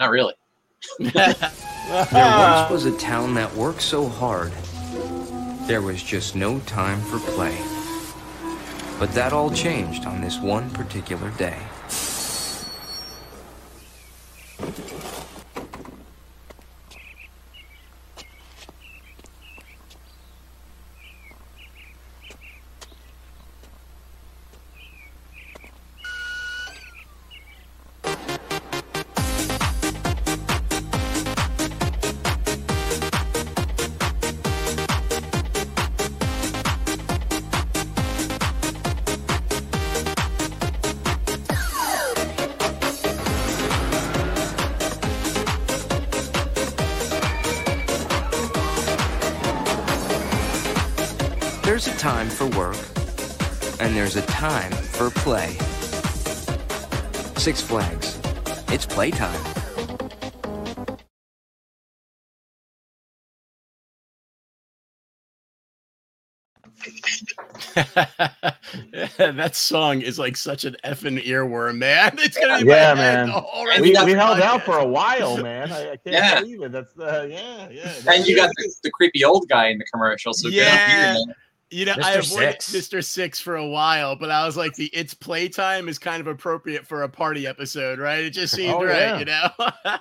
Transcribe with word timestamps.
Not 0.00 0.10
really. 0.10 0.34
There 1.90 2.02
once 2.04 2.12
ah. 2.14 2.68
was 2.70 2.84
a 2.84 2.96
town 2.98 3.34
that 3.34 3.52
worked 3.56 3.82
so 3.82 4.06
hard, 4.06 4.52
there 5.66 5.82
was 5.82 6.00
just 6.00 6.36
no 6.36 6.60
time 6.60 7.00
for 7.00 7.18
play. 7.18 7.58
But 9.00 9.12
that 9.14 9.32
all 9.32 9.50
changed 9.50 10.06
on 10.06 10.20
this 10.20 10.38
one 10.38 10.70
particular 10.70 11.30
day. 11.32 11.58
That 69.20 69.54
song 69.54 70.00
is 70.00 70.18
like 70.18 70.36
such 70.36 70.64
an 70.64 70.76
effing 70.84 71.22
earworm, 71.24 71.76
man. 71.78 72.12
It's 72.18 72.36
gonna 72.38 72.60
be 72.64 72.70
Yeah, 72.70 72.94
man. 72.94 73.26
the 73.26 73.32
whole 73.32 73.64
We, 73.64 73.80
we 73.80 73.92
the 73.92 74.18
held 74.18 74.40
out 74.40 74.62
for 74.62 74.78
a 74.78 74.86
while, 74.86 75.36
man. 75.42 75.70
I, 75.70 75.82
I 75.92 75.96
can't 75.96 76.00
Yeah. 76.06 76.40
believe 76.40 76.62
it. 76.62 76.72
That's 76.72 76.92
the 76.94 77.28
yeah, 77.30 77.68
yeah. 77.70 78.12
And 78.14 78.26
you 78.26 78.36
got 78.36 78.50
the, 78.56 78.72
the 78.82 78.90
creepy 78.90 79.24
old 79.24 79.48
guy 79.48 79.68
in 79.68 79.78
the 79.78 79.84
commercial. 79.92 80.32
So 80.32 80.48
you, 80.48 80.62
Yeah. 80.62 80.74
man. 81.16 81.34
You 81.72 81.84
know, 81.84 81.94
Mr. 81.94 82.02
I 82.02 82.12
avoided 82.14 82.62
Six. 82.62 82.88
Mr. 82.88 83.04
Six 83.04 83.38
for 83.40 83.54
a 83.54 83.64
while, 83.68 84.16
but 84.16 84.28
I 84.28 84.44
was 84.44 84.56
like, 84.56 84.74
the 84.74 84.86
it's 84.86 85.14
playtime 85.14 85.88
is 85.88 86.00
kind 86.00 86.20
of 86.20 86.26
appropriate 86.26 86.84
for 86.84 87.04
a 87.04 87.08
party 87.08 87.46
episode, 87.46 88.00
right? 88.00 88.24
It 88.24 88.30
just 88.30 88.56
seemed 88.56 88.74
Oh, 88.74 88.84
right, 88.84 88.96
yeah. 88.96 89.18
you 89.20 89.24
know. 89.26 89.50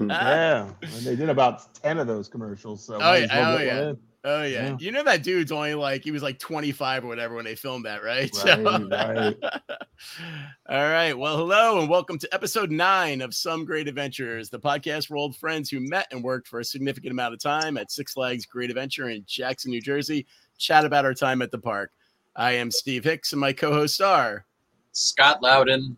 yeah. 0.16 0.70
And 0.82 0.92
they 1.06 1.16
did 1.16 1.30
about 1.30 1.76
ten 1.76 2.00
of 2.00 2.08
those 2.08 2.28
commercials, 2.28 2.84
so 2.84 2.96
Oh, 3.00 3.14
yeah, 3.14 3.28
well 3.40 3.58
oh, 3.58 3.62
yeah. 3.62 3.92
One 4.24 4.32
in. 4.34 4.40
oh 4.40 4.44
yeah. 4.44 4.68
Yeah. 4.70 4.78
you 4.80 4.92
know 4.92 5.04
that 5.04 5.24
dude's 5.24 5.52
only 5.52 5.76
like 5.76 6.04
he 6.04 6.12
was 6.12 6.24
like 6.24 6.40
25 6.40 7.06
or 7.06 7.08
whatever 7.08 7.36
when 7.36 7.46
they 7.46 7.56
filmed 7.56 7.86
that, 7.86 8.04
right? 8.04 8.32
Right, 8.46 8.64
right. 8.90 9.36
All 10.70 10.90
right. 10.90 11.18
Well, 11.18 11.38
hello 11.38 11.80
and 11.80 11.90
welcome 11.90 12.18
to 12.20 12.34
episode 12.34 12.72
nine 12.72 13.22
of 13.22 13.34
Some 13.34 13.66
Great 13.66 13.88
Adventures, 13.88 14.50
the 14.50 14.60
podcast 14.60 15.08
for 15.08 15.18
old 15.18 15.36
friends 15.36 15.70
who 15.70 15.80
met 15.82 16.08
and 16.12 16.24
worked 16.24 16.48
for 16.48 16.60
a 16.60 16.66
significant 16.66 17.12
amount 17.12 17.34
of 17.34 17.40
time 17.42 17.78
at 17.78 17.92
Six 17.92 18.14
Flags 18.14 18.46
Great 18.46 18.70
Adventure 18.70 19.10
in 19.10 19.24
Jackson, 19.28 19.72
New 19.72 19.82
Jersey. 19.82 20.26
Chat 20.58 20.86
about 20.86 21.06
our 21.06 21.14
time 21.14 21.42
at 21.42 21.52
the 21.52 21.58
park. 21.58 21.92
I 22.36 22.54
am 22.54 22.72
Steve 22.72 23.04
Hicks, 23.04 23.34
and 23.34 23.42
my 23.42 23.52
co-hosts 23.52 24.00
are 24.00 24.46
Scott 24.94 25.42
Loudon. 25.42 25.98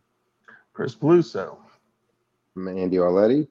Chris 0.73 0.95
Bluso. 0.95 1.57
Andy 2.57 2.97
Arletti. 2.97 3.47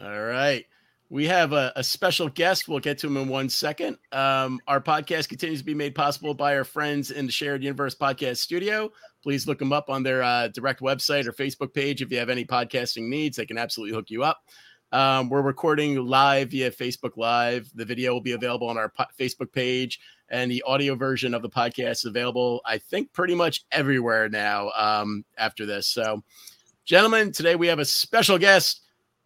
All 0.00 0.20
right. 0.22 0.66
We 1.12 1.26
have 1.26 1.52
a, 1.52 1.70
a 1.76 1.84
special 1.84 2.30
guest. 2.30 2.68
We'll 2.68 2.78
get 2.78 2.96
to 3.00 3.06
him 3.06 3.18
in 3.18 3.28
one 3.28 3.50
second. 3.50 3.98
Um, 4.12 4.60
our 4.66 4.80
podcast 4.80 5.28
continues 5.28 5.58
to 5.58 5.64
be 5.66 5.74
made 5.74 5.94
possible 5.94 6.32
by 6.32 6.56
our 6.56 6.64
friends 6.64 7.10
in 7.10 7.26
the 7.26 7.32
Shared 7.32 7.62
Universe 7.62 7.94
Podcast 7.94 8.38
Studio. 8.38 8.90
Please 9.22 9.46
look 9.46 9.58
them 9.58 9.74
up 9.74 9.90
on 9.90 10.02
their 10.02 10.22
uh, 10.22 10.48
direct 10.48 10.80
website 10.80 11.26
or 11.26 11.34
Facebook 11.34 11.74
page 11.74 12.00
if 12.00 12.10
you 12.10 12.16
have 12.16 12.30
any 12.30 12.46
podcasting 12.46 13.10
needs. 13.10 13.36
They 13.36 13.44
can 13.44 13.58
absolutely 13.58 13.94
hook 13.94 14.08
you 14.08 14.24
up. 14.24 14.40
Um, 14.90 15.28
we're 15.28 15.42
recording 15.42 15.96
live 15.96 16.52
via 16.52 16.70
Facebook 16.70 17.18
Live. 17.18 17.70
The 17.74 17.84
video 17.84 18.14
will 18.14 18.22
be 18.22 18.32
available 18.32 18.70
on 18.70 18.78
our 18.78 18.88
po- 18.88 19.04
Facebook 19.20 19.52
page, 19.52 20.00
and 20.30 20.50
the 20.50 20.62
audio 20.62 20.94
version 20.94 21.34
of 21.34 21.42
the 21.42 21.50
podcast 21.50 21.90
is 21.90 22.04
available, 22.06 22.62
I 22.64 22.78
think, 22.78 23.12
pretty 23.12 23.34
much 23.34 23.66
everywhere 23.70 24.30
now 24.30 24.70
um, 24.70 25.26
after 25.36 25.66
this. 25.66 25.88
So, 25.88 26.22
gentlemen, 26.86 27.32
today 27.32 27.54
we 27.54 27.66
have 27.66 27.80
a 27.80 27.84
special 27.84 28.38
guest. 28.38 28.78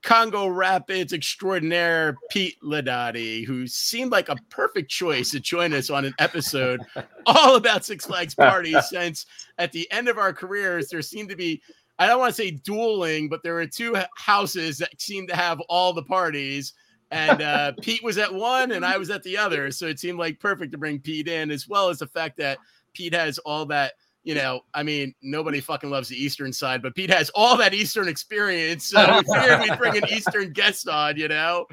Congo 0.03 0.47
Rapids 0.47 1.13
extraordinaire 1.13 2.17
Pete 2.31 2.57
Ladati, 2.63 3.45
who 3.45 3.67
seemed 3.67 4.13
like 4.13 4.29
a 4.29 4.37
perfect 4.51 4.91
choice 4.91 5.31
to 5.33 5.41
join 5.41 5.73
us 5.73 5.91
on 5.91 6.05
an 6.05 6.15
episode 6.19 6.81
all 7.27 7.57
about 7.57 7.85
Six 7.85 8.07
Flags 8.07 8.35
parties. 8.35 8.77
since 8.89 9.27
at 9.59 9.73
the 9.73 9.91
end 9.91 10.09
of 10.09 10.19
our 10.19 10.33
careers, 10.33 10.89
there 10.89 11.03
seemed 11.03 11.29
to 11.31 11.37
be, 11.37 11.61
I 11.99 12.07
don't 12.07 12.21
want 12.21 12.35
to 12.35 12.43
say 12.43 12.53
dueling, 12.53 13.29
but 13.29 13.43
there 13.43 13.55
were 13.55 13.67
two 13.67 13.97
houses 14.17 14.79
that 14.79 15.01
seemed 15.01 15.29
to 15.29 15.37
have 15.37 15.61
all 15.63 15.93
the 15.93 16.05
parties. 16.05 16.75
And 17.11 17.43
uh, 17.43 17.73
Pete 17.81 18.05
was 18.05 18.19
at 18.19 18.33
one 18.33 18.73
and 18.73 18.85
I 18.85 18.99
was 18.99 19.11
at 19.11 19.23
the 19.23 19.37
other. 19.37 19.71
So 19.71 19.87
it 19.87 19.99
seemed 19.99 20.19
like 20.19 20.39
perfect 20.39 20.73
to 20.73 20.79
bring 20.79 21.01
Pete 21.01 21.29
in, 21.29 21.51
as 21.51 21.69
well 21.69 21.89
as 21.89 21.99
the 21.99 22.07
fact 22.07 22.37
that 22.39 22.59
Pete 22.93 23.15
has 23.15 23.39
all 23.39 23.67
that 23.67 23.95
you 24.27 24.35
know, 24.35 24.63
I 24.75 24.83
mean, 24.83 25.15
nobody 25.23 25.61
fucking 25.61 25.89
loves 25.89 26.09
the 26.09 26.21
Eastern 26.21 26.53
side, 26.53 26.83
but 26.83 26.97
Pete 26.97 27.11
has 27.11 27.31
all 27.33 27.57
that 27.59 27.73
Eastern 27.73 28.09
experience. 28.09 28.87
So 28.87 29.19
we 29.19 29.35
figured 29.35 29.61
we'd 29.61 29.79
bring 29.79 29.97
an 29.97 30.03
Eastern 30.11 30.53
guest 30.53 30.89
on, 30.89 31.17
you 31.17 31.29
know. 31.29 31.67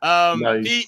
Um, 0.00 0.40
Nice. 0.40 0.64
Pete, 0.64 0.86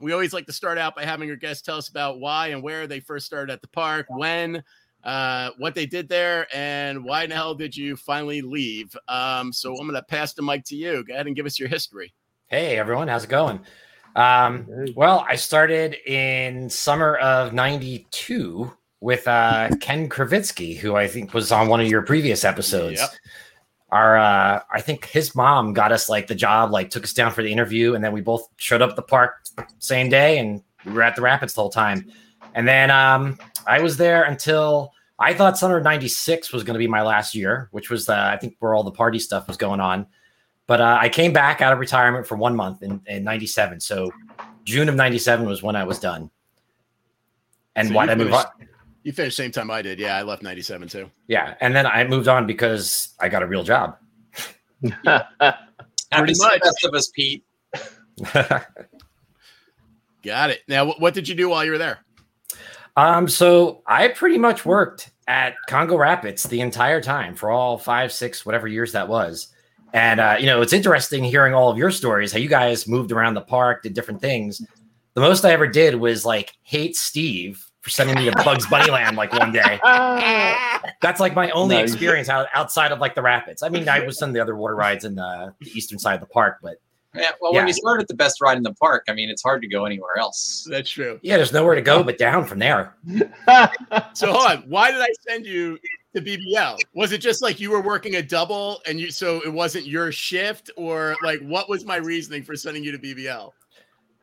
we 0.00 0.14
always 0.14 0.32
like 0.32 0.46
to 0.46 0.54
start 0.54 0.78
out 0.78 0.96
by 0.96 1.04
having 1.04 1.28
your 1.28 1.36
guests 1.36 1.62
tell 1.62 1.76
us 1.76 1.90
about 1.90 2.18
why 2.18 2.48
and 2.48 2.62
where 2.62 2.86
they 2.86 2.98
first 2.98 3.26
started 3.26 3.52
at 3.52 3.60
the 3.60 3.68
park, 3.68 4.06
when, 4.08 4.64
uh, 5.04 5.50
what 5.58 5.74
they 5.74 5.84
did 5.84 6.08
there, 6.08 6.46
and 6.56 7.04
why 7.04 7.24
in 7.24 7.28
the 7.28 7.36
hell 7.36 7.54
did 7.54 7.76
you 7.76 7.94
finally 7.94 8.40
leave? 8.40 8.96
Um, 9.08 9.52
so 9.52 9.72
I'm 9.72 9.86
going 9.86 10.00
to 10.00 10.02
pass 10.02 10.32
the 10.32 10.40
mic 10.40 10.64
to 10.64 10.76
you. 10.76 11.04
Go 11.04 11.12
ahead 11.12 11.26
and 11.26 11.36
give 11.36 11.44
us 11.44 11.58
your 11.58 11.68
history. 11.68 12.14
Hey 12.46 12.78
everyone, 12.78 13.08
how's 13.08 13.24
it 13.24 13.30
going? 13.30 13.60
Um, 14.14 14.66
well, 14.94 15.26
I 15.28 15.36
started 15.36 15.94
in 16.10 16.70
summer 16.70 17.16
of 17.16 17.52
'92 17.52 18.72
with 19.00 19.26
uh, 19.28 19.70
Ken 19.80 20.08
Kravitsky, 20.08 20.76
who 20.76 20.96
I 20.96 21.06
think 21.06 21.34
was 21.34 21.52
on 21.52 21.68
one 21.68 21.80
of 21.80 21.88
your 21.88 22.02
previous 22.02 22.44
episodes. 22.44 23.00
Yep. 23.00 23.10
Our, 23.90 24.16
uh, 24.16 24.60
I 24.70 24.80
think 24.80 25.04
his 25.06 25.34
mom 25.34 25.72
got 25.72 25.92
us 25.92 26.08
like 26.08 26.26
the 26.26 26.34
job, 26.34 26.72
like 26.72 26.90
took 26.90 27.04
us 27.04 27.12
down 27.12 27.32
for 27.32 27.42
the 27.42 27.52
interview, 27.52 27.94
and 27.94 28.02
then 28.02 28.12
we 28.12 28.20
both 28.20 28.48
showed 28.56 28.82
up 28.82 28.90
at 28.90 28.96
the 28.96 29.02
park 29.02 29.44
same 29.78 30.08
day, 30.08 30.38
and 30.38 30.62
we 30.84 30.92
were 30.92 31.02
at 31.02 31.14
the 31.14 31.22
Rapids 31.22 31.54
the 31.54 31.60
whole 31.60 31.70
time. 31.70 32.10
And 32.54 32.66
then 32.66 32.90
um, 32.90 33.38
I 33.66 33.80
was 33.80 33.96
there 33.96 34.24
until 34.24 34.92
I 35.18 35.34
thought 35.34 35.56
summer 35.56 35.80
'96 35.80 36.52
was 36.52 36.64
going 36.64 36.74
to 36.74 36.78
be 36.78 36.88
my 36.88 37.02
last 37.02 37.34
year, 37.34 37.68
which 37.70 37.90
was 37.90 38.08
uh, 38.08 38.30
I 38.32 38.38
think 38.38 38.56
where 38.58 38.74
all 38.74 38.82
the 38.82 38.90
party 38.90 39.18
stuff 39.18 39.46
was 39.46 39.56
going 39.56 39.80
on. 39.80 40.06
But 40.66 40.80
uh, 40.80 40.98
I 41.00 41.08
came 41.08 41.32
back 41.32 41.60
out 41.60 41.72
of 41.72 41.78
retirement 41.78 42.26
for 42.26 42.36
one 42.36 42.56
month 42.56 42.82
in, 42.82 43.00
in 43.06 43.22
97. 43.22 43.78
So 43.78 44.10
June 44.64 44.88
of 44.88 44.96
97 44.96 45.46
was 45.46 45.62
when 45.62 45.76
I 45.76 45.84
was 45.84 46.00
done. 46.00 46.28
And 47.76 47.88
So 47.88 47.94
why 47.94 48.06
did 48.06 48.12
I 48.20 48.24
move 48.24 48.32
on? 48.32 48.46
Finished- 49.12 49.18
You 49.18 49.22
finished 49.24 49.36
same 49.36 49.52
time 49.52 49.70
I 49.70 49.82
did. 49.82 49.98
Yeah, 49.98 50.16
I 50.16 50.22
left 50.22 50.42
97 50.42 50.88
too. 50.88 51.10
Yeah. 51.28 51.54
And 51.60 51.74
then 51.74 51.86
I 51.86 52.04
moved 52.04 52.28
on 52.28 52.46
because 52.46 53.14
I 53.20 53.28
got 53.28 53.42
a 53.42 53.46
real 53.46 53.62
job. 53.62 53.96
Pretty 54.82 56.32
to 56.32 56.34
see 56.34 56.44
the 56.44 56.48
much. 56.52 56.60
best 56.62 56.84
of 56.84 56.94
us, 56.94 57.08
Pete. 57.14 57.44
Got 60.22 60.50
it. 60.50 60.60
Now, 60.68 60.84
what, 60.86 61.00
what 61.00 61.14
did 61.14 61.28
you 61.28 61.34
do 61.34 61.48
while 61.48 61.64
you 61.64 61.70
were 61.72 61.78
there? 61.78 61.98
um, 62.96 63.28
so 63.28 63.82
I 63.86 64.08
pretty 64.08 64.38
much 64.38 64.64
worked 64.64 65.10
at 65.28 65.54
Congo 65.68 65.96
Rapids 65.98 66.44
the 66.44 66.60
entire 66.62 67.00
time 67.00 67.34
for 67.34 67.50
all 67.50 67.76
five, 67.78 68.10
six, 68.12 68.46
whatever 68.46 68.66
years 68.66 68.92
that 68.92 69.06
was. 69.08 69.48
And, 69.92 70.18
uh, 70.20 70.36
you 70.40 70.46
know, 70.46 70.62
it's 70.62 70.72
interesting 70.72 71.22
hearing 71.22 71.52
all 71.54 71.70
of 71.70 71.76
your 71.78 71.90
stories, 71.90 72.32
how 72.32 72.38
you 72.38 72.48
guys 72.48 72.88
moved 72.88 73.12
around 73.12 73.34
the 73.34 73.40
park, 73.42 73.82
did 73.82 73.92
different 73.94 74.20
things. 74.20 74.62
The 75.14 75.20
most 75.20 75.44
I 75.44 75.52
ever 75.52 75.66
did 75.66 75.94
was 75.96 76.24
like 76.24 76.52
hate 76.62 76.96
Steve 76.96 77.64
for 77.86 77.90
sending 77.90 78.16
me 78.16 78.28
to 78.28 78.32
Bugs 78.44 78.66
Bunny 78.66 78.90
Land 78.90 79.16
like 79.16 79.32
one 79.32 79.52
day. 79.52 79.78
Oh. 79.84 80.78
That's 81.00 81.20
like 81.20 81.34
my 81.36 81.50
only 81.50 81.76
Nice. 81.76 81.92
experience 81.92 82.28
out, 82.28 82.48
outside 82.52 82.90
of 82.90 82.98
like 82.98 83.14
the 83.14 83.22
rapids. 83.22 83.62
I 83.62 83.68
mean, 83.68 83.88
I 83.88 84.00
was 84.00 84.20
on 84.22 84.32
the 84.32 84.40
other 84.40 84.56
water 84.56 84.74
rides 84.74 85.04
in 85.04 85.14
the, 85.14 85.54
the 85.60 85.70
eastern 85.70 85.98
side 86.00 86.14
of 86.14 86.20
the 86.20 86.26
park, 86.26 86.58
but 86.62 86.80
Yeah, 87.14 87.30
well, 87.40 87.52
Yeah. 87.52 87.60
when 87.60 87.68
you 87.68 87.72
start 87.74 88.00
at 88.00 88.08
the 88.08 88.14
best 88.14 88.40
ride 88.40 88.56
in 88.56 88.62
the 88.64 88.74
park, 88.74 89.04
I 89.08 89.12
mean, 89.12 89.30
it's 89.30 89.42
hard 89.42 89.62
to 89.62 89.68
go 89.68 89.84
anywhere 89.84 90.18
else. 90.18 90.66
That's 90.68 90.90
true. 90.90 91.20
yeah, 91.22 91.36
there's 91.36 91.52
nowhere 91.52 91.74
to 91.76 91.80
go 91.80 92.02
but 92.02 92.18
down 92.18 92.44
from 92.44 92.58
there. 92.58 92.94
So 94.14 94.32
hold 94.32 94.50
on. 94.50 94.58
Why 94.68 94.90
did 94.90 95.00
I 95.00 95.08
send 95.28 95.46
you 95.46 95.78
to 96.14 96.20
BBL? 96.20 96.78
Was 96.94 97.12
it 97.12 97.18
just 97.18 97.42
like 97.42 97.60
you 97.60 97.70
were 97.70 97.80
working 97.82 98.16
a 98.16 98.22
double 98.22 98.80
and 98.86 98.98
you 98.98 99.10
so 99.10 99.40
it 99.44 99.52
wasn't 99.52 99.86
your 99.86 100.10
shift, 100.10 100.70
or 100.76 101.14
like 101.22 101.40
what 101.40 101.68
was 101.68 101.84
my 101.84 101.96
reasoning 101.96 102.42
for 102.42 102.56
sending 102.56 102.82
you 102.82 102.90
to 102.92 102.98
BBL? 102.98 103.52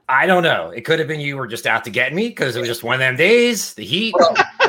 I 0.09 0.25
don't 0.25 0.43
know. 0.43 0.69
It 0.69 0.81
could 0.81 0.99
have 0.99 1.07
been 1.07 1.19
you 1.19 1.37
were 1.37 1.47
just 1.47 1.65
out 1.65 1.83
to 1.85 1.89
get 1.89 2.13
me 2.13 2.27
because 2.29 2.55
it 2.55 2.59
was 2.59 2.67
just 2.67 2.83
one 2.83 2.95
of 2.95 2.99
them 2.99 3.15
days, 3.15 3.73
the 3.73 3.85
heat, 3.85 4.13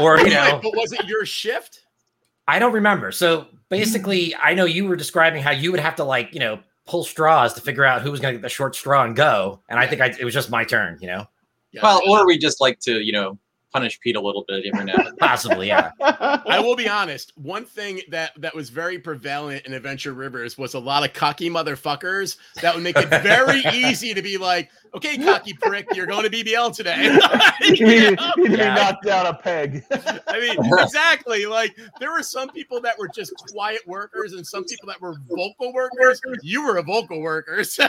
or 0.00 0.18
you 0.18 0.30
know, 0.30 0.60
but 0.62 0.76
was 0.76 0.92
it 0.92 1.06
your 1.06 1.26
shift? 1.26 1.80
I 2.46 2.58
don't 2.58 2.72
remember. 2.72 3.10
So 3.10 3.46
basically, 3.68 4.30
mm. 4.30 4.34
I 4.42 4.54
know 4.54 4.64
you 4.64 4.86
were 4.86 4.96
describing 4.96 5.42
how 5.42 5.50
you 5.50 5.70
would 5.70 5.80
have 5.80 5.96
to 5.96 6.04
like, 6.04 6.32
you 6.32 6.40
know, 6.40 6.60
pull 6.86 7.04
straws 7.04 7.54
to 7.54 7.60
figure 7.60 7.84
out 7.84 8.02
who 8.02 8.10
was 8.10 8.20
going 8.20 8.34
to 8.34 8.38
get 8.38 8.42
the 8.42 8.48
short 8.48 8.76
straw 8.76 9.04
and 9.04 9.16
go. 9.16 9.60
And 9.68 9.78
I 9.78 9.86
think 9.86 10.00
I, 10.02 10.14
it 10.18 10.24
was 10.24 10.34
just 10.34 10.50
my 10.50 10.64
turn, 10.64 10.98
you 11.00 11.06
know, 11.06 11.26
Yeah. 11.72 11.82
Well, 11.82 12.02
or 12.08 12.26
we 12.26 12.38
just 12.38 12.60
like 12.60 12.78
to, 12.80 13.00
you 13.00 13.12
know, 13.12 13.38
punish 13.74 13.98
Pete 14.00 14.14
a 14.14 14.20
little 14.20 14.44
bit 14.46 14.64
every 14.72 14.84
now 14.84 14.94
possibly, 15.18 15.66
yeah. 15.66 15.90
I 16.00 16.60
will 16.60 16.76
be 16.76 16.88
honest. 16.88 17.32
One 17.36 17.64
thing 17.64 18.00
that 18.08 18.30
that 18.40 18.54
was 18.54 18.70
very 18.70 18.98
prevalent 19.00 19.66
in 19.66 19.74
Adventure 19.74 20.12
Rivers 20.14 20.56
was 20.56 20.74
a 20.74 20.78
lot 20.78 21.04
of 21.04 21.12
cocky 21.12 21.50
motherfuckers 21.50 22.36
that 22.62 22.72
would 22.74 22.84
make 22.84 22.96
it 22.96 23.08
very 23.08 23.62
easy 23.74 24.14
to 24.14 24.22
be 24.22 24.38
like, 24.38 24.70
"Okay, 24.94 25.18
cocky 25.18 25.52
prick, 25.54 25.86
you're 25.94 26.06
going 26.06 26.22
to 26.22 26.30
BBL 26.30 26.74
today." 26.74 27.18
You 27.64 28.12
know? 28.14 28.32
He 28.36 28.56
Yeah. 28.56 28.74
knocked 28.74 29.04
down 29.04 29.26
a 29.26 29.34
peg. 29.34 29.82
I 30.28 30.38
mean, 30.38 30.56
exactly. 30.80 31.46
Like 31.46 31.76
there 31.98 32.12
were 32.12 32.22
some 32.22 32.50
people 32.50 32.80
that 32.82 32.96
were 32.98 33.08
just 33.08 33.34
quiet 33.50 33.80
workers, 33.86 34.34
and 34.34 34.46
some 34.46 34.64
people 34.64 34.86
that 34.88 35.00
were 35.00 35.14
vocal 35.28 35.72
workers. 35.72 36.20
You 36.42 36.64
were 36.66 36.76
a 36.76 36.82
vocal 36.82 37.20
worker, 37.20 37.64
so- 37.64 37.86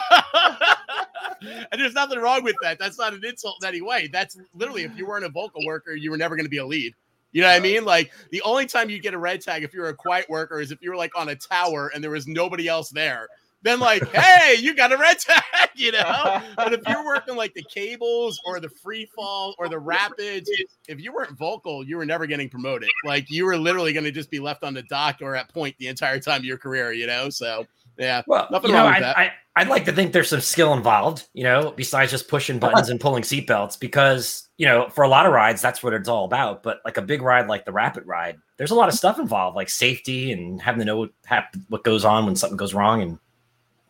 and 1.71 1.81
there's 1.81 1.93
nothing 1.93 2.19
wrong 2.19 2.43
with 2.43 2.55
that. 2.61 2.79
That's 2.79 2.97
not 2.97 3.13
an 3.13 3.23
insult 3.25 3.57
in 3.61 3.67
any 3.67 3.81
way. 3.81 4.09
That's 4.11 4.37
literally 4.53 4.83
if 4.83 4.97
you 4.97 5.07
weren't 5.07 5.25
a 5.25 5.29
vocal 5.29 5.65
worker, 5.65 5.93
you 5.95 6.11
were 6.11 6.17
never 6.17 6.35
going 6.35 6.45
to 6.45 6.49
be 6.49 6.57
a 6.57 6.65
lead. 6.65 6.93
You 7.31 7.41
know 7.41 7.47
what 7.47 7.57
I 7.57 7.59
mean? 7.59 7.83
Like 7.83 8.13
the 8.31 8.41
only 8.43 8.65
time 8.65 8.89
you 8.89 8.97
get 8.99 9.13
a 9.13 9.17
red 9.17 9.41
tag 9.41 9.63
if 9.63 9.73
you're 9.73 9.89
a 9.89 9.93
quiet 9.93 10.29
worker 10.29 10.61
is 10.61 10.71
if 10.71 10.81
you 10.81 10.89
were 10.89 10.95
like 10.95 11.17
on 11.17 11.27
a 11.29 11.35
tower 11.35 11.91
and 11.93 12.01
there 12.01 12.11
was 12.11 12.27
nobody 12.27 12.69
else 12.69 12.89
there. 12.89 13.27
Then 13.61 13.79
like, 13.79 14.07
hey, 14.13 14.55
you 14.59 14.73
got 14.73 14.93
a 14.93 14.97
red 14.97 15.19
tag, 15.19 15.69
you 15.75 15.91
know. 15.91 16.41
But 16.55 16.71
if 16.71 16.81
you're 16.87 17.03
working 17.03 17.35
like 17.35 17.53
the 17.53 17.63
cables 17.63 18.39
or 18.45 18.61
the 18.61 18.69
free 18.69 19.09
fall 19.13 19.53
or 19.57 19.67
the 19.67 19.79
rapids, 19.79 20.49
if 20.87 21.01
you 21.01 21.11
weren't 21.11 21.37
vocal, 21.37 21.83
you 21.83 21.97
were 21.97 22.05
never 22.05 22.25
getting 22.25 22.47
promoted. 22.47 22.89
Like 23.03 23.29
you 23.29 23.43
were 23.43 23.57
literally 23.57 23.91
going 23.91 24.05
to 24.05 24.11
just 24.11 24.31
be 24.31 24.39
left 24.39 24.63
on 24.63 24.73
the 24.73 24.83
dock 24.83 25.17
or 25.21 25.35
at 25.35 25.49
point 25.49 25.75
the 25.77 25.87
entire 25.87 26.19
time 26.19 26.39
of 26.39 26.45
your 26.45 26.57
career, 26.57 26.93
you 26.93 27.07
know. 27.07 27.29
So 27.29 27.65
yeah, 27.97 28.21
Well, 28.27 28.47
Nothing 28.51 28.71
you 28.71 28.75
know, 28.75 28.83
wrong 28.83 28.93
with 28.93 28.97
I, 28.97 28.99
that. 29.01 29.17
I, 29.17 29.31
I'd 29.57 29.69
like 29.69 29.85
to 29.85 29.91
think 29.91 30.11
there's 30.11 30.29
some 30.29 30.41
skill 30.41 30.73
involved, 30.73 31.27
you 31.33 31.43
know, 31.43 31.73
besides 31.75 32.11
just 32.11 32.27
pushing 32.27 32.57
uh-huh. 32.57 32.71
buttons 32.71 32.89
and 32.89 32.99
pulling 32.99 33.23
seatbelts, 33.23 33.79
because 33.79 34.49
you 34.57 34.65
know, 34.65 34.89
for 34.89 35.03
a 35.03 35.07
lot 35.07 35.25
of 35.25 35.33
rides, 35.33 35.61
that's 35.61 35.81
what 35.81 35.93
it's 35.93 36.09
all 36.09 36.25
about. 36.25 36.63
But 36.63 36.81
like 36.85 36.97
a 36.97 37.01
big 37.01 37.21
ride 37.21 37.47
like 37.47 37.65
the 37.65 37.71
Rapid 37.71 38.05
Ride, 38.05 38.37
there's 38.57 38.71
a 38.71 38.75
lot 38.75 38.89
of 38.89 38.95
stuff 38.95 39.19
involved, 39.19 39.55
like 39.55 39.69
safety 39.69 40.31
and 40.31 40.61
having 40.61 40.79
to 40.79 40.85
know 40.85 40.97
what, 40.97 41.11
hap- 41.25 41.55
what 41.69 41.83
goes 41.83 42.03
on 42.05 42.25
when 42.25 42.35
something 42.35 42.57
goes 42.57 42.73
wrong, 42.73 43.01
and 43.01 43.19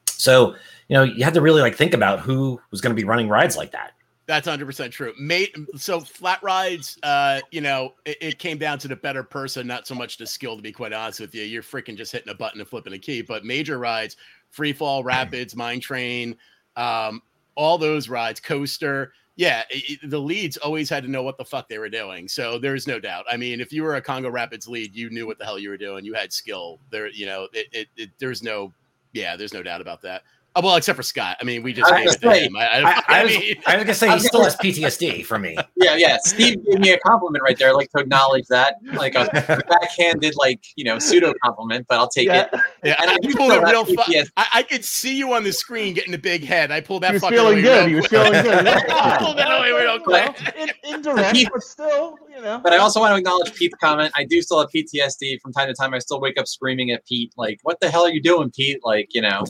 so 0.07 0.55
you 0.87 0.95
know, 0.95 1.03
you 1.03 1.23
had 1.23 1.33
to 1.33 1.41
really 1.41 1.61
like 1.61 1.75
think 1.75 1.93
about 1.93 2.19
who 2.19 2.61
was 2.69 2.81
going 2.81 2.95
to 2.95 2.99
be 2.99 3.07
running 3.07 3.27
rides 3.27 3.57
like 3.57 3.71
that. 3.71 3.93
That's 4.27 4.47
hundred 4.47 4.65
percent 4.65 4.91
true. 4.91 5.13
Mate, 5.19 5.55
so 5.75 5.99
flat 5.99 6.41
rides, 6.41 6.97
uh, 7.03 7.41
you 7.51 7.61
know, 7.61 7.93
it, 8.05 8.17
it 8.21 8.39
came 8.39 8.57
down 8.57 8.79
to 8.79 8.87
the 8.87 8.95
better 8.95 9.21
person, 9.23 9.67
not 9.67 9.85
so 9.85 9.93
much 9.93 10.17
the 10.17 10.25
skill. 10.25 10.55
To 10.55 10.63
be 10.63 10.71
quite 10.71 10.93
honest 10.93 11.19
with 11.19 11.35
you, 11.35 11.43
you're 11.43 11.61
freaking 11.61 11.95
just 11.95 12.11
hitting 12.11 12.29
a 12.29 12.35
button 12.35 12.59
and 12.59 12.67
flipping 12.67 12.93
a 12.93 12.97
key. 12.97 13.21
But 13.21 13.45
major 13.45 13.77
rides, 13.77 14.17
free 14.49 14.73
fall, 14.73 15.03
rapids, 15.03 15.55
mine 15.55 15.79
train, 15.79 16.35
um, 16.75 17.21
all 17.53 17.77
those 17.77 18.09
rides, 18.09 18.39
coaster, 18.39 19.13
yeah, 19.35 19.63
it, 19.69 19.99
it- 20.03 20.09
the 20.09 20.19
leads 20.19 20.57
always 20.57 20.89
had 20.89 21.03
to 21.03 21.11
know 21.11 21.21
what 21.21 21.37
the 21.37 21.45
fuck 21.45 21.69
they 21.69 21.77
were 21.77 21.89
doing. 21.89 22.27
So 22.27 22.57
there's 22.57 22.87
no 22.87 22.99
doubt. 22.99 23.25
I 23.29 23.37
mean, 23.37 23.61
if 23.61 23.71
you 23.71 23.83
were 23.83 23.95
a 23.95 24.01
Congo 24.01 24.29
Rapids 24.31 24.67
lead, 24.67 24.95
you 24.95 25.09
knew 25.11 25.27
what 25.27 25.37
the 25.37 25.45
hell 25.45 25.59
you 25.59 25.69
were 25.69 25.77
doing. 25.77 26.03
You 26.03 26.13
had 26.15 26.33
skill. 26.33 26.79
There, 26.89 27.09
you 27.11 27.27
know, 27.27 27.47
it, 27.53 27.67
it, 27.71 27.87
it 27.95 28.09
there's 28.17 28.41
no, 28.41 28.73
yeah, 29.13 29.35
there's 29.35 29.53
no 29.53 29.61
doubt 29.61 29.81
about 29.81 30.01
that. 30.01 30.23
Uh, 30.55 30.61
well, 30.63 30.75
except 30.77 30.95
for 30.95 31.03
Scott. 31.03 31.35
I 31.41 31.43
mean, 31.43 31.63
we 31.63 31.73
just 31.73 31.91
I 31.91 32.03
was 32.03 32.15
it 32.15 32.19
to 32.21 32.27
gonna 32.27 32.35
say. 32.37 32.49
I, 32.57 32.65
I, 32.65 32.79
I, 32.79 32.93
I 32.93 33.03
I 33.19 33.23
was, 33.25 33.37
mean, 33.37 33.55
I 33.67 33.75
was 33.75 33.83
gonna 33.83 33.93
say 33.93 34.11
he 34.11 34.19
still 34.19 34.43
has 34.43 34.55
PTSD 34.55 35.25
for 35.25 35.37
me. 35.37 35.57
Yeah, 35.77 35.97
yeah. 35.97 36.17
Steve 36.23 36.65
gave 36.65 36.79
me 36.79 36.91
a 36.93 36.97
compliment 36.99 37.43
right 37.43 37.57
there. 37.59 37.73
Like 37.73 37.91
to 37.91 37.99
acknowledge 38.01 38.45
that, 38.47 38.75
like 38.93 39.13
a 39.13 39.25
backhanded, 39.69 40.33
like 40.37 40.63
you 40.77 40.83
know, 40.85 40.97
pseudo 40.97 41.33
compliment, 41.43 41.85
but 41.89 41.99
I'll 41.99 42.07
take 42.09 42.27
Yeah. 42.27 42.47
it. 42.53 42.59
Yeah, 42.83 42.95
And 43.01 43.11
I 43.11 43.13
I 43.13 43.17
do 43.17 43.35
pulled 43.35 43.51
feel 43.51 43.59
it 43.61 43.65
that 43.65 43.71
real 43.71 43.85
fu- 43.85 43.95
PTSD. 43.95 44.27
I, 44.37 44.47
I 44.55 44.63
could 44.63 44.83
see 44.85 45.15
you 45.15 45.33
on 45.33 45.43
the 45.43 45.51
screen 45.53 45.93
getting 45.93 46.13
a 46.13 46.17
big 46.17 46.43
head. 46.43 46.71
I 46.71 46.81
pulled 46.81 47.03
that 47.03 47.09
He 47.09 47.13
was 47.15 47.23
fucker 47.23 47.29
feeling 47.31 47.53
away 47.53 47.61
good. 47.61 47.79
real 47.85 47.87
He 47.89 47.95
was 47.95 48.07
quick. 48.07 48.21
feeling 48.23 48.43
good. 48.43 48.67
I 48.89 49.17
pulled 49.19 49.37
that 49.37 49.47
away 49.51 49.71
real 49.83 49.99
quick. 49.99 50.55
In, 50.57 50.69
indirect, 50.95 51.49
but 51.53 51.61
still, 51.61 52.15
you 52.33 52.41
know. 52.41 52.59
But 52.63 52.73
I 52.73 52.77
also 52.77 52.99
want 53.01 53.11
to 53.13 53.17
acknowledge 53.17 53.53
Pete's 53.53 53.75
comment. 53.75 54.11
I 54.15 54.23
do 54.23 54.41
still 54.41 54.59
have 54.59 54.69
PTSD 54.75 55.39
from 55.41 55.53
time 55.53 55.67
to 55.67 55.73
time. 55.75 55.93
I 55.93 55.99
still 55.99 56.19
wake 56.21 56.39
up 56.39 56.47
screaming 56.47 56.91
at 56.91 57.05
Pete, 57.05 57.33
like, 57.37 57.59
"What 57.63 57.79
the 57.81 57.91
hell 57.91 58.05
are 58.05 58.09
you 58.11 58.21
doing, 58.21 58.49
Pete?" 58.51 58.79
Like, 58.83 59.09
you 59.13 59.21
know, 59.21 59.43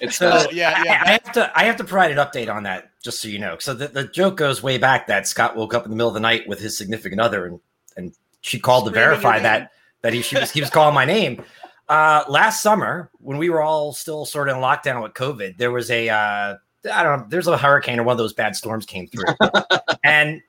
it's 0.00 0.16
So 0.16 0.28
uh, 0.28 0.46
yeah, 0.52 0.74
I- 0.76 0.82
yeah. 0.84 1.02
I, 1.04 1.12
have 1.12 1.32
to 1.32 1.52
I 1.58 1.64
have 1.64 1.76
to 1.76 1.84
provide 1.84 2.10
an 2.10 2.18
update 2.18 2.52
on 2.52 2.62
that 2.64 2.90
just 3.02 3.20
so 3.20 3.28
you 3.28 3.38
know. 3.38 3.56
So 3.58 3.74
the, 3.74 3.88
the 3.88 4.04
joke 4.04 4.36
goes 4.36 4.62
way 4.62 4.78
back 4.78 5.06
that 5.08 5.26
Scott 5.26 5.56
woke 5.56 5.74
up 5.74 5.84
in 5.84 5.90
the 5.90 5.96
middle 5.96 6.08
of 6.08 6.14
the 6.14 6.20
night 6.20 6.46
with 6.48 6.60
his 6.60 6.76
significant 6.76 7.20
other 7.20 7.46
and 7.46 7.60
and 7.96 8.14
she 8.40 8.58
called 8.58 8.84
to 8.84 8.90
Screaming 8.90 9.08
your 9.10 9.16
verify 9.16 9.38
that 9.40 9.70
that 10.02 10.12
he 10.12 10.22
she 10.22 10.36
was 10.36 10.50
he 10.50 10.60
was 10.60 10.70
calling 10.70 10.94
my 10.94 11.04
name. 11.04 11.42
Uh, 11.88 12.24
last 12.28 12.62
summer 12.62 13.10
when 13.18 13.38
we 13.38 13.50
were 13.50 13.60
all 13.60 13.92
still 13.92 14.24
sort 14.24 14.48
of 14.48 14.56
in 14.56 14.62
lockdown 14.62 15.02
with 15.02 15.12
COVID, 15.12 15.56
there 15.58 15.70
was 15.70 15.90
a 15.90 16.08
uh, 16.08 16.56
I 16.92 17.02
don't 17.02 17.20
know, 17.20 17.26
there's 17.28 17.46
a 17.46 17.56
hurricane 17.56 18.00
or 18.00 18.04
one 18.04 18.12
of 18.12 18.18
those 18.18 18.32
bad 18.32 18.56
storms 18.56 18.86
came 18.86 19.06
through, 19.08 19.24
and 20.04 20.40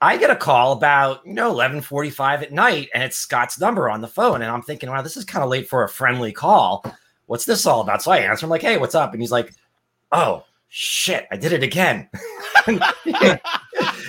I 0.00 0.16
get 0.16 0.30
a 0.30 0.36
call 0.36 0.72
about 0.72 1.26
you 1.26 1.32
know 1.34 1.52
11:45 1.54 2.42
at 2.42 2.52
night, 2.52 2.88
and 2.94 3.02
it's 3.02 3.16
Scott's 3.16 3.58
number 3.60 3.88
on 3.90 4.00
the 4.00 4.08
phone, 4.08 4.42
and 4.42 4.50
I'm 4.50 4.62
thinking, 4.62 4.88
wow, 4.90 5.02
this 5.02 5.16
is 5.16 5.24
kind 5.24 5.42
of 5.42 5.50
late 5.50 5.68
for 5.68 5.84
a 5.84 5.88
friendly 5.88 6.32
call. 6.32 6.84
What's 7.30 7.44
this 7.44 7.64
all 7.64 7.82
about? 7.82 8.02
So 8.02 8.10
I 8.10 8.16
answer, 8.18 8.44
I'm 8.44 8.50
like, 8.50 8.60
hey, 8.60 8.76
what's 8.76 8.96
up? 8.96 9.12
And 9.12 9.22
he's 9.22 9.30
like, 9.30 9.54
oh 10.10 10.42
shit, 10.68 11.28
I 11.30 11.36
did 11.36 11.52
it 11.52 11.62
again. 11.62 12.08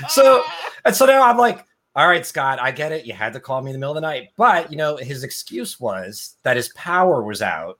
so 0.10 0.44
and 0.84 0.96
so 0.96 1.06
now 1.06 1.22
I'm 1.30 1.38
like, 1.38 1.64
all 1.96 2.08
right, 2.08 2.26
Scott, 2.26 2.60
I 2.60 2.72
get 2.72 2.92
it. 2.92 3.06
You 3.06 3.14
had 3.14 3.34
to 3.34 3.40
call 3.40 3.62
me 3.62 3.70
in 3.70 3.74
the 3.74 3.78
middle 3.80 3.92
of 3.92 4.02
the 4.02 4.02
night, 4.02 4.30
but 4.38 4.72
you 4.72 4.78
know, 4.78 4.98
his 4.98 5.24
excuse 5.24 5.80
was 5.80 6.36
that 6.42 6.58
his 6.58 6.70
power 6.70 7.22
was 7.22 7.44
out, 7.44 7.78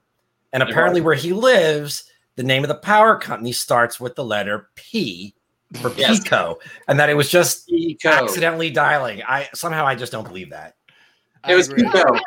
and 0.54 0.62
It 0.62 0.70
apparently 0.70 1.02
where 1.02 1.16
he 1.16 1.34
lives, 1.34 2.04
the 2.36 2.44
name 2.44 2.64
of 2.64 2.68
the 2.68 2.76
power 2.76 3.18
company 3.18 3.52
starts 3.52 4.00
with 4.00 4.14
the 4.14 4.24
letter 4.24 4.70
P 4.76 5.34
for 5.82 5.92
Yes. 5.96 6.20
PECO, 6.20 6.58
and 6.88 7.00
that 7.00 7.10
it 7.10 7.16
was 7.16 7.30
just 7.30 7.68
PECO. 7.68 8.12
accidentally 8.12 8.70
dialing. 8.70 9.24
I 9.28 9.50
somehow 9.56 9.88
I 9.88 9.96
just 9.96 10.12
don't 10.12 10.28
believe 10.28 10.52
that. 10.52 10.76
It 11.50 11.56
was 11.56 11.68
agree. 11.68 11.82
PECO, 11.86 12.20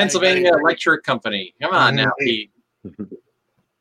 Pennsylvania 0.00 0.52
Electric 0.54 1.02
Company. 1.04 1.54
Come 1.60 1.72
on 1.74 1.96
now, 1.96 2.12
Pete. 2.18 2.50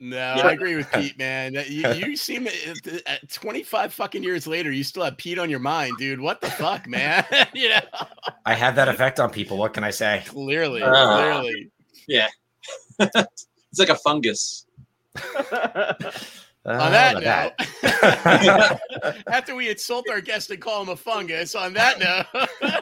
No, 0.02 0.18
I 0.18 0.54
agree 0.54 0.78
with 0.78 0.90
Pete, 0.94 1.18
man. 1.18 1.54
You, 1.68 1.92
you 1.92 2.16
seem 2.28 2.48
at- 2.48 2.88
at 3.06 3.30
25 3.30 3.94
fucking 3.94 4.24
years 4.24 4.48
later, 4.48 4.72
you 4.72 4.84
still 4.84 5.04
have 5.04 5.18
Pete 5.18 5.38
on 5.38 5.50
your 5.50 5.60
mind, 5.60 5.98
dude. 5.98 6.22
What 6.22 6.40
the 6.40 6.50
fuck, 6.50 6.88
man? 6.88 7.26
you 7.54 7.68
know, 7.70 7.80
I 8.46 8.54
have 8.54 8.76
that 8.76 8.88
effect 8.88 9.20
on 9.20 9.30
people. 9.30 9.58
What 9.58 9.74
can 9.74 9.84
I 9.84 9.90
say? 9.90 10.24
clearly, 10.26 10.82
Ah. 10.84 11.42
clearly. 11.42 11.70
Yeah. 12.08 12.28
it's 13.00 13.78
like 13.78 13.90
a 13.90 13.96
fungus. 13.96 14.66
Uh, 16.66 16.72
On 16.72 16.92
that 16.92 17.24
note, 17.24 18.80
after 19.32 19.56
we 19.56 19.70
insult 19.70 20.10
our 20.10 20.20
guest 20.20 20.50
and 20.52 20.60
call 20.60 20.84
him 20.84 20.90
a 20.90 20.96
fungus, 20.96 21.56
on 21.56 21.74
that 21.74 22.00
note, 22.00 22.26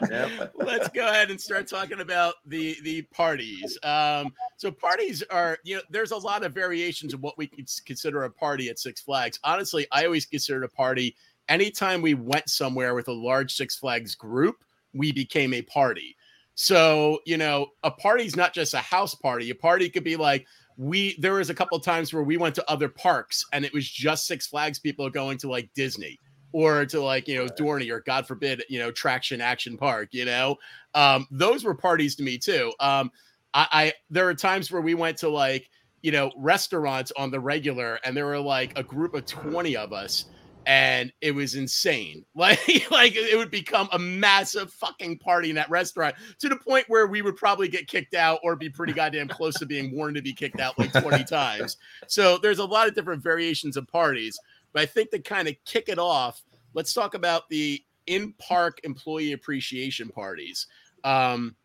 Yep. 0.09 0.53
let's 0.57 0.89
go 0.89 1.07
ahead 1.07 1.29
and 1.29 1.39
start 1.39 1.67
talking 1.67 1.99
about 1.99 2.35
the 2.47 2.75
the 2.83 3.03
parties. 3.03 3.77
Um, 3.83 4.33
so 4.57 4.71
parties 4.71 5.23
are, 5.29 5.59
you 5.63 5.75
know, 5.75 5.81
there's 5.91 6.11
a 6.11 6.17
lot 6.17 6.43
of 6.43 6.53
variations 6.53 7.13
of 7.13 7.21
what 7.21 7.37
we 7.37 7.45
could 7.45 7.69
consider 7.85 8.23
a 8.23 8.31
party 8.31 8.69
at 8.69 8.79
Six 8.79 9.01
Flags. 9.01 9.39
Honestly, 9.43 9.85
I 9.91 10.05
always 10.05 10.25
considered 10.25 10.63
a 10.63 10.69
party 10.69 11.15
anytime 11.47 12.01
we 12.01 12.13
went 12.15 12.49
somewhere 12.49 12.95
with 12.95 13.07
a 13.07 13.13
large 13.13 13.53
Six 13.53 13.75
Flags 13.75 14.15
group, 14.15 14.57
we 14.93 15.11
became 15.11 15.53
a 15.53 15.61
party. 15.61 16.15
So, 16.55 17.19
you 17.25 17.37
know, 17.37 17.67
a 17.83 17.91
party's 17.91 18.35
not 18.35 18.53
just 18.53 18.73
a 18.73 18.79
house 18.79 19.13
party. 19.13 19.51
A 19.51 19.55
party 19.55 19.89
could 19.89 20.03
be 20.03 20.15
like 20.15 20.47
we 20.77 21.15
there 21.19 21.33
was 21.33 21.49
a 21.49 21.55
couple 21.55 21.79
times 21.79 22.13
where 22.13 22.23
we 22.23 22.37
went 22.37 22.55
to 22.55 22.71
other 22.71 22.87
parks 22.87 23.45
and 23.51 23.65
it 23.65 23.73
was 23.73 23.89
just 23.89 24.27
Six 24.27 24.47
Flags 24.47 24.79
people 24.79 25.09
going 25.09 25.37
to 25.39 25.49
like 25.49 25.69
Disney 25.73 26.19
or 26.53 26.85
to 26.85 27.01
like, 27.01 27.27
you 27.27 27.35
know, 27.35 27.47
Dorney 27.47 27.91
or 27.91 27.99
God 28.01 28.27
forbid, 28.27 28.63
you 28.69 28.79
know, 28.79 28.91
Traction 28.91 29.41
Action 29.41 29.77
Park, 29.77 30.09
you 30.11 30.25
know. 30.25 30.55
Um, 30.93 31.27
those 31.31 31.63
were 31.63 31.75
parties 31.75 32.15
to 32.15 32.23
me 32.23 32.37
too. 32.37 32.71
Um, 32.79 33.11
I, 33.53 33.67
I 33.71 33.93
there 34.09 34.27
are 34.29 34.35
times 34.35 34.71
where 34.71 34.81
we 34.81 34.93
went 34.93 35.17
to 35.17 35.29
like, 35.29 35.69
you 36.01 36.11
know, 36.11 36.31
restaurants 36.37 37.11
on 37.17 37.31
the 37.31 37.39
regular 37.39 37.99
and 38.03 38.15
there 38.15 38.25
were 38.25 38.39
like 38.39 38.77
a 38.77 38.83
group 38.83 39.15
of 39.15 39.25
20 39.25 39.75
of 39.75 39.93
us 39.93 40.25
and 40.67 41.13
it 41.21 41.31
was 41.31 41.55
insane. 41.55 42.25
Like, 42.35 42.91
like 42.91 43.15
it 43.15 43.35
would 43.35 43.49
become 43.49 43.89
a 43.93 43.99
massive 43.99 44.71
fucking 44.71 45.17
party 45.17 45.49
in 45.49 45.55
that 45.55 45.69
restaurant 45.69 46.15
to 46.39 46.49
the 46.49 46.55
point 46.55 46.85
where 46.87 47.07
we 47.07 47.21
would 47.21 47.35
probably 47.35 47.67
get 47.67 47.87
kicked 47.87 48.13
out 48.13 48.39
or 48.43 48.55
be 48.55 48.69
pretty 48.69 48.93
goddamn 48.93 49.27
close 49.27 49.55
to 49.55 49.65
being 49.65 49.95
warned 49.95 50.17
to 50.17 50.21
be 50.21 50.33
kicked 50.33 50.59
out 50.59 50.77
like 50.77 50.91
20 50.91 51.23
times. 51.29 51.77
So 52.07 52.37
there's 52.37 52.59
a 52.59 52.65
lot 52.65 52.87
of 52.87 52.93
different 52.93 53.23
variations 53.23 53.75
of 53.75 53.87
parties. 53.87 54.39
But 54.71 54.83
I 54.83 54.85
think 54.85 55.09
to 55.11 55.19
kind 55.19 55.47
of 55.47 55.55
kick 55.65 55.89
it 55.89 55.97
off, 55.97 56.43
let's 56.73 56.93
talk 56.93 57.15
about 57.15 57.49
the 57.49 57.83
in-park 58.05 58.79
employee 58.83 59.31
appreciation 59.31 60.09
parties. 60.09 60.67
Um, 61.03 61.55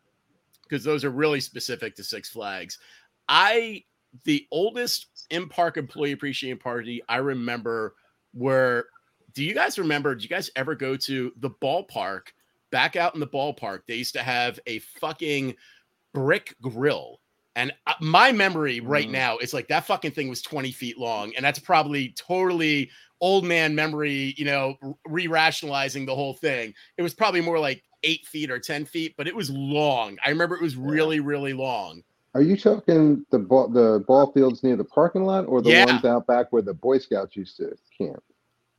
because 0.62 0.84
those 0.84 1.04
are 1.04 1.10
really 1.10 1.40
specific 1.40 1.94
to 1.96 2.04
Six 2.04 2.30
Flags. 2.30 2.78
I 3.28 3.84
the 4.24 4.46
oldest 4.50 5.26
in-park 5.30 5.76
employee 5.76 6.12
appreciation 6.12 6.58
party 6.58 7.02
I 7.08 7.16
remember 7.16 7.94
were 8.34 8.86
do 9.34 9.44
you 9.44 9.54
guys 9.54 9.78
remember? 9.78 10.14
Do 10.14 10.22
you 10.22 10.28
guys 10.28 10.50
ever 10.56 10.74
go 10.74 10.96
to 10.96 11.32
the 11.38 11.50
ballpark? 11.50 12.28
Back 12.70 12.96
out 12.96 13.14
in 13.14 13.20
the 13.20 13.26
ballpark, 13.26 13.80
they 13.86 13.96
used 13.96 14.14
to 14.14 14.22
have 14.22 14.58
a 14.66 14.78
fucking 14.78 15.54
brick 16.14 16.54
grill 16.62 17.20
And 17.54 17.72
uh, 17.86 17.94
my 18.00 18.32
memory 18.32 18.80
right 18.80 19.08
Mm. 19.08 19.12
now 19.12 19.38
is 19.38 19.52
like 19.54 19.68
that 19.68 19.84
fucking 19.86 20.12
thing 20.12 20.28
was 20.28 20.42
20 20.42 20.72
feet 20.72 20.98
long. 20.98 21.32
And 21.36 21.44
that's 21.44 21.58
probably 21.58 22.10
totally 22.10 22.90
old 23.20 23.44
man 23.44 23.74
memory, 23.74 24.34
you 24.38 24.44
know, 24.46 24.76
re 25.06 25.26
rationalizing 25.26 26.06
the 26.06 26.14
whole 26.14 26.34
thing. 26.34 26.74
It 26.96 27.02
was 27.02 27.14
probably 27.14 27.40
more 27.42 27.58
like 27.58 27.82
eight 28.04 28.26
feet 28.26 28.50
or 28.50 28.58
10 28.58 28.84
feet, 28.86 29.14
but 29.16 29.28
it 29.28 29.36
was 29.36 29.50
long. 29.50 30.16
I 30.24 30.30
remember 30.30 30.56
it 30.56 30.62
was 30.62 30.76
really, 30.76 31.20
really 31.20 31.52
long. 31.52 32.02
Are 32.34 32.42
you 32.42 32.56
talking 32.56 33.26
the 33.30 33.38
ball 33.38 33.68
the 33.68 34.02
ball 34.06 34.32
fields 34.32 34.62
near 34.62 34.76
the 34.76 34.84
parking 34.84 35.24
lot 35.24 35.44
or 35.46 35.60
the 35.60 35.70
Yeah. 35.70 35.84
ones 35.86 36.04
out 36.04 36.26
back 36.26 36.50
where 36.52 36.62
the 36.62 36.72
Boy 36.74 36.98
Scouts 36.98 37.36
used 37.36 37.58
to 37.58 37.76
camp? 37.96 38.22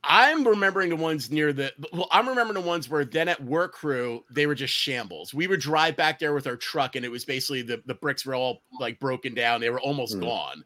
I'm 0.02 0.46
remembering 0.46 0.90
the 0.90 0.96
ones 0.96 1.30
near 1.30 1.52
the 1.52 1.72
well, 1.92 2.08
I'm 2.10 2.28
remembering 2.28 2.60
the 2.60 2.68
ones 2.68 2.90
where 2.90 3.04
then 3.04 3.28
at 3.28 3.42
work 3.42 3.72
crew, 3.72 4.24
they 4.30 4.46
were 4.46 4.54
just 4.54 4.74
shambles. 4.74 5.32
We 5.32 5.46
would 5.46 5.60
drive 5.60 5.96
back 5.96 6.18
there 6.18 6.34
with 6.34 6.46
our 6.46 6.56
truck, 6.56 6.96
and 6.96 7.04
it 7.04 7.10
was 7.10 7.24
basically 7.24 7.62
the, 7.62 7.82
the 7.86 7.94
bricks 7.94 8.26
were 8.26 8.34
all 8.34 8.62
like 8.80 8.98
broken 9.00 9.34
down, 9.34 9.60
they 9.60 9.70
were 9.70 9.80
almost 9.80 10.14
Hmm. 10.14 10.20
gone. 10.22 10.64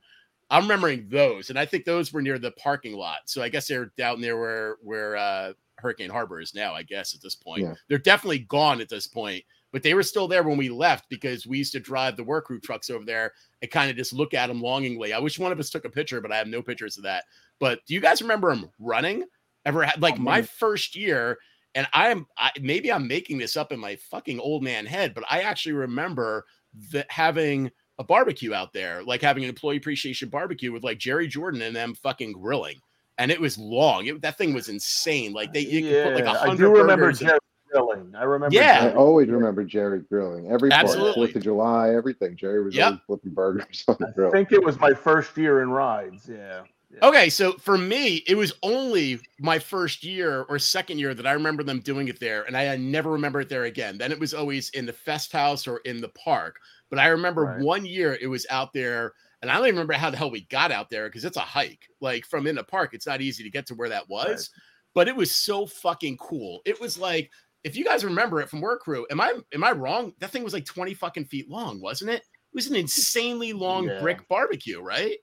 I'm 0.50 0.62
remembering 0.62 1.08
those, 1.10 1.50
and 1.50 1.58
I 1.58 1.66
think 1.66 1.84
those 1.84 2.10
were 2.12 2.22
near 2.22 2.38
the 2.38 2.52
parking 2.52 2.94
lot. 2.96 3.18
So 3.26 3.42
I 3.42 3.50
guess 3.50 3.68
they're 3.68 3.92
down 3.98 4.20
there 4.22 4.38
where 4.38 4.76
where 4.82 5.16
uh 5.16 5.52
Hurricane 5.76 6.10
Harbor 6.10 6.40
is 6.40 6.54
now, 6.54 6.74
I 6.74 6.82
guess, 6.82 7.14
at 7.14 7.20
this 7.20 7.36
point. 7.36 7.62
Yeah. 7.62 7.74
They're 7.88 7.98
definitely 7.98 8.40
gone 8.40 8.80
at 8.80 8.88
this 8.88 9.06
point, 9.06 9.44
but 9.72 9.82
they 9.82 9.94
were 9.94 10.02
still 10.02 10.28
there 10.28 10.42
when 10.42 10.56
we 10.56 10.68
left 10.68 11.08
because 11.08 11.46
we 11.46 11.58
used 11.58 11.72
to 11.72 11.80
drive 11.80 12.16
the 12.16 12.24
work 12.24 12.46
crew 12.46 12.60
trucks 12.60 12.90
over 12.90 13.04
there 13.04 13.32
and 13.60 13.70
kind 13.70 13.90
of 13.90 13.96
just 13.96 14.12
look 14.12 14.34
at 14.34 14.46
them 14.46 14.62
longingly. 14.62 15.12
I 15.12 15.18
wish 15.18 15.38
one 15.38 15.52
of 15.52 15.60
us 15.60 15.70
took 15.70 15.84
a 15.84 15.90
picture, 15.90 16.20
but 16.20 16.32
I 16.32 16.36
have 16.36 16.48
no 16.48 16.62
pictures 16.62 16.96
of 16.96 17.04
that. 17.04 17.24
But 17.58 17.80
do 17.86 17.94
you 17.94 18.00
guys 18.00 18.22
remember 18.22 18.54
them 18.54 18.70
running? 18.78 19.24
Ever 19.64 19.82
had 19.82 20.00
like 20.00 20.14
oh, 20.18 20.22
my 20.22 20.42
first 20.42 20.96
year, 20.96 21.38
and 21.74 21.86
I'm 21.92 22.26
I, 22.38 22.50
maybe 22.60 22.90
I'm 22.90 23.06
making 23.06 23.38
this 23.38 23.56
up 23.56 23.72
in 23.72 23.80
my 23.80 23.96
fucking 23.96 24.40
old 24.40 24.62
man 24.62 24.86
head, 24.86 25.14
but 25.14 25.24
I 25.28 25.40
actually 25.40 25.72
remember 25.72 26.46
that 26.92 27.10
having 27.10 27.70
a 27.98 28.04
barbecue 28.04 28.54
out 28.54 28.72
there, 28.72 29.02
like 29.02 29.20
having 29.20 29.42
an 29.42 29.50
employee 29.50 29.76
appreciation 29.76 30.28
barbecue 30.28 30.72
with 30.72 30.84
like 30.84 30.98
Jerry 30.98 31.26
Jordan 31.26 31.62
and 31.62 31.74
them 31.74 31.94
fucking 31.94 32.32
grilling. 32.32 32.78
And 33.18 33.32
it 33.32 33.40
was 33.40 33.58
long. 33.58 34.06
It, 34.06 34.22
that 34.22 34.38
thing 34.38 34.54
was 34.54 34.68
insane. 34.68 35.32
Like 35.32 35.52
they 35.52 35.60
you 35.60 35.82
could 35.82 36.04
put 36.04 36.14
like 36.14 36.24
a 36.24 36.40
I 36.40 36.46
hundred 36.46 36.72
do 36.72 36.76
remember 36.76 37.10
Jerry 37.10 37.38
grilling. 37.70 38.12
I 38.16 38.24
remember. 38.24 38.54
Yeah. 38.54 38.78
I 38.78 38.80
Jerry. 38.84 38.94
always 38.94 39.28
remember 39.28 39.64
Jerry 39.64 40.00
grilling. 40.08 40.50
Every 40.50 40.70
Absolutely. 40.72 41.14
Fourth 41.26 41.36
of 41.36 41.42
July, 41.42 41.94
everything. 41.94 42.36
Jerry 42.36 42.62
was 42.64 42.74
Yep. 42.74 42.84
always 42.86 43.00
flipping 43.06 43.34
burgers 43.34 43.84
on 43.88 43.96
the 44.00 44.12
grill. 44.14 44.28
I 44.28 44.32
think 44.32 44.52
it 44.52 44.62
was 44.64 44.78
my 44.80 44.92
first 44.92 45.36
year 45.36 45.62
in 45.62 45.70
rides. 45.70 46.28
Yeah. 46.28 46.62
Yeah. 46.90 47.06
Okay, 47.06 47.28
so 47.28 47.52
for 47.58 47.76
me, 47.76 48.24
it 48.26 48.34
was 48.34 48.54
only 48.62 49.20
my 49.38 49.58
first 49.58 50.02
year 50.02 50.44
or 50.48 50.58
second 50.58 50.98
year 50.98 51.12
that 51.12 51.26
I 51.26 51.32
remember 51.32 51.62
them 51.62 51.80
doing 51.80 52.08
it 52.08 52.18
there, 52.18 52.44
and 52.44 52.56
I, 52.56 52.68
I 52.72 52.76
never 52.78 53.10
remember 53.10 53.42
it 53.42 53.50
there 53.50 53.64
again. 53.64 53.98
Then 53.98 54.10
it 54.10 54.18
was 54.18 54.32
always 54.32 54.70
in 54.70 54.86
the 54.86 54.92
fest 54.94 55.30
house 55.30 55.68
or 55.68 55.78
in 55.84 56.00
the 56.00 56.08
park. 56.08 56.56
But 56.88 56.98
I 56.98 57.08
remember 57.08 57.42
Right. 57.42 57.60
one 57.60 57.84
year 57.84 58.16
it 58.22 58.26
was 58.28 58.46
out 58.48 58.72
there, 58.72 59.12
and 59.42 59.50
I 59.50 59.54
don't 59.58 59.64
even 59.66 59.74
remember 59.74 59.92
how 59.92 60.08
the 60.08 60.16
hell 60.16 60.30
we 60.30 60.46
got 60.46 60.72
out 60.72 60.88
there 60.88 61.08
because 61.08 61.26
it's 61.26 61.36
a 61.36 61.40
hike. 61.40 61.86
Like 62.00 62.24
from 62.24 62.46
in 62.46 62.54
the 62.54 62.64
park, 62.64 62.94
it's 62.94 63.06
not 63.06 63.20
easy 63.20 63.44
to 63.44 63.50
get 63.50 63.66
to 63.66 63.74
where 63.74 63.90
that 63.90 64.08
was. 64.08 64.48
But 64.94 65.08
it 65.08 65.14
was 65.14 65.30
so 65.30 65.66
fucking 65.66 66.16
cool. 66.16 66.62
It 66.64 66.80
was 66.80 66.96
like 66.98 67.30
if 67.64 67.76
you 67.76 67.84
guys 67.84 68.04
remember 68.04 68.40
it 68.40 68.48
from 68.48 68.60
work 68.60 68.80
crew, 68.80 69.06
am 69.10 69.20
I 69.20 69.34
am 69.52 69.64
I 69.64 69.72
wrong? 69.72 70.12
That 70.20 70.30
thing 70.30 70.44
was 70.44 70.52
like 70.52 70.64
20 70.64 70.94
fucking 70.94 71.24
feet 71.26 71.48
long, 71.50 71.80
wasn't 71.80 72.10
it? 72.10 72.20
It 72.22 72.54
was 72.54 72.68
an 72.68 72.76
insanely 72.76 73.52
long 73.52 73.86
Yeah. 73.88 74.00
brick 74.00 74.26
barbecue, 74.28 74.80
right? 74.80 75.16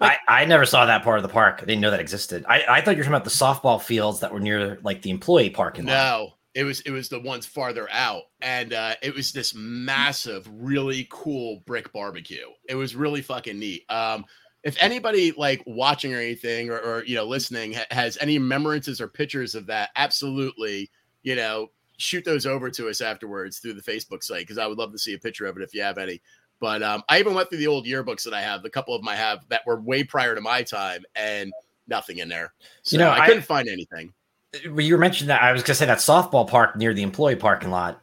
I, 0.00 0.16
I 0.26 0.44
never 0.46 0.66
saw 0.66 0.84
that 0.86 1.04
part 1.04 1.18
of 1.18 1.22
the 1.22 1.28
park. 1.28 1.60
I 1.62 1.64
didn't 1.64 1.80
know 1.80 1.90
that 1.90 2.00
existed. 2.00 2.44
I, 2.48 2.64
I 2.68 2.80
thought 2.80 2.92
you 2.92 2.98
were 2.98 3.04
talking 3.04 3.14
about 3.14 3.24
the 3.24 3.30
softball 3.30 3.80
fields 3.80 4.20
that 4.20 4.32
were 4.32 4.40
near 4.40 4.78
like 4.82 5.02
the 5.02 5.10
employee 5.10 5.50
parking 5.50 5.84
lot. 5.84 5.92
No, 5.92 6.30
it 6.54 6.64
was 6.64 6.80
it 6.80 6.90
was 6.90 7.08
the 7.08 7.20
ones 7.20 7.46
farther 7.46 7.88
out, 7.92 8.22
and 8.40 8.72
uh, 8.72 8.94
it 9.02 9.14
was 9.14 9.32
this 9.32 9.54
massive, 9.54 10.48
really 10.52 11.06
cool 11.10 11.62
brick 11.66 11.92
barbecue. 11.92 12.46
It 12.68 12.74
was 12.74 12.96
really 12.96 13.22
fucking 13.22 13.58
neat. 13.58 13.84
Um, 13.90 14.24
if 14.64 14.76
anybody 14.80 15.32
like 15.32 15.62
watching 15.66 16.12
or 16.14 16.18
anything, 16.18 16.70
or, 16.70 16.78
or 16.78 17.04
you 17.04 17.14
know 17.14 17.24
listening, 17.24 17.74
ha- 17.74 17.86
has 17.92 18.18
any 18.20 18.38
remembrances 18.38 19.00
or 19.00 19.06
pictures 19.08 19.54
of 19.54 19.66
that, 19.66 19.90
absolutely, 19.94 20.90
you 21.22 21.36
know, 21.36 21.68
shoot 21.98 22.24
those 22.24 22.46
over 22.46 22.70
to 22.70 22.88
us 22.88 23.00
afterwards 23.00 23.58
through 23.58 23.74
the 23.74 23.82
Facebook 23.82 24.22
site 24.22 24.40
because 24.40 24.58
I 24.58 24.66
would 24.66 24.78
love 24.78 24.92
to 24.92 24.98
see 24.98 25.14
a 25.14 25.18
picture 25.18 25.46
of 25.46 25.56
it 25.56 25.62
if 25.62 25.74
you 25.74 25.82
have 25.82 25.98
any. 25.98 26.20
But 26.60 26.82
um, 26.82 27.02
I 27.08 27.18
even 27.18 27.34
went 27.34 27.48
through 27.48 27.58
the 27.58 27.66
old 27.66 27.86
yearbooks 27.86 28.22
that 28.24 28.34
I 28.34 28.40
have, 28.40 28.62
the 28.62 28.70
couple 28.70 28.94
of 28.94 29.00
them 29.00 29.08
I 29.08 29.16
have 29.16 29.40
that 29.48 29.62
were 29.66 29.80
way 29.80 30.04
prior 30.04 30.34
to 30.34 30.40
my 30.40 30.62
time, 30.62 31.02
and 31.16 31.52
nothing 31.88 32.18
in 32.18 32.28
there. 32.28 32.52
So 32.82 32.98
know, 32.98 33.10
I 33.10 33.18
I- 33.20 33.26
couldn't 33.26 33.42
find 33.42 33.68
anything. 33.68 34.12
You 34.76 34.98
mentioned 34.98 35.30
that, 35.30 35.42
I 35.42 35.50
was 35.52 35.62
gonna 35.62 35.74
say 35.76 35.86
that 35.86 35.98
softball 35.98 36.46
park 36.48 36.76
near 36.76 36.92
the 36.92 37.02
employee 37.02 37.36
parking 37.36 37.70
lot. 37.70 38.02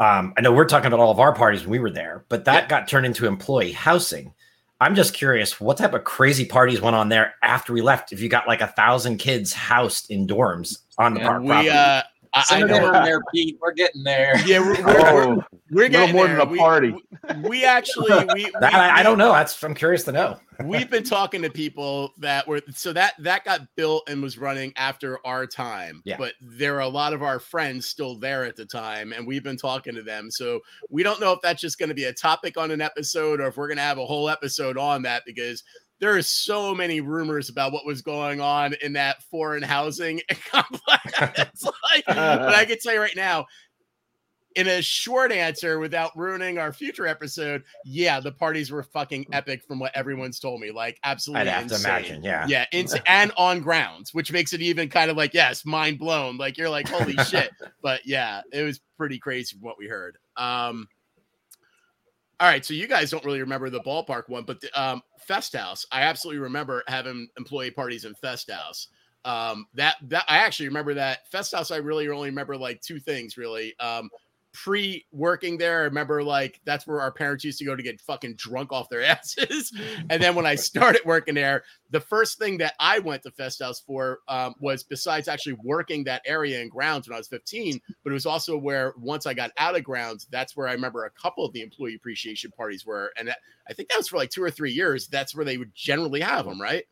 Um, 0.00 0.32
I 0.36 0.40
know 0.40 0.50
we're 0.50 0.64
talking 0.64 0.86
about 0.86 0.98
all 0.98 1.10
of 1.10 1.20
our 1.20 1.34
parties 1.34 1.60
when 1.62 1.70
we 1.72 1.78
were 1.78 1.90
there, 1.90 2.24
but 2.30 2.46
that 2.46 2.62
Yeah. 2.64 2.68
got 2.68 2.88
turned 2.88 3.04
into 3.04 3.26
employee 3.26 3.72
housing. 3.72 4.32
I'm 4.80 4.94
just 4.94 5.12
curious, 5.12 5.60
what 5.60 5.76
type 5.76 5.92
of 5.92 6.04
crazy 6.04 6.46
parties 6.46 6.80
went 6.80 6.96
on 6.96 7.10
there 7.10 7.34
after 7.42 7.74
we 7.74 7.82
left? 7.82 8.12
If 8.12 8.20
you 8.22 8.30
got 8.30 8.48
like 8.48 8.62
a 8.62 8.68
thousand 8.68 9.18
kids 9.18 9.52
housed 9.52 10.10
in 10.10 10.26
dorms 10.26 10.78
on 10.96 11.12
the 11.12 11.20
Yeah, 11.20 11.26
park 11.26 11.42
We 11.42 11.48
property. 11.48 11.68
uh, 11.68 12.02
I, 12.32 12.44
I 12.50 12.60
know. 12.62 12.76
over 12.88 13.04
there, 13.04 13.20
Pete. 13.34 13.58
We're 13.60 13.72
getting 13.72 14.02
there. 14.04 14.38
Yeah, 14.46 14.60
we're, 14.60 14.74
we're, 14.84 15.14
we're, 15.14 15.22
Oh, 15.40 15.44
we're 15.70 15.84
little 15.84 15.90
getting 15.90 16.14
more 16.16 16.26
there. 16.26 16.38
than 16.38 16.46
a 16.48 16.50
We- 16.50 16.58
party. 16.58 16.94
We, 17.42 17.48
we 17.48 17.64
actually 17.64 18.10
we, 18.12 18.24
we 18.44 18.50
That- 18.60 18.74
I, 18.74 19.00
I 19.00 19.02
don't 19.02 19.18
know. 19.18 19.32
That's 19.32 19.62
I'm 19.62 19.74
curious 19.74 20.04
to 20.04 20.12
know. 20.12 20.38
We've 20.64 20.90
been 20.90 21.04
talking 21.04 21.40
to 21.42 21.50
people 21.50 22.12
that 22.18 22.46
were 22.46 22.60
so 22.74 22.92
that 22.92 23.14
that 23.20 23.44
got 23.44 23.62
built 23.76 24.08
and 24.08 24.20
was 24.22 24.36
running 24.36 24.72
after 24.76 25.18
our 25.26 25.46
time. 25.46 26.02
Yeah. 26.04 26.16
But 26.18 26.34
there 26.40 26.76
are 26.76 26.80
a 26.80 26.88
lot 26.88 27.12
of 27.14 27.22
our 27.22 27.40
friends 27.40 27.86
still 27.86 28.16
there 28.18 28.44
at 28.44 28.56
the 28.56 28.66
time, 28.66 29.12
and 29.14 29.26
we've 29.26 29.42
been 29.42 29.56
talking 29.56 29.94
to 29.94 30.02
them. 30.02 30.30
So 30.30 30.60
we 30.90 31.02
don't 31.02 31.18
know 31.18 31.32
if 31.32 31.40
that's 31.40 31.62
just 31.62 31.78
going 31.78 31.88
to 31.88 31.94
be 31.94 32.04
a 32.04 32.12
topic 32.12 32.58
on 32.58 32.70
an 32.72 32.82
episode 32.82 33.40
or 33.40 33.46
if 33.46 33.56
we're 33.56 33.68
going 33.68 33.78
to 33.78 33.82
have 33.82 33.96
a 33.98 34.04
whole 34.04 34.28
episode 34.28 34.76
on 34.76 35.00
that 35.02 35.22
because 35.24 35.64
there 36.00 36.16
are 36.16 36.22
so 36.22 36.74
many 36.74 37.00
rumors 37.00 37.48
about 37.48 37.72
what 37.72 37.86
was 37.86 38.02
going 38.02 38.40
on 38.40 38.74
in 38.82 38.94
that 38.94 39.22
foreign 39.24 39.62
housing 39.62 40.20
complex. 40.50 41.64
like, 41.64 42.04
but 42.06 42.54
I 42.54 42.64
can 42.68 42.78
tell 42.78 42.94
you 42.94 43.00
right 43.00 43.16
now, 43.16 43.46
in 44.56 44.66
a 44.66 44.82
short 44.82 45.30
answer 45.30 45.78
without 45.78 46.16
ruining 46.16 46.58
our 46.58 46.72
future 46.72 47.06
episode, 47.06 47.62
yeah, 47.84 48.18
the 48.18 48.32
parties 48.32 48.70
were 48.70 48.82
fucking 48.82 49.26
epic 49.32 49.62
from 49.66 49.78
what 49.78 49.94
everyone's 49.94 50.40
told 50.40 50.60
me. 50.60 50.72
Like, 50.72 50.98
absolutely 51.04 51.48
I'd 51.48 51.54
have 51.54 51.66
to 51.68 51.76
imagine. 51.76 52.24
Yeah. 52.24 52.46
Yeah, 52.48 52.64
ins- 52.72 52.96
and 53.06 53.30
on 53.36 53.60
grounds, 53.60 54.12
which 54.12 54.32
makes 54.32 54.52
it 54.52 54.60
even 54.60 54.88
kind 54.88 55.10
of 55.10 55.16
like, 55.16 55.34
yes, 55.34 55.64
mind 55.64 55.98
blown. 55.98 56.36
Like, 56.36 56.58
you're 56.58 56.70
like, 56.70 56.88
holy 56.88 57.16
shit. 57.18 57.50
But 57.82 58.00
yeah, 58.04 58.40
it 58.52 58.62
was 58.62 58.80
pretty 58.96 59.18
crazy 59.18 59.54
from 59.54 59.62
what 59.62 59.78
we 59.78 59.86
heard. 59.86 60.18
Um, 60.36 60.88
all 62.40 62.48
right, 62.48 62.64
so 62.64 62.72
you 62.72 62.88
guys 62.88 63.10
don't 63.10 63.24
really 63.24 63.40
remember 63.40 63.68
the 63.68 63.80
ballpark 63.80 64.28
one, 64.28 64.44
but 64.44 64.62
the 64.62 64.80
um, 64.80 65.02
Fest 65.18 65.54
House, 65.54 65.84
I 65.92 66.02
absolutely 66.02 66.40
remember 66.40 66.82
having 66.88 67.28
employee 67.38 67.70
parties 67.70 68.06
in 68.06 68.14
Fest 68.14 68.50
House. 68.50 68.88
Um, 69.26 69.66
that 69.74 69.96
that 70.04 70.24
I 70.28 70.38
actually 70.38 70.68
remember 70.68 70.94
that 70.94 71.30
Fest 71.30 71.54
House. 71.54 71.70
I 71.70 71.76
really 71.76 72.08
only 72.08 72.30
remember 72.30 72.56
like 72.56 72.80
two 72.80 72.98
things 72.98 73.36
really. 73.36 73.78
Um, 73.78 74.08
pre 74.52 75.06
working 75.12 75.58
there, 75.58 75.80
I 75.80 75.84
remember 75.84 76.22
like 76.22 76.60
that's 76.64 76.86
where 76.86 77.00
our 77.00 77.12
parents 77.12 77.44
used 77.44 77.58
to 77.58 77.64
go 77.64 77.76
to 77.76 77.82
get 77.82 78.00
fucking 78.00 78.34
drunk 78.36 78.72
off 78.72 78.88
their 78.88 79.02
asses. 79.04 79.72
and 80.08 80.22
then 80.22 80.34
when 80.34 80.46
I 80.46 80.54
started 80.54 81.02
working 81.04 81.34
there, 81.34 81.64
the 81.90 82.00
first 82.00 82.38
thing 82.38 82.58
that 82.58 82.74
I 82.78 82.98
went 82.98 83.22
to 83.22 83.30
Fest 83.30 83.62
House 83.62 83.80
for 83.80 84.18
um, 84.28 84.54
was 84.60 84.82
besides 84.82 85.28
actually 85.28 85.56
working 85.64 86.04
that 86.04 86.22
area 86.26 86.60
in 86.60 86.68
grounds 86.68 87.08
when 87.08 87.14
I 87.14 87.18
was 87.18 87.28
15, 87.28 87.80
but 88.04 88.10
it 88.10 88.14
was 88.14 88.26
also 88.26 88.56
where 88.56 88.94
once 88.96 89.26
I 89.26 89.34
got 89.34 89.50
out 89.58 89.76
of 89.76 89.84
grounds, 89.84 90.26
that's 90.30 90.56
where 90.56 90.68
I 90.68 90.72
remember 90.72 91.04
a 91.04 91.10
couple 91.10 91.44
of 91.44 91.52
the 91.52 91.62
employee 91.62 91.94
appreciation 91.94 92.50
parties 92.56 92.84
were. 92.86 93.12
And 93.18 93.28
that, 93.28 93.38
I 93.68 93.72
think 93.72 93.88
that 93.88 93.98
was 93.98 94.08
for 94.08 94.16
like 94.16 94.30
two 94.30 94.42
or 94.42 94.50
three 94.50 94.72
years. 94.72 95.08
That's 95.08 95.34
where 95.34 95.44
they 95.44 95.58
would 95.58 95.74
generally 95.74 96.20
have 96.20 96.46
them, 96.46 96.60
right? 96.60 96.84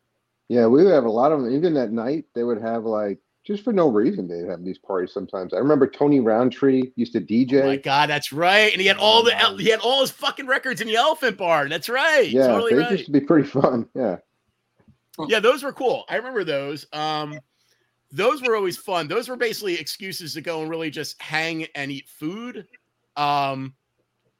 Yeah, 0.49 0.65
we 0.65 0.83
would 0.83 0.93
have 0.93 1.05
a 1.05 1.11
lot 1.11 1.31
of 1.31 1.41
them. 1.41 1.53
Even 1.53 1.77
at 1.77 1.91
night, 1.91 2.25
they 2.33 2.43
would 2.43 2.61
have 2.61 2.83
like 2.83 3.19
just 3.49 3.63
for 3.63 3.73
no 3.73 3.89
reason. 3.89 4.27
They'd 4.27 4.47
have 4.47 4.63
these 4.63 4.77
parties 4.77 5.11
sometimes. 5.11 5.55
I 5.55 5.57
remember 5.57 5.87
Tony 5.87 6.19
Roundtree 6.19 6.91
used 6.95 7.13
to 7.13 7.19
DJ. 7.19 7.63
Oh 7.63 7.65
my 7.65 7.77
god, 7.77 8.07
that's 8.07 8.31
right. 8.31 8.71
And 8.71 8.79
he 8.79 8.85
had 8.85 8.97
all 8.97 9.23
the 9.23 9.35
he 9.57 9.69
had 9.69 9.79
all 9.79 10.01
his 10.01 10.11
fucking 10.11 10.45
records 10.45 10.81
in 10.81 10.87
the 10.87 10.95
Elephant 10.95 11.35
Barn. 11.35 11.67
That's 11.67 11.89
right. 11.89 12.29
yeah, 12.29 12.45
totally 12.45 12.75
they 12.75 12.81
right. 12.81 12.91
used 12.91 13.05
to 13.05 13.11
be 13.11 13.21
pretty 13.21 13.47
fun. 13.47 13.87
Yeah. 13.95 14.17
yeah, 15.27 15.39
those 15.39 15.63
were 15.63 15.73
cool. 15.73 16.05
I 16.07 16.15
remember 16.15 16.45
those. 16.45 16.85
Um, 16.93 17.39
those 18.11 18.41
were 18.41 18.55
always 18.55 18.77
fun. 18.77 19.07
Those 19.07 19.27
were 19.27 19.35
basically 19.35 19.73
excuses 19.73 20.33
to 20.35 20.41
go 20.41 20.61
and 20.61 20.69
really 20.69 20.89
just 20.91 21.21
hang 21.21 21.65
and 21.75 21.91
eat 21.91 22.07
food. 22.07 22.65
Um, 23.17 23.73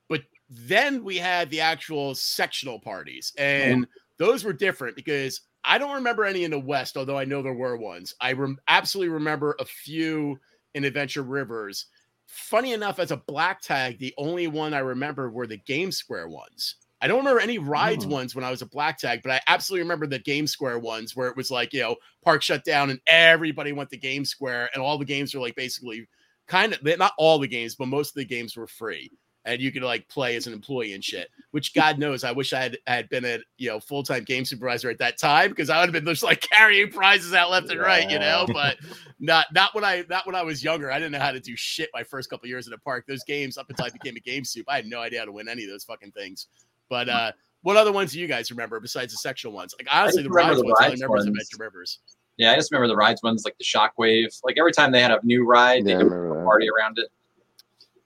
but 0.08 0.22
then 0.50 1.04
we 1.04 1.18
had 1.18 1.50
the 1.50 1.60
actual 1.60 2.16
sectional 2.16 2.80
parties, 2.80 3.34
and 3.38 3.88
those 4.18 4.46
were 4.46 4.54
different 4.54 4.96
because 4.96 5.42
I 5.64 5.78
don't 5.78 5.94
remember 5.96 6.26
any 6.26 6.44
in 6.44 6.52
the 6.52 6.60
West, 6.60 6.98
although 6.98 7.18
I 7.18 7.26
know 7.26 7.42
there 7.42 7.54
were 7.54 7.78
ones. 7.78 8.14
I 8.22 8.34
rem- 8.34 8.60
absolutely 8.68 9.10
remember 9.14 9.56
a 9.60 9.66
few 9.66 10.40
in 10.74 10.84
Adventure 10.86 11.24
Rivers. 11.24 11.88
Funny 12.28 12.74
enough, 12.74 13.00
as 13.00 13.12
a 13.12 13.18
black 13.18 13.62
tag, 13.62 14.00
the 14.00 14.14
only 14.18 14.48
one 14.48 14.74
I 14.74 14.80
remember 14.80 15.30
were 15.30 15.48
the 15.48 15.58
Game 15.58 15.92
Square 15.92 16.30
ones. 16.30 16.76
I 17.02 17.08
don't 17.08 17.18
remember 17.20 17.40
any 17.42 17.58
rides 17.58 18.04
Hmm. 18.06 18.12
ones 18.12 18.36
when 18.36 18.44
I 18.44 18.52
was 18.52 18.62
a 18.62 18.66
black 18.68 18.98
tag, 19.00 19.22
but 19.24 19.32
I 19.32 19.42
absolutely 19.48 19.84
remember 19.84 20.06
the 20.06 20.20
Game 20.20 20.48
Square 20.48 20.80
ones 20.80 21.16
where 21.16 21.28
it 21.30 21.38
was 21.38 21.50
like, 21.50 21.74
you 21.74 21.82
know, 21.82 21.96
park 22.24 22.42
shut 22.42 22.64
down 22.66 22.90
and 22.90 23.00
everybody 23.08 23.72
went 23.72 23.90
to 23.92 23.98
Game 23.98 24.26
Square 24.26 24.70
and 24.74 24.84
all 24.84 24.98
the 24.98 25.06
games 25.06 25.34
were 25.34 25.42
like 25.42 25.56
basically 25.56 26.08
kind 26.48 26.74
of 26.74 26.84
not 26.98 27.14
all 27.18 27.40
the 27.40 27.48
games, 27.48 27.76
but 27.76 27.88
most 27.88 28.10
of 28.10 28.16
the 28.16 28.26
games 28.26 28.56
were 28.58 28.68
free. 28.68 29.10
And 29.50 29.62
you 29.62 29.72
could 29.72 29.82
like 29.82 30.08
play 30.08 30.36
as 30.36 30.46
an 30.46 30.54
employee 30.54 30.94
and 30.94 31.04
shit. 31.04 31.30
Which 31.52 31.74
God 31.74 31.98
knows, 31.98 32.24
I 32.24 32.32
wish 32.32 32.54
I 32.54 32.62
had, 32.62 32.78
had 32.86 33.10
been 33.10 33.26
a 33.26 33.40
you 33.58 33.70
know 33.70 33.80
full 33.80 34.04
time 34.04 34.24
game 34.24 34.46
supervisor 34.46 34.90
at 34.90 35.00
that 35.00 35.18
time 35.18 35.50
because 35.50 35.70
I 35.70 35.80
would 35.80 35.94
have 35.94 36.04
been 36.04 36.06
just 36.06 36.24
like 36.24 36.42
carrying 36.42 36.92
prizes 36.92 37.34
out 37.34 37.50
left 37.50 37.72
and 37.72 37.80
right, 37.80 38.10
you 38.10 38.20
know. 38.20 38.46
But 38.54 38.78
not 39.20 39.48
not 39.54 39.74
when 39.74 39.84
I 39.84 40.06
not 40.10 40.28
when 40.28 40.36
I 40.36 40.44
was 40.44 40.64
younger. 40.64 40.92
I 40.92 41.00
didn't 41.00 41.14
know 41.14 41.20
how 41.20 41.32
to 41.32 41.40
do 41.40 41.56
shit 41.56 41.90
my 41.94 42.04
first 42.04 42.30
couple 42.30 42.48
years 42.48 42.68
in 42.68 42.72
the 42.72 42.78
park. 42.78 43.06
Those 43.08 43.24
games 43.24 43.58
up 43.58 43.70
until 43.70 43.86
I 43.86 43.90
became 43.90 44.16
a 44.16 44.20
game 44.20 44.46
soup, 44.46 44.66
I 44.70 44.76
had 44.76 44.86
no 44.86 45.00
idea 45.00 45.20
how 45.20 45.26
to 45.26 45.32
win 45.32 45.50
any 45.50 45.64
of 45.64 45.70
those 45.70 45.84
fucking 45.84 46.12
things. 46.12 46.48
But 46.88 47.10
uh, 47.10 47.32
what 47.62 47.78
other 47.78 47.92
ones 47.92 48.14
do 48.14 48.20
you 48.20 48.28
guys 48.28 48.52
remember 48.52 48.80
besides 48.80 49.14
the 49.14 49.18
sexual 49.18 49.52
ones? 49.52 49.74
Like 49.80 49.88
honestly, 49.92 50.24
the 50.24 50.30
rides 50.30 50.60
the 50.60 50.66
ones, 50.66 50.78
I 50.80 50.90
rides 50.90 51.02
remember 51.02 51.18
is 51.18 51.26
ones. 51.26 51.30
Adventure 51.30 51.64
Rivers. 51.64 52.00
Yeah, 52.38 52.52
I 52.52 52.56
just 52.56 52.72
remember 52.72 52.88
the 52.88 52.96
rides 52.96 53.22
ones 53.22 53.44
like 53.44 53.58
the 53.58 53.66
Shockwave. 53.66 54.40
Like 54.44 54.58
every 54.58 54.72
time 54.72 54.92
they 54.92 55.02
had 55.02 55.12
a 55.12 55.20
new 55.24 55.46
ride, 55.46 55.86
they 55.86 55.92
Yeah, 55.92 56.00
I 56.00 56.04
did 56.04 56.12
a 56.12 56.44
party 56.46 56.68
around 56.70 56.98
it. 57.00 57.10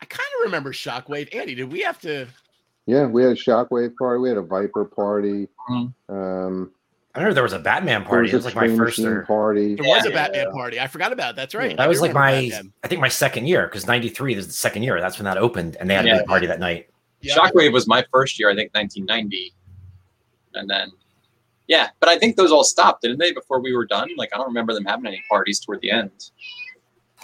I 0.04 0.06
kind 0.06 0.28
of 0.38 0.44
remember 0.44 0.74
Shockwave. 0.74 1.34
Andy, 1.34 1.56
did 1.56 1.72
we 1.72 1.80
have 1.80 1.98
to? 2.02 2.28
Yeah, 2.88 3.06
we 3.06 3.24
had 3.24 3.32
a 3.32 3.36
Shockwave 3.36 3.96
party. 3.96 4.20
We 4.20 4.28
had 4.28 4.38
a 4.38 4.42
Viper 4.42 4.84
party. 4.84 5.48
Mhm. 5.70 5.94
Um, 6.10 6.72
I 7.16 7.20
remember 7.20 7.36
there 7.36 7.44
was 7.44 7.54
a 7.54 7.60
Batman 7.60 8.04
party. 8.04 8.30
It 8.30 8.34
was 8.34 8.44
a 8.44 8.48
like 8.50 8.56
my 8.56 8.68
first 8.76 9.00
Machine 9.00 9.08
or 9.08 9.26
party. 9.26 9.76
There 9.76 9.86
was 9.88 10.06
a 10.06 10.10
Yeah. 10.10 10.16
Batman 10.16 10.52
party. 10.52 10.82
I 10.82 10.88
forgot 10.88 11.14
about 11.14 11.30
it. 11.30 11.36
That's 11.38 11.56
right. 11.56 11.72
I 11.72 11.76
that 11.76 11.84
do 11.84 11.90
was 11.90 12.02
like 12.02 12.12
my 12.12 12.50
Batman. 12.50 12.74
I 12.84 12.90
think 12.90 13.00
my 13.00 13.08
second 13.08 13.48
year 13.48 13.68
because 13.68 13.88
'93 13.88 14.36
is 14.36 14.46
the 14.46 14.52
second 14.52 14.84
year. 14.84 15.00
That's 15.00 15.18
when 15.18 15.24
that 15.24 15.38
opened, 15.38 15.78
and 15.80 15.90
they 15.90 15.94
had 15.96 16.06
a 16.06 16.18
big 16.18 16.26
party 16.26 16.48
that 16.48 16.60
night. 16.60 16.90
Yeah. 17.22 17.36
Shockwave 17.36 17.72
was 17.72 17.88
my 17.88 18.04
first 18.12 18.38
year, 18.38 18.50
I 18.50 18.56
think 18.56 18.74
1990. 18.74 19.54
And 20.56 20.70
then, 20.70 20.92
yeah, 21.68 21.92
but 22.02 22.10
I 22.10 22.18
think 22.18 22.36
those 22.36 22.52
all 22.52 22.66
stopped, 22.66 23.04
didn't 23.04 23.20
they, 23.20 23.32
before 23.32 23.62
we 23.62 23.74
were 23.74 23.86
done? 23.86 24.10
Like, 24.18 24.32
I 24.34 24.38
don't 24.38 24.48
remember 24.48 24.74
them 24.74 24.84
having 24.84 25.08
any 25.08 25.24
parties 25.30 25.62
toward 25.62 25.80
the 25.80 25.92
end. 25.92 26.12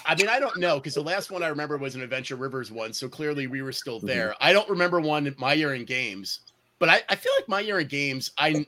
I 0.10 0.16
mean, 0.16 0.28
I 0.28 0.40
don't 0.40 0.58
know 0.58 0.80
because 0.80 0.96
the 0.96 1.04
last 1.04 1.30
one 1.30 1.44
I 1.44 1.50
remember 1.50 1.78
was 1.78 1.94
an 1.94 2.02
Adventure 2.02 2.36
Rivers 2.36 2.72
one, 2.72 2.94
so 2.94 3.08
clearly 3.08 3.46
we 3.46 3.62
were 3.62 3.72
still 3.72 4.00
mm-hmm. 4.00 4.08
there. 4.08 4.36
I 4.42 4.52
don't 4.54 4.68
remember 4.68 5.00
one 5.00 5.36
my 5.38 5.54
year 5.54 5.76
in 5.76 5.86
games, 5.86 6.40
but 6.80 6.90
I, 6.90 7.04
I 7.10 7.16
feel 7.16 7.32
like 7.38 7.48
my 7.48 7.60
year 7.60 7.80
in 7.80 7.88
games, 7.88 8.32
I 8.36 8.66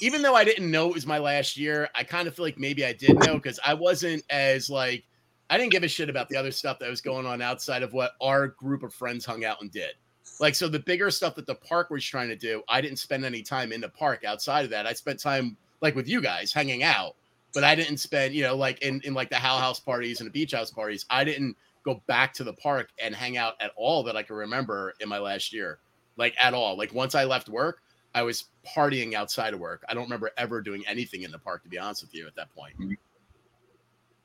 even 0.00 0.22
though 0.22 0.36
I 0.36 0.44
didn't 0.44 0.70
know 0.70 0.88
it 0.88 0.94
was 0.94 1.04
my 1.04 1.18
last 1.18 1.56
year, 1.56 1.88
I 1.96 2.04
kind 2.04 2.28
of 2.28 2.36
feel 2.36 2.44
like 2.44 2.56
maybe 2.56 2.84
I 2.84 2.92
did 2.92 3.18
know 3.26 3.34
because 3.34 3.58
I 3.66 3.74
wasn't 3.74 4.22
as 4.30 4.70
like 4.70 5.02
I 5.50 5.58
didn't 5.58 5.72
give 5.72 5.82
a 5.82 5.88
shit 5.88 6.08
about 6.08 6.28
the 6.28 6.36
other 6.36 6.52
stuff 6.52 6.78
that 6.78 6.88
was 6.88 7.00
going 7.00 7.26
on 7.26 7.42
outside 7.42 7.82
of 7.82 7.92
what 7.92 8.12
our 8.20 8.46
group 8.46 8.84
of 8.84 8.94
friends 8.94 9.24
hung 9.24 9.44
out 9.44 9.60
and 9.62 9.72
did. 9.72 9.94
Like 10.38 10.54
so 10.54 10.68
the 10.68 10.78
bigger 10.78 11.10
stuff 11.10 11.34
that 11.34 11.48
the 11.48 11.56
park 11.56 11.90
was 11.90 12.04
trying 12.04 12.28
to 12.28 12.36
do, 12.36 12.62
I 12.68 12.80
didn't 12.80 13.00
spend 13.00 13.24
any 13.24 13.42
time 13.42 13.72
in 13.72 13.80
the 13.80 13.88
park 13.88 14.24
outside 14.24 14.64
of 14.64 14.70
that. 14.70 14.86
I 14.86 14.92
spent 14.92 15.18
time 15.18 15.56
like 15.80 15.96
with 15.96 16.06
you 16.06 16.22
guys 16.22 16.52
hanging 16.52 16.84
out 16.84 17.16
but 17.54 17.64
I 17.64 17.74
didn't 17.74 17.98
spend, 17.98 18.34
you 18.34 18.42
know, 18.42 18.56
like 18.56 18.82
in, 18.82 19.00
in 19.04 19.14
like 19.14 19.30
the 19.30 19.36
Hal 19.36 19.58
House 19.58 19.80
parties 19.80 20.20
and 20.20 20.26
the 20.26 20.32
beach 20.32 20.52
house 20.52 20.70
parties. 20.70 21.06
I 21.10 21.24
didn't 21.24 21.56
go 21.84 22.02
back 22.06 22.34
to 22.34 22.44
the 22.44 22.52
park 22.54 22.90
and 23.02 23.14
hang 23.14 23.36
out 23.36 23.54
at 23.60 23.72
all 23.76 24.02
that 24.04 24.16
I 24.16 24.22
can 24.22 24.36
remember 24.36 24.94
in 25.00 25.08
my 25.08 25.18
last 25.18 25.52
year, 25.52 25.78
like 26.16 26.34
at 26.40 26.52
all. 26.52 26.76
Like 26.76 26.92
once 26.92 27.14
I 27.14 27.24
left 27.24 27.48
work, 27.48 27.82
I 28.14 28.22
was 28.22 28.46
partying 28.66 29.14
outside 29.14 29.54
of 29.54 29.60
work. 29.60 29.84
I 29.88 29.94
don't 29.94 30.04
remember 30.04 30.30
ever 30.36 30.60
doing 30.60 30.84
anything 30.86 31.22
in 31.22 31.30
the 31.30 31.38
park, 31.38 31.62
to 31.62 31.68
be 31.68 31.78
honest 31.78 32.02
with 32.02 32.14
you, 32.14 32.26
at 32.26 32.34
that 32.36 32.54
point. 32.54 32.78
Mhm. 32.78 32.96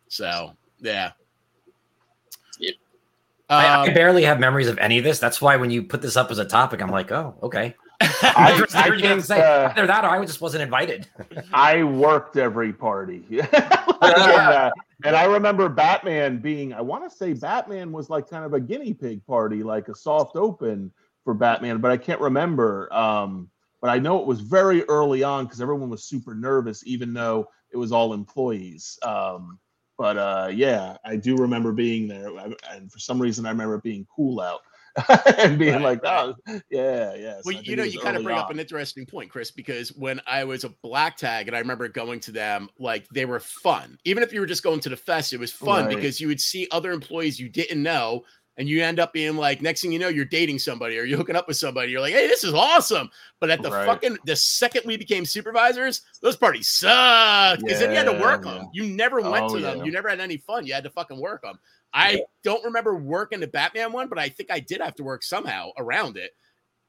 So 0.08 0.56
yeah. 0.80 1.12
Yep. 2.60 2.76
I, 3.50 3.66
Um, 3.68 3.90
I 3.90 3.94
barely 3.94 4.24
have 4.24 4.40
memories 4.40 4.68
of 4.68 4.78
any 4.78 4.98
of 4.98 5.04
this. 5.04 5.20
That's 5.20 5.42
why 5.42 5.58
when 5.58 5.72
you 5.72 5.84
put 5.84 6.02
this 6.02 6.16
up 6.16 6.32
as 6.32 6.40
a 6.40 6.46
topic, 6.46 6.82
I'm 6.82 6.90
like, 6.90 7.12
oh, 7.12 7.38
okay. 7.44 7.76
I, 8.24 8.52
heard 8.58 8.76
I 8.76 8.90
guys 8.90 9.02
think 9.02 9.24
say 9.24 9.42
uh, 9.42 9.70
either 9.72 9.88
that 9.88 10.04
or 10.04 10.10
I 10.10 10.26
just 10.26 10.42
wasn't 10.42 10.64
invited. 10.64 11.08
I 11.54 11.84
worked 11.84 12.38
every 12.38 12.74
party. 12.74 13.26
and, 13.32 13.54
uh, 14.02 14.72
and 15.04 15.16
I 15.16 15.26
remember 15.26 15.70
Batman 15.70 16.40
being, 16.40 16.74
I 16.74 16.82
want 16.82 17.10
to 17.10 17.16
say 17.16 17.34
Batman 17.34 17.92
was 17.92 18.10
like 18.10 18.30
kind 18.30 18.46
of 18.46 18.54
a 18.54 18.60
guinea 18.60 18.94
pig 18.94 19.26
party, 19.26 19.64
like 19.64 19.88
a 19.88 19.96
soft 19.96 20.36
open 20.36 20.92
for 21.24 21.34
Batman, 21.34 21.80
but 21.80 21.92
I 21.92 21.98
can't 21.98 22.22
remember. 22.22 22.92
Um, 22.94 23.50
but 23.82 23.90
I 23.90 23.98
know 24.00 24.20
it 24.20 24.28
was 24.28 24.42
very 24.42 24.84
early 24.84 25.24
on 25.24 25.46
because 25.46 25.62
everyone 25.62 25.90
was 25.90 26.04
super 26.04 26.36
nervous, 26.36 26.86
even 26.86 27.14
though 27.14 27.48
it 27.72 27.78
was 27.78 27.92
all 27.92 28.14
employees. 28.14 29.00
Um, 29.02 29.60
but 29.98 30.18
uh, 30.18 30.50
yeah, 30.54 30.98
I 31.06 31.16
do 31.16 31.36
remember 31.36 31.72
being 31.72 32.08
there. 32.08 32.30
I- 32.38 32.56
And 32.72 32.92
for 32.92 33.00
some 33.00 33.20
reason, 33.20 33.46
I 33.46 33.50
remember 33.50 33.76
it 33.76 33.84
being 33.84 34.06
cool 34.16 34.40
out 34.40 34.62
and 35.38 35.58
being 35.58 35.74
Right, 35.76 35.82
like, 35.82 36.02
oh, 36.06 36.36
yeah, 36.70 37.16
yeah. 37.16 37.36
So 37.36 37.42
Well, 37.46 37.56
you 37.62 37.76
know, 37.76 37.84
you 37.84 38.00
kind 38.00 38.18
of 38.18 38.24
bring 38.24 38.38
up 38.38 38.50
an 38.52 38.60
interesting 38.60 39.06
point, 39.06 39.30
Chris, 39.30 39.52
because 39.52 39.90
when 39.94 40.20
I 40.28 40.44
was 40.44 40.64
a 40.64 40.70
black 40.70 41.18
tag 41.18 41.48
and 41.48 41.56
I 41.56 41.60
remember 41.60 41.88
going 41.88 42.20
to 42.22 42.32
them, 42.32 42.70
like 42.78 43.08
they 43.10 43.26
were 43.26 43.40
fun. 43.40 43.98
Even 44.06 44.24
if 44.24 44.34
you 44.34 44.40
were 44.42 44.46
just 44.46 44.64
going 44.64 44.80
to 44.82 44.90
the 44.90 44.98
fest, 44.98 45.34
it 45.34 45.40
was 45.40 45.52
fun 45.52 45.86
Right. 45.86 45.96
because 45.96 46.20
you 46.20 46.28
would 46.28 46.42
see 46.42 46.68
other 46.72 46.92
employees 46.92 47.40
you 47.40 47.50
didn't 47.50 47.82
know. 47.82 48.24
And 48.58 48.68
you 48.68 48.84
end 48.84 49.00
up 49.00 49.14
being 49.14 49.38
like, 49.38 49.62
next 49.62 49.82
thing 49.82 49.94
you 49.94 49.98
know, 49.98 50.10
you're 50.10 50.26
dating 50.26 50.60
somebody 50.60 51.00
or 51.00 51.04
you're 51.04 51.18
hooking 51.18 51.38
up 51.38 51.48
with 51.48 51.56
somebody. 51.56 51.90
You're 51.90 52.02
like, 52.02 52.14
hey, 52.14 52.28
this 52.28 52.44
is 52.44 52.54
awesome. 52.54 53.10
But 53.40 53.50
at 53.50 53.62
the 53.64 53.70
fucking 53.72 54.18
the 54.26 54.36
second 54.36 54.84
we 54.86 54.98
became 54.98 55.26
supervisors, 55.26 56.02
those 56.22 56.36
parties 56.36 56.68
sucked 56.68 57.62
because 57.64 57.80
then 57.80 57.92
you 57.92 57.96
had 57.98 58.06
to 58.06 58.20
work 58.22 58.44
yeah. 58.46 58.56
them. 58.56 58.70
You 58.74 58.88
never 58.88 59.22
went 59.22 59.46
Oh, 59.46 59.56
to 59.56 59.62
them. 59.62 59.86
You 59.86 59.92
never 59.92 60.10
had 60.10 60.20
any 60.20 60.38
fun. 60.38 60.68
You 60.68 60.74
had 60.74 60.84
to 60.84 60.90
fucking 60.90 61.20
work 61.20 61.44
them. 61.44 61.60
I 61.94 62.24
don't 62.44 62.64
remember 62.64 62.96
working 62.96 63.40
the 63.40 63.48
Batman 63.48 63.92
one, 63.92 64.08
but 64.08 64.18
I 64.18 64.30
think 64.30 64.52
I 64.52 64.60
did 64.60 64.82
have 64.82 64.96
to 64.96 65.04
work 65.04 65.24
somehow 65.24 65.72
around 65.78 66.18
it 66.18 66.32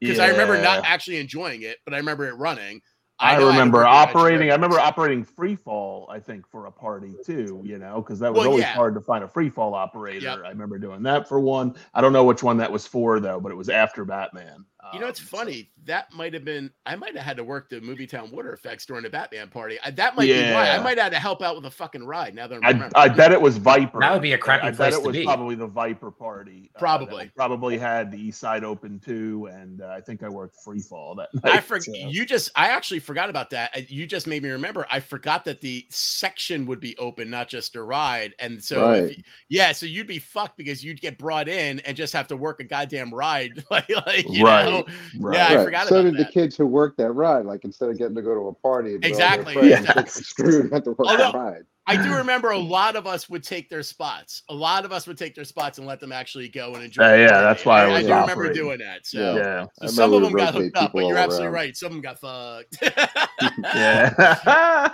because 0.00 0.18
I 0.18 0.28
remember 0.28 0.60
not 0.60 0.84
actually 0.84 1.18
enjoying 1.18 1.62
it, 1.62 1.78
but 1.84 1.94
I 1.94 1.98
remember 1.98 2.28
it 2.28 2.34
running. 2.34 2.80
I, 3.18 3.38
to 3.38 3.46
remember 3.46 3.82
next 3.82 3.88
operating. 3.88 4.50
I 4.50 4.54
remember 4.54 4.80
operating 4.80 5.22
free 5.22 5.54
fall. 5.54 6.08
I 6.10 6.18
think 6.18 6.48
for 6.48 6.66
a 6.66 6.72
party 6.72 7.14
too. 7.24 7.62
You 7.64 7.78
know, 7.78 8.02
because 8.02 8.18
that 8.18 8.32
was 8.32 8.40
Well, 8.40 8.48
always 8.48 8.62
yeah. 8.62 8.74
hard 8.74 8.94
to 8.94 9.00
find 9.00 9.22
a 9.22 9.28
free 9.28 9.48
fall 9.48 9.74
operator. 9.74 10.26
Yep. 10.26 10.38
I 10.44 10.48
remember 10.48 10.78
doing 10.78 11.02
that 11.04 11.28
for 11.28 11.38
one. 11.38 11.76
I 11.94 12.00
don't 12.00 12.12
know 12.12 12.24
which 12.24 12.42
one 12.42 12.56
that 12.56 12.72
was 12.72 12.86
for 12.86 13.20
though, 13.20 13.38
but 13.38 13.52
it 13.52 13.56
was 13.56 13.68
after 13.68 14.04
Batman. 14.04 14.64
You 14.92 14.98
know, 15.00 15.06
it's 15.06 15.20
Um, 15.20 15.26
so- 15.26 15.36
funny. 15.38 15.68
That 15.84 16.12
might 16.12 16.32
have 16.32 16.44
been. 16.44 16.70
I 16.86 16.94
might 16.94 17.16
have 17.16 17.24
had 17.24 17.36
to 17.38 17.44
work 17.44 17.68
the 17.68 17.80
Movie 17.80 18.06
Town 18.06 18.30
water 18.30 18.52
effects 18.52 18.86
during 18.86 19.02
the 19.02 19.10
Batman 19.10 19.48
party. 19.48 19.78
I, 19.84 19.90
that 19.90 20.14
might 20.14 20.26
be 20.26 20.32
why. 20.52 20.70
I 20.70 20.78
might 20.78 20.96
have 20.96 21.06
had 21.06 21.12
to 21.12 21.18
help 21.18 21.42
out 21.42 21.56
with 21.56 21.66
a 21.66 21.70
fucking 21.72 22.04
ride. 22.06 22.36
Now 22.36 22.46
that 22.46 22.54
I'm 22.54 22.64
I, 22.64 22.68
remembering. 22.68 22.92
I 22.94 23.08
bet 23.08 23.32
it 23.32 23.40
was 23.40 23.56
Viper. 23.56 23.98
That 23.98 24.12
would 24.12 24.22
be 24.22 24.32
a 24.34 24.38
crappy 24.38 24.68
I 24.68 24.70
place 24.70 24.78
bet 24.78 24.92
it 24.92 25.02
to 25.02 25.08
was 25.08 25.16
be. 25.16 25.24
probably 25.24 25.56
the 25.56 25.66
Viper 25.66 26.12
party. 26.12 26.70
uh, 26.76 26.78
Probably. 26.78 27.32
probably 27.34 27.78
had 27.78 28.12
the 28.12 28.16
East 28.16 28.38
Side 28.38 28.62
Open 28.62 29.00
too, 29.00 29.48
and 29.52 29.82
uh, 29.82 29.88
I 29.88 30.00
think 30.00 30.22
I 30.22 30.28
worked 30.28 30.54
free 30.64 30.78
fall 30.78 31.16
that 31.16 31.34
night. 31.42 31.52
I 31.52 31.60
forgot. 31.60 31.84
so. 31.86 31.92
You 31.96 32.24
just. 32.24 32.50
I 32.54 32.68
actually 32.68 33.00
forgot 33.00 33.28
about 33.28 33.50
that. 33.50 33.76
Uh, 33.76 33.80
You 33.88 34.06
just 34.06 34.28
made 34.28 34.44
me 34.44 34.50
remember. 34.50 34.86
I 34.88 35.00
forgot 35.00 35.44
that 35.46 35.60
the 35.60 35.84
section 35.90 36.64
would 36.66 36.78
be 36.78 36.96
open, 36.98 37.28
not 37.28 37.48
just 37.48 37.74
a 37.74 37.82
ride. 37.82 38.34
And 38.38 38.62
so, 38.62 38.88
Right. 38.88 39.16
you- 39.18 39.24
yeah, 39.48 39.72
so 39.72 39.84
you'd 39.86 40.06
be 40.06 40.20
fucked 40.20 40.56
because 40.56 40.84
you'd 40.84 41.00
get 41.00 41.18
brought 41.18 41.48
in 41.48 41.80
and 41.80 41.96
just 41.96 42.12
have 42.12 42.28
to 42.28 42.36
work 42.36 42.60
a 42.60 42.64
goddamn 42.64 43.12
ride, 43.12 43.64
like, 43.70 43.88
like 44.06 44.28
you 44.28 44.44
Right. 44.44 44.66
know. 44.66 44.71
Right. 45.18 45.36
Yeah, 45.36 45.60
I 45.60 45.64
forgot 45.64 45.88
so 45.88 45.96
about 46.00 46.10
did 46.10 46.18
that. 46.20 46.26
the 46.26 46.32
kids 46.32 46.56
who 46.56 46.66
worked 46.66 46.96
that 46.98 47.12
ride. 47.12 47.44
Like 47.46 47.64
instead 47.64 47.88
of 47.90 47.98
getting 47.98 48.14
to 48.16 48.22
go 48.22 48.34
to 48.34 48.48
a 48.48 48.52
party, 48.54 48.94
and 48.94 49.02
do 49.02 49.12
all 49.12 49.18
their 49.18 49.26
Exactly, 49.28 49.54
friends, 49.54 49.86
yeah. 49.96 50.04
screwed 50.06 50.64
and 50.64 50.72
had 50.72 50.84
to 50.84 50.90
work 50.90 51.00
Although- 51.06 51.32
the 51.32 51.38
ride. 51.38 51.62
I 51.88 52.00
do 52.00 52.14
remember 52.14 52.50
a 52.50 52.58
lot 52.58 52.94
of 52.94 53.08
us 53.08 53.28
would 53.28 53.42
take 53.42 53.68
their 53.68 53.82
spots. 53.82 54.44
A 54.48 54.54
lot 54.54 54.84
of 54.84 54.92
us 54.92 55.08
would 55.08 55.18
take 55.18 55.34
their 55.34 55.44
spots 55.44 55.78
and 55.78 55.86
let 55.86 55.98
them 55.98 56.12
actually 56.12 56.48
go 56.48 56.74
and 56.74 56.84
enjoy. 56.84 57.02
Yeah, 57.02 57.16
yeah, 57.16 57.40
that's 57.42 57.64
why 57.64 57.80
I 57.82 57.84
I, 57.86 57.88
was 57.98 58.06
do 58.06 58.14
remember 58.14 58.52
doing 58.52 58.78
that. 58.78 59.04
So, 59.04 59.34
Yeah. 59.34 59.42
yeah. 59.42 59.66
so 59.80 59.86
some 59.88 60.12
of 60.14 60.22
them 60.22 60.32
got 60.32 60.54
hooked 60.54 60.76
up, 60.76 60.92
but 60.94 61.04
you're 61.06 61.16
absolutely 61.18 61.46
around. 61.48 61.54
right. 61.54 61.76
Some 61.76 61.86
of 61.88 61.92
them 61.94 62.02
got 62.02 62.20
fucked. 62.20 62.78
Yeah. 63.74 64.14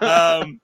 um, 0.42 0.60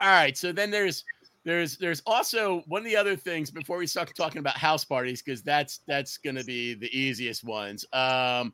all 0.00 0.08
right. 0.08 0.36
So 0.36 0.52
then 0.52 0.70
there's 0.70 1.04
there's 1.44 1.76
there's 1.78 2.02
also 2.06 2.62
one 2.66 2.80
of 2.80 2.84
the 2.84 2.96
other 2.96 3.16
things 3.16 3.50
before 3.50 3.78
we 3.78 3.86
start 3.86 4.12
talking 4.14 4.38
about 4.40 4.56
house 4.56 4.84
parties 4.84 5.22
because 5.22 5.42
that's 5.42 5.80
that's 5.86 6.18
gonna 6.18 6.44
be 6.44 6.74
the 6.74 6.94
easiest 6.96 7.44
ones. 7.44 7.84
Um, 7.92 8.52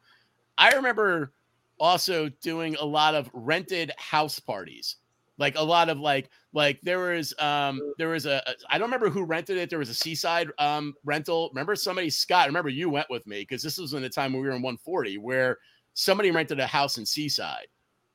I 0.58 0.72
remember 0.74 1.32
also 1.78 2.28
doing 2.42 2.76
a 2.76 2.84
lot 2.84 3.14
of 3.14 3.30
rented 3.32 3.92
house 3.98 4.38
parties. 4.38 4.96
Like 5.38 5.58
a 5.58 5.62
lot 5.62 5.90
of 5.90 5.98
like 5.98 6.30
like 6.54 6.80
there 6.82 6.98
was 6.98 7.34
um 7.38 7.80
there 7.98 8.08
was 8.08 8.24
a 8.24 8.42
a- 8.46 8.54
I 8.70 8.78
don't 8.78 8.86
remember 8.86 9.10
who 9.10 9.24
rented 9.24 9.58
it. 9.58 9.68
There 9.68 9.78
was 9.78 9.90
a 9.90 9.94
seaside 9.94 10.48
um 10.58 10.94
rental. 11.04 11.50
Remember 11.52 11.76
somebody 11.76 12.08
Scott 12.08 12.46
remember 12.46 12.70
you 12.70 12.88
went 12.88 13.10
with 13.10 13.26
me 13.26 13.40
because 13.40 13.62
this 13.62 13.78
was 13.78 13.92
in 13.92 14.02
the 14.02 14.08
time 14.08 14.32
when 14.32 14.40
we 14.40 14.48
were 14.48 14.54
in 14.54 14.62
140 14.62 15.18
where 15.18 15.58
somebody 15.92 16.30
rented 16.30 16.60
a 16.60 16.66
house 16.66 16.98
in 16.98 17.04
seaside. 17.04 17.66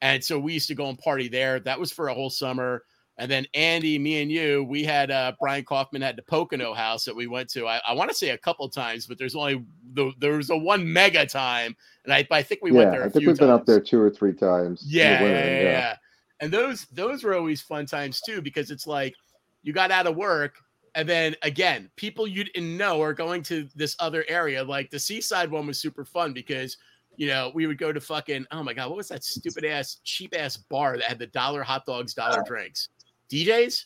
And 0.01 0.23
so 0.23 0.39
we 0.39 0.53
used 0.53 0.67
to 0.69 0.75
go 0.75 0.89
and 0.89 0.97
party 0.97 1.27
there. 1.27 1.59
That 1.59 1.79
was 1.79 1.91
for 1.91 2.07
a 2.07 2.13
whole 2.13 2.31
summer 2.31 2.83
and 3.21 3.29
then 3.29 3.45
Andy 3.53 3.99
me 3.99 4.23
and 4.23 4.31
you 4.31 4.63
we 4.63 4.83
had 4.83 5.11
uh 5.11 5.31
Brian 5.39 5.63
Kaufman 5.63 6.01
had 6.01 6.15
the 6.15 6.23
Pocono 6.23 6.73
house 6.73 7.05
that 7.05 7.15
we 7.15 7.27
went 7.27 7.49
to 7.51 7.67
I, 7.67 7.79
I 7.87 7.93
want 7.93 8.09
to 8.09 8.15
say 8.15 8.29
a 8.29 8.37
couple 8.37 8.67
times 8.67 9.05
but 9.05 9.19
there's 9.19 9.35
only 9.35 9.63
the 9.93 10.11
there 10.17 10.37
was 10.37 10.49
a 10.49 10.57
one 10.57 10.91
mega 10.91 11.25
time 11.25 11.75
and 12.03 12.13
I 12.13 12.27
I 12.31 12.41
think 12.41 12.61
we 12.63 12.71
went 12.71 12.91
there. 12.91 12.93
yeah, 12.93 12.97
there 12.97 13.07
a 13.07 13.09
I 13.09 13.11
think 13.11 13.27
we've 13.27 13.37
been 13.37 13.49
up 13.51 13.67
there 13.67 13.79
two 13.79 14.01
or 14.01 14.09
three 14.09 14.33
times. 14.33 14.83
Yeah, 14.85 15.21
yeah, 15.21 15.29
yeah, 15.29 15.61
yeah. 15.61 15.95
And 16.39 16.51
those 16.51 16.85
those 16.87 17.23
were 17.23 17.35
always 17.35 17.61
fun 17.61 17.85
times 17.85 18.21
too 18.21 18.41
because 18.41 18.71
it's 18.71 18.87
like 18.87 19.13
you 19.61 19.71
got 19.71 19.91
out 19.91 20.07
of 20.07 20.15
work 20.15 20.55
and 20.95 21.07
then 21.07 21.35
again, 21.43 21.89
people 21.95 22.27
you 22.27 22.43
didn't 22.43 22.75
know 22.75 23.01
are 23.01 23.13
going 23.13 23.43
to 23.43 23.67
this 23.75 23.95
other 23.99 24.25
area. 24.27 24.63
Like 24.63 24.89
the 24.89 24.99
seaside 24.99 25.51
one 25.51 25.67
was 25.67 25.79
super 25.79 26.03
fun 26.03 26.33
because 26.33 26.77
you 27.17 27.27
know 27.27 27.51
we 27.53 27.67
would 27.67 27.77
go 27.77 27.93
to 27.93 28.01
fucking 28.01 28.47
oh 28.51 28.63
my 28.63 28.73
god, 28.73 28.89
what 28.89 28.97
was 28.97 29.09
that 29.09 29.23
stupid 29.23 29.63
ass 29.63 29.97
cheap 30.03 30.33
ass 30.35 30.57
bar 30.57 30.97
that 30.97 31.05
had 31.05 31.19
the 31.19 31.27
dollar 31.27 31.61
hot 31.61 31.85
dogs, 31.85 32.15
dollar 32.15 32.43
drinks? 32.47 32.89
DJs? 33.31 33.85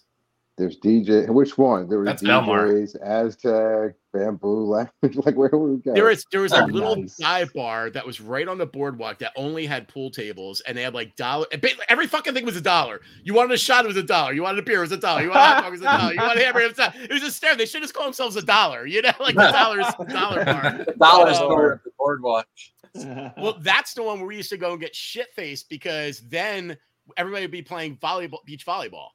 There's 0.58 0.80
DJ. 0.80 1.28
Which 1.30 1.58
one? 1.58 1.90
There 1.90 2.00
were 2.00 2.06
That's 2.06 2.24
Belmar. 2.24 2.88
Aztec, 3.04 3.96
Bamboo. 4.14 4.64
Lounge. 4.64 4.90
like 5.26 5.36
where 5.36 5.50
would 5.52 5.58
we 5.70 5.78
go? 5.82 5.94
There 5.94 6.06
was 6.06 6.26
there 6.32 6.40
was 6.40 6.54
a 6.54 6.64
Oh, 6.64 6.66
little 6.68 6.96
nice. 6.96 7.18
dive 7.18 7.54
bar 7.54 7.90
that 7.90 8.06
was 8.08 8.22
right 8.22 8.48
on 8.48 8.58
the 8.58 8.66
boardwalk 8.66 9.20
that 9.20 9.34
only 9.36 9.66
had 9.66 9.90
pool 9.90 10.10
tables, 10.10 10.62
and 10.62 10.78
they 10.78 10.82
had 10.84 10.94
like 10.94 11.14
dollar. 11.18 11.46
Every 11.90 12.08
fucking 12.08 12.34
thing 12.34 12.46
was 12.46 12.56
a 12.56 12.62
dollar. 12.62 13.02
You 13.26 13.34
wanted 13.34 13.52
a 13.54 13.58
shot, 13.58 13.84
it 13.84 13.90
was 13.90 13.98
a 13.98 14.04
dollar. 14.04 14.32
You 14.32 14.44
wanted 14.44 14.60
a 14.60 14.62
beer, 14.62 14.78
it 14.78 14.82
was 14.82 14.94
a 14.94 14.98
dollar. 14.98 15.24
You 15.24 15.30
wanted 15.32 15.42
a 15.42 15.46
hot 15.46 15.64
dog, 15.64 15.68
it 15.68 15.72
was 15.72 15.82
a 15.82 15.84
dollar. 15.84 16.14
You 16.14 16.20
wanted 16.22 16.42
a 16.42 16.46
hamburger, 16.46 16.66
it 16.66 16.70
was 16.70 16.80
a 16.80 16.82
dollar. 16.92 17.04
It 17.04 17.12
was 17.12 17.22
just 17.22 17.42
there. 17.42 17.56
They 17.58 17.66
should 17.66 17.82
just 17.82 17.94
call 17.94 18.06
themselves 18.06 18.38
a 18.38 18.42
dollar. 18.42 18.86
You 18.88 19.02
know, 19.02 19.12
like 19.20 19.36
the 19.36 19.52
dollars 19.52 19.86
dollar 20.08 20.46
bar. 20.46 20.86
The 20.88 20.94
dollar 20.98 21.34
store 21.34 21.74
at 21.74 21.84
the 21.84 21.92
boardwalk. 22.00 22.48
Well, 23.38 23.58
that's 23.60 23.94
the 23.94 24.04
one 24.04 24.20
where 24.20 24.28
we 24.28 24.38
used 24.38 24.52
to 24.52 24.58
go 24.58 24.72
and 24.72 24.80
get 24.80 24.96
shit 24.96 25.28
faced 25.36 25.68
because 25.70 26.22
then 26.30 26.78
everybody 27.18 27.44
would 27.44 27.52
be 27.52 27.62
playing 27.62 27.98
volleyball, 27.98 28.38
beach 28.46 28.66
volleyball. 28.66 29.08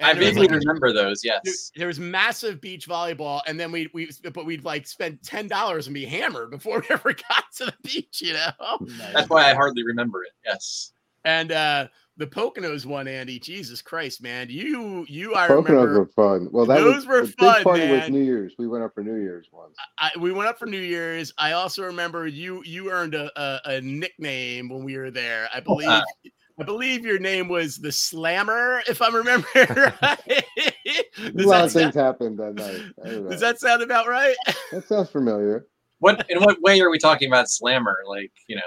I 0.00 0.10
And 0.10 0.18
there 0.18 0.28
was, 0.28 0.34
vaguely 0.34 0.48
like, 0.48 0.66
remember 0.66 0.92
those. 0.92 1.24
Yes. 1.24 1.70
there 1.76 1.86
was 1.86 1.98
massive 2.00 2.60
beach 2.60 2.88
volleyball, 2.88 3.42
and 3.46 3.60
then 3.60 3.70
we 3.70 3.90
we 3.92 4.10
but 4.32 4.46
we'd 4.46 4.64
like 4.64 4.86
spend 4.86 5.22
ten 5.22 5.48
dollars 5.48 5.86
and 5.86 5.94
be 5.94 6.04
hammered 6.06 6.50
before 6.50 6.80
we 6.80 6.86
ever 6.90 7.12
got 7.12 7.44
to 7.56 7.66
the 7.66 7.74
beach, 7.82 8.22
you 8.22 8.32
know. 8.32 8.86
That's 9.12 9.28
why 9.28 9.50
I 9.50 9.54
hardly 9.54 9.84
remember 9.84 10.22
it. 10.24 10.32
Yes. 10.46 10.92
And 11.24 11.52
uh 11.52 11.88
the 12.18 12.26
Poconos 12.26 12.84
one, 12.84 13.08
Andy, 13.08 13.38
Jesus 13.38 13.80
Christ, 13.80 14.22
man, 14.22 14.48
you 14.50 15.04
you 15.08 15.34
I 15.34 15.48
Poconos 15.48 15.68
remember 15.68 15.98
were 16.00 16.06
fun. 16.06 16.48
Well, 16.52 16.66
that 16.66 16.76
Those 16.78 16.94
was 16.96 17.06
were 17.06 17.20
the 17.22 17.26
big 17.26 17.36
fun, 17.38 17.62
party 17.62 17.90
was. 17.90 18.08
New 18.10 18.22
Year's. 18.22 18.54
We 18.58 18.68
went 18.68 18.84
up 18.84 18.94
for 18.94 19.02
New 19.02 19.16
Year's 19.16 19.48
once. 19.52 19.76
I, 19.98 20.10
we 20.18 20.32
went 20.32 20.48
up 20.48 20.58
for 20.58 20.66
New 20.66 20.78
Year's. 20.80 21.32
I 21.38 21.52
also 21.52 21.84
remember 21.84 22.26
you 22.26 22.62
you 22.64 22.90
earned 22.90 23.14
a, 23.14 23.30
a, 23.40 23.60
a 23.76 23.80
nickname 23.80 24.68
when 24.68 24.84
we 24.84 24.96
were 24.96 25.10
there. 25.10 25.48
I 25.54 25.60
believe 25.60 25.88
Uh. 25.88 26.02
I 26.60 26.64
believe 26.64 27.04
your 27.04 27.18
name 27.18 27.48
was 27.48 27.78
the 27.78 27.90
Slammer, 27.92 28.82
if 28.88 29.00
I'm 29.02 29.14
remembering 29.14 29.46
right. 29.56 29.94
A 30.02 31.32
lot 31.42 31.58
that 31.58 31.64
of 31.64 31.72
things 31.72 31.72
sound, 31.72 31.94
happened 31.94 32.38
that 32.38 32.54
night. 32.54 32.82
I 33.04 33.08
don't 33.08 33.24
know. 33.24 33.30
does 33.30 33.40
that 33.40 33.58
sound 33.58 33.82
about 33.82 34.06
right? 34.08 34.36
That 34.70 34.86
sounds 34.86 35.08
familiar. 35.10 35.66
What 35.98 36.26
in 36.28 36.40
what 36.42 36.60
way 36.62 36.80
are 36.80 36.90
we 36.90 36.98
talking 36.98 37.28
about 37.28 37.48
slammer? 37.48 37.96
Like 38.06 38.32
you 38.48 38.56
know, 38.56 38.62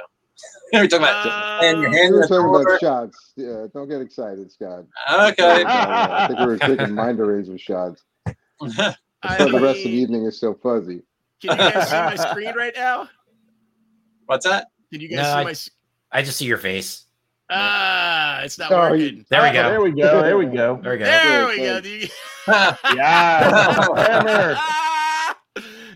are 0.79 0.81
we 0.81 0.87
talking 0.87 1.03
about 1.05 1.63
and 1.63 1.81
your 1.81 1.91
hand 1.91 2.01
We 2.01 2.05
in 2.07 2.13
were 2.13 2.21
the 2.21 2.27
talking 2.27 2.61
about 2.65 2.79
shots. 2.79 3.33
Yeah, 3.35 3.67
don't 3.73 3.87
get 3.89 4.01
excited, 4.01 4.51
Scott. 4.51 4.85
Okay. 5.13 5.63
Uh, 5.63 5.67
I 5.67 6.27
think 6.27 6.39
we 6.39 6.45
were 6.45 6.57
taking 6.57 6.93
mind 6.95 7.19
eraser 7.19 7.57
shots. 7.57 8.03
I 8.21 9.37
So 9.37 9.49
the 9.49 9.59
rest 9.59 9.79
of 9.79 9.91
the 9.91 9.97
evening 9.97 10.25
is 10.25 10.39
so 10.39 10.53
fuzzy. 10.53 11.01
Can 11.41 11.51
you 11.51 11.57
guys 11.57 11.89
see 11.89 11.95
my 11.95 12.15
screen 12.15 12.55
right 12.55 12.73
now? 12.75 13.09
What's 14.25 14.45
that? 14.45 14.67
Can 14.91 15.01
you 15.01 15.09
guys 15.09 15.17
No, 15.17 15.23
see 15.23 15.29
I- 15.29 15.43
my? 15.43 15.51
s- 15.51 15.69
I 16.11 16.21
just 16.23 16.37
see 16.37 16.45
your 16.45 16.57
face. 16.57 17.04
Ah, 17.49 18.41
it's 18.41 18.57
not 18.57 18.69
you- 18.71 18.77
working. 18.77 19.25
There 19.29 19.41
we 19.43 19.49
Oh, 19.49 19.53
go. 19.53 19.69
There 19.69 19.81
we 19.81 19.91
go. 19.91 20.21
There 20.23 20.37
we 20.37 20.45
go. 20.45 20.79
There 20.81 20.91
we 20.93 20.97
go. 20.97 21.05
There 21.05 21.47
we 21.47 21.57
go. 21.57 21.77
you- 21.83 22.07
Yeah. 22.95 23.95
Hammer. 23.95 24.57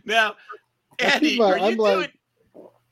now, 0.06 0.36
Andy, 1.00 1.30
Keep 1.32 1.40
in 1.40 1.46
are 1.46 1.58
you 1.58 1.64
I'm 1.66 1.76
doing? 1.78 2.00
like- 2.02 2.14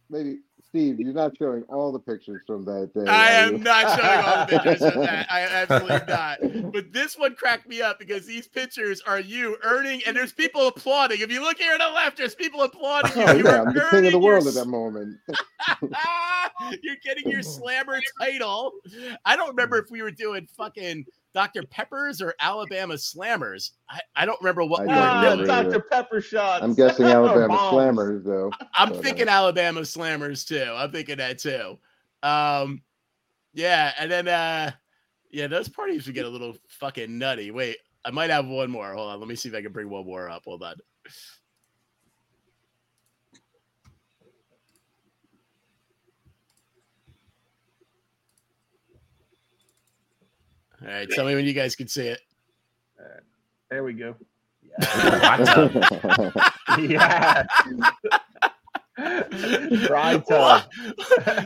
Maybe 0.10 0.40
Steve, 0.78 1.00
you're 1.00 1.12
not 1.14 1.36
showing 1.38 1.64
all 1.70 1.92
the 1.92 1.98
pictures 1.98 2.40
from 2.46 2.64
that 2.66 2.92
day. 2.94 3.10
I 3.10 3.32
am 3.32 3.64
not 3.64 4.00
showing 4.00 4.26
all 4.26 4.46
the 4.46 4.60
pictures 4.60 4.82
of 4.84 4.94
that. 5.02 5.26
I 5.32 5.40
am 5.40 5.50
absolutely 5.72 6.08
not. 6.08 6.72
But 6.72 6.94
this 6.94 7.18
one 7.18 7.34
cracked 7.34 7.68
me 7.68 7.82
up 7.82 7.98
because 7.98 8.28
these 8.28 8.48
pictures 8.48 9.02
are 9.02 9.20
you 9.20 9.58
earning, 9.64 10.02
and 10.06 10.16
there's 10.16 10.34
people 10.34 10.68
applauding. 10.68 11.20
If 11.22 11.32
you 11.32 11.42
look 11.42 11.58
here 11.58 11.74
on 11.74 11.80
the 11.80 11.90
left, 11.90 12.18
there's 12.18 12.36
people 12.36 12.62
applauding 12.62 13.20
you. 13.20 13.28
Oh, 13.28 13.34
You 13.34 13.44
yeah, 13.44 13.56
are 13.56 13.68
I'm 13.68 13.74
the 13.74 13.88
king 13.90 14.06
of 14.06 14.12
the 14.12 14.20
your 14.20 14.20
world 14.20 14.48
at 14.48 14.54
that 14.54 14.68
moment. 14.68 15.18
You're 16.84 16.96
getting 17.04 17.28
your 17.32 17.42
slammer 17.42 18.00
title. 18.22 18.74
I 19.26 19.36
don't 19.36 19.50
remember 19.50 19.80
if 19.80 19.90
we 19.90 20.04
were 20.04 20.12
doing 20.12 20.48
fucking 20.58 21.06
Dr. 21.38 21.62
Peppers 21.68 22.20
or 22.20 22.34
Alabama 22.40 22.96
Slammers. 22.96 23.72
I, 23.92 24.00
I 24.16 24.26
don't 24.26 24.42
remember 24.42 24.66
what 24.66 24.82
I 24.82 24.86
we 24.88 24.96
don't 24.96 25.08
were 25.08 25.14
remember 25.14 25.46
doing. 25.46 25.52
either. 25.52 25.70
Dr. 25.70 25.80
Pepper 25.92 26.20
shots. 26.20 26.64
I'm 26.64 26.74
guessing 26.74 27.06
Alabama 27.14 27.48
bombs. 27.48 27.74
Slammers, 27.76 28.24
though. 28.26 28.52
I'm 28.74 28.90
But, 28.90 28.98
uh, 28.98 29.02
thinking 29.04 29.30
Alabama 29.30 29.82
Slammers 29.82 30.48
too. 30.48 30.74
I'm 30.76 30.92
thinking 30.92 31.18
that 31.18 31.38
too. 31.38 31.78
Um, 32.24 32.82
yeah, 33.54 33.94
and 34.00 34.10
then 34.10 34.28
uh, 34.28 34.72
yeah, 35.30 35.46
those 35.46 35.70
parties 35.70 36.08
would 36.08 36.16
get 36.16 36.26
a 36.26 36.30
little 36.30 36.56
fucking 36.70 37.16
nutty. 37.20 37.52
Wait, 37.52 37.78
I 38.04 38.10
might 38.10 38.32
have 38.32 38.48
one 38.48 38.72
more. 38.72 38.94
Hold 38.96 39.12
on, 39.12 39.20
let 39.20 39.30
me 39.30 39.36
see 39.36 39.50
if 39.50 39.56
I 39.56 39.62
can 39.62 39.72
bring 39.72 39.90
one 39.90 40.08
more 40.08 40.30
up. 40.30 40.44
Hold 40.46 40.64
on. 40.64 40.76
All 50.82 50.88
right, 50.88 51.10
tell 51.10 51.26
me 51.26 51.36
when 51.36 51.46
you 51.46 51.54
guys 51.54 51.76
can 51.76 51.88
see 51.88 52.08
it. 52.08 52.20
Uh, 53.00 53.20
there 53.70 53.84
we 53.84 53.94
go. 53.94 54.16
Hot 54.82 55.46
tub. 55.46 56.34
Yeah. 56.80 57.44
Dry 59.88 60.18
tub. 60.28 60.64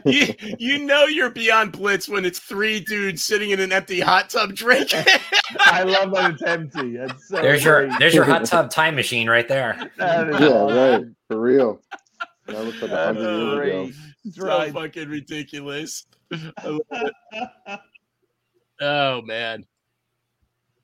you, 0.06 0.34
you 0.58 0.80
know 0.80 1.06
you're 1.06 1.30
beyond 1.30 1.74
blitz 1.74 2.08
when 2.08 2.24
it's 2.26 2.40
three 2.40 2.80
dudes 2.80 3.24
sitting 3.24 3.52
in 3.52 3.60
an 3.60 3.72
empty 3.74 4.00
hot 4.00 4.30
tub 4.30 4.54
drinking. 4.56 5.04
I 5.60 5.84
love 5.84 6.12
that 6.14 6.32
it's 6.32 6.42
empty. 6.44 6.98
That's 6.98 7.28
so 7.28 7.42
There's 7.42 7.64
your 7.64 7.90
there's 8.00 8.14
your 8.14 8.24
hot 8.24 8.46
tub 8.46 8.70
time 8.70 8.96
machine 8.96 9.30
right 9.30 9.48
there. 9.48 9.92
Yeah, 10.00 10.24
right. 10.24 11.06
For 11.28 11.40
real. 11.40 11.82
That 12.48 12.64
looks 12.66 12.82
like 12.82 12.92
a 12.92 13.06
hundred 13.06 13.22
years 13.22 13.96
ago. 14.36 14.44
great. 14.46 14.68
so 14.68 14.74
fucking 14.74 15.10
ridiculous. 15.10 16.06
I 18.82 18.86
love 18.86 19.18
it. 19.20 19.22
oh 19.22 19.22
man. 19.28 19.66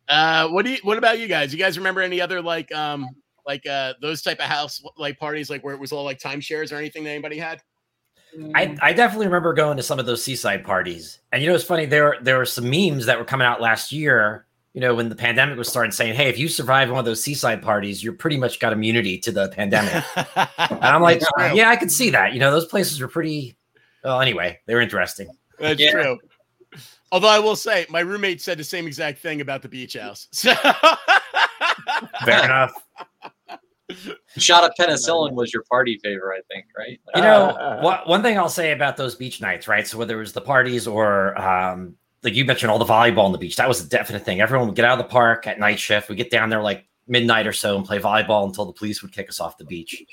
Uh, 0.09 0.47
what 0.49 0.63
do 0.65 0.71
you? 0.71 0.77
What 0.83 0.97
about 0.97 1.19
you 1.19 1.27
guys? 1.27 1.51
You 1.51 1.59
guys 1.59 1.77
remember 1.77 2.01
any 2.01 2.21
other 2.21 2.41
like 2.41 2.73
um 2.73 3.07
like 3.45 3.65
uh 3.65 3.93
those 4.01 4.21
type 4.21 4.39
of 4.39 4.45
house 4.45 4.81
like 4.97 5.19
parties 5.19 5.49
like 5.49 5.63
where 5.63 5.73
it 5.73 5.79
was 5.79 5.91
all 5.91 6.05
like 6.05 6.19
timeshares 6.19 6.71
or 6.71 6.75
anything 6.77 7.03
that 7.03 7.11
anybody 7.11 7.37
had? 7.37 7.61
I, 8.53 8.75
I 8.81 8.93
definitely 8.93 9.25
remember 9.27 9.53
going 9.53 9.77
to 9.77 9.83
some 9.83 9.99
of 9.99 10.05
those 10.05 10.23
seaside 10.23 10.63
parties. 10.63 11.19
And 11.31 11.41
you 11.41 11.49
know, 11.49 11.55
it's 11.55 11.63
funny, 11.63 11.85
there 11.85 12.17
there 12.21 12.37
were 12.37 12.45
some 12.45 12.69
memes 12.69 13.05
that 13.05 13.17
were 13.17 13.25
coming 13.25 13.47
out 13.47 13.61
last 13.61 13.91
year, 13.91 14.45
you 14.73 14.81
know, 14.81 14.93
when 14.95 15.09
the 15.09 15.15
pandemic 15.15 15.57
was 15.57 15.67
starting 15.69 15.91
saying, 15.91 16.13
Hey, 16.13 16.29
if 16.29 16.37
you 16.37 16.47
survive 16.47 16.89
one 16.89 16.99
of 16.99 17.05
those 17.05 17.23
seaside 17.23 17.61
parties, 17.61 18.03
you're 18.03 18.13
pretty 18.13 18.37
much 18.37 18.59
got 18.59 18.73
immunity 18.73 19.17
to 19.19 19.31
the 19.31 19.49
pandemic. 19.49 20.03
and 20.35 20.83
I'm 20.83 21.01
like, 21.01 21.21
That's 21.37 21.55
yeah, 21.55 21.69
I 21.69 21.77
could 21.77 21.91
see 21.91 22.09
that. 22.11 22.33
You 22.33 22.39
know, 22.39 22.51
those 22.51 22.65
places 22.67 22.99
were 23.01 23.07
pretty 23.07 23.57
well, 24.03 24.21
anyway, 24.21 24.59
they 24.67 24.75
were 24.75 24.81
interesting. 24.81 25.27
That's 25.59 25.79
Yeah. 25.81 25.91
true. 25.91 26.19
Although 27.11 27.29
I 27.29 27.39
will 27.39 27.55
say, 27.55 27.85
my 27.89 28.01
roommate 28.01 28.41
said 28.41 28.57
the 28.57 28.63
same 28.63 28.85
exact 28.85 29.19
thing 29.19 29.41
about 29.41 29.61
the 29.61 29.69
beach 29.69 29.95
house. 29.95 30.27
So 30.47 30.53
Fair 32.25 32.43
enough. 32.43 32.73
Shot 34.37 34.63
of 34.63 34.71
penicillin 34.77 35.31
was 35.33 35.53
your 35.53 35.63
party 35.69 35.99
favor, 36.03 36.33
I 36.33 36.41
think, 36.53 36.65
right? 36.77 36.99
You 37.15 37.21
know, 37.21 37.79
one, 37.81 37.99
one 38.05 38.21
thing 38.21 38.37
I'll 38.37 38.49
say 38.49 38.73
about 38.73 38.97
those 38.97 39.15
beach 39.15 39.41
nights, 39.41 39.67
right? 39.67 39.87
So 39.87 39.97
whether 39.97 40.17
it 40.17 40.19
was 40.19 40.33
the 40.33 40.41
parties 40.41 40.85
or 40.85 41.39
um, 41.39 41.95
like 42.23 42.35
you 42.35 42.43
mentioned 42.43 42.71
all 42.71 42.79
the 42.79 42.85
volleyball 42.85 43.25
on 43.25 43.31
the 43.31 43.37
beach, 43.37 43.55
that 43.55 43.67
was 43.67 43.83
a 43.83 43.87
definite 43.87 44.25
thing. 44.25 44.41
Everyone 44.41 44.67
would 44.67 44.75
get 44.75 44.85
out 44.85 44.99
of 44.99 45.05
the 45.05 45.09
park 45.09 45.47
at 45.47 45.59
night 45.59 45.79
shift. 45.79 46.09
We 46.09 46.15
get 46.15 46.29
down 46.29 46.49
there 46.49 46.61
like 46.61 46.85
midnight 47.07 47.47
or 47.47 47.53
so 47.53 47.77
and 47.77 47.85
play 47.85 47.99
volleyball 47.99 48.45
until 48.45 48.65
the 48.65 48.73
police 48.73 49.01
would 49.01 49.13
kick 49.13 49.29
us 49.29 49.39
off 49.39 49.57
the 49.57 49.65
beach. 49.65 50.03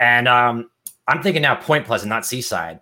And 0.00 0.26
um, 0.26 0.70
I'm 1.06 1.22
thinking 1.22 1.42
now 1.42 1.54
Point 1.54 1.86
Pleasant, 1.86 2.10
not 2.10 2.26
Seaside. 2.26 2.80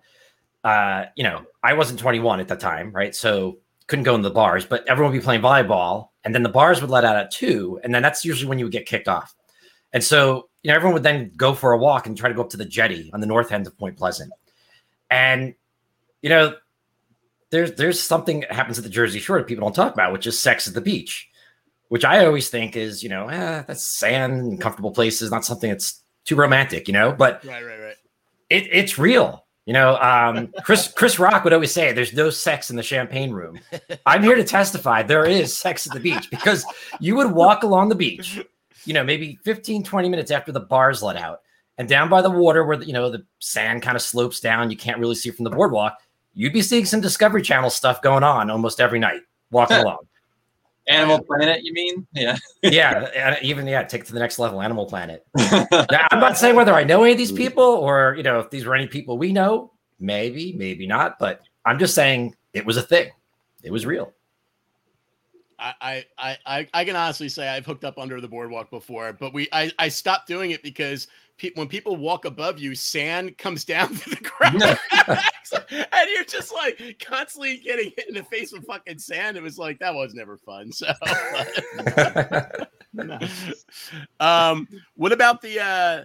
Uh, 0.65 1.05
you 1.15 1.23
know, 1.23 1.45
I 1.63 1.73
wasn't 1.73 1.99
21 1.99 2.39
at 2.39 2.47
the 2.47 2.55
time, 2.55 2.91
right? 2.91 3.15
So 3.15 3.59
couldn't 3.85 4.03
go 4.03 4.15
into 4.15 4.27
the 4.27 4.33
bars, 4.33 4.65
but 4.65 4.85
everyone 4.87 5.13
would 5.13 5.19
be 5.19 5.23
playing 5.23 5.41
volleyball, 5.41 6.09
and 6.23 6.33
then 6.33 6.41
the 6.41 6.49
bars 6.49 6.81
would 6.81 6.89
let 6.89 7.05
out 7.05 7.15
at 7.15 7.29
two, 7.29 7.79
and 7.83 7.93
then 7.93 8.01
that's 8.01 8.25
usually 8.25 8.49
when 8.49 8.57
you 8.57 8.65
would 8.65 8.71
get 8.71 8.87
kicked 8.87 9.07
off. 9.07 9.35
And 9.93 10.03
so, 10.03 10.49
you 10.63 10.69
know, 10.69 10.75
everyone 10.75 10.95
would 10.95 11.03
then 11.03 11.31
go 11.37 11.53
for 11.53 11.71
a 11.71 11.77
walk 11.77 12.07
and 12.07 12.17
try 12.17 12.29
to 12.29 12.35
go 12.35 12.41
up 12.41 12.49
to 12.49 12.57
the 12.57 12.65
jetty 12.65 13.11
on 13.13 13.21
the 13.21 13.27
north 13.27 13.51
end 13.51 13.67
of 13.67 13.77
Point 13.77 13.95
Pleasant. 13.95 14.33
And, 15.11 15.53
you 16.23 16.29
know, 16.29 16.55
there's 17.51 17.73
there's 17.73 18.01
something 18.01 18.39
that 18.39 18.51
happens 18.51 18.79
at 18.79 18.83
the 18.83 18.89
Jersey 18.89 19.19
Shore 19.19 19.37
that 19.37 19.47
people 19.47 19.65
don't 19.65 19.75
talk 19.75 19.93
about, 19.93 20.11
which 20.11 20.25
is 20.25 20.37
sex 20.37 20.67
at 20.67 20.73
the 20.73 20.81
beach, 20.81 21.29
which 21.89 22.03
I 22.03 22.25
always 22.25 22.49
think 22.49 22.75
is, 22.75 23.03
you 23.03 23.09
know, 23.09 23.27
eh, 23.27 23.63
that's 23.67 23.83
sand 23.83 24.33
and 24.33 24.59
comfortable 24.59 24.91
places, 24.91 25.29
not 25.29 25.45
something 25.45 25.69
that's 25.69 26.01
too 26.25 26.35
romantic, 26.35 26.87
you 26.87 26.93
know, 26.93 27.11
but 27.11 27.45
right, 27.45 27.63
right, 27.63 27.79
right. 27.79 27.95
it, 28.49 28.67
it's 28.71 28.97
real. 28.97 29.44
You 29.65 29.73
know, 29.73 29.97
um, 29.97 30.53
Chris 30.63 30.87
Chris 30.87 31.17
Rock 31.17 31.43
would 31.43 31.53
always 31.53 31.71
say, 31.71 31.91
"There's 31.91 32.13
no 32.13 32.29
sex 32.29 32.69
in 32.69 32.75
the 32.75 32.83
champagne 32.83 33.31
room." 33.31 33.59
I'm 34.05 34.21
here 34.21 34.35
to 34.35 34.43
testify 34.43 35.01
there 35.01 35.25
is 35.25 35.55
sex 35.57 35.87
at 35.87 35.93
the 35.93 35.99
beach 35.99 36.29
because 36.29 36.63
you 36.99 37.15
would 37.15 37.31
walk 37.31 37.63
along 37.63 37.89
the 37.89 37.95
beach, 37.95 38.39
you 38.85 38.93
know, 38.93 39.03
maybe 39.03 39.39
15, 39.43 39.83
20 39.83 40.09
minutes 40.09 40.29
after 40.29 40.51
the 40.51 40.59
bars 40.59 41.01
let 41.01 41.17
out, 41.17 41.41
and 41.79 41.89
down 41.89 42.09
by 42.09 42.21
the 42.21 42.29
water 42.29 42.63
where 42.63 42.77
the, 42.77 42.85
you 42.85 42.93
know 42.93 43.09
the 43.09 43.25
sand 43.39 43.81
kind 43.81 43.95
of 43.95 44.03
slopes 44.03 44.39
down, 44.39 44.69
you 44.69 44.77
can't 44.77 44.99
really 44.99 45.15
see 45.15 45.31
from 45.31 45.45
the 45.45 45.49
boardwalk. 45.49 45.97
You'd 46.35 46.53
be 46.53 46.61
seeing 46.61 46.85
some 46.85 47.01
Discovery 47.01 47.41
Channel 47.41 47.71
stuff 47.71 48.03
going 48.03 48.23
on 48.23 48.51
almost 48.51 48.79
every 48.79 48.99
night 48.99 49.21
walking 49.49 49.77
along. 49.77 50.05
Animal 50.87 51.23
Planet, 51.23 51.63
you 51.63 51.73
mean? 51.73 52.07
Yeah. 52.13 52.37
Yeah, 52.61 53.37
even 53.41 53.67
yeah, 53.67 53.83
take 53.83 54.01
it 54.01 54.07
to 54.07 54.13
the 54.13 54.19
next 54.19 54.39
level, 54.39 54.61
Animal 54.61 54.85
Planet. 54.85 55.25
Now, 55.71 56.07
I'm 56.11 56.19
not 56.19 56.37
saying 56.37 56.55
whether 56.55 56.73
I 56.73 56.83
know 56.83 57.03
any 57.03 57.13
of 57.13 57.17
these 57.17 57.31
mm. 57.31 57.37
people 57.37 57.63
or 57.63 58.15
you 58.17 58.23
know 58.23 58.39
if 58.39 58.49
these 58.49 58.65
were 58.65 58.75
any 58.75 58.87
people 58.87 59.17
we 59.17 59.31
know. 59.31 59.71
Maybe, 59.99 60.53
maybe 60.53 60.87
not. 60.87 61.19
But 61.19 61.41
I'm 61.65 61.79
just 61.79 61.95
saying 61.95 62.35
it 62.53 62.65
was 62.65 62.77
a 62.77 62.81
thing. 62.81 63.11
It 63.63 63.71
was 63.71 63.85
real. 63.85 64.13
I, 65.59 66.05
I, 66.17 66.37
I, 66.45 66.67
I 66.73 66.85
can 66.85 66.95
honestly 66.95 67.29
say 67.29 67.47
I've 67.47 67.65
hooked 67.65 67.85
up 67.85 67.97
under 67.97 68.19
the 68.19 68.27
boardwalk 68.27 68.69
before, 68.69 69.13
but 69.13 69.33
we 69.33 69.47
I, 69.51 69.71
I 69.79 69.87
stopped 69.87 70.27
doing 70.27 70.51
it 70.51 70.61
because 70.61 71.07
pe- 71.37 71.51
when 71.55 71.67
people 71.67 71.95
walk 71.95 72.25
above 72.25 72.59
you, 72.59 72.75
sand 72.75 73.37
comes 73.37 73.63
down 73.65 73.95
to 73.95 74.09
the 74.09 74.15
ground, 74.17 74.61
and 75.69 76.09
you're 76.13 76.25
just 76.25 76.53
like 76.53 77.03
constantly 77.05 77.57
getting 77.57 77.91
hit 77.95 78.07
in 78.07 78.15
the 78.15 78.23
face 78.23 78.51
with 78.51 78.65
fucking 78.65 78.99
sand. 78.99 79.37
It 79.37 79.43
was 79.43 79.57
like 79.57 79.79
that 79.79 79.93
was 79.93 80.13
never 80.13 80.37
fun. 80.37 80.71
So, 80.71 80.91
um, 84.19 84.67
what 84.95 85.11
about 85.11 85.41
the 85.41 85.59
uh, 85.61 86.03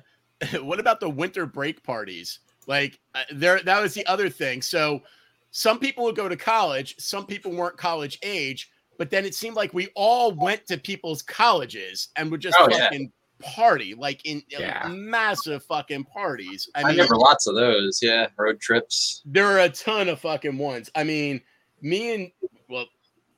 what 0.62 0.80
about 0.80 1.00
the 1.00 1.10
winter 1.10 1.46
break 1.46 1.82
parties? 1.82 2.38
Like 2.66 3.00
uh, 3.14 3.22
there, 3.32 3.60
that 3.60 3.82
was 3.82 3.94
the 3.94 4.06
other 4.06 4.28
thing. 4.28 4.62
So 4.62 5.02
some 5.50 5.80
people 5.80 6.04
would 6.04 6.16
go 6.16 6.28
to 6.28 6.36
college, 6.36 6.94
some 6.98 7.26
people 7.26 7.52
weren't 7.52 7.76
college 7.76 8.18
age, 8.22 8.70
but 9.00 9.08
then 9.08 9.24
it 9.24 9.34
seemed 9.34 9.56
like 9.56 9.72
we 9.72 9.88
all 9.94 10.30
went 10.32 10.66
to 10.66 10.76
people's 10.76 11.22
colleges 11.22 12.08
and 12.16 12.30
would 12.30 12.40
just 12.42 12.54
Oh, 12.60 12.68
yeah. 12.70 12.80
fucking 12.84 13.10
party 13.40 13.94
like 13.94 14.20
in 14.26 14.42
like, 14.58 14.90
massive 14.90 15.64
fucking 15.64 16.04
parties. 16.04 16.68
I 16.74 16.80
I, 16.80 16.82
mean, 16.82 16.92
remember 16.96 17.16
lots 17.16 17.46
of 17.46 17.54
those. 17.54 17.98
Yeah, 18.02 18.26
road 18.36 18.60
trips. 18.60 19.22
there 19.24 19.46
are 19.46 19.60
a 19.60 19.70
ton 19.70 20.10
of 20.10 20.20
fucking 20.20 20.58
ones. 20.58 20.90
I 20.94 21.04
mean, 21.04 21.40
me 21.80 22.14
and 22.14 22.30
well, 22.68 22.84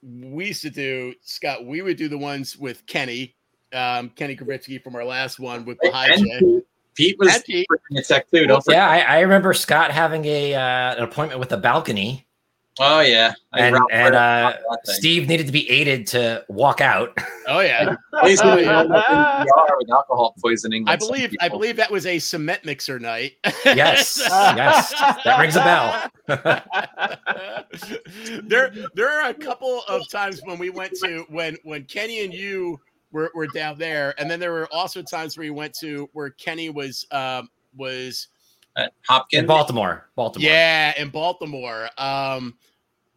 we 0.03 0.47
used 0.47 0.63
to 0.63 0.71
do 0.71 1.15
Scott. 1.23 1.65
We 1.65 1.81
would 1.81 1.97
do 1.97 2.09
the 2.09 2.19
ones 2.19 2.57
with 2.59 2.85
Kenny, 2.87 3.37
um, 3.73 4.09
Kenny 4.11 4.35
Kravitsky 4.35 4.83
from 4.83 4.97
our 4.97 5.05
last 5.05 5.39
one 5.39 5.65
with 5.65 5.79
And 5.83 5.93
Bahai. 5.93 6.17
Pete, 6.19 6.65
Pete 6.97 7.17
was 7.21 7.35
And 7.37 7.45
Pete. 7.45 7.67
tech 8.05 8.29
too. 8.29 8.49
Don't 8.49 8.65
forget. 8.65 8.79
yeah, 8.79 8.89
I, 8.89 9.19
I 9.19 9.21
remember 9.21 9.55
Scott 9.55 9.93
having 9.93 10.25
a 10.25 10.55
uh, 10.57 10.97
an 10.97 11.05
appointment 11.05 11.39
with 11.39 11.53
a 11.53 11.57
balcony, 11.57 12.27
Oh 12.81 13.01
yeah, 13.01 13.35
I 13.53 13.61
and 13.61 13.77
and 13.91 14.15
uh, 14.15 14.53
bought 14.53 14.61
that 14.71 14.87
thing. 14.87 14.95
Steve 14.95 15.29
needed 15.29 15.47
to 15.47 15.53
be 15.53 15.69
aided 15.69 16.07
to 16.09 16.45
walk 16.49 16.81
out. 16.81 17.17
Oh 17.49 17.59
yeah, 17.59 17.97
At 18.17 18.25
least 18.25 18.45
we 18.45 18.63
yeah. 18.63 18.83
ended 18.83 18.93
up 18.95 19.11
in 19.11 19.77
with 19.79 19.91
alcohol 19.91 20.33
poisoning. 20.41 20.89
I 20.89 20.95
believe 20.95 21.35
I 21.41 21.49
believe 21.49 21.75
that 21.75 21.91
was 21.91 22.07
a 22.07 22.21
cement 22.21 22.65
mixer 22.65 23.01
night. 23.01 23.33
Yes, 23.65 24.17
yes, 24.17 24.93
that 25.25 25.41
rings 25.41 25.57
a 25.57 25.59
bell. 25.59 26.09
there 28.45 28.73
there 28.95 29.11
are 29.11 29.31
a 29.31 29.35
couple 29.35 29.83
of 29.89 30.09
times 30.09 30.41
when 30.45 30.57
we 30.57 30.71
went 30.71 30.93
to 31.03 31.27
when 31.31 31.57
when 31.65 31.83
Kenny 31.87 32.25
and 32.25 32.33
you 32.33 32.79
were, 33.11 33.33
were 33.35 33.49
down 33.49 33.77
there, 33.77 34.15
and 34.19 34.31
then 34.31 34.39
there 34.39 34.53
were 34.53 34.73
also 34.73 35.03
times 35.03 35.37
where 35.37 35.45
we 35.45 35.51
went 35.51 35.75
to 35.81 36.09
where 36.13 36.31
Kenny 36.31 36.71
was 36.71 37.05
um 37.11 37.51
was 37.77 38.29
Uh, 38.77 38.83
In 38.83 38.89
Hopkins. 39.09 39.47
Baltimore, 39.47 40.09
Baltimore. 40.17 40.49
yeah 40.49 40.93
in 41.01 41.11
Baltimore. 41.11 41.89
Um 41.99 42.57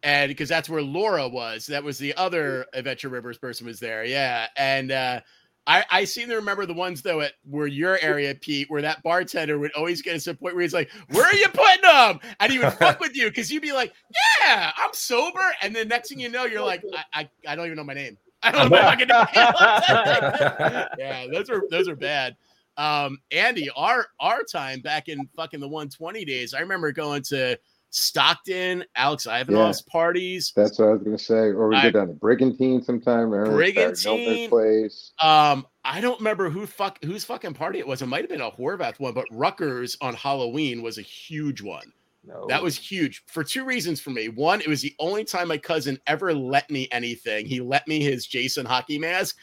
and 0.02 0.28
because 0.28 0.48
that's 0.48 0.68
where 0.68 0.82
Laura 0.82 1.28
was. 1.28 1.66
That 1.66 1.82
was 1.82 1.98
the 1.98 2.14
other 2.16 2.66
Adventure 2.74 3.08
Rivers 3.08 3.38
person 3.38 3.66
was 3.66 3.80
there. 3.80 4.04
Yeah. 4.04 4.46
And 4.56 4.92
uh 4.92 5.20
I, 5.68 5.84
I 5.90 6.04
seem 6.04 6.28
to 6.28 6.36
remember 6.36 6.64
the 6.64 6.74
ones 6.74 7.02
though 7.02 7.22
at 7.22 7.32
where 7.42 7.66
your 7.66 7.98
area, 8.00 8.32
Pete, 8.36 8.70
where 8.70 8.82
that 8.82 9.02
bartender 9.02 9.58
would 9.58 9.72
always 9.72 10.00
get 10.00 10.14
us 10.14 10.22
to 10.24 10.30
a 10.30 10.34
point 10.34 10.54
where 10.54 10.62
he's 10.62 10.72
like, 10.72 10.88
"Where 11.08 11.24
are 11.24 11.34
you 11.34 11.48
putting 11.48 11.82
them?" 11.82 12.20
And 12.38 12.52
he 12.52 12.60
would 12.60 12.72
fuck 12.78 13.00
with 13.00 13.16
you 13.16 13.24
because 13.28 13.50
you'd 13.50 13.62
be 13.62 13.72
like, 13.72 13.92
"Yeah, 14.40 14.70
I'm 14.76 14.90
sober," 14.92 15.42
and 15.62 15.74
then 15.74 15.88
next 15.88 16.10
thing 16.10 16.20
you 16.20 16.28
know, 16.28 16.44
you're 16.44 16.62
like, 16.64 16.84
"I 17.12 17.22
I, 17.22 17.30
I 17.48 17.56
don't 17.56 17.66
even 17.66 17.76
know 17.78 17.82
my 17.82 17.94
name. 17.94 18.16
I 18.44 18.52
don't 18.52 18.70
know 18.70 18.76
my 18.80 18.90
fucking 18.96 19.08
name." 19.08 20.86
yeah, 21.00 21.26
those 21.32 21.50
are 21.50 21.64
those 21.68 21.88
are 21.88 21.96
bad. 21.96 22.36
Um, 22.76 23.18
Andy, 23.30 23.70
our 23.74 24.06
our 24.20 24.42
time 24.42 24.80
back 24.80 25.08
in 25.08 25.28
fucking 25.36 25.60
the 25.60 25.68
120 25.68 26.24
days, 26.24 26.54
I 26.54 26.60
remember 26.60 26.92
going 26.92 27.22
to 27.24 27.58
Stockton, 27.90 28.84
Alex 28.94 29.26
Ivanov's 29.26 29.80
parties. 29.82 30.52
That's 30.54 30.78
what 30.78 30.88
I 30.88 30.92
was 30.92 31.02
gonna 31.02 31.18
say. 31.18 31.34
Or 31.34 31.68
we 31.68 31.76
I- 31.76 31.84
go 31.84 31.90
down 31.92 32.08
to 32.08 32.12
Brigantine 32.12 32.82
sometime. 32.82 33.30
Brigantine. 33.30 34.50
Place. 34.50 35.12
Um, 35.20 35.66
I 35.84 36.00
don't 36.00 36.18
remember 36.18 36.50
who 36.50 36.66
fuck 36.66 37.02
whose 37.04 37.24
fucking 37.24 37.54
party 37.54 37.78
it 37.78 37.86
was. 37.86 38.02
It 38.02 38.06
might 38.06 38.22
have 38.22 38.30
been 38.30 38.40
a 38.40 38.50
Horvath 38.50 38.98
one, 39.00 39.14
but 39.14 39.26
Rutgers 39.30 39.96
on 40.00 40.14
Halloween 40.14 40.82
was 40.82 40.98
a 40.98 41.02
huge 41.02 41.62
one. 41.62 41.92
No. 42.26 42.46
That 42.48 42.62
was 42.62 42.76
huge 42.76 43.22
for 43.26 43.44
two 43.44 43.64
reasons 43.64 44.00
for 44.00 44.10
me. 44.10 44.28
One, 44.28 44.60
it 44.60 44.66
was 44.66 44.82
the 44.82 44.94
only 44.98 45.24
time 45.24 45.46
my 45.48 45.58
cousin 45.58 45.98
ever 46.08 46.34
let 46.34 46.68
me 46.70 46.88
anything. 46.90 47.46
He 47.46 47.60
let 47.60 47.86
me 47.86 48.02
his 48.02 48.26
Jason 48.26 48.66
hockey 48.66 48.98
mask, 48.98 49.36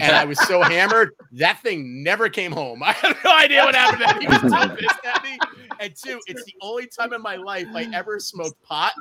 and 0.00 0.16
I 0.16 0.24
was 0.24 0.38
so 0.46 0.62
hammered 0.62 1.14
that 1.32 1.60
thing 1.60 2.02
never 2.02 2.28
came 2.28 2.52
home. 2.52 2.82
I 2.84 2.92
have 2.92 3.16
no 3.24 3.30
idea 3.32 3.64
what 3.64 3.74
happened. 3.74 4.02
to 4.02 4.14
him. 4.14 4.20
He 4.20 4.26
was 4.26 4.40
so 4.40 4.76
pissed 4.76 5.04
at 5.04 5.22
me. 5.22 5.38
And 5.80 5.94
two, 5.94 6.20
it's 6.26 6.44
the 6.44 6.54
only 6.60 6.86
time 6.86 7.12
in 7.12 7.22
my 7.22 7.36
life 7.36 7.66
I 7.74 7.88
ever 7.92 8.18
smoked 8.20 8.60
pot, 8.62 8.92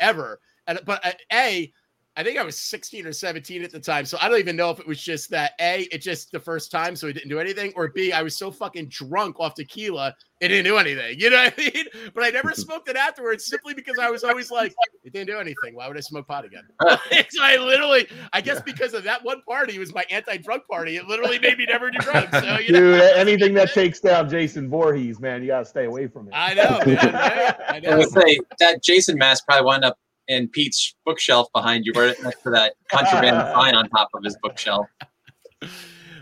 ever. 0.00 0.40
And 0.66 0.80
but 0.84 1.04
uh, 1.04 1.12
a, 1.32 1.72
I 2.16 2.24
think 2.24 2.38
I 2.38 2.44
was 2.44 2.58
16 2.58 3.06
or 3.06 3.12
17 3.12 3.62
at 3.62 3.70
the 3.70 3.78
time, 3.78 4.06
so 4.06 4.16
I 4.20 4.28
don't 4.28 4.38
even 4.38 4.56
know 4.56 4.70
if 4.70 4.80
it 4.80 4.86
was 4.86 5.02
just 5.02 5.28
that 5.30 5.52
a, 5.60 5.82
it 5.92 5.98
just 5.98 6.32
the 6.32 6.40
first 6.40 6.70
time, 6.70 6.96
so 6.96 7.08
it 7.08 7.12
didn't 7.12 7.28
do 7.28 7.38
anything, 7.38 7.72
or 7.76 7.88
b, 7.88 8.12
I 8.12 8.22
was 8.22 8.36
so 8.36 8.50
fucking 8.50 8.88
drunk 8.88 9.38
off 9.38 9.54
tequila, 9.54 10.14
it 10.40 10.48
didn't 10.48 10.64
do 10.64 10.76
anything. 10.76 11.18
You 11.18 11.30
know 11.30 11.44
what 11.44 11.54
I 11.58 11.62
mean? 11.62 11.84
But 12.14 12.24
I 12.24 12.30
never 12.30 12.50
smoked 12.54 12.88
it 12.88 12.96
afterwards 12.96 13.46
simply 13.46 13.74
because 13.74 13.98
I 13.98 14.10
was 14.10 14.24
always 14.24 14.50
like, 14.50 14.74
it 15.04 15.12
didn't 15.12 15.28
do 15.28 15.38
anything. 15.38 15.74
Why 15.74 15.88
would 15.88 15.96
I 15.96 16.00
smoke 16.00 16.26
pot 16.28 16.44
again? 16.44 16.62
so 16.82 17.42
I 17.42 17.56
literally, 17.56 18.06
I 18.32 18.40
guess 18.40 18.62
because 18.62 18.94
of 18.94 19.04
that 19.04 19.22
one 19.22 19.42
party 19.42 19.78
was 19.78 19.94
my 19.94 20.04
anti-drug 20.10 20.62
party. 20.70 20.96
It 20.96 21.06
literally 21.06 21.38
made 21.38 21.58
me 21.58 21.66
never 21.66 21.90
do 21.90 21.98
drugs. 21.98 22.30
So 22.32 22.58
you 22.58 22.72
know, 22.72 22.80
Dude, 22.80 23.00
anything 23.16 23.54
that 23.54 23.72
takes 23.72 24.00
down 24.00 24.28
Jason 24.30 24.68
Voorhees, 24.70 25.20
man, 25.20 25.42
you 25.42 25.48
gotta 25.48 25.66
stay 25.66 25.84
away 25.84 26.06
from 26.06 26.28
it. 26.28 26.34
I 26.34 26.54
know, 26.54 26.80
man, 26.86 26.96
right? 26.96 27.56
I 27.68 27.76
I 27.76 27.80
know. 27.80 27.98
would 27.98 28.10
say 28.10 28.40
that 28.58 28.82
Jason 28.82 29.18
mask 29.18 29.46
probably 29.46 29.66
wound 29.66 29.84
up 29.84 29.98
in 30.28 30.48
Pete's 30.48 30.94
bookshelf 31.04 31.48
behind 31.54 31.84
you, 31.84 31.92
right 31.94 32.16
next 32.22 32.42
to 32.42 32.50
that 32.50 32.74
contraband 32.90 33.36
sign 33.54 33.74
on 33.74 33.88
top 33.90 34.08
of 34.14 34.24
his 34.24 34.36
bookshelf. 34.42 34.86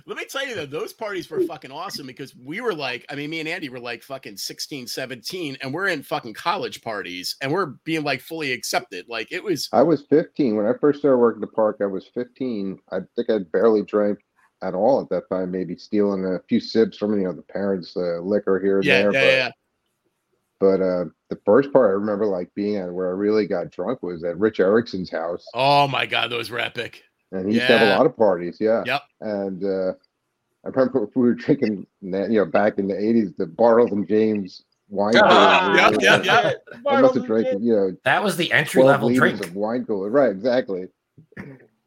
Let 0.07 0.19
me 0.19 0.27
tell 0.27 0.47
you 0.47 0.55
though, 0.55 0.67
those 0.67 0.93
parties 0.93 1.31
were 1.31 1.41
fucking 1.41 1.73
awesome 1.73 2.07
because 2.07 2.37
we 2.37 2.61
were 2.61 2.75
like, 2.75 3.07
I 3.09 3.15
mean, 3.15 3.31
me 3.31 3.41
and 3.41 3.49
Andy 3.49 3.71
were 3.71 3.81
like 3.81 4.03
fucking 4.03 4.37
16, 4.37 4.87
17, 4.87 5.57
and 5.63 5.73
we're 5.73 5.89
in 5.89 6.03
fucking 6.03 6.35
college 6.35 6.83
parties 6.83 7.37
and 7.41 7.51
we're 7.51 7.75
being 7.85 8.05
like 8.05 8.21
fully 8.21 8.53
accepted. 8.53 9.07
Like 9.09 9.33
it 9.33 9.43
was 9.43 9.71
I 9.73 9.83
was 9.83 10.05
15 10.11 10.57
when 10.57 10.67
I 10.67 10.73
first 10.79 10.99
started 10.99 11.17
working 11.17 11.41
the 11.41 11.47
park. 11.47 11.79
I 11.81 11.87
was 11.87 12.07
15. 12.13 12.79
I 12.93 12.99
think 13.17 13.31
I 13.31 13.39
barely 13.51 13.83
drank 13.83 14.19
at 14.63 14.75
all 14.75 15.01
at 15.01 15.09
that 15.09 15.29
time. 15.31 15.51
Maybe 15.51 15.75
stealing 15.77 16.27
a 16.27 16.39
few 16.51 16.61
sips 16.61 16.99
from 16.99 17.19
you 17.19 17.25
know 17.25 17.33
the 17.33 17.43
parents' 17.43 17.97
uh, 17.97 18.21
liquor 18.21 18.61
here 18.61 18.79
and 18.79 18.85
yeah, 18.85 19.03
there. 19.03 19.13
yeah, 19.13 19.21
but 19.21 19.27
yeah. 19.27 19.51
But 20.65 20.81
uh, 20.81 21.05
the 21.29 21.39
first 21.45 21.71
part 21.75 21.91
I 21.91 21.93
remember 21.93 22.25
like 22.25 22.49
being 22.55 22.77
at 22.77 22.91
where 22.91 23.09
I 23.09 23.13
really 23.13 23.47
got 23.47 23.71
drunk 23.71 24.03
was 24.03 24.25
at 24.25 24.39
Rich 24.39 24.61
Erickson's 24.61 25.11
house, 25.11 25.45
Oh 25.53 25.87
my 25.87 26.07
god, 26.07 26.31
those 26.31 26.49
were 26.49 26.59
epic. 26.59 27.03
and 27.33 27.47
he 27.47 27.57
used 27.57 27.67
to 27.67 27.77
have 27.79 27.87
a 27.89 27.97
lot 27.99 28.07
of 28.07 28.17
parties. 28.17 28.57
Yeah. 28.61 28.83
Yep. 28.87 29.03
And 29.21 29.63
uh, 29.63 29.93
I 30.65 30.69
remember 30.71 31.11
we 31.15 31.23
were 31.23 31.35
drinking, 31.35 31.87
you 32.01 32.11
know, 32.29 32.47
back 32.47 32.79
in 32.79 32.89
the 32.89 32.95
80s, 32.95 33.37
the 33.37 33.45
Bartles 33.45 33.93
and 33.93 34.09
Jaymes 34.09 34.63
wine. 34.89 35.13
Ah, 35.19 35.89
coolers. 35.91 36.03
yeah, 36.03 36.23
yeah, 36.25 36.53
yeah. 36.73 36.81
I 36.91 37.01
must 37.03 37.15
have 37.17 37.27
drank, 37.27 37.47
you 37.61 37.77
know, 37.77 37.97
That 38.05 38.25
was 38.25 38.39
the 38.39 38.51
entry 38.51 38.83
level 38.85 39.11
drink. 39.13 39.45
of 39.45 39.55
wine 39.55 39.85
cooler. 39.85 40.09
Right, 40.09 40.31
exactly. 40.31 40.87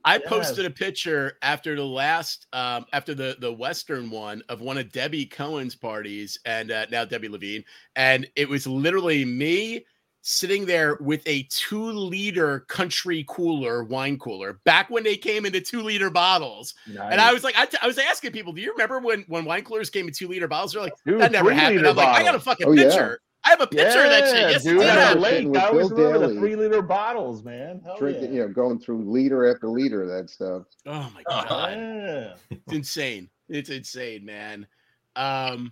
I 0.08 0.20
Yes. 0.20 0.30
posted 0.30 0.65
a 0.65 0.70
picture 0.70 1.38
after 1.41 1.76
the 1.76 1.86
last, 1.86 2.48
um, 2.54 2.86
after 2.93 3.13
the 3.13 3.36
the 3.39 3.52
Western 3.52 4.10
one 4.10 4.41
of 4.48 4.62
one 4.62 4.78
of 4.78 4.89
Debbie 4.91 5.26
Cohen's 5.26 5.76
parties, 5.76 6.39
and 6.46 6.72
uh, 6.72 6.86
now 6.89 7.04
Debbie 7.04 7.28
Levine, 7.28 7.65
and 7.98 8.26
it 8.38 8.48
was 8.48 8.65
literally 8.65 9.26
me 9.26 9.86
sitting 10.22 10.65
there 10.65 10.98
with 11.02 11.22
a 11.26 11.43
two 11.50 11.91
liter 11.91 12.62
country 12.62 13.26
cooler 13.28 13.84
wine 13.84 14.17
cooler 14.17 14.60
back 14.63 14.89
when 14.89 15.04
they 15.04 15.17
came 15.17 15.46
into 15.46 15.60
two 15.60 15.82
liter 15.82 16.10
bottles, 16.10 16.74
and 17.12 17.20
I 17.20 17.34
was 17.34 17.43
like, 17.43 17.58
I, 17.58 17.65
t- 17.65 17.78
I 17.82 17.88
was 17.88 17.98
asking 17.98 18.32
people, 18.32 18.54
do 18.54 18.62
you 18.62 18.72
remember 18.72 19.00
when 19.00 19.26
when 19.28 19.43
wine 19.43 19.63
coolers 19.65 19.89
came 19.89 20.08
in 20.08 20.13
two 20.13 20.30
liter 20.30 20.48
bottles? 20.48 20.72
They're 20.72 20.84
like, 20.84 20.93
Dude, 21.06 21.20
that 21.20 21.34
never 21.34 21.52
happened. 21.52 21.86
I'm 21.86 21.96
like, 21.98 22.08
I 22.08 22.24
got 22.24 22.36
a 22.36 22.39
fucking 22.39 22.67
Oh, 22.67 22.74
picture. 22.76 23.20
I 23.48 23.52
have 23.52 23.62
a 23.62 23.68
picture 23.68 24.04
of 24.04 24.10
that 24.10 24.26
shit. 24.30 24.36
Yeah, 24.42 24.50
Yes, 24.50 24.64
dude, 24.64 24.82
it 24.82 24.88
at 24.88 25.08
did. 25.14 25.18
the 25.18 25.22
lake, 25.22 25.48
With 25.48 25.58
I 25.62 25.66
always 25.68 25.90
Bill 25.90 25.98
remember 26.12 26.28
the 26.34 26.40
three 26.40 26.56
liter 26.58 26.82
bottles, 26.82 27.44
man. 27.44 27.80
Hell 27.84 27.98
Drinking, 27.98 28.34
yeah. 28.34 28.42
you 28.42 28.48
know, 28.48 28.54
going 28.54 28.80
through 28.80 29.10
liter 29.10 29.50
after 29.50 29.68
liter 29.70 30.04
of 30.04 30.10
that 30.10 30.30
stuff. 30.30 30.64
Oh 30.86 31.10
my 31.16 31.24
Oh, 31.28 31.46
god. 31.48 31.72
Yeah. 31.78 32.34
It's 32.52 32.74
insane. 32.74 33.30
It's 33.48 33.70
insane, 33.70 34.26
man. 34.26 34.68
Um, 35.16 35.72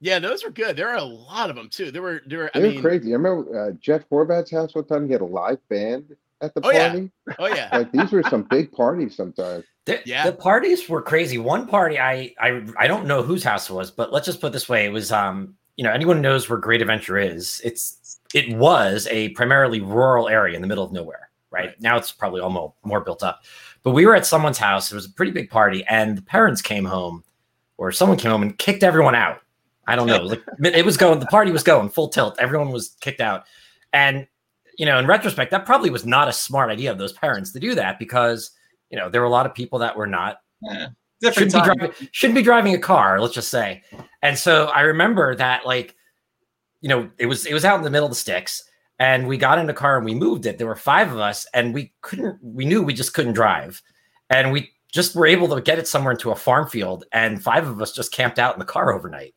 yeah, 0.00 0.18
those 0.18 0.42
were 0.44 0.50
good. 0.50 0.76
There 0.76 0.88
are 0.88 0.96
a 0.96 1.04
lot 1.04 1.48
of 1.48 1.54
them 1.56 1.68
too. 1.70 1.92
There 1.92 2.02
were 2.02 2.22
there 2.26 2.38
were. 2.40 2.50
I 2.54 2.58
They 2.60 2.66
were 2.68 2.72
mean, 2.74 2.82
crazy. 2.82 3.10
I 3.12 3.16
remember 3.16 3.68
uh, 3.68 3.72
Jeff 3.80 4.02
Horvath's 4.10 4.50
house 4.50 4.74
one 4.74 4.84
time. 4.86 5.06
He 5.06 5.12
had 5.12 5.20
a 5.20 5.24
live 5.24 5.58
band 5.68 6.16
at 6.40 6.52
the 6.54 6.60
Oh, 6.66 6.70
yeah. 6.72 6.88
party. 6.90 7.10
oh 7.38 7.46
yeah, 7.46 7.68
Like 7.72 7.92
these 7.92 8.10
were 8.10 8.24
some 8.24 8.42
big 8.50 8.72
parties 8.72 9.14
sometimes. 9.14 9.64
The, 9.84 10.00
Yeah. 10.04 10.26
the 10.26 10.32
parties 10.32 10.88
were 10.88 11.02
crazy. 11.02 11.38
One 11.38 11.68
party, 11.68 11.98
I, 12.00 12.34
I 12.40 12.64
I 12.76 12.86
don't 12.88 13.06
know 13.06 13.22
whose 13.22 13.44
house 13.44 13.70
it 13.70 13.74
was, 13.74 13.92
but 13.92 14.12
let's 14.12 14.26
just 14.26 14.40
put 14.40 14.48
it 14.48 14.52
this 14.54 14.68
way: 14.68 14.84
it 14.86 14.92
was 14.92 15.12
um, 15.12 15.54
you 15.76 15.84
know, 15.84 15.90
anyone 15.92 16.20
knows 16.20 16.48
where 16.48 16.58
Great 16.58 16.80
Adventure 16.82 17.18
is. 17.18 17.60
It's 17.64 18.18
it 18.34 18.56
was 18.56 19.06
a 19.10 19.30
primarily 19.30 19.80
rural 19.80 20.28
area 20.28 20.54
in 20.56 20.62
the 20.62 20.68
middle 20.68 20.84
of 20.84 20.92
nowhere. 20.92 21.30
Right, 21.50 21.66
Right. 21.66 21.80
now, 21.82 21.98
it's 21.98 22.10
probably 22.12 22.40
almost 22.40 22.74
more 22.82 23.00
built 23.02 23.22
up. 23.22 23.42
But 23.82 23.90
we 23.90 24.06
were 24.06 24.14
at 24.14 24.24
someone's 24.24 24.56
house. 24.58 24.90
It 24.90 24.94
was 24.94 25.04
a 25.06 25.10
pretty 25.10 25.32
big 25.32 25.50
party, 25.50 25.84
and 25.86 26.16
the 26.16 26.22
parents 26.22 26.62
came 26.62 26.84
home, 26.84 27.22
or 27.76 27.92
someone 27.92 28.16
came 28.16 28.30
home 28.30 28.42
and 28.42 28.56
kicked 28.58 28.82
everyone 28.82 29.14
out. 29.14 29.40
I 29.86 29.96
don't 29.96 30.06
know. 30.06 30.22
Like 30.22 30.42
it 30.64 30.84
was 30.86 30.96
going. 30.96 31.18
The 31.20 31.26
party 31.26 31.50
was 31.50 31.62
going 31.62 31.90
full 31.90 32.08
tilt. 32.08 32.36
Everyone 32.38 32.70
was 32.70 32.96
kicked 33.00 33.20
out, 33.20 33.44
and 33.92 34.26
you 34.78 34.86
know, 34.86 34.98
in 34.98 35.06
retrospect, 35.06 35.50
that 35.50 35.66
probably 35.66 35.90
was 35.90 36.06
not 36.06 36.28
a 36.28 36.32
smart 36.32 36.70
idea 36.70 36.90
of 36.90 36.96
those 36.98 37.12
parents 37.12 37.52
to 37.52 37.60
do 37.60 37.74
that 37.74 37.98
because 37.98 38.52
you 38.90 38.96
know, 38.98 39.08
there 39.10 39.20
were 39.20 39.26
a 39.26 39.30
lot 39.30 39.44
of 39.46 39.54
people 39.54 39.78
that 39.80 39.96
were 39.96 40.06
not 40.06 40.40
Yeah. 40.62 40.88
Shouldn't 41.22 41.52
Different 41.52 41.80
be, 41.80 41.86
driving, 41.86 42.08
shouldn't 42.10 42.34
be 42.36 42.42
driving 42.42 42.74
a 42.74 42.78
car, 42.78 43.20
let's 43.20 43.34
just 43.34 43.48
say. 43.48 43.82
And 44.22 44.36
so 44.36 44.66
I 44.66 44.82
remember 44.82 45.34
that, 45.36 45.66
like, 45.66 45.94
you 46.80 46.88
know, 46.88 47.10
it 47.18 47.26
was 47.26 47.46
it 47.46 47.54
was 47.54 47.64
out 47.64 47.78
in 47.78 47.84
the 47.84 47.90
middle 47.90 48.06
of 48.06 48.12
the 48.12 48.16
sticks, 48.16 48.64
and 48.98 49.28
we 49.28 49.36
got 49.36 49.58
in 49.58 49.66
the 49.66 49.72
car 49.72 49.96
and 49.96 50.04
we 50.04 50.14
moved 50.14 50.46
it. 50.46 50.58
There 50.58 50.66
were 50.66 50.74
five 50.74 51.12
of 51.12 51.18
us, 51.18 51.46
and 51.54 51.72
we 51.72 51.92
couldn't. 52.00 52.38
We 52.42 52.64
knew 52.64 52.82
we 52.82 52.94
just 52.94 53.14
couldn't 53.14 53.34
drive, 53.34 53.80
and 54.30 54.50
we 54.52 54.70
just 54.92 55.14
were 55.14 55.26
able 55.26 55.48
to 55.54 55.60
get 55.60 55.78
it 55.78 55.86
somewhere 55.86 56.12
into 56.12 56.32
a 56.32 56.36
farm 56.36 56.68
field, 56.68 57.04
and 57.12 57.42
five 57.42 57.68
of 57.68 57.80
us 57.80 57.92
just 57.92 58.12
camped 58.12 58.38
out 58.38 58.54
in 58.54 58.58
the 58.58 58.64
car 58.64 58.92
overnight. 58.92 59.34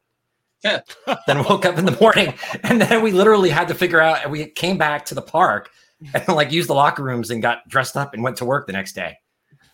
Yeah. 0.64 0.80
then 1.28 1.44
woke 1.44 1.66
up 1.66 1.78
in 1.78 1.86
the 1.86 1.98
morning, 2.02 2.34
and 2.64 2.82
then 2.82 3.04
we 3.04 3.12
literally 3.12 3.52
had 3.52 3.68
to 3.68 3.76
figure 3.76 4.02
out. 4.02 4.24
And 4.24 4.32
we 4.32 4.48
came 4.48 4.78
back 4.78 5.06
to 5.06 5.16
the 5.16 5.22
park 5.22 5.70
and 6.14 6.28
like 6.28 6.52
used 6.52 6.70
the 6.70 6.74
locker 6.74 7.04
rooms 7.04 7.30
and 7.30 7.42
got 7.42 7.68
dressed 7.68 7.96
up 7.96 8.14
and 8.14 8.24
went 8.24 8.38
to 8.38 8.46
work 8.46 8.68
the 8.68 8.74
next 8.74 8.94
day. 8.94 9.18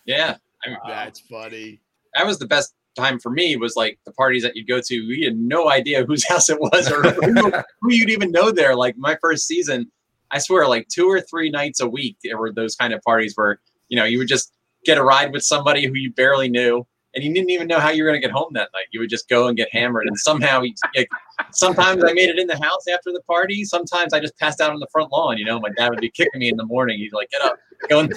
Yeah. 0.04 0.36
I 0.64 0.68
mean, 0.68 0.78
That's 0.86 1.20
funny. 1.20 1.80
That 2.14 2.26
was 2.26 2.38
the 2.38 2.46
best 2.46 2.74
time 2.96 3.18
for 3.18 3.30
me 3.30 3.56
was 3.56 3.76
like 3.76 3.98
the 4.04 4.12
parties 4.12 4.42
that 4.42 4.54
you'd 4.56 4.68
go 4.68 4.80
to. 4.80 5.08
We 5.08 5.22
had 5.22 5.38
no 5.38 5.70
idea 5.70 6.04
whose 6.04 6.24
house 6.28 6.48
it 6.50 6.60
was 6.60 6.90
or 6.90 7.02
who, 7.02 7.50
who 7.80 7.92
you'd 7.92 8.10
even 8.10 8.30
know 8.30 8.50
there. 8.50 8.74
Like 8.76 8.96
my 8.96 9.16
first 9.20 9.46
season, 9.46 9.90
I 10.30 10.38
swear, 10.38 10.66
like 10.66 10.88
two 10.88 11.08
or 11.08 11.20
three 11.20 11.50
nights 11.50 11.80
a 11.80 11.88
week, 11.88 12.16
there 12.24 12.38
were 12.38 12.52
those 12.52 12.74
kind 12.74 12.92
of 12.92 13.02
parties 13.02 13.34
where 13.34 13.60
you 13.88 13.96
know 13.96 14.04
you 14.04 14.18
would 14.18 14.28
just 14.28 14.52
get 14.84 14.98
a 14.98 15.04
ride 15.04 15.32
with 15.32 15.42
somebody 15.42 15.86
who 15.86 15.94
you 15.94 16.12
barely 16.12 16.48
knew, 16.48 16.86
and 17.14 17.22
you 17.22 17.32
didn't 17.34 17.50
even 17.50 17.68
know 17.68 17.78
how 17.78 17.90
you 17.90 18.02
were 18.02 18.08
going 18.08 18.20
to 18.20 18.26
get 18.26 18.34
home 18.34 18.50
that 18.54 18.70
night. 18.72 18.86
You 18.92 19.00
would 19.00 19.10
just 19.10 19.28
go 19.28 19.46
and 19.46 19.56
get 19.56 19.68
hammered, 19.72 20.06
and 20.06 20.18
somehow, 20.18 20.62
you, 20.62 20.72
like, 20.96 21.10
sometimes 21.52 22.02
I 22.02 22.14
made 22.14 22.30
it 22.30 22.38
in 22.38 22.46
the 22.46 22.56
house 22.56 22.88
after 22.88 23.12
the 23.12 23.20
party. 23.26 23.64
Sometimes 23.64 24.14
I 24.14 24.20
just 24.20 24.38
passed 24.38 24.60
out 24.60 24.72
on 24.72 24.80
the 24.80 24.88
front 24.90 25.12
lawn. 25.12 25.36
You 25.36 25.44
know, 25.44 25.60
my 25.60 25.68
dad 25.76 25.90
would 25.90 26.00
be 26.00 26.10
kicking 26.10 26.40
me 26.40 26.48
in 26.48 26.56
the 26.56 26.64
morning. 26.64 26.98
He'd 26.98 27.12
like, 27.12 27.30
"Get 27.30 27.42
up, 27.42 27.58
go." 27.88 28.08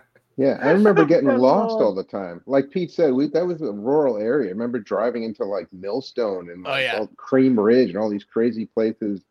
In 0.38 0.44
Yeah, 0.44 0.58
I 0.62 0.70
remember 0.70 1.04
getting 1.04 1.28
lost 1.36 1.82
all 1.82 1.94
the 1.94 2.04
time. 2.04 2.40
Like 2.46 2.70
Pete 2.70 2.92
said, 2.92 3.12
we 3.12 3.26
that 3.28 3.44
was 3.44 3.60
a 3.60 3.72
rural 3.72 4.18
area. 4.18 4.48
I 4.48 4.52
remember 4.52 4.78
driving 4.78 5.24
into 5.24 5.44
like 5.44 5.66
Millstone 5.72 6.50
and 6.50 6.66
Oh, 6.66 6.76
yeah. 6.76 7.04
Cream 7.16 7.58
Ridge 7.58 7.90
and 7.90 7.98
all 7.98 8.08
these 8.08 8.24
crazy 8.24 8.64
places, 8.64 9.22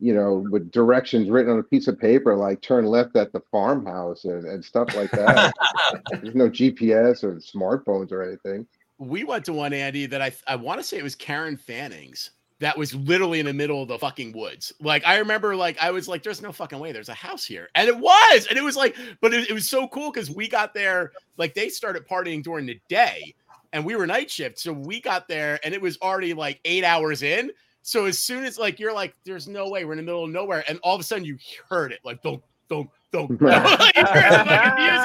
you 0.00 0.14
know, 0.14 0.46
with 0.50 0.70
directions 0.70 1.28
written 1.28 1.52
on 1.52 1.58
a 1.58 1.62
piece 1.62 1.88
of 1.88 2.00
paper, 2.00 2.34
like 2.34 2.62
turn 2.62 2.86
left 2.86 3.16
at 3.16 3.32
the 3.32 3.42
farmhouse 3.52 4.24
and, 4.24 4.46
and 4.46 4.64
stuff 4.64 4.94
like 4.96 5.10
that. 5.10 5.54
There's 6.10 6.34
no 6.34 6.48
GPS 6.48 7.22
or 7.22 7.36
smartphones 7.36 8.10
or 8.10 8.22
anything. 8.22 8.66
We 8.98 9.24
went 9.24 9.44
to 9.44 9.52
one 9.52 9.74
Andy 9.74 10.06
that 10.06 10.22
I 10.22 10.32
I 10.46 10.56
want 10.56 10.80
to 10.80 10.84
say 10.84 10.96
it 10.96 11.02
was 11.04 11.14
Karen 11.14 11.58
Fanning's. 11.58 12.30
That 12.58 12.78
was 12.78 12.94
literally 12.94 13.38
in 13.38 13.46
the 13.46 13.52
middle 13.52 13.82
of 13.82 13.88
the 13.88 13.98
fucking 13.98 14.32
woods. 14.32 14.72
Like 14.80 15.06
I 15.06 15.18
remember, 15.18 15.54
like 15.54 15.76
I 15.78 15.90
was 15.90 16.08
like, 16.08 16.22
"There's 16.22 16.40
no 16.40 16.52
fucking 16.52 16.78
way. 16.78 16.90
There's 16.90 17.10
a 17.10 17.14
house 17.14 17.44
here," 17.44 17.68
and 17.74 17.86
it 17.86 17.96
was, 17.96 18.46
and 18.48 18.58
it 18.58 18.62
was 18.62 18.76
like, 18.76 18.96
but 19.20 19.34
it, 19.34 19.50
it 19.50 19.52
was 19.52 19.68
so 19.68 19.86
cool 19.88 20.10
because 20.10 20.30
we 20.30 20.48
got 20.48 20.72
there. 20.72 21.12
Like 21.36 21.54
they 21.54 21.68
started 21.68 22.08
partying 22.08 22.42
during 22.42 22.64
the 22.64 22.80
day, 22.88 23.34
and 23.74 23.84
we 23.84 23.94
were 23.94 24.06
night 24.06 24.30
shift, 24.30 24.58
so 24.58 24.72
we 24.72 25.02
got 25.02 25.28
there, 25.28 25.60
and 25.64 25.74
it 25.74 25.82
was 25.82 25.98
already 26.00 26.32
like 26.32 26.60
eight 26.64 26.82
hours 26.82 27.22
in. 27.22 27.50
So 27.82 28.06
as 28.06 28.18
soon 28.18 28.42
as 28.44 28.58
like 28.58 28.80
you're 28.80 28.94
like, 28.94 29.14
"There's 29.24 29.46
no 29.46 29.68
way," 29.68 29.84
we're 29.84 29.92
in 29.92 29.98
the 29.98 30.04
middle 30.04 30.24
of 30.24 30.30
nowhere, 30.30 30.64
and 30.66 30.78
all 30.82 30.94
of 30.94 31.00
a 31.00 31.04
sudden 31.04 31.26
you 31.26 31.36
heard 31.68 31.92
it, 31.92 32.00
like, 32.04 32.22
"Don't, 32.22 32.42
don't, 32.70 32.88
don't." 33.12 33.30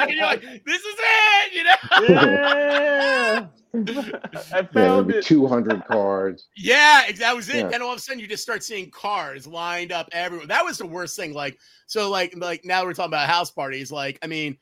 and 0.10 0.12
you're 0.12 0.26
like, 0.26 0.42
"This 0.42 0.82
is 0.82 0.96
it," 0.98 1.54
you 1.54 1.64
know. 1.66 1.76
yeah. 2.10 3.48
I 4.54 4.68
found 4.74 5.08
maybe 5.08 5.20
it. 5.20 5.26
200 5.26 5.86
cars. 5.86 6.48
Yeah, 6.56 7.10
that 7.20 7.36
was 7.36 7.50
it. 7.50 7.56
Yeah. 7.56 7.68
Then 7.70 7.82
all 7.82 7.92
of 7.92 7.98
a 7.98 8.02
sudden, 8.02 8.20
you 8.20 8.28
just 8.28 8.44
start 8.44 8.64
seeing 8.64 8.92
cars 8.92 9.48
lined 9.48 9.92
up 9.92 10.10
everywhere. 10.12 10.48
That 10.48 10.66
was 10.66 10.78
the 10.78 10.86
worst 10.86 11.16
thing. 11.16 11.34
Like, 11.34 11.58
so, 11.88 12.10
like, 12.10 12.34
like 12.38 12.66
now 12.66 12.84
we're 12.84 12.94
talking 12.94 13.10
about 13.10 13.30
house 13.30 13.50
parties. 13.50 13.92
Like, 13.92 14.20
I 14.22 14.28
mean, 14.28 14.58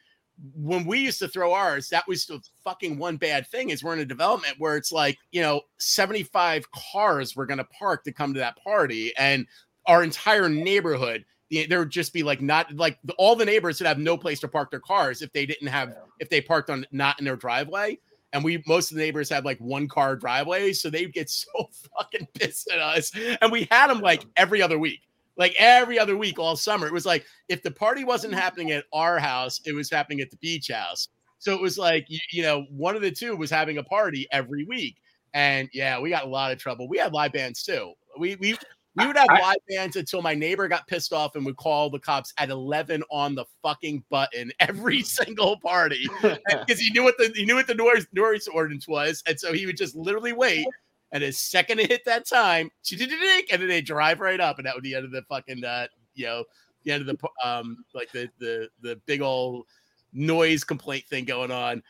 when 0.56 0.86
we 0.86 1.00
used 1.00 1.20
to 1.20 1.28
throw 1.28 1.54
ours, 1.54 1.90
that 1.90 2.08
was 2.08 2.26
the 2.26 2.40
fucking 2.64 2.98
one 2.98 3.18
bad 3.18 3.48
thing 3.48 3.72
is 3.72 3.84
we're 3.84 3.94
in 3.94 4.00
a 4.00 4.06
development 4.06 4.56
where 4.60 4.78
it's 4.78 4.92
like, 4.92 5.18
you 5.32 5.42
know, 5.42 5.62
75 5.80 6.72
cars 6.72 7.36
were 7.36 7.46
going 7.46 7.58
to 7.58 7.66
park 7.66 8.04
to 8.04 8.12
come 8.12 8.34
to 8.34 8.40
that 8.40 8.58
party, 8.64 9.16
and 9.18 9.46
our 9.86 10.04
entire 10.04 10.50
neighborhood. 10.50 11.26
There 11.68 11.80
would 11.80 11.90
just 11.90 12.14
be 12.14 12.22
like 12.22 12.42
not 12.42 12.72
like 12.76 13.00
the, 13.04 13.14
all 13.14 13.36
the 13.36 13.44
neighbors 13.44 13.80
would 13.80 13.88
have 13.88 13.98
no 13.98 14.16
place 14.16 14.40
to 14.42 14.48
park 14.48 14.70
their 14.70 14.80
cars 14.80 15.24
if 15.24 15.34
they 15.34 15.48
didn't 15.48 15.70
have 15.70 15.96
if 16.20 16.30
they 16.30 16.42
parked 16.42 16.70
on 16.70 16.86
not 16.92 17.18
in 17.18 17.26
their 17.26 17.36
driveway 17.36 17.98
and 18.34 18.44
we 18.44 18.64
most 18.68 18.92
of 18.92 18.98
the 18.98 19.04
neighbors 19.04 19.30
had 19.30 19.46
like 19.46 19.60
one 19.60 19.88
car 19.88 20.16
driveways, 20.16 20.82
so 20.82 20.90
they'd 20.90 21.14
get 21.14 21.30
so 21.30 21.70
fucking 21.98 22.28
pissed 22.34 22.70
at 22.72 22.80
us. 22.80 23.12
And 23.42 23.52
we 23.52 23.68
had 23.72 23.88
them 23.88 24.02
like 24.02 24.26
every 24.38 24.62
other 24.62 24.80
week, 24.80 25.02
like 25.38 25.56
every 25.58 25.98
other 26.00 26.18
week 26.18 26.40
all 26.40 26.56
summer. 26.56 26.88
It 26.88 26.94
was 26.94 27.06
like 27.06 27.26
if 27.48 27.64
the 27.64 27.72
party 27.72 28.04
wasn't 28.04 28.34
mm-hmm. 28.34 28.42
happening 28.42 28.72
at 28.72 28.86
our 28.94 29.20
house, 29.20 29.62
it 29.66 29.74
was 29.74 29.90
happening 29.90 30.22
at 30.22 30.30
the 30.30 30.38
beach 30.38 30.70
house. 30.70 31.10
So 31.40 31.54
it 31.54 31.62
was 31.62 31.78
like 31.78 32.06
you, 32.10 32.20
you 32.32 32.44
know, 32.44 32.66
one 32.70 32.96
of 32.96 33.02
the 33.02 33.12
two 33.12 33.36
was 33.36 33.50
having 33.50 33.78
a 33.78 33.84
party 33.84 34.28
every 34.32 34.66
week. 34.66 34.98
And 35.34 35.70
yeah, 35.74 36.00
we 36.00 36.10
got 36.10 36.26
a 36.26 36.30
lot 36.30 36.52
of 36.52 36.58
trouble. 36.58 36.88
We 36.88 36.98
had 36.98 37.14
live 37.14 37.34
bands 37.34 37.64
too. 37.64 37.94
We 38.18 38.36
we 38.36 38.58
we 38.96 39.06
would 39.08 39.18
have 39.18 39.30
I- 39.30 39.42
live 39.42 39.58
bands 39.68 39.96
until 39.96 40.22
my 40.22 40.34
neighbor 40.34 40.68
got 40.68 40.88
pissed 40.88 41.14
off 41.14 41.36
and 41.36 41.46
would 41.46 41.58
call 41.58 41.90
the 41.90 42.00
cops 42.00 42.34
at 42.38 42.50
11 42.50 43.04
on 43.12 43.36
the 43.36 43.46
fucking 43.62 44.04
button 44.10 44.52
every 44.60 45.02
single 45.04 45.60
party 45.60 46.08
because 46.22 46.80
he 46.80 46.90
knew 46.92 47.04
what 47.04 47.18
the 47.18 47.32
he 47.36 47.46
knew 47.46 47.56
what 47.56 47.68
the 47.68 47.76
noise 47.76 48.08
noise 48.14 48.48
ordinance 48.48 48.88
was, 48.88 49.24
and 49.28 49.40
so 49.40 49.54
he 49.54 49.66
would 49.66 49.78
just 49.78 49.96
literally 49.96 50.34
wait. 50.34 50.66
And 51.12 51.24
as 51.24 51.40
second 51.40 51.80
it 51.80 51.90
hit 51.90 52.06
that 52.06 52.28
time, 52.28 52.70
and 52.92 53.62
then 53.62 53.68
they 53.68 53.82
drive 53.82 54.20
right 54.20 54.40
up, 54.40 54.60
and 54.60 54.68
that 54.68 54.76
would 54.76 54.84
be 54.84 54.92
the 54.92 54.98
end 54.98 55.06
of 55.06 55.12
the 55.12 55.24
fucking 55.24 55.64
uh, 55.64 55.88
you 56.14 56.26
know, 56.26 56.44
the 56.84 56.92
end 56.92 57.08
of 57.08 57.18
the 57.18 57.48
um 57.48 57.84
like 57.94 58.12
the 58.12 58.30
the 58.40 58.70
the 58.82 59.00
big 59.06 59.22
old 59.22 59.66
noise 60.14 60.64
complaint 60.64 61.06
thing 61.06 61.26
going 61.26 61.52
on. 61.52 61.84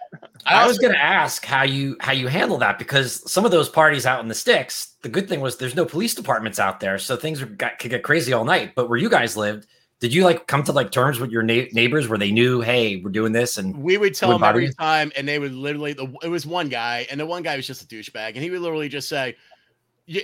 I 0.45 0.67
was 0.67 0.77
going 0.77 0.93
to 0.93 0.99
ask 0.99 1.45
how 1.45 1.63
you 1.63 1.95
how 1.99 2.11
you 2.11 2.27
handle 2.27 2.57
that 2.57 2.79
because 2.79 3.29
some 3.31 3.45
of 3.45 3.51
those 3.51 3.69
parties 3.69 4.05
out 4.05 4.21
in 4.21 4.27
the 4.27 4.35
sticks, 4.35 4.95
the 5.01 5.09
good 5.09 5.29
thing 5.29 5.41
was 5.41 5.57
there's 5.57 5.75
no 5.75 5.85
police 5.85 6.13
departments 6.13 6.59
out 6.59 6.79
there, 6.79 6.97
so 6.97 7.15
things 7.15 7.43
got, 7.43 7.79
could 7.79 7.91
get 7.91 8.03
crazy 8.03 8.33
all 8.33 8.45
night. 8.45 8.73
But 8.75 8.89
where 8.89 8.97
you 8.97 9.09
guys 9.09 9.37
lived, 9.37 9.67
did 9.99 10.13
you 10.13 10.23
like 10.23 10.47
come 10.47 10.63
to 10.63 10.71
like 10.71 10.91
terms 10.91 11.19
with 11.19 11.31
your 11.31 11.43
na- 11.43 11.67
neighbors 11.73 12.07
where 12.07 12.17
they 12.17 12.31
knew, 12.31 12.61
hey, 12.61 12.97
we're 12.97 13.11
doing 13.11 13.31
this, 13.31 13.57
and 13.57 13.77
we 13.77 13.97
would 13.97 14.15
tell 14.15 14.29
them 14.29 14.43
every 14.43 14.67
you? 14.67 14.73
time, 14.73 15.11
and 15.17 15.27
they 15.27 15.39
would 15.39 15.53
literally. 15.53 15.93
The, 15.93 16.13
it 16.23 16.29
was 16.29 16.45
one 16.45 16.69
guy, 16.69 17.05
and 17.11 17.19
the 17.19 17.25
one 17.25 17.43
guy 17.43 17.55
was 17.55 17.67
just 17.67 17.83
a 17.83 17.85
douchebag, 17.85 18.29
and 18.29 18.37
he 18.37 18.49
would 18.49 18.61
literally 18.61 18.89
just 18.89 19.09
say, 19.09 19.35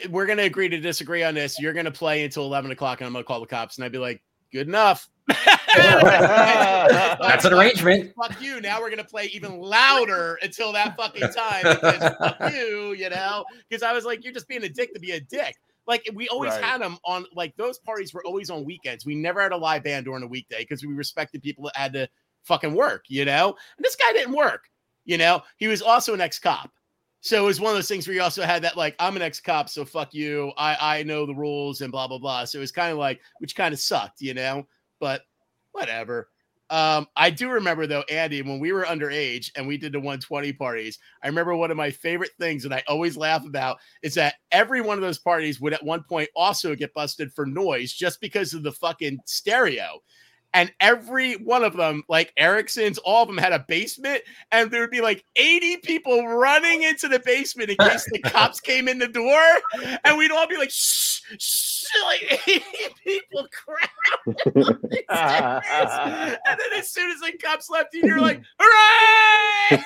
"We're 0.10 0.26
going 0.26 0.38
to 0.38 0.46
agree 0.46 0.70
to 0.70 0.80
disagree 0.80 1.24
on 1.24 1.36
this. 1.36 1.60
You're 1.60 1.74
going 1.74 1.86
to 1.86 1.92
play 1.92 2.24
until 2.24 2.46
eleven 2.46 2.72
o'clock, 2.72 3.02
and 3.02 3.08
I'm 3.08 3.14
going 3.14 3.24
to 3.24 3.28
call 3.28 3.42
the 3.42 3.48
cops." 3.48 3.78
And 3.78 3.84
I'd 3.84 3.92
be 3.92 3.98
like, 3.98 4.22
"Good 4.56 4.68
enough." 4.68 5.10
that's 5.76 7.46
an 7.46 7.54
arrangement. 7.54 8.14
Fuck 8.16 8.42
you. 8.42 8.62
Now 8.62 8.80
we're 8.80 8.90
gonna 8.90 9.04
play 9.04 9.26
even 9.34 9.60
louder 9.60 10.40
until 10.42 10.72
that 10.74 10.96
fucking 10.96 11.30
time. 11.34 11.64
Because 11.64 12.16
fuck 12.20 12.54
you, 12.54 12.94
you 12.94 13.10
know. 13.10 13.44
Because 13.70 13.84
I 13.84 13.92
was 13.94 14.06
like, 14.06 14.24
you're 14.24 14.34
just 14.34 14.48
being 14.48 14.64
a 14.64 14.70
dick 14.70 14.94
to 14.94 15.00
be 15.00 15.12
a 15.12 15.20
dick. 15.20 15.56
Like 15.88 16.10
we 16.14 16.28
always 16.30 16.52
Right. 16.54 16.64
had 16.64 16.82
them 16.82 16.98
on. 17.06 17.26
Like 17.36 17.56
those 17.58 17.80
parties 17.80 18.14
were 18.14 18.24
always 18.26 18.50
on 18.50 18.64
weekends. 18.66 19.06
We 19.06 19.16
never 19.16 19.42
had 19.42 19.52
a 19.52 19.58
live 19.58 19.84
band 19.84 20.06
during 20.06 20.24
a 20.24 20.28
weekday 20.28 20.60
because 20.60 20.84
we 20.86 20.94
respected 20.94 21.42
people 21.44 21.66
that 21.66 21.76
had 21.76 21.94
to 21.94 22.08
fucking 22.44 22.74
work. 22.74 23.06
You 23.10 23.26
know. 23.26 23.56
And 23.78 23.84
this 23.84 23.96
guy 23.96 24.14
didn't 24.14 24.36
work. 24.36 24.64
You 25.06 25.18
know. 25.18 25.42
He 25.58 25.68
was 25.68 25.82
also 25.82 26.14
an 26.14 26.22
ex 26.22 26.40
cop. 26.40 26.72
So 27.26 27.42
it 27.42 27.48
was 27.48 27.60
one 27.60 27.72
of 27.72 27.76
those 27.76 27.88
things 27.88 28.08
where 28.08 28.14
you 28.14 28.22
also 28.22 28.44
had 28.44 28.62
that 28.62 28.78
like 28.78 28.96
I'm 29.00 29.16
an 29.16 29.24
ex 29.24 29.40
cop, 29.40 29.68
so 29.68 29.84
fuck 29.84 30.14
you. 30.14 30.52
I 30.58 31.00
I 31.00 31.02
know 31.02 31.26
the 31.26 31.34
rules 31.34 31.82
and 31.82 31.92
blah 31.92 32.08
blah 32.08 32.20
blah. 32.20 32.46
So 32.46 32.60
it 32.60 32.62
was 32.62 32.72
kind 32.72 32.92
of 32.92 33.00
like 33.00 33.20
which 33.40 33.56
kind 33.56 33.74
of 33.74 33.80
sucked, 33.80 34.22
you 34.22 34.36
know. 34.36 34.68
But 35.00 35.24
whatever. 35.72 36.30
Um, 36.70 37.08
I 37.16 37.32
do 37.32 37.50
remember 37.50 37.88
though, 37.88 38.04
Andy, 38.12 38.44
when 38.44 38.60
we 38.60 38.72
were 38.72 38.84
underage 38.84 39.50
and 39.56 39.68
we 39.68 39.76
did 39.76 39.92
the 39.92 40.00
120 40.00 40.54
parties, 40.54 41.00
I 41.24 41.28
remember 41.28 41.56
one 41.56 41.72
of 41.72 41.78
my 41.78 41.90
favorite 41.90 42.34
things 42.40 42.62
that 42.62 42.72
I 42.72 42.84
always 42.88 43.18
laugh 43.18 43.44
about 43.44 43.78
is 44.04 44.14
that 44.16 44.36
every 44.52 44.82
one 44.82 45.00
of 45.00 45.02
those 45.04 45.18
parties 45.18 45.60
would 45.60 45.74
at 45.74 45.84
one 45.84 46.04
point 46.04 46.30
also 46.36 46.76
get 46.76 46.94
busted 46.94 47.34
for 47.34 47.48
noise 47.48 47.92
just 47.92 48.22
because 48.22 48.54
of 48.54 48.62
the 48.62 48.72
fucking 48.72 49.18
stereo. 49.26 50.00
And 50.56 50.74
every 50.80 51.34
one 51.34 51.64
of 51.66 51.76
them, 51.76 52.04
like 52.08 52.32
Erickson's, 52.38 52.98
all 53.00 53.24
of 53.24 53.28
them 53.28 53.38
had 53.38 53.52
a 53.52 53.66
basement, 53.68 54.22
and 54.54 54.72
there 54.72 54.80
would 54.80 54.90
be 54.90 55.02
like 55.02 55.26
80 55.36 55.80
people 55.84 56.26
running 56.30 56.84
into 56.84 57.10
the 57.10 57.20
basement 57.20 57.72
in 57.72 57.76
case 57.76 58.08
the 58.10 58.20
cops 58.20 58.60
came 58.62 58.88
in 58.88 58.98
the 58.98 59.10
door, 59.10 59.44
and 60.06 60.18
we'd 60.18 60.32
all 60.32 60.48
be 60.48 60.56
like, 60.56 60.72
shh, 60.72 61.20
shh, 61.38 61.84
like 62.06 62.42
80 62.48 62.64
people 63.04 63.46
crowd 63.52 63.90
and 64.26 64.38
then 66.46 66.72
as 66.78 66.90
soon 66.90 67.12
as 67.12 67.20
the 67.20 67.34
cops 67.44 67.70
left, 67.70 67.94
you, 67.94 68.04
you're 68.06 68.22
like, 68.22 68.42
hooray! 68.58 69.84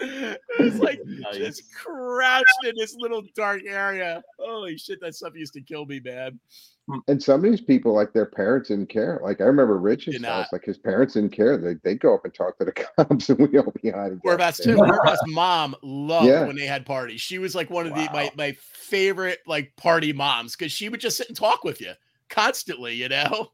it 0.00 0.40
was 0.58 0.80
like 0.80 1.00
oh, 1.26 1.38
just 1.38 1.72
crouched 1.72 2.48
in 2.64 2.74
this 2.76 2.96
little 2.98 3.22
dark 3.36 3.62
area. 3.68 4.20
Holy 4.40 4.76
shit, 4.76 5.00
that 5.00 5.14
stuff 5.14 5.36
used 5.36 5.52
to 5.52 5.60
kill 5.60 5.86
me, 5.86 6.00
man. 6.00 6.40
Hmm. 6.86 6.98
And 7.08 7.22
some 7.22 7.42
of 7.44 7.50
these 7.50 7.62
people, 7.62 7.94
like 7.94 8.12
their 8.12 8.26
parents 8.26 8.68
didn't 8.68 8.88
care. 8.90 9.18
Like 9.22 9.40
I 9.40 9.44
remember 9.44 9.78
Rich's 9.78 10.14
Did 10.16 10.24
house, 10.24 10.48
not. 10.50 10.52
like 10.52 10.64
his 10.64 10.76
parents 10.76 11.14
didn't 11.14 11.30
care. 11.30 11.56
They 11.56 11.74
they 11.82 11.94
go 11.94 12.14
up 12.14 12.24
and 12.24 12.34
talk 12.34 12.58
to 12.58 12.64
the 12.66 12.72
cops, 12.98 13.28
and 13.30 13.38
we 13.38 13.58
all 13.58 13.72
behind. 13.82 14.20
Whereabouts 14.22 14.58
too. 14.62 14.76
Whereabouts 14.76 15.22
mom 15.28 15.74
loved 15.82 16.26
Yeah. 16.26 16.44
when 16.44 16.56
they 16.56 16.66
had 16.66 16.84
parties. 16.84 17.20
She 17.22 17.38
was 17.38 17.54
like 17.54 17.70
one 17.70 17.86
of 17.86 17.94
the 17.94 18.08
my 18.12 18.30
my 18.36 18.52
favorite 18.60 19.38
like 19.46 19.74
party 19.76 20.12
moms 20.12 20.56
because 20.56 20.72
she 20.72 20.88
would 20.90 21.00
just 21.00 21.16
sit 21.16 21.28
and 21.28 21.36
talk 21.36 21.64
with 21.64 21.80
you 21.80 21.92
constantly, 22.28 22.94
you 22.94 23.08
know. 23.08 23.50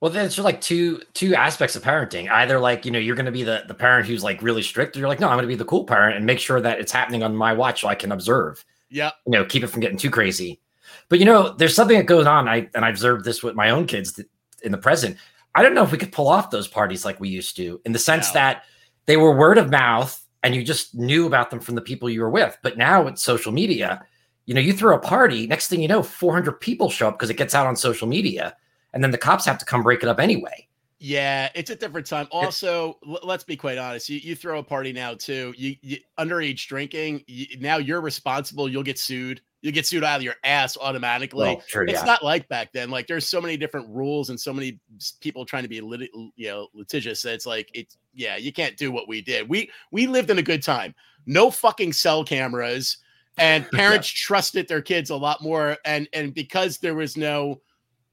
Well, 0.00 0.10
then 0.10 0.26
it's 0.26 0.34
just 0.36 0.44
like 0.44 0.60
two 0.60 1.00
two 1.14 1.34
aspects 1.34 1.74
of 1.74 1.82
parenting. 1.82 2.30
Either 2.30 2.60
like 2.60 2.84
you 2.84 2.90
know 2.90 2.98
you're 2.98 3.16
going 3.16 3.26
to 3.26 3.32
be 3.32 3.42
the 3.42 3.64
the 3.66 3.74
parent 3.74 4.06
who's 4.06 4.22
like 4.22 4.42
really 4.42 4.62
strict, 4.62 4.94
or 4.94 5.00
you're 5.00 5.08
like 5.08 5.18
no, 5.20 5.26
I'm 5.28 5.36
going 5.36 5.42
to 5.42 5.48
be 5.48 5.54
the 5.56 5.64
cool 5.64 5.84
parent 5.84 6.16
and 6.16 6.24
make 6.26 6.38
sure 6.38 6.60
that 6.60 6.78
it's 6.78 6.92
happening 6.92 7.22
on 7.22 7.34
my 7.34 7.52
watch 7.52 7.80
so 7.80 7.88
I 7.88 7.94
can 7.94 8.12
observe. 8.12 8.64
Yeah, 8.90 9.10
you 9.26 9.32
know, 9.32 9.44
keep 9.44 9.64
it 9.64 9.68
from 9.68 9.80
getting 9.80 9.98
too 9.98 10.10
crazy. 10.10 10.60
But 11.08 11.18
you 11.18 11.24
know, 11.24 11.50
there's 11.50 11.74
something 11.74 11.96
that 11.96 12.06
goes 12.06 12.26
on. 12.26 12.48
I 12.48 12.68
and 12.74 12.84
I 12.84 12.90
observed 12.90 13.24
this 13.24 13.42
with 13.42 13.54
my 13.54 13.70
own 13.70 13.86
kids 13.86 14.20
in 14.62 14.72
the 14.72 14.78
present. 14.78 15.16
I 15.54 15.62
don't 15.62 15.74
know 15.74 15.82
if 15.82 15.92
we 15.92 15.98
could 15.98 16.12
pull 16.12 16.28
off 16.28 16.50
those 16.50 16.68
parties 16.68 17.04
like 17.04 17.18
we 17.18 17.28
used 17.28 17.56
to, 17.56 17.80
in 17.84 17.92
the 17.92 17.98
sense 17.98 18.28
no. 18.28 18.34
that 18.34 18.64
they 19.06 19.16
were 19.16 19.34
word 19.36 19.56
of 19.56 19.70
mouth 19.70 20.22
and 20.42 20.54
you 20.54 20.62
just 20.62 20.94
knew 20.94 21.26
about 21.26 21.50
them 21.50 21.60
from 21.60 21.76
the 21.76 21.80
people 21.80 22.10
you 22.10 22.20
were 22.20 22.30
with. 22.30 22.56
But 22.62 22.76
now 22.76 23.02
with 23.02 23.18
social 23.18 23.52
media, 23.52 24.04
you 24.44 24.54
know, 24.54 24.60
you 24.60 24.72
throw 24.72 24.94
a 24.94 24.98
party, 24.98 25.46
next 25.46 25.68
thing 25.68 25.80
you 25.80 25.88
know, 25.88 26.02
400 26.02 26.60
people 26.60 26.90
show 26.90 27.08
up 27.08 27.14
because 27.14 27.30
it 27.30 27.36
gets 27.36 27.54
out 27.54 27.66
on 27.66 27.74
social 27.74 28.06
media 28.06 28.54
and 28.92 29.02
then 29.02 29.10
the 29.10 29.18
cops 29.18 29.44
have 29.46 29.58
to 29.58 29.64
come 29.64 29.82
break 29.82 30.02
it 30.02 30.08
up 30.08 30.20
anyway. 30.20 30.68
Yeah, 30.98 31.50
it's 31.54 31.70
a 31.70 31.76
different 31.76 32.06
time. 32.06 32.26
Also, 32.30 32.98
l- 33.06 33.20
let's 33.22 33.44
be 33.44 33.56
quite 33.56 33.76
honest. 33.76 34.08
You, 34.08 34.18
you 34.18 34.34
throw 34.34 34.58
a 34.58 34.62
party 34.62 34.92
now 34.92 35.14
too. 35.14 35.52
You, 35.56 35.76
you 35.82 35.98
underage 36.18 36.66
drinking. 36.66 37.24
You, 37.26 37.46
now 37.60 37.76
you're 37.76 38.00
responsible. 38.00 38.68
You'll 38.68 38.82
get 38.82 38.98
sued. 38.98 39.42
You 39.66 39.72
get 39.72 39.86
sued 39.86 40.04
out 40.04 40.16
of 40.16 40.22
your 40.22 40.36
ass 40.44 40.76
automatically. 40.80 41.48
Well, 41.48 41.62
true, 41.68 41.84
it's 41.84 42.00
yeah. 42.00 42.04
not 42.04 42.24
like 42.24 42.48
back 42.48 42.72
then. 42.72 42.90
Like 42.90 43.06
there's 43.06 43.26
so 43.26 43.40
many 43.40 43.56
different 43.56 43.88
rules 43.88 44.30
and 44.30 44.38
so 44.38 44.52
many 44.52 44.78
people 45.20 45.44
trying 45.44 45.64
to 45.64 45.68
be 45.68 45.80
lit- 45.80 46.10
you 46.36 46.48
know 46.48 46.68
litigious. 46.74 47.22
That 47.22 47.34
it's 47.34 47.46
like 47.46 47.70
it's 47.74 47.96
yeah, 48.14 48.36
you 48.36 48.52
can't 48.52 48.76
do 48.76 48.92
what 48.92 49.08
we 49.08 49.20
did. 49.20 49.48
We 49.48 49.70
we 49.90 50.06
lived 50.06 50.30
in 50.30 50.38
a 50.38 50.42
good 50.42 50.62
time. 50.62 50.94
No 51.26 51.50
fucking 51.50 51.92
cell 51.92 52.24
cameras, 52.24 52.98
and 53.38 53.68
parents 53.72 54.12
yeah. 54.12 54.26
trusted 54.26 54.68
their 54.68 54.82
kids 54.82 55.10
a 55.10 55.16
lot 55.16 55.42
more. 55.42 55.76
And 55.84 56.08
and 56.12 56.32
because 56.32 56.78
there 56.78 56.94
was 56.94 57.16
no 57.16 57.60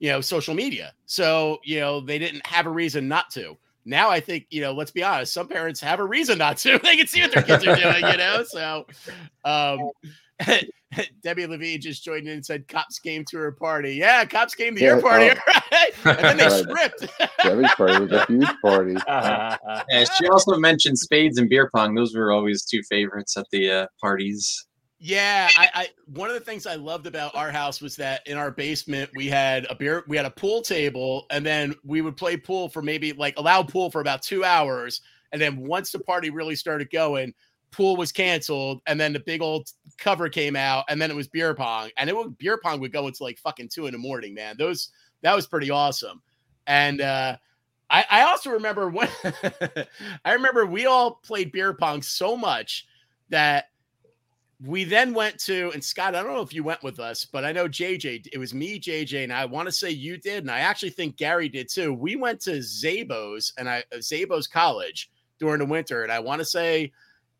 you 0.04 0.10
know, 0.10 0.20
social 0.20 0.54
media. 0.54 0.92
So, 1.06 1.60
you 1.64 1.80
know, 1.80 2.00
they 2.00 2.18
didn't 2.18 2.46
have 2.46 2.66
a 2.66 2.70
reason 2.70 3.08
not 3.08 3.30
to. 3.30 3.56
Now 3.86 4.10
I 4.10 4.20
think, 4.20 4.46
you 4.50 4.60
know, 4.60 4.72
let's 4.72 4.90
be 4.90 5.02
honest, 5.02 5.32
some 5.32 5.48
parents 5.48 5.80
have 5.80 5.98
a 5.98 6.04
reason 6.04 6.36
not 6.36 6.56
to. 6.58 6.78
they 6.82 6.96
can 6.96 7.06
see 7.06 7.22
what 7.22 7.32
their 7.32 7.42
kids 7.42 7.66
are 7.66 7.76
doing, 7.76 8.04
you 8.04 8.16
know. 8.16 8.44
So 8.46 8.86
um 9.44 9.90
Debbie 11.22 11.46
Levine 11.46 11.80
just 11.80 12.04
joined 12.04 12.26
in 12.26 12.34
and 12.34 12.46
said 12.46 12.68
cops 12.68 12.98
came 12.98 13.24
to 13.30 13.38
her 13.38 13.52
party. 13.52 13.94
Yeah, 13.94 14.24
cops 14.24 14.54
came 14.54 14.74
to 14.74 14.80
yeah, 14.80 14.94
your 14.94 15.02
party, 15.02 15.30
oh. 15.30 15.60
right? 16.04 16.18
And 16.18 16.24
then 16.24 16.36
they 16.36 16.48
stripped. 16.50 17.06
Debbie's 17.42 17.74
party 17.74 18.04
was 18.04 18.12
a 18.12 18.26
huge 18.26 18.48
party. 18.62 18.94
yeah, 19.08 20.04
she 20.18 20.26
also 20.28 20.56
mentioned 20.56 20.98
spades 20.98 21.38
and 21.38 21.48
beer 21.48 21.70
pong. 21.74 21.94
Those 21.94 22.14
were 22.14 22.32
always 22.32 22.64
two 22.64 22.82
favorites 22.82 23.36
at 23.36 23.46
the 23.50 23.70
uh, 23.70 23.86
parties. 24.00 24.66
Yeah, 25.00 25.50
I, 25.58 25.68
I, 25.74 25.88
one 26.06 26.30
of 26.30 26.34
the 26.34 26.40
things 26.40 26.66
I 26.66 26.76
loved 26.76 27.06
about 27.06 27.34
our 27.34 27.50
house 27.50 27.82
was 27.82 27.94
that 27.96 28.26
in 28.26 28.38
our 28.38 28.50
basement 28.50 29.10
we 29.14 29.26
had 29.26 29.66
a 29.68 29.74
beer, 29.74 30.02
we 30.08 30.16
had 30.16 30.24
a 30.24 30.30
pool 30.30 30.62
table, 30.62 31.26
and 31.30 31.44
then 31.44 31.74
we 31.84 32.00
would 32.00 32.16
play 32.16 32.38
pool 32.38 32.70
for 32.70 32.80
maybe 32.80 33.12
like 33.12 33.34
allow 33.36 33.62
pool 33.62 33.90
for 33.90 34.00
about 34.00 34.22
two 34.22 34.44
hours, 34.44 35.02
and 35.32 35.42
then 35.42 35.66
once 35.66 35.92
the 35.92 35.98
party 35.98 36.30
really 36.30 36.56
started 36.56 36.90
going, 36.90 37.34
pool 37.74 37.96
was 37.96 38.12
canceled, 38.12 38.80
and 38.86 38.98
then 39.00 39.12
the 39.12 39.20
big 39.20 39.42
old 39.42 39.70
cover 39.98 40.28
came 40.28 40.56
out, 40.56 40.84
and 40.88 41.00
then 41.00 41.10
it 41.10 41.16
was 41.16 41.28
beer 41.28 41.54
pong, 41.54 41.90
and 41.98 42.08
it 42.08 42.16
would 42.16 42.38
beer 42.38 42.58
pong 42.62 42.80
would 42.80 42.92
go 42.92 43.06
until 43.06 43.26
like 43.26 43.38
fucking 43.38 43.68
two 43.68 43.86
in 43.86 43.92
the 43.92 43.98
morning, 43.98 44.32
man. 44.32 44.56
Those 44.58 44.90
that 45.22 45.34
was 45.34 45.46
pretty 45.46 45.70
awesome, 45.70 46.22
and 46.66 47.00
uh, 47.00 47.36
I, 47.90 48.04
I 48.10 48.22
also 48.22 48.50
remember 48.50 48.88
when 48.88 49.08
I 50.24 50.32
remember 50.32 50.66
we 50.66 50.86
all 50.86 51.16
played 51.24 51.52
beer 51.52 51.74
pong 51.74 52.02
so 52.02 52.36
much 52.36 52.86
that 53.30 53.66
we 54.64 54.84
then 54.84 55.12
went 55.12 55.38
to 55.40 55.70
and 55.74 55.82
Scott, 55.84 56.14
I 56.14 56.22
don't 56.22 56.32
know 56.32 56.40
if 56.40 56.54
you 56.54 56.62
went 56.62 56.82
with 56.82 57.00
us, 57.00 57.24
but 57.24 57.44
I 57.44 57.52
know 57.52 57.68
JJ, 57.68 58.28
it 58.32 58.38
was 58.38 58.54
me, 58.54 58.78
JJ, 58.78 59.24
and 59.24 59.32
I 59.32 59.44
want 59.44 59.66
to 59.66 59.72
say 59.72 59.90
you 59.90 60.16
did, 60.16 60.44
and 60.44 60.50
I 60.50 60.60
actually 60.60 60.90
think 60.90 61.16
Gary 61.16 61.48
did 61.48 61.68
too. 61.68 61.92
We 61.92 62.16
went 62.16 62.40
to 62.42 62.58
Zabos 62.58 63.52
and 63.58 63.68
I 63.68 63.82
Zabos 63.96 64.50
College 64.50 65.10
during 65.38 65.58
the 65.58 65.66
winter, 65.66 66.04
and 66.04 66.12
I 66.12 66.20
want 66.20 66.38
to 66.40 66.44
say 66.44 66.92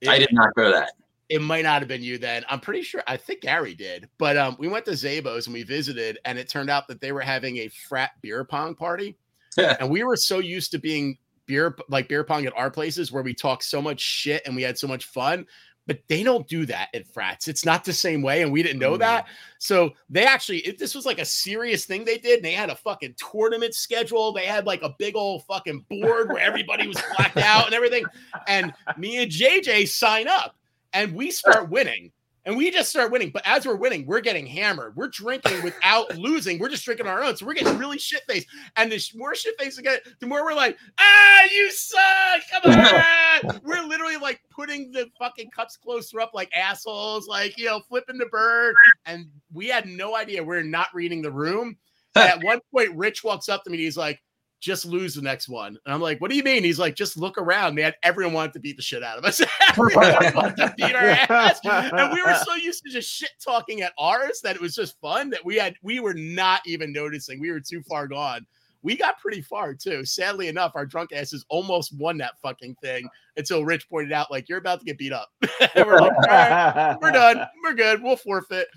it, 0.04 0.10
I 0.10 0.18
did 0.18 0.32
not 0.32 0.54
go 0.54 0.70
that. 0.70 0.92
It 1.28 1.40
might 1.40 1.62
not 1.62 1.80
have 1.80 1.88
been 1.88 2.02
you 2.02 2.18
then. 2.18 2.44
I'm 2.48 2.60
pretty 2.60 2.82
sure 2.82 3.02
I 3.06 3.16
think 3.16 3.40
Gary 3.40 3.74
did, 3.74 4.08
but 4.18 4.36
um, 4.36 4.56
we 4.58 4.68
went 4.68 4.84
to 4.84 4.92
Zabos 4.92 5.46
and 5.46 5.54
we 5.54 5.62
visited, 5.62 6.18
and 6.24 6.38
it 6.38 6.48
turned 6.48 6.70
out 6.70 6.86
that 6.88 7.00
they 7.00 7.12
were 7.12 7.22
having 7.22 7.58
a 7.58 7.68
frat 7.68 8.10
beer 8.20 8.44
pong 8.44 8.74
party, 8.74 9.16
and 9.58 9.88
we 9.88 10.04
were 10.04 10.16
so 10.16 10.38
used 10.38 10.70
to 10.72 10.78
being 10.78 11.18
beer 11.46 11.76
like 11.88 12.08
beer 12.08 12.24
pong 12.24 12.46
at 12.46 12.56
our 12.56 12.70
places 12.70 13.12
where 13.12 13.22
we 13.22 13.34
talked 13.34 13.64
so 13.64 13.80
much 13.80 14.00
shit 14.00 14.42
and 14.46 14.56
we 14.56 14.62
had 14.62 14.78
so 14.78 14.86
much 14.86 15.04
fun 15.06 15.46
but 15.86 16.00
they 16.08 16.22
don't 16.22 16.48
do 16.48 16.64
that 16.66 16.88
at 16.94 17.06
frats. 17.06 17.48
It's 17.48 17.64
not 17.64 17.84
the 17.84 17.92
same 17.92 18.22
way, 18.22 18.42
and 18.42 18.50
we 18.50 18.62
didn't 18.62 18.78
know 18.78 18.94
mm. 18.94 19.00
that. 19.00 19.26
So 19.58 19.90
they 20.08 20.24
actually, 20.24 20.58
it, 20.58 20.78
this 20.78 20.94
was 20.94 21.04
like 21.04 21.18
a 21.18 21.24
serious 21.24 21.84
thing 21.84 22.04
they 22.04 22.18
did. 22.18 22.36
And 22.36 22.44
they 22.44 22.52
had 22.52 22.70
a 22.70 22.76
fucking 22.76 23.16
tournament 23.16 23.74
schedule. 23.74 24.32
They 24.32 24.46
had 24.46 24.66
like 24.66 24.82
a 24.82 24.94
big 24.98 25.16
old 25.16 25.44
fucking 25.44 25.84
board 25.90 26.28
where 26.28 26.42
everybody 26.42 26.88
was 26.88 27.02
blacked 27.16 27.36
out 27.36 27.66
and 27.66 27.74
everything. 27.74 28.04
And 28.48 28.72
me 28.96 29.22
and 29.22 29.30
JJ 29.30 29.88
sign 29.88 30.26
up, 30.28 30.56
and 30.92 31.14
we 31.14 31.30
start 31.30 31.70
winning 31.70 32.12
and 32.46 32.56
we 32.56 32.70
just 32.70 32.90
start 32.90 33.10
winning. 33.10 33.30
But 33.30 33.42
as 33.46 33.66
we're 33.66 33.76
winning, 33.76 34.06
we're 34.06 34.20
getting 34.20 34.46
hammered. 34.46 34.96
We're 34.96 35.08
drinking 35.08 35.62
without 35.62 36.14
losing. 36.18 36.58
We're 36.58 36.68
just 36.68 36.84
drinking 36.84 37.06
our 37.06 37.22
own. 37.22 37.36
So 37.36 37.46
we're 37.46 37.54
getting 37.54 37.78
really 37.78 37.98
shit 37.98 38.22
faced. 38.28 38.48
And 38.76 38.92
the 38.92 39.02
more 39.14 39.34
shit 39.34 39.54
faced 39.58 39.78
we 39.78 39.82
get, 39.82 40.06
the 40.20 40.26
more 40.26 40.44
we're 40.44 40.54
like, 40.54 40.76
ah, 40.98 41.42
you 41.50 41.70
suck. 41.70 42.42
Come 42.50 42.72
on. 42.72 43.60
we're 43.64 43.82
literally 43.84 44.16
like 44.16 44.40
putting 44.50 44.92
the 44.92 45.10
fucking 45.18 45.50
cups 45.50 45.76
closer 45.76 46.20
up 46.20 46.32
like 46.34 46.50
assholes, 46.54 47.26
like, 47.26 47.56
you 47.58 47.66
know, 47.66 47.80
flipping 47.88 48.18
the 48.18 48.26
bird. 48.26 48.74
And 49.06 49.26
we 49.52 49.68
had 49.68 49.86
no 49.86 50.14
idea 50.16 50.42
we 50.42 50.48
we're 50.48 50.62
not 50.62 50.88
reading 50.94 51.22
the 51.22 51.32
room. 51.32 51.76
at 52.14 52.44
one 52.44 52.60
point, 52.72 52.94
Rich 52.94 53.24
walks 53.24 53.48
up 53.48 53.64
to 53.64 53.70
me 53.70 53.76
and 53.76 53.84
he's 53.84 53.96
like, 53.96 54.20
just 54.64 54.86
lose 54.86 55.14
the 55.14 55.20
next 55.20 55.46
one. 55.46 55.78
And 55.84 55.94
I'm 55.94 56.00
like, 56.00 56.22
what 56.22 56.30
do 56.30 56.36
you 56.38 56.42
mean? 56.42 56.64
He's 56.64 56.78
like, 56.78 56.94
just 56.94 57.18
look 57.18 57.36
around, 57.36 57.74
man. 57.74 57.92
Everyone 58.02 58.32
wanted 58.32 58.54
to 58.54 58.60
beat 58.60 58.76
the 58.76 58.82
shit 58.82 59.02
out 59.02 59.18
of 59.18 59.24
us. 59.26 59.42
Everyone 59.68 60.34
wanted 60.34 60.56
to 60.56 60.74
beat 60.74 60.94
our 60.94 61.04
ass. 61.04 61.60
And 61.64 62.12
we 62.14 62.22
were 62.22 62.34
so 62.46 62.54
used 62.54 62.82
to 62.84 62.90
just 62.90 63.10
shit 63.10 63.32
talking 63.44 63.82
at 63.82 63.92
ours 63.98 64.40
that 64.42 64.56
it 64.56 64.62
was 64.62 64.74
just 64.74 64.98
fun 65.02 65.28
that 65.30 65.44
we 65.44 65.56
had 65.56 65.74
we 65.82 66.00
were 66.00 66.14
not 66.14 66.62
even 66.64 66.92
noticing. 66.92 67.38
We 67.40 67.52
were 67.52 67.60
too 67.60 67.82
far 67.82 68.08
gone. 68.08 68.46
We 68.82 68.96
got 68.96 69.18
pretty 69.18 69.42
far 69.42 69.74
too. 69.74 70.02
Sadly 70.06 70.48
enough, 70.48 70.72
our 70.74 70.86
drunk 70.86 71.12
asses 71.12 71.44
almost 71.50 71.94
won 71.98 72.16
that 72.18 72.38
fucking 72.40 72.76
thing 72.82 73.06
until 73.36 73.66
Rich 73.66 73.90
pointed 73.90 74.12
out, 74.12 74.30
like, 74.30 74.48
you're 74.48 74.58
about 74.58 74.80
to 74.80 74.86
get 74.86 74.96
beat 74.96 75.12
up. 75.12 75.28
we're 75.76 76.00
like, 76.00 76.16
right, 76.26 76.96
we're 77.02 77.12
done. 77.12 77.46
We're 77.62 77.74
good. 77.74 78.02
We'll 78.02 78.16
forfeit. 78.16 78.68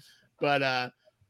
But 0.41 0.61
uh 0.61 0.89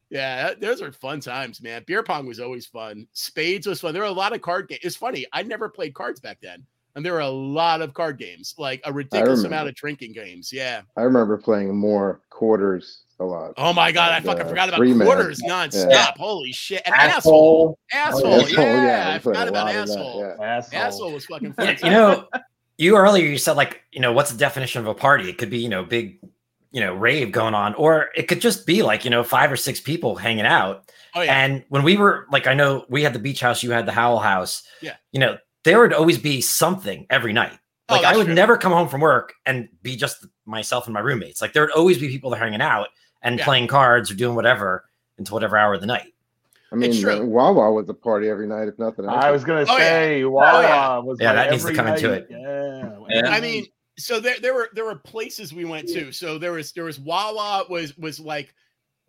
yeah, 0.10 0.54
those 0.60 0.82
are 0.82 0.92
fun 0.92 1.20
times, 1.20 1.62
man. 1.62 1.84
Beer 1.86 2.04
pong 2.04 2.26
was 2.26 2.40
always 2.40 2.66
fun. 2.66 3.08
Spades 3.14 3.68
was 3.68 3.82
fun. 3.82 3.94
There 3.94 4.04
were 4.04 4.08
a 4.08 4.12
lot 4.12 4.34
of 4.34 4.42
card 4.42 4.70
games. 4.70 4.82
It's 4.84 4.96
funny. 4.96 5.26
I 5.34 5.44
never 5.44 5.70
played 5.70 5.94
cards 5.94 6.20
back 6.20 6.40
then. 6.42 6.66
And 6.96 7.06
there 7.06 7.14
were 7.14 7.20
a 7.20 7.30
lot 7.30 7.82
of 7.82 7.94
card 7.94 8.18
games, 8.18 8.56
like 8.58 8.82
a 8.84 8.92
ridiculous 8.92 9.44
amount 9.44 9.70
of 9.70 9.76
drinking 9.76 10.14
games. 10.14 10.52
Yeah. 10.52 10.82
I 10.96 11.02
remember 11.02 11.38
playing 11.38 11.76
more 11.76 12.22
quarters 12.32 13.04
a 13.20 13.24
lot. 13.24 13.54
Oh 13.58 13.72
my 13.72 13.92
god, 13.92 14.14
and, 14.14 14.24
I 14.24 14.32
fucking 14.32 14.48
uh, 14.48 14.50
forgot 14.50 14.70
about 14.70 14.80
quarters 14.80 15.44
man. 15.44 15.70
nonstop. 15.70 15.92
Yeah. 15.92 16.12
Holy 16.18 16.52
shit. 16.52 16.82
And 16.86 16.96
asshole. 16.96 17.78
Asshole. 17.92 18.42
asshole. 18.42 18.60
Oh, 18.60 18.62
yeah. 18.64 18.86
yeah. 18.86 19.16
I 19.16 19.20
forgot 19.20 19.48
about 19.48 19.70
asshole. 19.70 20.22
That, 20.22 20.38
yeah. 20.40 20.46
asshole. 20.46 20.80
Asshole 20.80 21.12
was 21.12 21.26
fucking 21.26 21.54
fun. 21.54 21.78
you 21.84 21.90
know, 21.92 22.28
you 22.80 22.96
earlier 22.96 23.28
you 23.28 23.38
said 23.38 23.58
like, 23.58 23.84
you 23.92 24.00
know, 24.00 24.14
what's 24.14 24.32
the 24.32 24.38
definition 24.38 24.82
of 24.82 24.88
a 24.88 24.96
party? 24.96 25.30
It 25.30 25.38
could 25.38 25.52
be, 25.52 25.60
you 25.60 25.70
know, 25.70 25.84
big 25.84 26.20
you 26.72 26.82
know 26.82 26.94
rave 26.94 27.32
going 27.32 27.54
on 27.54 27.74
or 27.76 28.10
it 28.16 28.24
could 28.24 28.42
just 28.42 28.66
be 28.66 28.84
like 28.84 29.06
you 29.06 29.12
know 29.12 29.24
five 29.24 29.52
or 29.52 29.56
six 29.56 29.80
people 29.80 30.16
hanging 30.16 30.46
out 30.46 30.92
oh, 31.16 31.22
yeah. 31.22 31.44
and 31.44 31.64
when 31.70 31.84
we 31.84 31.98
were 31.98 32.28
like 32.32 32.48
i 32.48 32.54
know 32.54 32.86
we 32.90 33.02
had 33.04 33.14
the 33.14 33.20
beach 33.20 33.40
house 33.40 33.64
you 33.64 33.72
had 33.72 33.86
the 33.86 33.92
Howell 33.92 34.20
house 34.20 34.64
yeah 34.82 34.96
you 35.12 35.20
know 35.20 35.38
there 35.64 35.80
would 35.80 35.94
always 35.94 36.18
be 36.18 36.42
something 36.42 37.06
every 37.10 37.34
night 37.34 37.58
oh, 37.90 37.96
like 37.96 38.06
oh, 38.06 38.10
i 38.10 38.18
would 38.18 38.26
true. 38.26 38.34
never 38.34 38.58
come 38.58 38.72
home 38.72 38.88
from 38.88 39.02
work 39.02 39.34
and 39.46 39.70
be 39.82 39.96
just 39.96 40.26
myself 40.46 40.86
and 40.86 40.94
my 40.94 41.00
roommates 41.00 41.42
like 41.42 41.54
there 41.54 41.64
would 41.64 41.72
always 41.72 41.98
be 41.98 42.10
people 42.10 42.30
that 42.30 42.38
hanging 42.38 42.62
out 42.62 42.90
and 43.22 43.40
yeah. 43.40 43.46
playing 43.46 43.68
cards 43.68 44.12
or 44.12 44.16
doing 44.16 44.36
whatever 44.36 44.86
until 45.18 45.36
whatever 45.36 45.58
hour 45.58 45.74
of 45.74 45.82
the 45.82 45.88
night 45.88 46.14
I 46.70 46.76
mean, 46.76 47.06
uh, 47.08 47.24
Wawa 47.24 47.72
was 47.72 47.88
a 47.88 47.94
party 47.94 48.28
every 48.28 48.46
night, 48.46 48.68
if 48.68 48.78
nothing 48.78 49.06
else. 49.06 49.24
I 49.24 49.32
was 49.32 49.46
gonna 49.46 49.66
oh, 49.70 49.78
say 49.78 50.20
yeah. 50.20 50.26
Wawa 50.26 50.52
oh, 50.52 50.62
yeah. 50.62 50.98
was 50.98 51.18
yeah, 51.22 51.32
that 51.32 51.52
needs 51.52 51.64
to 51.64 51.74
come 51.74 51.86
night. 51.86 52.04
into 52.04 52.12
it. 52.12 52.28
Yeah. 52.30 53.30
I 53.30 53.40
mean, 53.40 53.68
so 53.98 54.20
there 54.20 54.40
there 54.40 54.54
were 54.54 54.70
there 54.74 54.86
were 54.86 54.96
places 54.96 55.54
we 55.54 55.66
went 55.66 55.88
to. 55.90 56.12
So 56.12 56.38
there 56.38 56.54
was 56.54 56.72
there 56.72 56.84
was 56.84 57.00
Wawa 57.00 57.66
was 57.70 57.98
was 57.98 58.20
like 58.20 58.54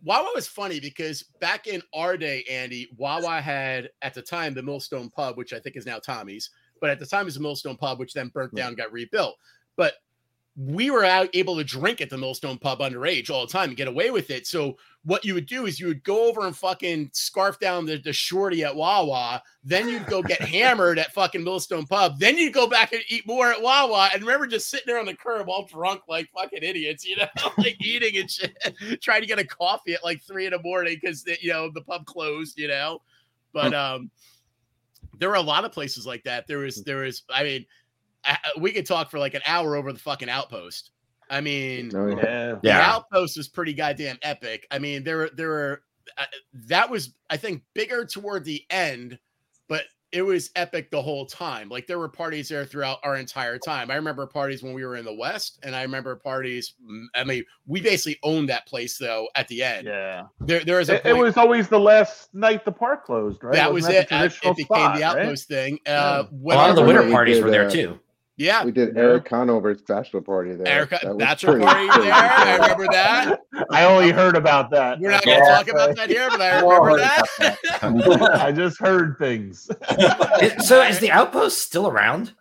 Wawa 0.02 0.30
was 0.34 0.46
funny 0.46 0.80
because 0.80 1.22
back 1.40 1.66
in 1.66 1.82
our 1.92 2.16
day, 2.16 2.44
Andy, 2.48 2.88
Wawa 2.96 3.40
had 3.40 3.90
at 4.02 4.14
the 4.14 4.22
time 4.22 4.54
the 4.54 4.62
Millstone 4.62 5.10
Pub, 5.10 5.36
which 5.36 5.52
I 5.52 5.58
think 5.58 5.76
is 5.76 5.86
now 5.86 5.98
Tommy's, 5.98 6.50
but 6.80 6.90
at 6.90 6.98
the 6.98 7.06
time 7.06 7.22
it 7.22 7.24
was 7.26 7.34
the 7.34 7.40
Millstone 7.40 7.76
Pub, 7.76 7.98
which 7.98 8.14
then 8.14 8.28
burnt 8.28 8.54
down, 8.54 8.74
got 8.74 8.92
rebuilt. 8.92 9.36
But 9.76 9.94
we 10.60 10.90
were 10.90 11.04
out 11.04 11.28
able 11.34 11.56
to 11.56 11.62
drink 11.62 12.00
at 12.00 12.10
the 12.10 12.18
Millstone 12.18 12.58
Pub 12.58 12.80
underage 12.80 13.30
all 13.30 13.46
the 13.46 13.52
time 13.52 13.68
and 13.68 13.76
get 13.76 13.86
away 13.86 14.10
with 14.10 14.28
it. 14.28 14.44
So 14.44 14.76
what 15.04 15.24
you 15.24 15.34
would 15.34 15.46
do 15.46 15.66
is 15.66 15.78
you 15.78 15.86
would 15.86 16.02
go 16.02 16.28
over 16.28 16.44
and 16.44 16.56
fucking 16.56 17.10
scarf 17.12 17.60
down 17.60 17.86
the, 17.86 17.98
the 17.98 18.12
shorty 18.12 18.64
at 18.64 18.74
Wawa. 18.74 19.40
Then 19.62 19.88
you'd 19.88 20.06
go 20.06 20.20
get 20.20 20.40
hammered 20.48 20.98
at 20.98 21.14
fucking 21.14 21.44
Millstone 21.44 21.86
Pub. 21.86 22.18
Then 22.18 22.36
you'd 22.36 22.54
go 22.54 22.66
back 22.66 22.92
and 22.92 23.02
eat 23.08 23.24
more 23.24 23.52
at 23.52 23.62
Wawa. 23.62 24.10
And 24.12 24.22
remember 24.22 24.48
just 24.48 24.68
sitting 24.68 24.86
there 24.88 24.98
on 24.98 25.06
the 25.06 25.14
curb 25.14 25.48
all 25.48 25.64
drunk 25.64 26.00
like 26.08 26.28
fucking 26.34 26.64
idiots, 26.64 27.06
you 27.06 27.16
know, 27.16 27.28
like 27.58 27.76
eating 27.80 28.20
and 28.20 28.28
shit, 28.28 28.56
trying 29.00 29.20
to 29.20 29.28
get 29.28 29.38
a 29.38 29.46
coffee 29.46 29.94
at 29.94 30.02
like 30.02 30.20
three 30.22 30.46
in 30.46 30.52
the 30.52 30.62
morning 30.64 30.98
because 31.00 31.24
you 31.40 31.52
know 31.52 31.70
the 31.72 31.82
pub 31.82 32.04
closed, 32.04 32.58
you 32.58 32.66
know. 32.66 33.00
But 33.52 33.74
um 33.74 34.10
there 35.18 35.28
were 35.28 35.36
a 35.36 35.40
lot 35.40 35.64
of 35.64 35.72
places 35.72 36.06
like 36.06 36.24
that. 36.24 36.46
There 36.46 36.58
was, 36.58 36.82
there 36.84 36.98
was, 36.98 37.24
I 37.30 37.42
mean, 37.42 37.66
we 38.60 38.72
could 38.72 38.86
talk 38.86 39.10
for 39.10 39.18
like 39.18 39.34
an 39.34 39.42
hour 39.46 39.76
over 39.76 39.92
the 39.92 39.98
fucking 39.98 40.28
outpost. 40.28 40.90
I 41.30 41.40
mean, 41.40 41.90
Oh, 41.94 42.08
yeah. 42.08 42.16
Yeah. 42.16 42.52
the 42.54 42.60
Yeah. 42.62 42.90
outpost 42.94 43.36
was 43.36 43.48
pretty 43.48 43.74
goddamn 43.74 44.18
epic. 44.22 44.66
I 44.70 44.78
mean, 44.78 45.04
there 45.04 45.18
were 45.18 45.30
there 45.34 45.48
were 45.48 45.82
uh, 46.16 46.24
that 46.68 46.88
was 46.90 47.14
I 47.28 47.36
think 47.36 47.62
bigger 47.74 48.04
toward 48.06 48.44
the 48.44 48.62
end, 48.70 49.18
but 49.68 49.84
it 50.10 50.22
was 50.22 50.50
epic 50.56 50.90
the 50.90 51.02
whole 51.02 51.26
time. 51.26 51.68
Like 51.68 51.86
there 51.86 51.98
were 51.98 52.08
parties 52.08 52.48
there 52.48 52.64
throughout 52.64 52.96
our 53.04 53.16
entire 53.16 53.58
time. 53.58 53.90
I 53.90 53.96
remember 53.96 54.26
parties 54.26 54.62
when 54.62 54.72
we 54.72 54.82
were 54.86 54.96
in 54.96 55.04
the 55.04 55.12
West, 55.12 55.58
and 55.62 55.76
I 55.76 55.82
remember 55.82 56.16
parties. 56.16 56.72
I 57.14 57.24
mean, 57.24 57.44
we 57.66 57.82
basically 57.82 58.18
owned 58.22 58.48
that 58.48 58.66
place 58.66 58.96
though. 58.96 59.28
At 59.34 59.48
the 59.48 59.62
end, 59.62 59.86
Yeah. 59.86 60.28
there 60.40 60.64
there 60.64 60.78
was 60.78 60.88
a 60.88 60.94
It, 61.06 61.10
it 61.10 61.16
was 61.18 61.36
always 61.36 61.68
the 61.68 61.78
last 61.78 62.32
night 62.32 62.64
the 62.64 62.72
park 62.72 63.04
closed, 63.04 63.44
right? 63.44 63.52
that 63.52 63.70
was 63.70 63.82
Wasn't 63.84 64.04
it. 64.04 64.08
the 64.08 64.14
Uh, 64.16 64.24
It 64.24 64.40
became 64.40 64.64
spot, 64.64 64.96
the 64.96 65.02
right? 65.02 65.18
outpost 65.18 65.46
thing. 65.46 65.78
Uh, 65.86 66.24
A 66.30 66.34
lot 66.54 66.70
of 66.70 66.76
the 66.76 66.84
winter 66.84 67.10
parties 67.10 67.42
were 67.42 67.50
there 67.50 67.66
uh, 67.66 67.70
too. 67.70 68.00
Yeah, 68.38 68.64
We 68.64 68.72
did 68.72 68.96
Eric 68.96 69.24
Conover's 69.26 69.82
bachelor 69.82 70.20
party 70.22 70.54
there. 70.54 70.66
Erica 70.66 71.00
That 71.02 71.18
bachelor 71.18 71.52
pretty 71.58 71.66
party 71.66 71.88
crazy 71.88 72.02
there. 72.08 72.14
I 72.14 72.54
remember 72.54 72.86
that. 72.92 73.40
I 73.70 73.84
only 73.84 74.10
heard 74.12 74.36
about 74.36 74.70
that. 74.70 75.00
We're 75.00 75.10
not 75.10 75.24
going 75.24 75.38
to 75.38 75.44
all 75.44 75.50
talk 75.56 75.68
about 75.68 75.96
that 75.96 76.08
here, 76.08 76.30
but 76.30 76.40
I 76.40 76.60
remember 76.62 76.90
heard 76.90 77.00
that. 77.00 78.40
I 78.40 78.52
just 78.52 78.78
heard 78.78 79.16
things. 79.18 79.68
Is- 80.40 80.66
so 80.68 80.80
is 80.82 80.98
the 81.00 81.10
outpost 81.10 81.58
still 81.60 81.88
around? 81.88 82.32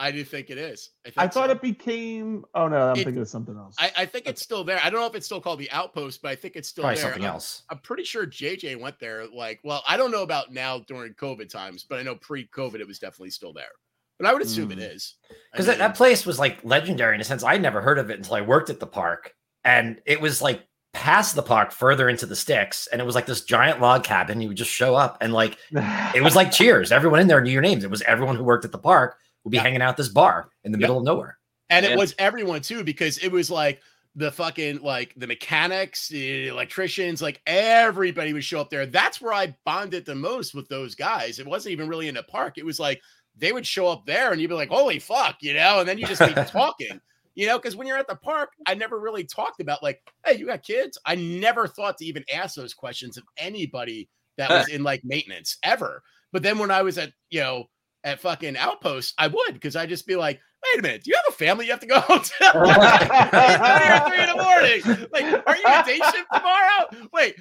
I 0.00 0.12
do 0.12 0.22
think 0.22 0.48
it 0.50 0.58
is. 0.58 0.90
I, 1.16 1.24
I 1.24 1.28
thought 1.28 1.46
so. 1.48 1.52
it 1.56 1.60
became. 1.60 2.44
Oh 2.54 2.68
no, 2.68 2.90
I'm 2.90 2.96
It- 2.96 3.04
thinking 3.04 3.20
of 3.20 3.28
something 3.28 3.56
else. 3.56 3.74
I, 3.80 3.90
I 3.96 4.06
think 4.06 4.26
it's 4.28 4.40
still 4.42 4.62
there. 4.62 4.78
I 4.84 4.90
don't 4.90 5.00
know 5.00 5.06
if 5.06 5.16
it's 5.16 5.26
still 5.26 5.40
called 5.40 5.58
the 5.58 5.70
Outpost, 5.72 6.22
but 6.22 6.30
I 6.30 6.36
think 6.36 6.54
it's 6.54 6.68
still 6.68 6.82
Probably 6.82 7.00
there. 7.00 7.10
something 7.10 7.24
I'm, 7.24 7.30
else. 7.34 7.64
I'm 7.68 7.78
pretty 7.78 8.04
sure 8.04 8.24
JJ 8.24 8.78
went 8.78 9.00
there. 9.00 9.26
Like, 9.26 9.58
well, 9.64 9.82
I 9.88 9.96
don't 9.96 10.12
know 10.12 10.22
about 10.22 10.52
now 10.52 10.78
during 10.86 11.14
COVID 11.14 11.48
times, 11.48 11.84
but 11.88 11.98
I 11.98 12.02
know 12.02 12.14
pre-COVID 12.14 12.78
it 12.78 12.86
was 12.86 13.00
definitely 13.00 13.30
still 13.30 13.52
there. 13.52 13.70
But 14.18 14.26
I 14.28 14.32
would 14.32 14.42
assume 14.42 14.72
it 14.72 14.78
Mm. 14.78 14.94
is 14.94 15.14
I 15.30 15.34
Because 15.52 15.66
that, 15.66 15.72
mean, 15.72 15.78
that 15.80 15.94
place 15.96 16.26
was 16.26 16.38
like 16.38 16.58
legendary 16.64 17.14
in 17.14 17.20
a 17.20 17.24
sense. 17.24 17.42
I 17.44 17.56
never 17.58 17.80
heard 17.80 17.98
of 17.98 18.10
it 18.10 18.16
until 18.18 18.34
I 18.34 18.40
worked 18.40 18.68
at 18.70 18.80
the 18.80 18.86
park, 18.86 19.34
and 19.64 20.00
it 20.06 20.20
was 20.20 20.42
like 20.42 20.66
past 20.94 21.34
the 21.36 21.42
park, 21.42 21.70
further 21.70 22.08
into 22.08 22.26
the 22.26 22.34
sticks, 22.34 22.88
and 22.90 23.00
it 23.00 23.04
was 23.04 23.14
like 23.14 23.26
this 23.26 23.42
giant 23.44 23.80
log 23.80 24.02
cabin. 24.04 24.40
You 24.40 24.48
would 24.48 24.56
just 24.56 24.70
show 24.72 24.94
up, 24.94 25.18
and 25.20 25.32
like 25.32 25.56
it 26.14 26.22
was 26.22 26.34
like 26.36 26.50
Cheers. 26.50 26.90
Everyone 26.92 27.20
in 27.20 27.28
there 27.28 27.40
knew 27.40 27.52
your 27.52 27.62
names. 27.62 27.84
It 27.84 27.90
was 27.90 28.02
everyone 28.02 28.36
who 28.36 28.44
worked 28.44 28.64
at 28.64 28.72
the 28.72 28.78
park 28.78 29.16
would 29.44 29.50
be 29.50 29.56
Yeah. 29.58 29.62
hanging 29.62 29.82
out 29.82 29.90
at 29.90 29.96
this 29.96 30.08
bar 30.08 30.48
in 30.64 30.72
the 30.72 30.78
Yeah. 30.78 30.82
middle 30.82 30.98
of 30.98 31.04
nowhere. 31.04 31.38
and 31.70 31.84
Yeah. 31.84 31.92
it 31.92 31.98
was 31.98 32.14
everyone 32.18 32.62
too 32.62 32.82
because 32.82 33.18
it 33.18 33.28
was 33.30 33.50
like 33.50 33.80
the 34.16 34.32
fucking 34.32 34.80
like 34.82 35.12
the 35.18 35.26
mechanics, 35.26 36.08
the 36.08 36.48
electricians, 36.48 37.20
like 37.22 37.40
everybody 37.46 38.32
would 38.32 38.42
show 38.42 38.60
up 38.60 38.70
there. 38.70 38.86
That's 38.86 39.20
where 39.20 39.34
I 39.34 39.54
bonded 39.66 40.04
the 40.06 40.14
most 40.14 40.54
with 40.54 40.66
those 40.68 40.94
guys. 40.94 41.38
It 41.38 41.46
wasn't 41.46 41.72
even 41.74 41.86
really 41.88 42.08
in 42.08 42.14
the 42.14 42.22
park. 42.22 42.56
It 42.58 42.64
was 42.64 42.80
like 42.80 43.00
they 43.38 43.52
would 43.52 43.66
show 43.66 43.88
up 43.88 44.04
there 44.06 44.32
and 44.32 44.40
you'd 44.40 44.48
be 44.48 44.54
like, 44.54 44.68
holy 44.68 44.98
fuck, 44.98 45.36
you 45.40 45.54
know, 45.54 45.80
and 45.80 45.88
then 45.88 45.98
you 45.98 46.06
just 46.06 46.20
be 46.20 46.34
talking. 46.50 47.00
You 47.34 47.46
know, 47.46 47.56
because 47.56 47.76
when 47.76 47.86
you're 47.86 47.96
at 47.96 48.08
the 48.08 48.16
park, 48.16 48.50
I 48.66 48.74
never 48.74 48.98
really 48.98 49.22
talked 49.22 49.60
about 49.60 49.80
like, 49.80 50.02
hey, 50.24 50.36
you 50.36 50.46
got 50.46 50.64
kids. 50.64 50.98
I 51.06 51.14
never 51.14 51.68
thought 51.68 51.96
to 51.98 52.04
even 52.04 52.24
ask 52.34 52.56
those 52.56 52.74
questions 52.74 53.16
of 53.16 53.22
anybody 53.36 54.08
that 54.38 54.50
was 54.50 54.68
in 54.68 54.82
like 54.82 55.04
maintenance 55.04 55.56
ever. 55.62 56.02
But 56.32 56.42
then 56.42 56.58
when 56.58 56.72
I 56.72 56.82
was 56.82 56.98
at, 56.98 57.12
you 57.30 57.40
know, 57.40 57.66
at 58.02 58.20
fucking 58.20 58.56
Outpost, 58.56 59.14
I 59.18 59.28
would 59.28 59.52
because 59.52 59.76
I'd 59.76 59.88
just 59.88 60.06
be 60.06 60.16
like, 60.16 60.40
wait 60.64 60.80
a 60.80 60.82
minute, 60.82 61.04
do 61.04 61.10
you 61.10 61.16
have 61.16 61.32
a 61.32 61.36
family 61.36 61.66
you 61.66 61.70
have 61.70 61.80
to 61.80 61.86
go 61.86 62.00
home 62.00 62.20
to? 62.20 62.30
It's 62.40 64.08
three 64.08 64.22
in 64.22 64.28
the 64.28 64.42
morning. 64.42 65.08
Like, 65.12 65.46
are 65.46 65.56
you 65.56 65.64
a 65.64 65.84
day 65.84 66.00
shift 66.12 66.26
tomorrow? 66.32 67.08
Wait, 67.12 67.36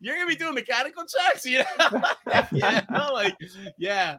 you're 0.00 0.16
gonna 0.16 0.28
be 0.28 0.36
doing 0.36 0.54
mechanical 0.54 1.04
checks? 1.04 1.44
You 1.44 1.58
know? 1.58 2.02
yeah, 2.52 3.08
like, 3.12 3.36
yeah. 3.78 4.18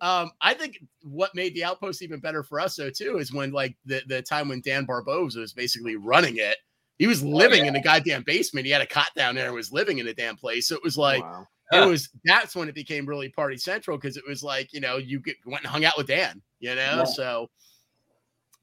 Um, 0.00 0.30
I 0.40 0.54
think 0.54 0.78
what 1.02 1.34
made 1.34 1.54
the 1.54 1.64
outpost 1.64 2.02
even 2.02 2.20
better 2.20 2.42
for 2.44 2.60
us 2.60 2.76
though 2.76 2.90
too 2.90 3.18
is 3.18 3.32
when 3.32 3.50
like 3.50 3.76
the, 3.84 4.02
the 4.06 4.22
time 4.22 4.48
when 4.48 4.60
Dan 4.60 4.84
Barboza 4.84 5.40
was 5.40 5.52
basically 5.52 5.96
running 5.96 6.36
it. 6.36 6.56
He 6.98 7.06
was 7.06 7.22
living 7.22 7.66
in 7.66 7.76
a 7.76 7.82
goddamn 7.82 8.24
basement. 8.24 8.66
He 8.66 8.72
had 8.72 8.80
a 8.80 8.86
cot 8.86 9.10
down 9.16 9.34
there 9.34 9.46
and 9.46 9.54
was 9.54 9.72
living 9.72 9.98
in 9.98 10.06
the 10.06 10.14
damn 10.14 10.36
place. 10.36 10.68
So 10.68 10.74
it 10.76 10.82
was 10.84 10.96
like 10.96 11.22
Wow. 11.22 11.46
it 11.72 11.86
was 11.86 12.08
that's 12.24 12.54
when 12.56 12.68
it 12.68 12.74
became 12.74 13.06
really 13.06 13.28
party 13.28 13.56
central 13.56 13.96
because 13.98 14.16
it 14.16 14.24
was 14.26 14.42
like 14.42 14.72
you 14.72 14.80
know 14.80 14.96
you 14.96 15.20
get, 15.20 15.36
went 15.46 15.62
and 15.62 15.70
hung 15.70 15.84
out 15.84 15.96
with 15.96 16.06
Dan, 16.06 16.42
you 16.60 16.74
know. 16.74 16.98
Yeah. 16.98 17.04
So 17.04 17.50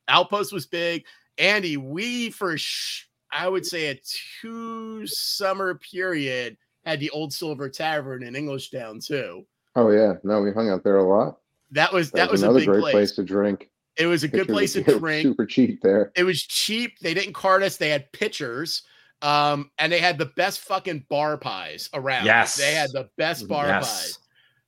Outpost 0.07 0.53
was 0.53 0.67
big. 0.67 1.05
Andy, 1.37 1.77
we 1.77 2.29
for 2.29 2.57
sh- 2.57 3.05
I 3.31 3.47
would 3.47 3.65
say 3.65 3.87
a 3.87 3.99
two 4.41 5.05
summer 5.07 5.75
period 5.75 6.57
had 6.85 6.99
the 6.99 7.09
Old 7.09 7.33
Silver 7.33 7.69
Tavern 7.69 8.23
in 8.23 8.35
Englishtown 8.35 9.05
too. 9.05 9.45
Oh 9.75 9.89
yeah, 9.89 10.13
no, 10.23 10.41
we 10.41 10.51
hung 10.51 10.69
out 10.69 10.83
there 10.83 10.97
a 10.97 11.07
lot. 11.07 11.37
That 11.71 11.91
was 11.91 12.11
That, 12.11 12.17
that, 12.17 12.31
was, 12.31 12.41
was, 12.41 12.43
a 12.43 12.45
another 12.45 12.59
big 12.59 12.67
great 12.69 12.81
place. 12.81 12.93
place. 12.93 13.11
to 13.13 13.23
drink. 13.23 13.69
It 13.97 14.07
was 14.07 14.23
a 14.23 14.27
good 14.27 14.47
place 14.47 14.73
to 14.73 14.81
of- 14.81 14.87
it 14.87 14.93
was 14.93 14.99
drink. 15.01 15.23
Super 15.23 15.45
cheap 15.45 15.81
there. 15.81 16.11
It 16.15 16.23
was 16.23 16.41
cheap. 16.41 16.99
They 16.99 17.13
didn't 17.13 17.33
card 17.33 17.63
us. 17.63 17.77
They 17.77 17.89
had 17.89 18.11
pitchers. 18.11 18.83
Um, 19.21 19.71
and 19.79 19.91
they 19.91 19.99
had 19.99 20.17
the 20.17 20.27
best 20.37 20.59
fucking 20.61 21.05
bar 21.09 21.37
pies 21.37 21.89
around. 21.93 22.25
Yes. 22.25 22.57
They 22.57 22.73
had 22.73 22.91
the 22.91 23.09
best 23.17 23.47
bar 23.47 23.65
pies. 23.65 23.81
Yes. 23.83 24.19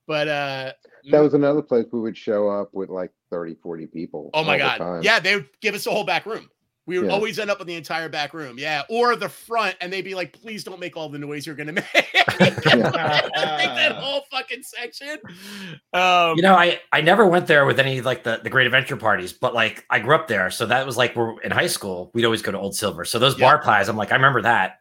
But 0.08 0.28
uh 0.30 0.72
That 1.12 1.20
was 1.20 1.34
another 1.34 1.62
place 1.62 1.86
we 1.92 2.00
would 2.00 2.18
show 2.18 2.50
up 2.50 2.70
with 2.74 2.90
like 2.90 3.12
30, 3.30 3.56
40 3.62 3.88
people. 3.88 4.30
Oh 4.34 4.44
my 4.44 4.58
god. 4.58 5.04
Yeah, 5.04 5.20
they 5.20 5.36
would 5.36 5.50
give 5.62 5.76
us 5.76 5.84
the 5.84 5.92
whole 5.92 6.06
back 6.06 6.26
room. 6.26 6.50
We 6.88 6.98
would 6.98 7.08
Yeah. 7.10 7.14
always 7.14 7.38
end 7.38 7.52
up 7.52 7.62
in 7.62 7.68
the 7.68 7.76
entire 7.76 8.10
back 8.10 8.34
room. 8.34 8.58
Yeah. 8.58 8.82
Or 8.90 9.16
the 9.16 9.30
front, 9.30 9.76
and 9.82 9.94
they'd 9.94 10.02
be 10.02 10.16
like, 10.16 10.34
please 10.34 10.64
don't 10.64 10.80
make 10.80 10.98
all 10.98 11.10
the 11.10 11.20
noise 11.20 11.46
you're 11.46 11.56
gonna 11.56 11.72
make. 11.74 11.86
Take 11.92 12.56
that 12.64 13.96
whole 14.00 14.24
fucking 14.32 14.64
section. 14.64 15.18
Um 15.94 16.36
You 16.38 16.42
know, 16.44 16.56
I 16.56 16.80
I 16.92 17.02
never 17.02 17.26
went 17.28 17.48
there 17.48 17.66
with 17.66 17.80
any 17.80 18.02
like 18.02 18.24
the 18.24 18.40
the 18.44 18.50
great 18.50 18.66
adventure 18.66 18.98
parties, 18.98 19.34
but 19.34 19.54
like 19.54 19.86
I 19.90 20.00
grew 20.00 20.16
up 20.16 20.28
there, 20.28 20.50
so 20.50 20.66
that 20.66 20.86
was 20.86 20.98
like 20.98 21.16
we're 21.16 21.40
in 21.42 21.52
high 21.52 21.68
school. 21.68 22.10
We'd 22.14 22.26
always 22.26 22.42
go 22.42 22.52
to 22.52 22.58
Old 22.58 22.76
Silver. 22.76 23.06
So 23.06 23.20
those 23.20 23.38
Yeah. 23.38 23.46
bar 23.48 23.62
pies, 23.62 23.90
I'm 23.90 23.98
like, 23.98 24.12
I 24.12 24.16
remember 24.16 24.42
that. 24.44 24.80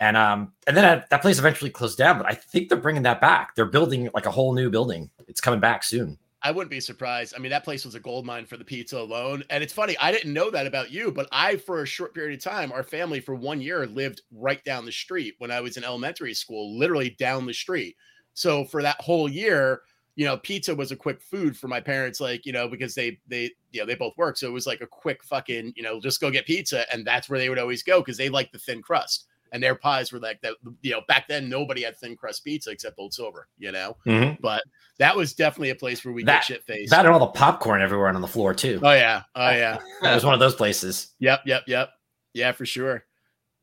And 0.00 0.16
um, 0.16 0.52
and 0.66 0.76
then 0.76 0.84
that, 0.84 1.10
that 1.10 1.22
place 1.22 1.38
eventually 1.40 1.70
closed 1.70 1.98
down, 1.98 2.18
but 2.18 2.26
I 2.30 2.34
think 2.34 2.68
they're 2.68 2.78
bringing 2.78 3.02
that 3.02 3.20
back. 3.20 3.54
They're 3.56 3.64
building 3.64 4.08
like 4.14 4.26
a 4.26 4.30
whole 4.30 4.54
new 4.54 4.70
building. 4.70 5.10
It's 5.26 5.40
coming 5.40 5.58
back 5.60 5.82
soon. 5.82 6.18
I 6.42 6.52
wouldn't 6.52 6.70
be 6.70 6.80
surprised. 6.80 7.34
I 7.34 7.40
mean, 7.40 7.50
that 7.50 7.64
place 7.64 7.84
was 7.84 7.96
a 7.96 8.00
gold 8.00 8.24
mine 8.24 8.46
for 8.46 8.56
the 8.56 8.64
pizza 8.64 8.98
alone. 8.98 9.42
And 9.50 9.62
it's 9.62 9.72
funny, 9.72 9.96
I 9.98 10.12
didn't 10.12 10.32
know 10.32 10.50
that 10.50 10.68
about 10.68 10.92
you, 10.92 11.10
but 11.10 11.28
I, 11.32 11.56
for 11.56 11.82
a 11.82 11.86
short 11.86 12.14
period 12.14 12.38
of 12.38 12.44
time, 12.44 12.70
our 12.70 12.84
family 12.84 13.18
for 13.18 13.34
one 13.34 13.60
year 13.60 13.86
lived 13.86 14.22
right 14.32 14.62
down 14.64 14.84
the 14.84 14.92
street 14.92 15.34
when 15.38 15.50
I 15.50 15.60
was 15.60 15.76
in 15.76 15.84
elementary 15.84 16.34
school, 16.34 16.78
literally 16.78 17.10
down 17.18 17.44
the 17.44 17.54
street. 17.54 17.96
So 18.34 18.64
for 18.64 18.82
that 18.82 19.00
whole 19.00 19.28
year, 19.28 19.82
you 20.14 20.24
know, 20.26 20.36
pizza 20.36 20.74
was 20.74 20.92
a 20.92 20.96
quick 20.96 21.20
food 21.20 21.56
for 21.56 21.66
my 21.66 21.80
parents, 21.80 22.20
like, 22.20 22.46
you 22.46 22.52
know, 22.52 22.68
because 22.68 22.94
they, 22.94 23.18
they, 23.26 23.50
you 23.72 23.80
know, 23.80 23.86
they 23.86 23.96
both 23.96 24.16
work. 24.16 24.36
So 24.36 24.46
it 24.46 24.52
was 24.52 24.66
like 24.66 24.80
a 24.80 24.86
quick 24.86 25.24
fucking, 25.24 25.72
you 25.76 25.82
know, 25.82 26.00
just 26.00 26.20
go 26.20 26.30
get 26.30 26.46
pizza. 26.46 26.92
And 26.92 27.04
that's 27.04 27.28
where 27.28 27.38
they 27.38 27.48
would 27.48 27.58
always 27.58 27.82
go 27.82 28.00
because 28.00 28.16
they 28.16 28.28
like 28.28 28.52
the 28.52 28.58
thin 28.58 28.80
crust. 28.80 29.26
And 29.52 29.62
their 29.62 29.74
pies 29.74 30.12
were 30.12 30.18
like 30.18 30.40
that, 30.42 30.54
you 30.82 30.90
know, 30.92 31.00
back 31.08 31.28
then 31.28 31.48
nobody 31.48 31.82
had 31.82 31.96
thin 31.96 32.16
crust 32.16 32.44
pizza 32.44 32.70
except 32.70 32.98
Old 32.98 33.14
Silver, 33.14 33.48
you 33.58 33.72
know. 33.72 33.96
But 34.40 34.62
that 34.98 35.16
was 35.16 35.32
definitely 35.34 35.70
a 35.70 35.74
place 35.74 36.04
where 36.04 36.12
we 36.14 36.24
That- 36.24 36.40
get 36.40 36.44
shit 36.44 36.64
faced. 36.64 36.90
That 36.90 37.04
and 37.06 37.14
all 37.14 37.20
the 37.20 37.26
popcorn 37.28 37.80
everywhere 37.82 38.08
on 38.08 38.20
the 38.20 38.26
floor 38.28 38.54
too. 38.54 38.80
Oh 38.82 38.92
yeah. 38.92 39.22
Oh 39.34 39.50
yeah. 39.50 39.78
It 40.02 40.14
was 40.14 40.24
one 40.24 40.34
of 40.34 40.40
those 40.40 40.54
places. 40.54 41.14
Yep. 41.18 41.40
Yep. 41.46 41.62
Yep. 41.66 41.90
Yeah, 42.34 42.52
for 42.52 42.66
sure. 42.66 43.04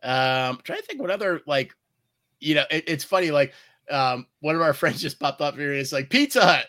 Um, 0.03 0.59
trying 0.63 0.79
to 0.79 0.86
think 0.86 1.01
what 1.01 1.09
other 1.11 1.41
like, 1.47 1.73
you 2.39 2.55
know, 2.55 2.65
it, 2.69 2.83
it's 2.88 3.03
funny. 3.03 3.31
Like, 3.31 3.53
um, 3.89 4.27
one 4.39 4.55
of 4.55 4.61
our 4.61 4.73
friends 4.81 5.01
just 5.01 5.19
popped 5.19 5.41
up 5.41 5.55
here. 5.55 5.71
and 5.71 5.79
It's 5.79 5.91
like 5.93 6.09
Pizza 6.09 6.41
Hut. 6.41 6.67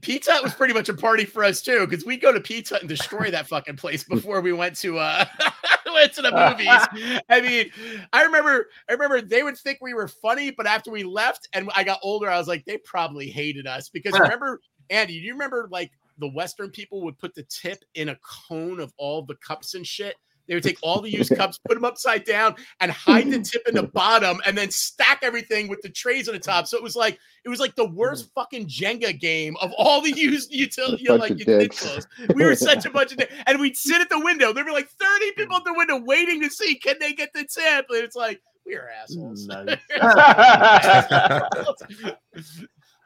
Pizza 0.00 0.32
Hut 0.32 0.42
was 0.42 0.54
pretty 0.54 0.74
much 0.74 0.88
a 0.88 0.94
party 0.94 1.24
for 1.24 1.44
us 1.44 1.62
too, 1.62 1.86
because 1.86 2.04
we'd 2.04 2.20
go 2.20 2.32
to 2.32 2.40
Pizza 2.40 2.74
Hut 2.74 2.82
and 2.82 2.88
destroy 2.88 3.30
that 3.30 3.48
fucking 3.48 3.76
place 3.76 4.04
before 4.04 4.40
we 4.40 4.52
went 4.52 4.76
to 4.76 4.98
uh 4.98 5.24
went 5.92 6.12
to 6.14 6.22
the 6.22 6.30
movies. 6.30 7.22
I 7.28 7.40
mean, 7.40 7.70
I 8.12 8.24
remember 8.24 8.68
I 8.88 8.92
remember 8.92 9.20
they 9.20 9.42
would 9.42 9.58
think 9.58 9.78
we 9.80 9.94
were 9.94 10.08
funny, 10.08 10.50
but 10.50 10.66
after 10.66 10.90
we 10.90 11.04
left 11.04 11.48
and 11.52 11.70
I 11.74 11.84
got 11.84 12.00
older, 12.02 12.28
I 12.28 12.38
was 12.38 12.48
like, 12.48 12.64
they 12.64 12.78
probably 12.78 13.28
hated 13.28 13.66
us 13.66 13.88
because 13.88 14.18
remember, 14.18 14.60
Andy, 14.90 15.20
do 15.20 15.26
you 15.26 15.32
remember 15.32 15.68
like 15.70 15.92
the 16.18 16.28
Western 16.28 16.70
people 16.70 17.02
would 17.02 17.18
put 17.18 17.34
the 17.34 17.44
tip 17.44 17.84
in 17.94 18.10
a 18.10 18.18
cone 18.22 18.80
of 18.80 18.92
all 18.98 19.22
the 19.22 19.36
cups 19.36 19.74
and 19.74 19.86
shit? 19.86 20.16
They 20.50 20.56
would 20.56 20.64
take 20.64 20.78
all 20.82 21.00
the 21.00 21.08
used 21.12 21.30
cups, 21.36 21.60
put 21.64 21.76
them 21.76 21.84
upside 21.84 22.24
down, 22.24 22.56
and 22.80 22.90
hide 22.90 23.30
the 23.30 23.38
tip 23.38 23.62
in 23.68 23.74
the 23.76 23.84
bottom, 23.84 24.40
and 24.44 24.58
then 24.58 24.68
stack 24.72 25.20
everything 25.22 25.68
with 25.68 25.80
the 25.80 25.88
trays 25.88 26.28
on 26.28 26.34
the 26.34 26.40
top. 26.40 26.66
So 26.66 26.76
it 26.76 26.82
was 26.82 26.96
like 26.96 27.20
it 27.44 27.48
was 27.48 27.60
like 27.60 27.76
the 27.76 27.88
worst 27.88 28.32
fucking 28.34 28.66
Jenga 28.66 29.18
game 29.18 29.56
of 29.60 29.72
all 29.78 30.00
the 30.00 30.10
used 30.10 30.52
utility, 30.52 31.04
you 31.04 31.10
know, 31.10 31.14
like 31.14 31.38
utensils. 31.38 32.08
We 32.34 32.44
were 32.44 32.56
such 32.56 32.84
a 32.84 32.90
bunch 32.98 33.12
of 33.12 33.20
and 33.46 33.60
we'd 33.60 33.76
sit 33.76 34.00
at 34.00 34.08
the 34.10 34.18
window. 34.18 34.52
There'd 34.52 34.66
be 34.66 34.72
like 34.72 34.88
thirty 34.88 35.30
people 35.36 35.56
at 35.56 35.64
the 35.64 35.72
window 35.72 35.98
waiting 36.04 36.42
to 36.42 36.50
see 36.50 36.74
can 36.74 36.96
they 36.98 37.12
get 37.12 37.32
the 37.32 37.44
tip, 37.44 37.86
and 37.88 37.98
it's 37.98 38.16
like 38.16 38.42
we 38.66 38.74
are 38.74 38.90
assholes. 38.90 39.46
Nice. 39.46 39.78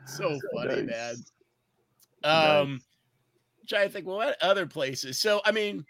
so 0.06 0.38
funny, 0.54 0.82
Nice. 0.82 1.30
man. 2.24 2.60
Um, 2.62 2.80
trying 3.68 3.88
to 3.88 3.92
think, 3.92 4.06
well, 4.06 4.16
what 4.16 4.36
other 4.42 4.66
places? 4.66 5.18
So, 5.18 5.40
I 5.44 5.52
mean, 5.52 5.84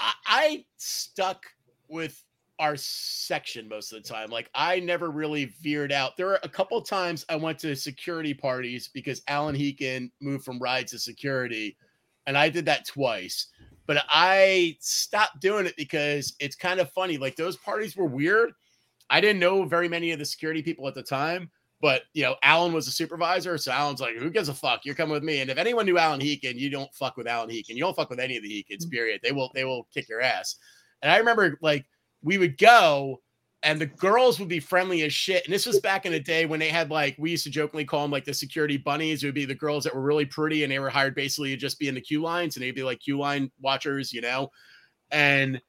I, 0.00 0.12
I 0.26 0.64
stuck 0.78 1.44
with 1.88 2.24
our 2.58 2.76
section 2.76 3.68
most 3.68 3.92
of 3.92 4.02
the 4.02 4.08
time. 4.08 4.30
Like 4.30 4.50
I 4.54 4.80
never 4.80 5.10
really 5.10 5.46
veered 5.62 5.92
out. 5.92 6.16
There 6.16 6.28
are 6.28 6.40
a 6.42 6.48
couple 6.48 6.80
times 6.82 7.24
I 7.28 7.36
went 7.36 7.58
to 7.60 7.74
security 7.74 8.34
parties 8.34 8.88
because 8.92 9.22
Alan 9.28 9.56
Heekin 9.56 10.10
moved 10.20 10.44
from 10.44 10.58
ride 10.58 10.86
to 10.88 10.98
security, 10.98 11.76
and 12.26 12.36
I 12.36 12.48
did 12.48 12.66
that 12.66 12.86
twice. 12.86 13.46
But 13.86 14.04
I 14.08 14.76
stopped 14.80 15.40
doing 15.40 15.66
it 15.66 15.74
because 15.76 16.34
it's 16.38 16.54
kind 16.54 16.80
of 16.80 16.92
funny. 16.92 17.16
Like 17.16 17.36
those 17.36 17.56
parties 17.56 17.96
were 17.96 18.06
weird. 18.06 18.52
I 19.08 19.20
didn't 19.20 19.40
know 19.40 19.64
very 19.64 19.88
many 19.88 20.12
of 20.12 20.18
the 20.18 20.24
security 20.24 20.62
people 20.62 20.86
at 20.86 20.94
the 20.94 21.02
time, 21.02 21.50
but 21.80 22.02
you 22.12 22.22
know, 22.22 22.36
Alan 22.42 22.72
was 22.72 22.88
a 22.88 22.92
supervisor, 22.92 23.56
so 23.58 23.72
Alan's 23.72 24.00
like, 24.00 24.16
"Who 24.16 24.30
gives 24.30 24.48
a 24.48 24.54
fuck? 24.54 24.84
You're 24.84 24.94
coming 24.94 25.12
with 25.12 25.22
me." 25.22 25.40
And 25.40 25.50
if 25.50 25.58
anyone 25.58 25.86
knew 25.86 25.98
Alan 25.98 26.20
Heekin, 26.20 26.56
you 26.56 26.70
don't 26.70 26.92
fuck 26.94 27.16
with 27.16 27.26
Alan 27.26 27.48
Heekin. 27.48 27.70
You 27.70 27.80
don't 27.80 27.96
fuck 27.96 28.10
with 28.10 28.20
any 28.20 28.36
of 28.36 28.42
the 28.42 28.48
Heekins. 28.50 28.86
Mm. 28.86 28.90
Period. 28.90 29.20
They 29.22 29.32
will 29.32 29.50
they 29.54 29.64
will 29.64 29.86
kick 29.92 30.08
your 30.08 30.20
ass. 30.20 30.56
And 31.02 31.10
I 31.10 31.18
remember 31.18 31.58
like 31.62 31.86
we 32.22 32.38
would 32.38 32.58
go 32.58 33.20
and 33.62 33.80
the 33.80 33.86
girls 33.86 34.38
would 34.38 34.48
be 34.48 34.60
friendly 34.60 35.02
as 35.02 35.12
shit. 35.12 35.44
And 35.44 35.52
this 35.52 35.66
was 35.66 35.80
back 35.80 36.06
in 36.06 36.12
the 36.12 36.20
day 36.20 36.46
when 36.46 36.60
they 36.60 36.68
had 36.68 36.90
like 36.90 37.16
we 37.18 37.30
used 37.30 37.44
to 37.44 37.50
jokingly 37.50 37.84
call 37.84 38.02
them 38.02 38.10
like 38.10 38.24
the 38.24 38.34
security 38.34 38.76
bunnies. 38.76 39.22
It 39.22 39.26
would 39.26 39.34
be 39.34 39.44
the 39.44 39.54
girls 39.54 39.84
that 39.84 39.94
were 39.94 40.02
really 40.02 40.24
pretty 40.24 40.64
and 40.64 40.72
they 40.72 40.78
were 40.78 40.90
hired 40.90 41.14
basically 41.14 41.50
to 41.50 41.56
just 41.56 41.78
be 41.78 41.88
in 41.88 41.94
the 41.94 42.00
queue 42.00 42.22
lines 42.22 42.56
and 42.56 42.62
they'd 42.62 42.74
be 42.74 42.82
like 42.82 43.00
queue 43.00 43.18
line 43.18 43.50
watchers, 43.60 44.12
you 44.12 44.20
know. 44.20 44.50
And 45.10 45.60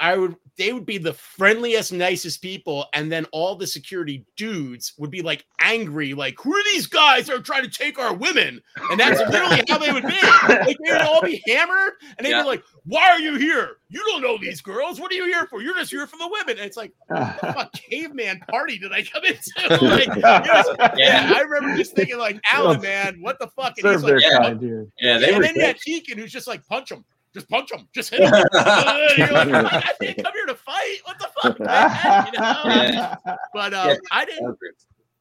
I 0.00 0.16
would 0.16 0.36
they 0.56 0.72
would 0.72 0.86
be 0.86 0.98
the 0.98 1.12
friendliest, 1.12 1.92
nicest 1.92 2.42
people, 2.42 2.86
and 2.92 3.12
then 3.12 3.24
all 3.32 3.54
the 3.54 3.66
security 3.66 4.24
dudes 4.36 4.92
would 4.98 5.10
be 5.10 5.22
like 5.22 5.44
angry, 5.60 6.14
like, 6.14 6.36
who 6.40 6.52
are 6.52 6.64
these 6.72 6.86
guys 6.88 7.26
that 7.26 7.36
are 7.36 7.40
trying 7.42 7.62
to 7.62 7.70
take 7.70 7.96
our 7.98 8.12
women? 8.12 8.60
And 8.90 8.98
that's 8.98 9.20
literally 9.30 9.62
how 9.68 9.78
they 9.78 9.92
would 9.92 10.02
be. 10.04 10.18
Like 10.48 10.76
they 10.84 10.92
would 10.92 11.02
all 11.02 11.22
be 11.22 11.40
hammered, 11.46 11.92
and 12.16 12.24
they'd 12.26 12.30
Yeah. 12.30 12.42
be 12.42 12.48
like, 12.48 12.64
Why 12.84 13.08
are 13.10 13.20
you 13.20 13.36
here? 13.36 13.76
You 13.88 14.00
don't 14.06 14.20
know 14.22 14.36
these 14.36 14.60
girls. 14.60 15.00
What 15.00 15.12
are 15.12 15.14
you 15.14 15.24
here 15.26 15.46
for? 15.46 15.62
You're 15.62 15.74
just 15.76 15.90
here 15.92 16.06
for 16.06 16.16
the 16.16 16.28
women. 16.28 16.56
And 16.58 16.66
it's 16.66 16.76
like, 16.76 16.92
what 17.06 17.40
the 17.40 17.52
fuck 17.52 17.72
caveman 17.72 18.40
party 18.50 18.78
did 18.78 18.92
I 18.92 19.02
come 19.04 19.24
into? 19.24 19.78
Like, 19.88 20.08
was- 20.08 20.92
yeah, 20.96 21.32
I 21.36 21.40
remember 21.40 21.76
just 21.76 21.94
thinking, 21.94 22.18
like, 22.18 22.40
Alan, 22.50 22.80
man, 22.80 23.18
what 23.20 23.38
the 23.38 23.46
fuck? 23.48 23.74
And 23.78 23.92
he's 23.92 24.02
like, 24.02 24.20
yeah. 24.20 24.38
kind 24.38 24.60
here. 24.60 24.86
Yeah, 25.00 25.18
they 25.18 25.28
and 25.28 25.36
were. 25.38 25.42
then 25.44 25.54
you 25.54 25.62
had 25.62 25.76
Deacon 25.84 26.18
who's 26.18 26.32
just 26.32 26.46
like, 26.48 26.66
punch 26.66 26.90
him, 26.90 27.04
just 27.38 27.48
punch 27.48 27.72
him, 27.72 27.88
just 27.94 28.10
hit 28.10 28.20
him. 28.20 28.30
Like, 28.52 28.54
I 28.54 29.92
didn't 30.00 30.24
come 30.24 30.32
here 30.34 30.46
to 30.46 30.54
fight. 30.54 30.98
What 31.04 31.18
the 31.18 31.28
fuck, 31.42 31.60
man? 31.60 32.26
You 32.32 32.40
know? 32.40 32.62
Yeah. 33.26 33.36
But 33.54 33.74
um, 33.74 33.88
Yeah. 33.88 33.96
I 34.12 34.24
didn't. 34.24 34.56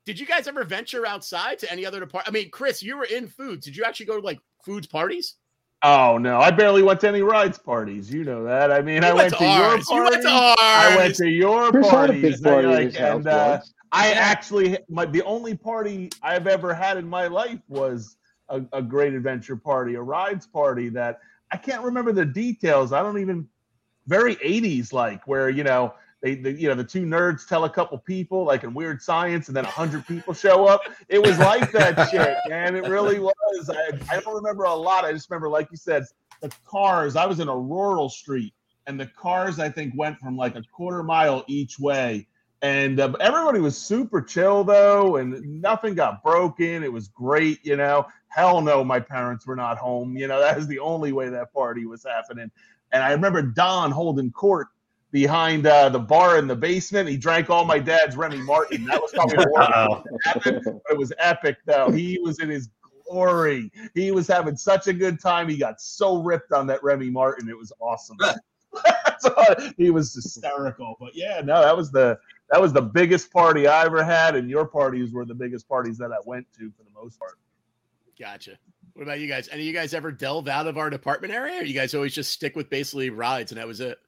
Did 0.06 0.20
you 0.20 0.26
guys 0.26 0.48
ever 0.48 0.64
venture 0.64 1.06
outside 1.06 1.60
to 1.60 1.72
any 1.72 1.86
other 1.86 2.00
department? 2.00 2.30
I 2.30 2.32
mean, 2.40 2.50
Chris, 2.50 2.82
you 2.82 2.98
were 2.98 3.04
in 3.06 3.28
foods. 3.28 3.66
Did 3.66 3.76
you 3.76 3.84
actually 3.84 4.06
go 4.06 4.20
to 4.20 4.26
like 4.26 4.40
foods 4.64 4.88
parties? 4.88 5.36
Oh 5.84 6.18
no, 6.18 6.40
I 6.40 6.50
barely 6.50 6.82
went 6.82 7.02
to 7.02 7.08
any 7.08 7.22
rides 7.22 7.60
parties. 7.60 8.12
You 8.12 8.24
know 8.24 8.44
that. 8.46 8.72
I 8.72 8.82
mean, 8.82 9.04
You 9.04 9.10
I 9.10 9.14
went, 9.14 9.34
to, 9.36 9.44
your 9.44 9.52
ours. 9.52 9.86
party. 9.86 9.96
You 9.96 10.04
went 10.12 10.24
to 10.24 10.30
ours. 10.30 10.58
I 10.60 10.96
went 10.98 11.16
to 11.16 11.28
your 11.30 11.72
Chris 11.72 11.88
parties. 11.90 12.42
party 12.42 12.68
and, 12.68 12.74
like, 12.94 13.00
and 13.00 13.28
uh, 13.28 13.48
once. 13.60 13.74
I 13.92 14.12
actually, 14.14 14.78
my 14.90 15.06
the 15.06 15.22
only 15.24 15.56
party 15.56 16.10
I've 16.24 16.48
ever 16.48 16.74
had 16.74 16.98
in 16.98 17.08
my 17.08 17.28
life 17.28 17.60
was 17.68 18.18
a, 18.50 18.62
a 18.74 18.82
great 18.82 19.14
adventure 19.14 19.56
party, 19.56 19.96
a 19.96 20.02
rides 20.02 20.48
party 20.48 20.90
that 20.90 21.20
I 21.52 21.58
can't 21.58 21.84
remember 21.84 22.12
the 22.12 22.26
details. 22.26 22.92
I 22.94 23.02
don't 23.02 23.20
even 23.20 23.48
very 24.08 24.36
80s 24.38 24.94
like 24.94 25.28
where 25.28 25.50
you 25.50 25.64
know 25.64 25.94
they, 26.22 26.36
the 26.36 26.52
you 26.52 26.68
know 26.68 26.76
the 26.76 26.84
two 26.84 27.06
nerds 27.06 27.48
tell 27.48 27.66
a 27.66 27.70
couple 27.70 27.98
people 28.00 28.44
like 28.44 28.64
in 28.64 28.74
weird 28.74 29.02
science 29.02 29.48
and 29.48 29.56
then 29.56 29.66
a 29.66 29.70
hundred 29.70 30.08
people 30.08 30.34
show 30.34 30.66
up. 30.66 30.82
It 31.10 31.22
was 31.22 31.38
like 31.40 31.72
that 31.74 32.10
shit 32.12 32.38
man. 32.48 32.76
It 32.76 32.86
really 32.86 33.20
was. 33.20 33.70
I, 33.70 33.92
I 34.10 34.20
don't 34.20 34.36
remember 34.36 34.64
a 34.64 34.74
lot. 34.74 35.06
I 35.06 35.14
just 35.14 35.30
remember 35.30 35.50
like 35.50 35.70
you 35.72 35.78
said 35.78 36.06
the 36.42 36.52
cars. 36.66 37.16
I 37.16 37.26
was 37.26 37.40
in 37.40 37.48
a 37.48 37.58
rural 37.58 38.10
street 38.10 38.54
and 38.88 39.00
the 39.00 39.06
cars 39.06 39.60
i 39.60 39.70
think 39.70 39.94
went 39.96 40.18
from 40.18 40.38
like 40.38 40.56
a 40.56 40.64
quarter 40.72 41.04
mile 41.04 41.44
each 41.48 41.78
way. 41.78 42.28
And 42.64 43.00
uh, 43.00 43.12
everybody 43.20 43.60
was 43.60 43.78
super 43.78 44.20
chill 44.20 44.64
though 44.64 45.18
and 45.18 45.62
nothing 45.62 45.94
got 45.94 46.24
broken. 46.24 46.84
It 46.84 46.92
was 46.92 47.10
great 47.10 47.64
you 47.64 47.76
know 47.76 48.08
hell 48.38 48.62
no 48.62 48.84
my 48.84 49.00
parents 49.00 49.46
were 49.46 49.56
not 49.56 49.78
home 49.78 50.16
you 50.16 50.28
know 50.28 50.40
that 50.42 50.56
was 50.56 50.68
the 50.68 50.80
only 50.80 51.12
way 51.12 51.30
that 51.30 51.52
party 51.54 51.86
was 51.86 52.04
happening 52.04 52.50
and 52.92 53.04
I 53.04 53.12
remember 53.12 53.42
Don 53.42 53.92
holding 53.92 54.32
court 54.32 54.68
behind 55.12 55.66
uh, 55.66 55.90
the 55.90 56.00
bar 56.00 56.38
in 56.38 56.48
the 56.48 56.56
basement. 56.56 57.10
He 57.10 57.18
drank 57.18 57.50
all 57.50 57.66
my 57.66 57.80
dad's 57.80 58.16
Remy 58.16 58.40
Martin. 58.40 58.86
That 58.86 59.02
was 59.02 59.12
probably 59.12 59.38
the 59.38 59.52
worst 59.54 59.70
Uh-oh. 59.72 59.96
thing 59.96 60.04
that 60.04 60.22
happened, 60.26 60.62
but 60.66 60.94
it 60.94 60.98
was 60.98 61.14
epic 61.18 61.58
though. 61.66 61.90
He 61.90 62.20
was 62.20 62.40
in 62.40 62.50
his 62.50 62.70
glory. 63.10 63.72
He 63.94 64.12
was 64.12 64.28
having 64.28 64.58
such 64.58 64.88
a 64.88 64.94
good 64.94 65.20
time. 65.20 65.48
He 65.48 65.58
got 65.58 65.80
so 65.82 66.22
ripped 66.22 66.52
on 66.52 66.68
that 66.68 66.84
Remy 66.84 67.10
Martin. 67.10 67.50
It 67.50 67.58
was 67.58 67.72
awesome. 67.80 68.18
So, 69.20 69.34
he 69.78 69.90
was 69.90 70.14
hysterical. 70.14 70.96
But 71.00 71.16
yeah, 71.16 71.42
no, 71.44 71.64
that 71.64 71.76
was 71.76 71.90
the 71.90 72.20
that 72.52 72.62
was 72.62 72.72
the 72.72 72.84
biggest 72.84 73.32
party 73.34 73.66
I 73.66 73.86
ever 73.86 74.04
had, 74.04 74.36
and 74.36 74.48
your 74.48 74.66
parties 74.66 75.12
were 75.12 75.26
the 75.26 75.34
biggest 75.34 75.68
parties 75.68 75.98
that 75.98 76.12
I 76.12 76.18
went 76.24 76.46
to 76.60 76.72
for 76.78 76.84
the 76.84 76.92
most 76.94 77.18
part. 77.18 77.40
Gotcha. 78.20 78.58
What 78.94 79.04
about 79.04 79.20
you 79.20 79.28
guys? 79.28 79.48
Any 79.52 79.62
of 79.62 79.68
you 79.68 79.74
guys 79.74 79.94
ever 79.94 80.12
delve 80.12 80.48
out 80.48 80.66
of 80.68 80.78
our 80.78 80.90
department 80.90 81.34
area? 81.34 81.62
Or 81.62 81.64
you 81.64 81.74
guys 81.74 81.94
always 81.94 82.14
just 82.16 82.32
stick 82.32 82.56
with 82.56 82.70
basically 82.70 83.10
rides 83.12 83.52
and 83.52 83.60
that 83.60 83.68
was 83.68 83.80
it? 83.80 84.00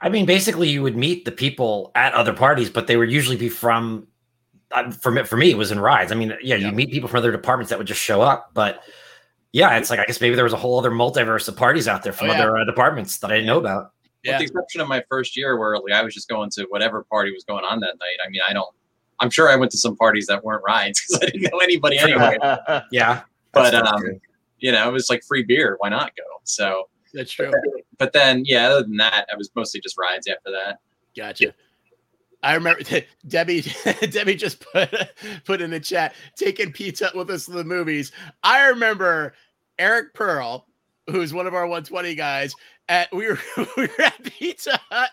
I 0.00 0.08
mean, 0.08 0.26
basically, 0.26 0.68
you 0.68 0.82
would 0.82 0.96
meet 0.96 1.24
the 1.24 1.30
people 1.32 1.92
at 1.94 2.12
other 2.14 2.32
parties, 2.32 2.68
but 2.70 2.86
they 2.86 2.96
would 2.96 3.10
usually 3.10 3.36
be 3.36 3.48
from. 3.48 4.06
Uh, 4.72 4.90
for 4.90 5.10
me, 5.10 5.22
for 5.24 5.36
me, 5.36 5.50
it 5.50 5.56
was 5.56 5.70
in 5.72 5.80
rides. 5.80 6.12
I 6.12 6.14
mean, 6.14 6.30
yeah, 6.42 6.54
Yeah. 6.56 6.68
you 6.68 6.72
meet 6.72 6.90
people 6.92 7.08
from 7.08 7.18
other 7.18 7.32
departments 7.32 7.70
that 7.70 7.78
would 7.78 7.86
just 7.88 8.00
show 8.00 8.20
up, 8.20 8.50
but 8.54 8.82
yeah, 9.52 9.76
it's 9.78 9.90
like 9.90 9.98
I 9.98 10.04
guess 10.04 10.20
maybe 10.20 10.36
there 10.36 10.44
was 10.44 10.52
a 10.52 10.56
whole 10.56 10.78
other 10.78 10.92
multiverse 10.92 11.48
of 11.48 11.56
parties 11.56 11.88
out 11.88 12.02
there 12.04 12.12
from 12.12 12.30
Oh, 12.30 12.32
yeah. 12.32 12.38
other 12.42 12.58
uh, 12.58 12.64
departments 12.64 13.18
that 13.18 13.30
I 13.32 13.34
didn't 13.34 13.46
know 13.48 13.58
about. 13.58 13.92
Yeah. 14.22 14.32
With 14.32 14.38
the 14.38 14.44
exception 14.58 14.80
of 14.80 14.86
my 14.88 15.02
first 15.08 15.36
year, 15.36 15.56
where 15.58 15.76
like 15.78 15.92
I 15.92 16.02
was 16.04 16.14
just 16.14 16.28
going 16.28 16.50
to 16.50 16.66
whatever 16.68 17.02
party 17.04 17.32
was 17.32 17.42
going 17.44 17.64
on 17.64 17.80
that 17.80 17.94
night. 17.98 18.16
I 18.24 18.28
mean, 18.30 18.42
I 18.48 18.52
don't. 18.52 18.68
I'm 19.20 19.30
sure 19.30 19.48
I 19.48 19.56
went 19.56 19.70
to 19.72 19.78
some 19.78 19.96
parties 19.96 20.26
that 20.26 20.42
weren't 20.44 20.62
rides 20.66 21.00
because 21.00 21.22
I 21.22 21.26
didn't 21.30 21.52
know 21.52 21.58
anybody 21.58 21.98
anyway. 22.00 22.36
Yeah, 22.90 23.22
but 23.52 23.74
um, 23.74 24.00
true. 24.00 24.20
you 24.58 24.72
know, 24.72 24.88
it 24.88 24.92
was 24.92 25.10
like 25.10 25.22
free 25.24 25.42
beer. 25.42 25.76
Why 25.78 25.90
not 25.90 26.16
go? 26.16 26.22
So, 26.44 26.88
That's 27.14 27.32
true. 27.32 27.50
but 27.98 28.12
then 28.12 28.44
yeah, 28.46 28.68
other 28.68 28.82
than 28.82 28.96
that, 28.96 29.26
I 29.32 29.36
was 29.36 29.50
mostly 29.54 29.80
just 29.80 29.98
rides 29.98 30.26
after 30.26 30.50
that. 30.50 30.78
Gotcha. 31.16 31.54
I 32.42 32.54
remember 32.54 32.82
Debbie. 33.28 33.64
Debbie 34.10 34.34
just 34.34 34.60
put 34.60 34.90
put 35.44 35.60
in 35.60 35.70
the 35.70 35.80
chat 35.80 36.14
taking 36.36 36.72
pizza 36.72 37.10
with 37.14 37.30
us 37.30 37.46
to 37.46 37.52
the 37.52 37.64
movies. 37.64 38.12
I 38.42 38.66
remember 38.68 39.34
Eric 39.78 40.14
Pearl, 40.14 40.66
who's 41.10 41.34
one 41.34 41.46
of 41.46 41.54
our 41.54 41.66
120 41.66 42.14
guys. 42.14 42.54
At 42.88 43.12
we 43.14 43.28
were 43.28 43.38
we 43.76 43.86
were 43.86 44.00
at 44.02 44.22
Pizza 44.24 44.80
Hut, 44.90 45.10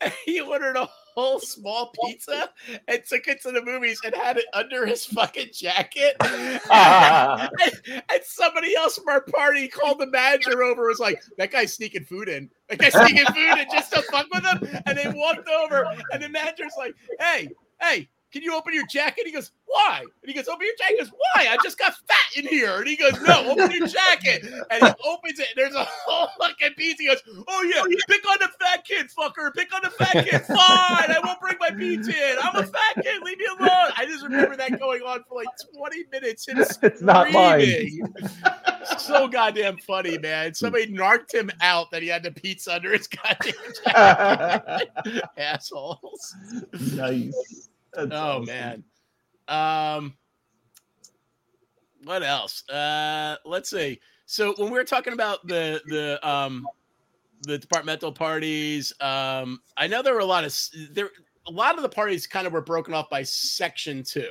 and 0.00 0.12
he 0.24 0.40
ordered 0.40 0.76
a 0.76 0.88
whole 1.14 1.38
small 1.38 1.92
pizza 2.04 2.50
and 2.88 3.02
took 3.08 3.28
it 3.28 3.40
to 3.42 3.52
the 3.52 3.62
movies 3.62 4.00
and 4.04 4.14
had 4.14 4.36
it 4.36 4.46
under 4.52 4.84
his 4.86 5.06
fucking 5.06 5.48
jacket. 5.52 6.16
and, 6.20 7.50
and 7.86 8.22
somebody 8.24 8.74
else 8.76 8.98
from 8.98 9.08
our 9.08 9.20
party 9.22 9.68
called 9.68 10.00
the 10.00 10.06
manager 10.06 10.62
over. 10.62 10.86
Was 10.86 10.98
like, 10.98 11.22
"That 11.38 11.50
guy's 11.50 11.74
sneaking 11.74 12.04
food 12.04 12.28
in. 12.28 12.50
That 12.68 12.78
guy's 12.78 12.92
sneaking 12.92 13.26
food 13.26 13.58
in 13.58 13.66
just 13.72 13.92
to 13.92 14.02
fuck 14.02 14.26
with 14.32 14.44
him." 14.44 14.82
And 14.86 14.98
they 14.98 15.08
walked 15.08 15.48
over, 15.48 15.86
and 16.12 16.22
the 16.22 16.28
manager's 16.28 16.74
like, 16.76 16.94
"Hey, 17.20 17.48
hey." 17.80 18.08
Can 18.34 18.42
you 18.42 18.52
open 18.56 18.74
your 18.74 18.84
jacket? 18.88 19.26
He 19.26 19.32
goes, 19.32 19.52
Why? 19.66 20.00
And 20.00 20.08
he 20.26 20.34
goes, 20.34 20.48
Open 20.48 20.66
your 20.66 20.74
jacket. 20.76 20.96
He 20.98 21.04
goes, 21.04 21.12
Why? 21.12 21.46
I 21.50 21.56
just 21.62 21.78
got 21.78 21.94
fat 22.08 22.36
in 22.36 22.48
here. 22.48 22.78
And 22.78 22.88
he 22.88 22.96
goes, 22.96 23.12
No, 23.20 23.52
open 23.52 23.70
your 23.70 23.86
jacket. 23.86 24.44
And 24.72 24.82
he 24.82 24.92
opens 25.08 25.38
it, 25.38 25.46
and 25.50 25.56
there's 25.56 25.74
a 25.76 25.86
whole 25.88 26.26
fucking 26.40 26.74
piece. 26.76 26.98
He 26.98 27.06
goes, 27.06 27.22
Oh, 27.46 27.62
yeah, 27.62 27.82
oh, 27.84 27.96
pick 28.08 28.28
on 28.28 28.38
the 28.40 28.48
fat 28.58 28.84
kid, 28.84 29.06
fucker. 29.16 29.54
Pick 29.54 29.72
on 29.72 29.82
the 29.84 29.90
fat 29.90 30.24
kid. 30.24 30.42
Fine. 30.42 30.58
I 30.58 31.20
won't 31.24 31.40
bring 31.40 31.54
my 31.60 31.70
pizza 31.70 32.10
in. 32.10 32.36
I'm 32.42 32.56
a 32.56 32.66
fat 32.66 33.04
kid. 33.04 33.22
Leave 33.22 33.38
me 33.38 33.46
alone. 33.56 33.92
I 33.96 34.04
just 34.04 34.24
remember 34.24 34.56
that 34.56 34.80
going 34.80 35.02
on 35.02 35.22
for 35.28 35.36
like 35.36 35.46
20 35.76 36.04
minutes. 36.10 36.48
It's 36.82 37.02
not 37.02 37.30
mine. 37.30 38.00
so 38.98 39.28
goddamn 39.28 39.78
funny, 39.78 40.18
man. 40.18 40.54
Somebody 40.54 40.90
narked 40.90 41.32
him 41.32 41.52
out 41.60 41.92
that 41.92 42.02
he 42.02 42.08
had 42.08 42.24
the 42.24 42.32
pizza 42.32 42.74
under 42.74 42.92
his 42.92 43.06
goddamn 43.06 43.52
jacket. 43.84 44.90
Assholes. 45.36 46.34
nice. 46.94 47.68
That's 47.94 48.10
Oh 48.12 48.16
awesome. 48.16 48.44
man. 48.46 48.84
Um 49.48 50.16
what 52.04 52.22
else? 52.22 52.68
Uh 52.68 53.36
let's 53.44 53.70
see. 53.70 54.00
So 54.26 54.54
when 54.58 54.70
we 54.72 54.78
were 54.78 54.84
talking 54.84 55.12
about 55.12 55.46
the 55.46 55.80
the 55.86 56.26
um 56.28 56.66
the 57.42 57.58
departmental 57.58 58.12
parties, 58.12 58.92
um 59.00 59.60
I 59.76 59.86
know 59.86 60.02
there 60.02 60.14
were 60.14 60.20
a 60.20 60.24
lot 60.24 60.44
of 60.44 60.56
there 60.92 61.10
a 61.46 61.50
lot 61.50 61.76
of 61.76 61.82
the 61.82 61.88
parties 61.88 62.26
kind 62.26 62.46
of 62.46 62.52
were 62.52 62.62
broken 62.62 62.94
off 62.94 63.10
by 63.10 63.22
section 63.22 64.02
2. 64.02 64.30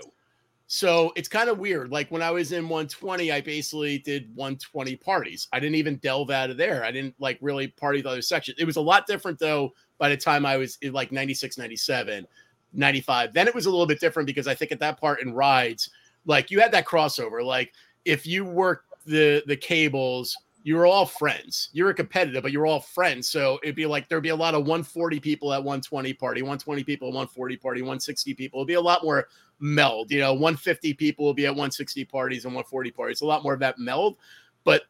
So 0.66 1.12
it's 1.16 1.28
kind 1.28 1.50
of 1.50 1.60
weird. 1.60 1.92
Like 1.92 2.10
when 2.10 2.24
I 2.24 2.32
was 2.32 2.52
in 2.52 2.64
120, 2.64 3.32
I 3.32 3.42
basically 3.42 4.00
did 4.00 4.36
120 4.36 4.96
parties. 4.96 5.48
I 5.54 5.60
didn't 5.60 5.76
even 5.76 5.98
delve 5.98 6.32
out 6.32 6.50
of 6.50 6.58
there. 6.58 6.84
I 6.84 6.92
didn't 6.92 7.14
like 7.20 7.38
really 7.42 7.68
party 7.68 8.02
the 8.02 8.10
other 8.10 8.22
sections. 8.24 8.58
It 8.60 8.66
was 8.66 8.78
a 8.78 8.82
lot 8.82 9.06
different 9.06 9.38
though 9.38 9.74
by 10.00 10.10
the 10.10 10.18
time 10.18 10.46
I 10.46 10.58
was 10.58 10.78
in 10.82 10.94
like 10.94 11.12
96, 11.12 11.58
97. 11.58 12.26
95. 12.74 13.34
Then 13.34 13.48
it 13.48 13.56
was 13.56 13.66
a 13.66 13.70
little 13.70 13.86
bit 13.86 14.00
different 14.00 14.28
because 14.28 14.48
I 14.48 14.56
think 14.56 14.72
at 14.72 14.80
that 14.80 15.00
part 15.00 15.22
in 15.22 15.34
rides, 15.34 15.90
like 16.26 16.52
you 16.52 16.60
had 16.60 16.72
that 16.72 16.86
crossover. 16.86 17.44
Like 17.44 17.74
if 18.06 18.26
you 18.26 18.46
worked 18.46 18.90
the 19.06 19.44
the 19.48 19.58
cables 19.58 20.38
you 20.64 20.78
were 20.78 20.86
all 20.86 21.06
friends. 21.06 21.70
You 21.74 21.84
were 21.84 21.94
competitive, 21.94 22.42
but 22.42 22.54
you 22.54 22.60
were 22.60 22.66
all 22.66 22.80
friends. 22.80 23.28
So 23.28 23.60
it'd 23.64 23.76
be 23.76 23.86
like 23.86 24.08
there'd 24.08 24.24
be 24.24 24.30
a 24.30 24.36
lot 24.36 24.56
of 24.56 24.62
140 24.62 25.20
people 25.20 25.52
at 25.52 25.58
120 25.58 26.14
party, 26.14 26.42
120 26.42 26.84
people 26.86 27.10
at 27.10 27.14
140 27.14 27.58
party, 27.58 27.82
160 27.82 28.34
people. 28.34 28.62
It'd 28.62 28.68
be 28.68 28.76
a 28.76 28.82
lot 28.82 29.04
more 29.04 29.28
meld. 29.60 30.10
You 30.10 30.22
know, 30.22 30.34
150 30.34 30.94
people 30.94 31.26
will 31.26 31.34
be 31.34 31.46
at 31.46 31.52
160 31.52 32.06
parties 32.06 32.46
and 32.46 32.54
140 32.54 32.92
parties. 32.92 33.22
A 33.22 33.26
lot 33.26 33.44
more 33.44 33.54
of 33.54 33.60
that 33.60 33.78
meld, 33.78 34.16
but 34.64 34.84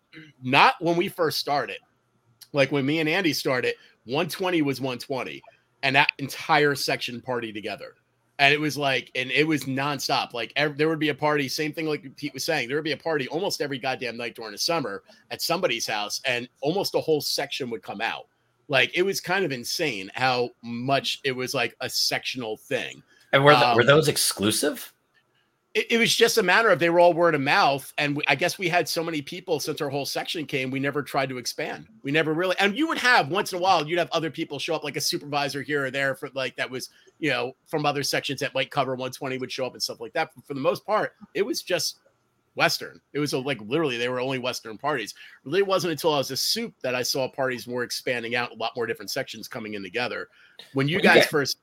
not 0.44 0.76
when 0.80 0.96
we 0.96 1.08
first 1.08 1.40
started. 1.40 1.78
Like 2.54 2.72
when 2.72 2.86
me 2.86 3.00
and 3.00 3.10
Andy 3.10 3.34
started, 3.34 3.74
120 4.06 4.62
was 4.62 4.80
120, 4.80 5.42
and 5.84 5.96
that 5.96 6.12
entire 6.18 6.74
section 6.74 7.22
party 7.22 7.54
together 7.54 7.96
and 8.40 8.54
it 8.54 8.60
was 8.60 8.78
like, 8.78 9.12
and 9.16 9.32
it 9.32 9.48
was 9.48 9.66
nonstop. 9.66 10.34
Like 10.34 10.52
every, 10.56 10.76
there 10.76 10.90
would 10.90 11.00
be 11.00 11.10
a 11.10 11.16
party, 11.16 11.48
same 11.48 11.72
thing 11.72 11.86
like 11.86 12.04
Pete 12.16 12.34
was 12.34 12.44
saying. 12.44 12.68
There 12.68 12.78
would 12.78 12.84
be 12.84 12.94
a 12.94 12.98
party 12.98 13.28
almost 13.28 13.62
every 13.62 13.78
goddamn 13.78 14.18
night 14.18 14.36
during 14.36 14.52
the 14.52 14.58
summer 14.58 15.04
at 15.30 15.42
somebody's 15.42 15.86
house, 15.86 16.22
and 16.26 16.50
almost 16.62 16.96
a 16.96 17.00
whole 17.00 17.22
section 17.22 17.70
would 17.70 17.84
come 17.84 18.02
out. 18.02 18.28
Like 18.68 18.92
it 18.98 19.04
was 19.04 19.22
kind 19.22 19.46
of 19.46 19.52
insane 19.52 20.10
how 20.16 20.50
much 20.64 21.20
it 21.24 21.34
was 21.34 21.54
like 21.54 21.76
a 21.82 21.90
sectional 21.90 22.58
thing. 22.58 23.04
And 23.34 23.44
were, 23.44 23.54
um, 23.54 23.76
were 23.76 23.84
those 23.84 24.08
exclusive? 24.08 24.93
It, 25.74 25.92
it, 25.92 25.98
was 25.98 26.16
just 26.16 26.38
a 26.38 26.44
matter 26.44 26.70
of 26.70 26.80
they 26.80 26.90
were 26.90 27.00
all 27.00 27.14
word 27.14 27.36
of 27.36 27.42
mouth 27.42 27.92
and 27.98 28.16
we, 28.16 28.24
i 28.28 28.36
guess 28.36 28.58
we 28.58 28.70
had 28.70 28.88
so 28.88 29.04
many 29.04 29.22
people 29.22 29.60
since 29.60 29.82
our 29.82 29.90
whole 29.90 30.06
section 30.06 30.46
came 30.46 30.70
we 30.70 30.80
never 30.80 31.02
tried 31.02 31.30
to 31.30 31.38
expand. 31.38 31.88
We 32.04 32.12
never 32.12 32.34
really 32.34 32.56
and 32.60 32.78
you 32.78 32.88
would 32.88 32.98
have 33.00 33.30
once 33.30 33.52
in 33.52 33.60
a 33.60 33.62
while 33.62 33.88
you'd 33.88 34.00
have 34.00 34.12
other 34.12 34.30
people 34.30 34.60
show 34.60 34.76
up 34.76 34.84
like 34.84 34.98
a 34.98 35.02
supervisor 35.02 35.62
here 35.62 35.86
or 35.86 35.92
there 35.92 36.16
for 36.16 36.30
like 36.34 36.56
that 36.58 36.70
was 36.70 36.90
you 37.20 37.30
know 37.30 37.54
from 37.68 37.86
other 37.86 38.04
sections 38.04 38.40
that 38.42 38.54
might 38.54 38.72
cover 38.72 38.92
120 38.92 39.38
would 39.38 39.52
show 39.52 39.66
up 39.66 39.74
and 39.74 39.82
stuff 39.82 40.00
like 40.00 40.14
that. 40.14 40.30
But 40.36 40.46
for 40.46 40.54
the 40.54 40.60
most 40.60 40.86
part 40.86 41.14
it 41.34 41.44
was 41.44 41.62
just 41.62 42.00
western. 42.56 43.02
It 43.14 43.20
was 43.20 43.34
a, 43.34 43.40
like 43.40 43.60
literally 43.62 43.98
they 43.98 44.10
were 44.10 44.20
only 44.20 44.38
western 44.38 44.78
parties. 44.78 45.16
Really 45.44 45.60
it 45.60 45.68
wasn't 45.68 45.92
until 45.92 46.14
i 46.14 46.18
was 46.18 46.32
a 46.32 46.38
soup 46.38 46.74
that 46.84 46.96
i 46.96 47.02
saw 47.02 47.28
parties 47.28 47.68
more 47.68 47.84
expanding 47.84 48.36
out 48.36 48.52
a 48.52 48.56
lot 48.56 48.74
more 48.76 48.86
different 48.86 49.12
sections 49.12 49.48
coming 49.48 49.74
in 49.74 49.84
together. 49.84 50.28
When 50.74 50.88
you 50.88 51.02
guys 51.02 51.26
first 51.26 51.58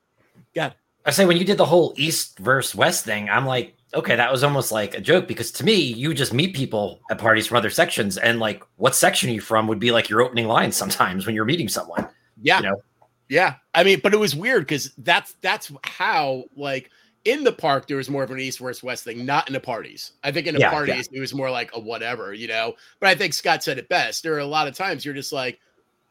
got 0.53 0.75
I 1.05 1.11
say 1.11 1.25
when 1.25 1.37
you 1.37 1.45
did 1.45 1.57
the 1.57 1.65
whole 1.65 1.93
East 1.97 2.37
versus 2.39 2.75
West 2.75 3.05
thing, 3.05 3.29
I'm 3.29 3.45
like, 3.45 3.75
okay, 3.93 4.15
that 4.15 4.31
was 4.31 4.43
almost 4.43 4.71
like 4.71 4.95
a 4.95 5.01
joke 5.01 5.27
because 5.27 5.51
to 5.53 5.65
me, 5.65 5.75
you 5.75 6.13
just 6.13 6.33
meet 6.33 6.55
people 6.55 7.01
at 7.09 7.17
parties 7.17 7.47
from 7.47 7.57
other 7.57 7.69
sections, 7.69 8.17
and 8.17 8.39
like, 8.39 8.63
what 8.77 8.95
section 8.95 9.29
are 9.29 9.33
you 9.33 9.41
from 9.41 9.67
would 9.67 9.79
be 9.79 9.91
like 9.91 10.09
your 10.09 10.21
opening 10.21 10.47
line 10.47 10.71
sometimes 10.71 11.25
when 11.25 11.35
you're 11.35 11.45
meeting 11.45 11.67
someone. 11.67 12.07
Yeah, 12.41 12.61
you 12.61 12.69
know? 12.69 12.81
yeah. 13.29 13.55
I 13.73 13.83
mean, 13.83 13.99
but 14.01 14.13
it 14.13 14.19
was 14.19 14.35
weird 14.35 14.63
because 14.63 14.93
that's 14.99 15.33
that's 15.41 15.71
how 15.83 16.43
like 16.55 16.91
in 17.25 17.43
the 17.43 17.51
park 17.51 17.87
there 17.87 17.97
was 17.97 18.09
more 18.09 18.23
of 18.23 18.31
an 18.31 18.39
east 18.39 18.59
versus 18.59 18.83
west 18.83 19.03
thing, 19.03 19.25
not 19.25 19.47
in 19.47 19.53
the 19.53 19.59
parties. 19.59 20.13
I 20.23 20.31
think 20.31 20.47
in 20.47 20.55
the 20.55 20.61
yeah, 20.61 20.71
parties 20.71 21.09
yeah. 21.11 21.17
it 21.17 21.21
was 21.21 21.33
more 21.33 21.51
like 21.51 21.71
a 21.73 21.79
whatever, 21.79 22.33
you 22.33 22.47
know. 22.47 22.75
But 22.99 23.09
I 23.09 23.15
think 23.15 23.33
Scott 23.33 23.63
said 23.63 23.77
it 23.77 23.89
best. 23.89 24.23
There 24.23 24.33
are 24.33 24.39
a 24.39 24.45
lot 24.45 24.67
of 24.67 24.75
times 24.75 25.05
you're 25.05 25.13
just 25.13 25.31
like, 25.31 25.59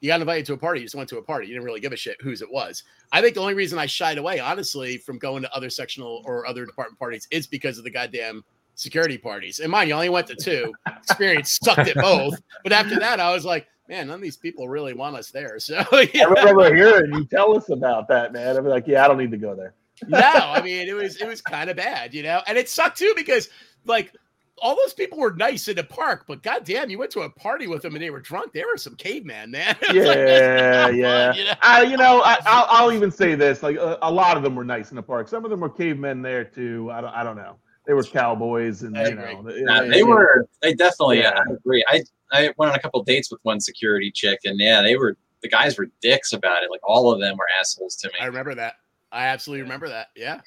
you 0.01 0.09
got 0.09 0.21
invited 0.21 0.47
to 0.47 0.55
a 0.55 0.57
party, 0.57 0.81
you 0.81 0.87
just 0.87 0.95
went 0.95 1.09
to 1.11 1.19
a 1.19 1.23
party, 1.23 1.47
you 1.47 1.55
didn't 1.55 1.67
really 1.67 1.81
give 1.81 1.93
a 1.93 1.97
shit 1.97 2.21
whose 2.21 2.43
it 2.43 2.51
was. 2.51 2.83
I 3.13 3.21
think 3.21 3.35
the 3.35 3.41
only 3.41 3.55
reason 3.55 3.79
I 3.79 3.87
shied 3.87 4.19
away, 4.19 4.41
honestly, 4.41 4.97
from 4.97 5.19
going 5.19 5.43
to 5.43 5.55
other 5.55 5.71
sectional 5.71 6.23
or 6.25 6.47
other 6.47 6.65
department 6.65 6.99
parties 6.99 7.29
is 7.31 7.47
because 7.47 7.79
of 7.79 7.85
the 7.85 7.91
goddamn 7.91 8.45
security 8.75 9.19
parties. 9.19 9.61
And 9.61 9.71
mind 9.71 9.89
you, 9.89 9.95
I 9.95 9.99
only 9.99 10.09
went 10.09 10.27
to 10.29 10.37
two. 10.37 10.73
Experience 10.87 11.59
sucked 11.63 11.89
at 11.89 11.97
both. 11.97 12.41
But 12.63 12.73
after 12.73 12.99
that, 12.99 13.21
I 13.21 13.33
was 13.33 13.45
like, 13.45 13.67
man, 13.89 14.07
none 14.07 14.17
of 14.17 14.23
these 14.23 14.37
people 14.37 14.69
really 14.69 14.95
want 14.95 15.17
us 15.17 15.31
there. 15.31 15.59
So 15.61 15.75
yeah. 16.15 16.25
I 16.27 16.31
remember 16.31 16.75
hearing 16.75 17.13
you 17.13 17.25
tell 17.27 17.57
us 17.57 17.69
about 17.69 18.09
that, 18.09 18.33
man. 18.33 18.57
I'm 18.57 18.65
like, 18.65 18.87
yeah, 18.87 19.05
I 19.05 19.09
don't 19.09 19.19
need 19.19 19.31
to 19.33 19.37
go 19.37 19.55
there. 19.55 19.75
no, 20.09 20.19
I 20.19 20.63
mean, 20.63 20.89
it 20.89 20.95
was 20.95 21.21
it 21.21 21.29
was 21.29 21.43
kind 21.43 21.69
of 21.69 21.77
bad, 21.77 22.15
you 22.15 22.23
know, 22.23 22.41
and 22.47 22.57
it 22.57 22.71
sucked 22.71 22.97
too 22.97 23.13
because 23.15 23.51
like 23.85 24.15
all 24.61 24.77
those 24.77 24.93
people 24.93 25.19
were 25.19 25.33
nice 25.33 25.69
in 25.69 25.77
the 25.77 25.85
park, 25.85 26.25
but 26.27 26.43
goddamn, 26.43 26.91
you 26.91 26.99
went 26.99 27.11
to 27.13 27.21
a 27.21 27.31
party 27.31 27.67
with 27.67 27.83
them 27.83 27.95
and 27.95 28.03
they 28.03 28.11
were 28.11 28.21
drunk. 28.21 28.53
They 28.53 28.65
were 28.65 28.77
some 28.77 28.95
caveman, 28.95 29.51
man. 29.51 29.77
yeah, 29.93 30.03
like, 30.03 30.19
yeah. 30.19 30.85
Fun, 30.87 30.97
you 30.97 31.03
know, 31.03 31.57
I, 31.63 31.89
you 31.91 31.97
know 31.97 32.21
I, 32.45 32.85
will 32.85 32.93
even 32.93 33.11
say 33.11 33.35
this: 33.35 33.63
like 33.63 33.77
a, 33.77 33.99
a, 34.03 34.11
lot 34.11 34.37
of 34.37 34.43
them 34.43 34.55
were 34.55 34.65
nice 34.65 34.91
in 34.91 34.97
the 34.97 35.03
park. 35.03 35.29
Some 35.29 35.45
of 35.45 35.51
them 35.51 35.61
were 35.61 35.71
cavemen 35.71 36.23
there 36.23 36.45
too. 36.45 36.91
I 36.93 37.01
don't, 37.01 37.15
I 37.15 37.25
don't 37.25 37.37
know. 37.37 37.57
They 37.87 37.95
were 37.95 38.03
cowboys, 38.03 38.83
and 38.83 38.95
you 38.95 39.15
know, 39.15 39.43
they, 39.43 39.89
they, 39.89 40.03
were. 40.03 40.47
They 40.63 40.75
definitely. 40.75 41.21
Yeah. 41.21 41.31
Uh, 41.31 41.45
I 41.49 41.53
agree. 41.55 41.85
I 41.89 42.03
I 42.33 42.53
went 42.57 42.73
on 42.73 42.79
a 42.79 42.81
couple 42.81 43.03
dates 43.03 43.31
with 43.31 43.41
one 43.43 43.61
security 43.61 44.11
chick, 44.11 44.41
and 44.45 44.59
yeah, 44.59 44.83
they 44.83 44.97
were. 44.97 45.17
The 45.43 45.49
guys 45.49 45.79
were 45.79 45.87
dicks 46.03 46.35
about 46.35 46.63
it. 46.63 46.71
Like 46.71 46.83
all 46.85 47.11
of 47.11 47.19
them 47.19 47.37
were 47.39 47.47
assholes 47.59 47.97
to 47.97 48.09
me. 48.09 48.15
I 48.21 48.27
remember 48.27 48.55
that. 48.57 48.75
I 49.11 49.27
absolutely 49.29 49.63
remember 49.63 49.89
that. 49.89 50.09
Yeah. 50.15 50.41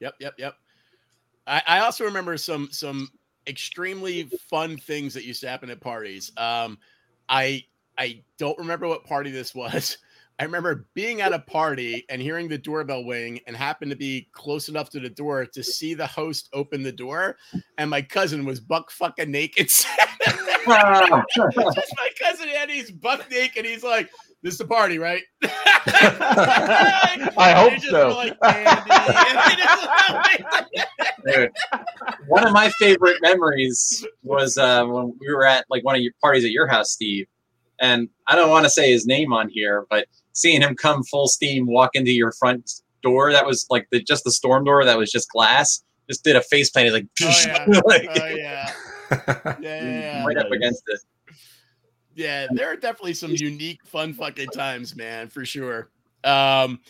Yep. 0.00 0.14
Yep. 0.20 0.34
Yep. 0.38 0.54
I, 1.48 1.62
I 1.66 1.78
also 1.80 2.04
remember 2.04 2.36
some 2.36 2.68
some 2.70 3.10
extremely 3.48 4.24
fun 4.50 4.76
things 4.76 5.14
that 5.14 5.24
used 5.24 5.40
to 5.40 5.48
happen 5.48 5.70
at 5.70 5.80
parties. 5.80 6.30
Um, 6.36 6.78
I 7.28 7.64
I 7.96 8.22
don't 8.38 8.58
remember 8.58 8.86
what 8.86 9.04
party 9.04 9.30
this 9.30 9.54
was. 9.54 9.98
I 10.40 10.44
remember 10.44 10.86
being 10.94 11.20
at 11.20 11.32
a 11.32 11.40
party 11.40 12.04
and 12.08 12.22
hearing 12.22 12.46
the 12.46 12.58
doorbell 12.58 13.04
ring 13.04 13.40
and 13.48 13.56
happened 13.56 13.90
to 13.90 13.96
be 13.96 14.28
close 14.30 14.68
enough 14.68 14.88
to 14.90 15.00
the 15.00 15.08
door 15.08 15.44
to 15.46 15.64
see 15.64 15.94
the 15.94 16.06
host 16.06 16.48
open 16.52 16.84
the 16.84 16.92
door. 16.92 17.38
And 17.76 17.90
my 17.90 18.02
cousin 18.02 18.44
was 18.44 18.60
buck 18.60 18.92
fucking 18.92 19.32
naked. 19.32 19.66
Just 19.66 19.88
my 20.68 21.24
cousin 22.22 22.50
Andy's 22.50 22.92
buck 22.92 23.28
naked. 23.28 23.64
And 23.64 23.66
he's 23.66 23.82
like, 23.82 24.10
this 24.42 24.52
is 24.52 24.58
the 24.58 24.66
party, 24.66 24.98
right? 24.98 25.22
I 25.42 25.48
hope 27.56 27.80
so. 27.80 28.10
Like 28.10 28.38
Dude, 31.26 31.50
one 32.28 32.46
of 32.46 32.52
my 32.52 32.70
favorite 32.78 33.18
memories 33.22 34.06
was 34.22 34.58
uh, 34.58 34.84
when 34.84 35.14
we 35.20 35.32
were 35.32 35.46
at 35.46 35.64
like 35.70 35.84
one 35.84 35.94
of 35.94 36.00
your 36.00 36.12
parties 36.20 36.44
at 36.44 36.50
your 36.50 36.66
house, 36.66 36.92
Steve. 36.92 37.26
And 37.80 38.08
I 38.26 38.36
don't 38.36 38.50
want 38.50 38.64
to 38.64 38.70
say 38.70 38.90
his 38.90 39.06
name 39.06 39.32
on 39.32 39.48
here, 39.48 39.86
but 39.88 40.06
seeing 40.32 40.62
him 40.62 40.74
come 40.74 41.02
full 41.04 41.28
steam 41.28 41.66
walk 41.66 41.90
into 41.94 42.10
your 42.10 42.32
front 42.32 42.82
door, 43.02 43.32
that 43.32 43.46
was 43.46 43.66
like 43.70 43.86
the 43.90 44.02
just 44.02 44.24
the 44.24 44.32
storm 44.32 44.64
door 44.64 44.84
that 44.84 44.98
was 44.98 45.10
just 45.10 45.30
glass. 45.30 45.82
Just 46.08 46.24
did 46.24 46.36
a 46.36 46.42
face 46.42 46.70
plant. 46.70 46.92
like, 46.92 47.06
oh 47.22 47.28
yeah, 47.28 47.66
like, 47.84 48.08
oh, 48.20 48.26
yeah. 48.26 48.72
yeah, 49.10 49.56
yeah, 49.60 49.82
yeah. 49.82 50.26
right 50.26 50.38
up 50.38 50.50
against 50.50 50.82
it 50.86 51.00
yeah, 52.18 52.48
there 52.50 52.66
are 52.66 52.76
definitely 52.76 53.14
some 53.14 53.30
unique, 53.30 53.86
fun 53.86 54.12
fucking 54.12 54.48
times, 54.48 54.96
man, 54.96 55.28
for 55.28 55.44
sure. 55.44 55.88
Um, 56.24 56.80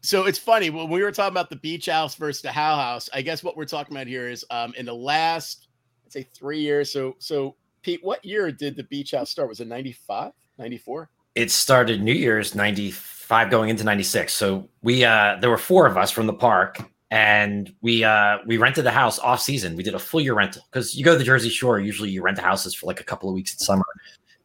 so 0.00 0.26
it's 0.26 0.38
funny 0.38 0.70
when 0.70 0.88
we 0.88 1.02
were 1.02 1.10
talking 1.10 1.32
about 1.32 1.50
the 1.50 1.56
beach 1.56 1.86
house 1.86 2.14
versus 2.14 2.42
the 2.42 2.52
Howell 2.52 2.78
House. 2.78 3.08
I 3.12 3.22
guess 3.22 3.42
what 3.42 3.56
we're 3.56 3.64
talking 3.64 3.96
about 3.96 4.06
here 4.06 4.28
is 4.28 4.44
um, 4.50 4.72
in 4.76 4.86
the 4.86 4.94
last, 4.94 5.68
I'd 6.06 6.12
say 6.12 6.22
three 6.22 6.60
years. 6.60 6.92
So, 6.92 7.16
so 7.18 7.56
Pete, 7.82 8.00
what 8.02 8.24
year 8.24 8.52
did 8.52 8.76
the 8.76 8.84
beach 8.84 9.10
house 9.12 9.30
start? 9.30 9.48
Was 9.48 9.60
it 9.60 9.66
95, 9.66 10.32
94? 10.58 11.10
It 11.34 11.50
started 11.50 12.02
New 12.02 12.12
Year's 12.12 12.54
95 12.54 13.50
going 13.50 13.70
into 13.70 13.84
96. 13.84 14.32
So 14.32 14.68
we, 14.82 15.04
uh, 15.04 15.36
there 15.40 15.50
were 15.50 15.58
four 15.58 15.86
of 15.86 15.96
us 15.96 16.10
from 16.10 16.26
the 16.26 16.32
park 16.32 16.78
and 17.10 17.72
we, 17.80 18.04
uh, 18.04 18.38
we 18.46 18.56
rented 18.56 18.84
the 18.84 18.90
house 18.90 19.18
off 19.18 19.40
season. 19.40 19.74
We 19.74 19.82
did 19.82 19.94
a 19.94 19.98
full 19.98 20.20
year 20.20 20.34
rental 20.34 20.62
because 20.70 20.94
you 20.94 21.04
go 21.04 21.12
to 21.12 21.18
the 21.18 21.24
Jersey 21.24 21.48
Shore. 21.48 21.80
Usually 21.80 22.10
you 22.10 22.22
rent 22.22 22.36
the 22.36 22.42
houses 22.42 22.74
for 22.74 22.86
like 22.86 23.00
a 23.00 23.04
couple 23.04 23.28
of 23.28 23.34
weeks 23.34 23.52
in 23.52 23.58
summer. 23.58 23.84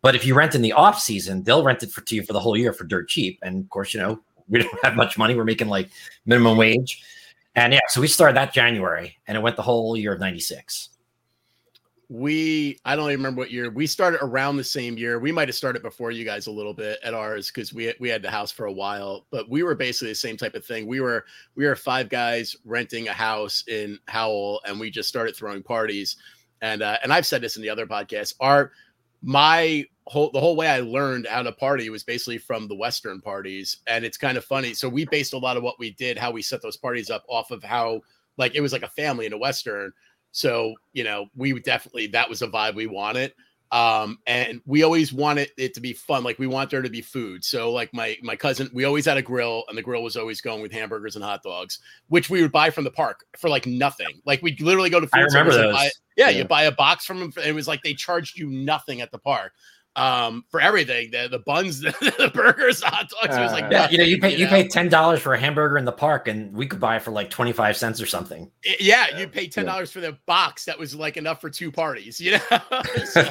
But 0.01 0.15
if 0.15 0.25
you 0.25 0.35
rent 0.35 0.53
in 0.53 0.61
the 0.61 0.73
off 0.73 0.99
season, 0.99 1.43
they'll 1.43 1.63
rent 1.63 1.81
it 1.83 1.91
for 1.91 2.01
to 2.01 2.15
you 2.15 2.23
for 2.23 2.33
the 2.33 2.39
whole 2.39 2.57
year 2.57 2.73
for 2.73 2.83
dirt 2.83 3.07
cheap. 3.07 3.39
And 3.41 3.63
of 3.63 3.69
course, 3.69 3.93
you 3.93 4.01
know, 4.01 4.19
we 4.49 4.59
don't 4.59 4.83
have 4.83 4.95
much 4.95 5.17
money. 5.17 5.35
We're 5.35 5.43
making 5.43 5.67
like 5.67 5.89
minimum 6.25 6.57
wage. 6.57 7.03
And 7.55 7.73
yeah, 7.73 7.79
so 7.89 8.01
we 8.01 8.07
started 8.07 8.35
that 8.35 8.53
January 8.53 9.17
and 9.27 9.37
it 9.37 9.41
went 9.41 9.55
the 9.55 9.61
whole 9.61 9.95
year 9.95 10.13
of 10.13 10.19
96. 10.19 10.89
We, 12.09 12.77
I 12.85 12.95
don't 12.95 13.09
even 13.09 13.19
remember 13.19 13.39
what 13.39 13.51
year 13.51 13.71
we 13.71 13.87
started 13.87 14.19
around 14.21 14.57
the 14.57 14.63
same 14.63 14.97
year. 14.97 15.19
We 15.19 15.31
might 15.31 15.47
have 15.47 15.55
started 15.55 15.81
before 15.81 16.11
you 16.11 16.25
guys 16.25 16.47
a 16.47 16.51
little 16.51 16.73
bit 16.73 16.99
at 17.03 17.13
ours 17.13 17.47
because 17.47 17.73
we 17.73 17.91
we 17.99 18.09
had 18.09 18.21
the 18.21 18.29
house 18.29 18.51
for 18.51 18.65
a 18.65 18.71
while, 18.71 19.25
but 19.31 19.49
we 19.49 19.63
were 19.63 19.73
basically 19.73 20.09
the 20.09 20.15
same 20.15 20.37
type 20.37 20.53
of 20.53 20.63
thing. 20.63 20.85
We 20.85 20.99
were 20.99 21.25
we 21.55 21.65
were 21.65 21.75
five 21.75 22.09
guys 22.09 22.55
renting 22.65 23.07
a 23.07 23.13
house 23.13 23.63
in 23.67 23.97
Howell, 24.07 24.61
and 24.67 24.79
we 24.79 24.91
just 24.91 25.09
started 25.09 25.35
throwing 25.35 25.63
parties. 25.63 26.17
And 26.61 26.83
uh, 26.83 26.97
and 27.01 27.11
I've 27.11 27.25
said 27.25 27.41
this 27.41 27.55
in 27.55 27.63
the 27.63 27.69
other 27.69 27.87
podcast. 27.87 28.35
Our 28.39 28.73
my 29.23 29.85
whole 30.07 30.29
the 30.31 30.39
whole 30.39 30.55
way 30.55 30.67
I 30.67 30.79
learned 30.79 31.27
how 31.27 31.43
to 31.43 31.51
party 31.51 31.89
was 31.89 32.03
basically 32.03 32.37
from 32.37 32.67
the 32.67 32.75
Western 32.75 33.21
parties, 33.21 33.77
and 33.87 34.03
it's 34.03 34.17
kind 34.17 34.37
of 34.37 34.45
funny. 34.45 34.73
So 34.73 34.89
we 34.89 35.05
based 35.05 35.33
a 35.33 35.37
lot 35.37 35.57
of 35.57 35.63
what 35.63 35.79
we 35.79 35.91
did, 35.91 36.17
how 36.17 36.31
we 36.31 36.41
set 36.41 36.61
those 36.61 36.77
parties 36.77 37.09
up, 37.09 37.23
off 37.27 37.51
of 37.51 37.63
how 37.63 38.01
like 38.37 38.55
it 38.55 38.61
was 38.61 38.73
like 38.73 38.83
a 38.83 38.89
family 38.89 39.25
in 39.25 39.33
a 39.33 39.37
Western. 39.37 39.93
So 40.31 40.75
you 40.93 41.03
know, 41.03 41.27
we 41.35 41.57
definitely 41.59 42.07
that 42.07 42.29
was 42.29 42.41
a 42.41 42.47
vibe 42.47 42.75
we 42.75 42.87
wanted. 42.87 43.33
Um, 43.71 44.19
and 44.27 44.61
we 44.67 44.83
always 44.83 45.11
wanted 45.11 45.49
it 45.57 45.73
to 45.73 45.81
be 45.81 45.93
fun. 45.93 46.23
Like 46.23 46.37
we 46.37 46.45
want 46.45 46.69
there 46.69 46.83
to 46.83 46.91
be 46.91 47.01
food. 47.01 47.43
So 47.43 47.71
like 47.71 47.91
my 47.91 48.15
my 48.21 48.35
cousin, 48.35 48.69
we 48.71 48.83
always 48.83 49.05
had 49.05 49.17
a 49.17 49.21
grill, 49.21 49.63
and 49.67 49.75
the 49.75 49.81
grill 49.81 50.03
was 50.03 50.15
always 50.15 50.41
going 50.41 50.61
with 50.61 50.71
hamburgers 50.71 51.15
and 51.15 51.25
hot 51.25 51.41
dogs, 51.41 51.79
which 52.09 52.29
we 52.29 52.43
would 52.43 52.51
buy 52.51 52.69
from 52.69 52.83
the 52.83 52.91
park 52.91 53.25
for 53.39 53.49
like 53.49 53.65
nothing. 53.65 54.21
Like 54.25 54.43
we'd 54.43 54.61
literally 54.61 54.91
go 54.91 54.99
to 54.99 55.07
food 55.07 55.21
I 55.21 55.23
remember 55.23 55.53
those. 55.53 55.73
Buy, 55.73 55.89
yeah, 56.17 56.29
yeah, 56.29 56.37
you 56.37 56.45
buy 56.45 56.63
a 56.63 56.71
box 56.71 57.05
from 57.05 57.19
them. 57.19 57.33
It 57.43 57.55
was 57.55 57.67
like 57.67 57.81
they 57.81 57.95
charged 57.95 58.37
you 58.37 58.47
nothing 58.47 59.01
at 59.01 59.11
the 59.11 59.17
park 59.17 59.53
um 59.95 60.43
for 60.49 60.59
everything 60.59 61.11
the 61.11 61.27
the 61.29 61.39
buns 61.39 61.79
the, 61.81 61.91
the 62.17 62.31
burgers 62.33 62.79
the 62.79 62.87
hot 62.87 63.07
dogs 63.09 63.35
uh, 63.35 63.39
it 63.39 63.43
was 63.43 63.51
like 63.51 63.71
yeah, 63.71 63.87
you 63.91 63.97
know 63.97 64.03
you 64.03 64.19
pay 64.19 64.31
you, 64.31 64.37
you 64.37 64.45
know? 64.45 64.49
pay 64.49 64.67
ten 64.67 64.89
dollars 64.89 65.19
for 65.19 65.35
a 65.35 65.39
hamburger 65.39 65.77
in 65.77 65.85
the 65.85 65.91
park 65.91 66.27
and 66.27 66.51
we 66.51 66.65
could 66.65 66.79
buy 66.79 66.95
it 66.95 67.01
for 67.03 67.11
like 67.11 67.29
25 67.29 67.77
cents 67.77 68.01
or 68.01 68.07
something 68.07 68.49
yeah, 68.63 68.75
yeah. 68.79 69.19
you 69.19 69.27
pay 69.27 69.47
ten 69.47 69.65
dollars 69.65 69.89
yeah. 69.89 70.01
for 70.01 70.11
the 70.11 70.17
box 70.25 70.65
that 70.65 70.79
was 70.79 70.95
like 70.95 71.15
enough 71.15 71.39
for 71.39 71.49
two 71.49 71.71
parties 71.71 72.19
you 72.19 72.31
know 72.31 72.59
so, 73.05 73.23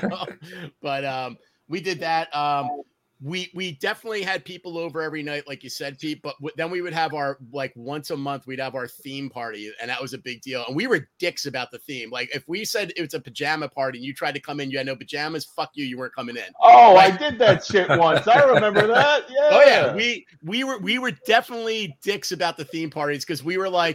but 0.81 1.05
um 1.05 1.37
we 1.73 1.81
did 1.81 2.01
that. 2.01 2.35
Um, 2.37 2.83
we 3.25 3.51
we 3.55 3.73
definitely 3.73 4.23
had 4.23 4.45
people 4.45 4.77
over 4.77 5.01
every 5.01 5.23
night, 5.23 5.47
like 5.47 5.63
you 5.63 5.71
said, 5.71 5.97
Pete. 5.99 6.21
But 6.23 6.35
w- 6.39 6.53
then 6.57 6.71
we 6.71 6.83
would 6.83 6.93
have 6.93 7.15
our 7.15 7.39
like 7.53 7.73
once 7.77 8.11
a 8.11 8.17
month, 8.17 8.47
we'd 8.49 8.59
have 8.59 8.75
our 8.75 8.89
theme 8.89 9.31
party, 9.31 9.71
and 9.81 9.89
that 9.89 10.03
was 10.03 10.13
a 10.13 10.19
big 10.19 10.41
deal. 10.43 10.65
And 10.67 10.75
we 10.75 10.87
were 10.89 11.07
dicks 11.21 11.47
about 11.47 11.71
the 11.71 11.79
theme. 11.79 12.11
Like 12.11 12.35
if 12.35 12.49
we 12.49 12.65
said 12.65 12.93
it 12.97 13.01
was 13.01 13.15
a 13.15 13.21
pajama 13.21 13.69
party 13.69 13.99
and 13.99 14.05
you 14.05 14.13
tried 14.13 14.35
to 14.35 14.41
come 14.41 14.59
in, 14.59 14.71
you 14.71 14.79
had 14.79 14.87
no 14.87 14.97
pajamas. 14.97 15.45
Fuck 15.45 15.71
you, 15.75 15.85
you 15.85 15.97
weren't 15.99 16.15
coming 16.15 16.37
in. 16.37 16.43
Oh, 16.61 16.95
Like- 16.95 17.15
I 17.15 17.17
did 17.31 17.39
that 17.39 17.65
shit 17.65 17.89
once. 17.89 18.27
I 18.27 18.43
remember 18.45 18.87
that. 18.89 19.23
Oh, 19.31 19.35
yeah. 19.35 19.51
Oh 19.53 19.61
yeah, 19.67 19.95
we 19.95 20.27
we 20.43 20.65
were 20.65 20.79
we 20.79 20.99
were 20.99 21.13
definitely 21.27 21.97
dicks 22.03 22.33
about 22.33 22.57
the 22.57 22.65
theme 22.65 22.91
parties 22.91 23.25
because 23.25 23.45
we 23.45 23.57
were 23.57 23.69
like, 23.69 23.95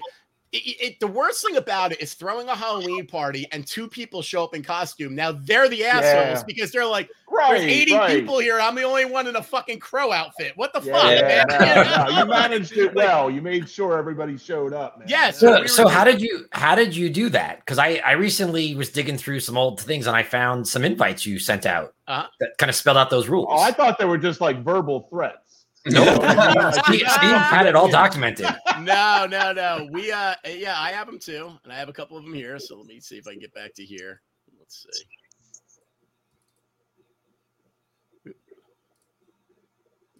it, 0.52 0.58
it- 0.58 1.00
the 1.00 1.08
worst 1.08 1.46
thing 1.46 1.58
about 1.58 1.92
it 1.92 2.02
is 2.02 2.14
throwing 2.14 2.48
a 2.50 2.56
Halloween 2.56 3.06
party 3.06 3.46
and 3.52 3.66
two 3.68 3.88
people 3.88 4.22
show 4.22 4.44
up 4.44 4.56
in 4.56 4.64
costume. 4.64 5.14
Now 5.16 5.32
they're 5.34 5.68
the 5.70 5.84
assholes 5.86 6.40
Yeah. 6.40 6.44
because 6.48 6.72
they're 6.72 6.86
like, 6.86 7.10
right. 7.30 7.60
there's 7.60 7.64
80 7.72 7.94
right. 7.94 8.20
people 8.20 8.40
here. 8.40 8.60
I'm 8.60 8.74
the 8.76 8.84
only 8.84 9.06
one 9.06 9.28
in 9.28 9.36
a 9.36 9.44
fucking 9.44 9.80
crow 9.80 10.12
outfit. 10.12 10.54
What 10.56 10.74
the 10.74 10.82
Yeah, 10.82 10.94
fuck, 10.94 11.12
yeah, 11.12 11.46
man? 11.50 11.60
no, 11.60 11.66
You 12.10 12.16
no, 12.16 12.20
you 12.20 12.26
managed 12.30 12.78
it 12.78 12.96
well. 12.96 13.30
You 13.30 13.42
made 13.42 13.70
sure 13.70 13.98
everybody 13.98 14.38
showed 14.38 14.74
up, 14.74 14.98
man. 15.00 15.08
Yes. 15.10 15.40
So, 15.40 15.62
we 15.62 15.68
so 15.68 15.88
how 15.88 16.04
did 16.04 16.22
you 16.22 16.46
how 16.52 16.76
did 16.76 16.96
you 16.96 17.10
do 17.10 17.30
that? 17.30 17.60
Because 17.60 17.78
I 17.78 18.02
I 18.06 18.14
recently 18.14 18.74
was 18.76 18.90
digging 18.90 19.18
through 19.18 19.42
some 19.42 19.58
old 19.58 19.82
things 19.82 20.08
and 20.08 20.16
I 20.16 20.24
found 20.24 20.68
some 20.68 20.84
invites 20.86 21.26
you 21.26 21.40
sent 21.40 21.66
out 21.66 21.94
Uh-huh. 22.08 22.28
that 22.40 22.58
kind 22.58 22.70
of 22.70 22.76
spelled 22.76 22.98
out 22.98 23.10
those 23.10 23.28
rules. 23.28 23.48
Oh, 23.50 23.60
I 23.60 23.72
thought 23.72 24.00
they 24.00 24.06
were 24.06 24.18
just 24.18 24.40
like 24.42 24.64
verbal 24.64 25.08
threats. 25.12 25.47
Nope. 25.90 26.06
You 26.06 26.12
know 26.14 26.18
what 26.20 26.30
I 26.30 26.48
mean? 26.48 26.56
Like, 26.64 26.86
Steve, 26.86 27.00
you 27.02 27.10
Steve 27.10 27.22
gotta 27.22 27.40
had 27.56 27.66
it 27.66 27.76
all 27.76 27.90
documented. 27.90 28.48
no, 28.82 29.28
no, 29.30 29.54
no. 29.54 29.88
We 29.92 30.12
uh 30.12 30.36
yeah, 30.46 30.76
I 30.78 30.92
have 30.92 31.08
them 31.08 31.20
too, 31.20 31.52
and 31.64 31.72
I 31.74 31.78
have 31.78 31.90
a 31.90 31.94
couple 31.94 32.18
of 32.18 32.24
them 32.24 32.34
here. 32.34 32.60
So 32.60 32.78
let 32.78 32.88
me 32.88 33.00
see 33.00 33.18
if 33.18 33.28
I 33.28 33.32
can 33.32 33.40
get 33.40 33.54
back 33.54 33.74
to 33.76 33.84
here. 33.84 34.22
Let's 34.60 34.86
see. 34.92 35.04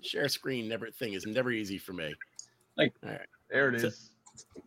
Share 0.02 0.30
screen 0.30 0.68
never 0.70 0.90
thing 0.92 1.14
is 1.14 1.26
never 1.26 1.52
easy 1.52 1.78
for 1.78 1.94
me. 1.94 2.14
There 3.50 3.70
it 3.74 3.82
So- 3.82 3.88
is. 3.88 4.12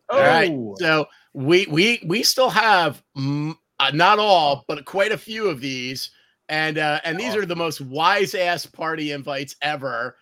All 0.09 0.19
right. 0.21 0.51
Oh, 0.51 0.75
So 0.79 1.07
we 1.33 1.67
we 1.67 2.03
we 2.05 2.25
still 2.25 2.51
have 2.51 3.01
mm, 3.17 3.55
uh, 3.79 3.91
not 3.95 4.19
all, 4.19 4.65
but 4.67 4.85
quite 4.85 5.13
a 5.13 5.19
few 5.19 5.49
of 5.49 5.61
these, 5.61 6.11
and 6.49 6.77
uh, 6.79 7.01
and 7.05 7.19
these 7.19 7.37
are 7.37 7.47
the 7.47 7.55
most 7.55 7.81
wise 7.81 8.35
ass 8.35 8.67
party 8.67 9.13
invites 9.13 9.55
ever. 9.63 10.17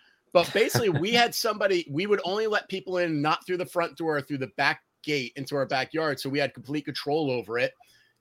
But 0.45 0.53
basically, 0.53 0.89
we 0.89 1.13
had 1.13 1.35
somebody. 1.35 1.87
We 1.91 2.07
would 2.07 2.21
only 2.25 2.47
let 2.47 2.69
people 2.69 2.99
in 2.99 3.21
not 3.21 3.45
through 3.47 3.57
the 3.57 3.67
front 3.67 3.97
door, 3.97 4.21
through 4.21 4.39
the 4.39 4.51
back 4.57 4.83
gate 5.03 5.33
into 5.37 5.57
our 5.57 5.67
backyard, 5.67 6.21
so 6.21 6.29
we 6.29 6.39
had 6.39 6.55
complete 6.55 6.85
control 6.85 7.31
over 7.31 7.59
it. 7.59 7.73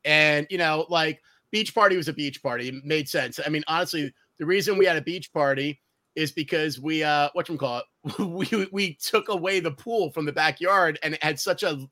And 0.05 0.47
you 0.49 0.57
know, 0.57 0.85
like 0.89 1.21
beach 1.51 1.75
party 1.75 1.95
was 1.95 2.07
a 2.07 2.13
beach 2.13 2.41
party. 2.41 2.69
It 2.69 2.83
made 2.83 3.07
sense. 3.07 3.39
I 3.45 3.49
mean, 3.49 3.63
honestly, 3.67 4.13
the 4.39 4.45
reason 4.45 4.77
we 4.77 4.85
had 4.85 4.97
a 4.97 5.01
beach 5.01 5.31
party 5.31 5.79
is 6.15 6.31
because 6.31 6.79
we 6.79 7.03
uh 7.03 7.29
what 7.33 7.47
you 7.47 7.57
call 7.57 7.79
it 7.79 8.19
we 8.19 8.67
we 8.71 8.95
took 8.95 9.29
away 9.29 9.59
the 9.59 9.71
pool 9.71 10.11
from 10.11 10.25
the 10.25 10.31
backyard 10.31 10.97
and 11.03 11.13
it 11.13 11.23
had 11.23 11.39
such 11.39 11.61
a 11.61 11.87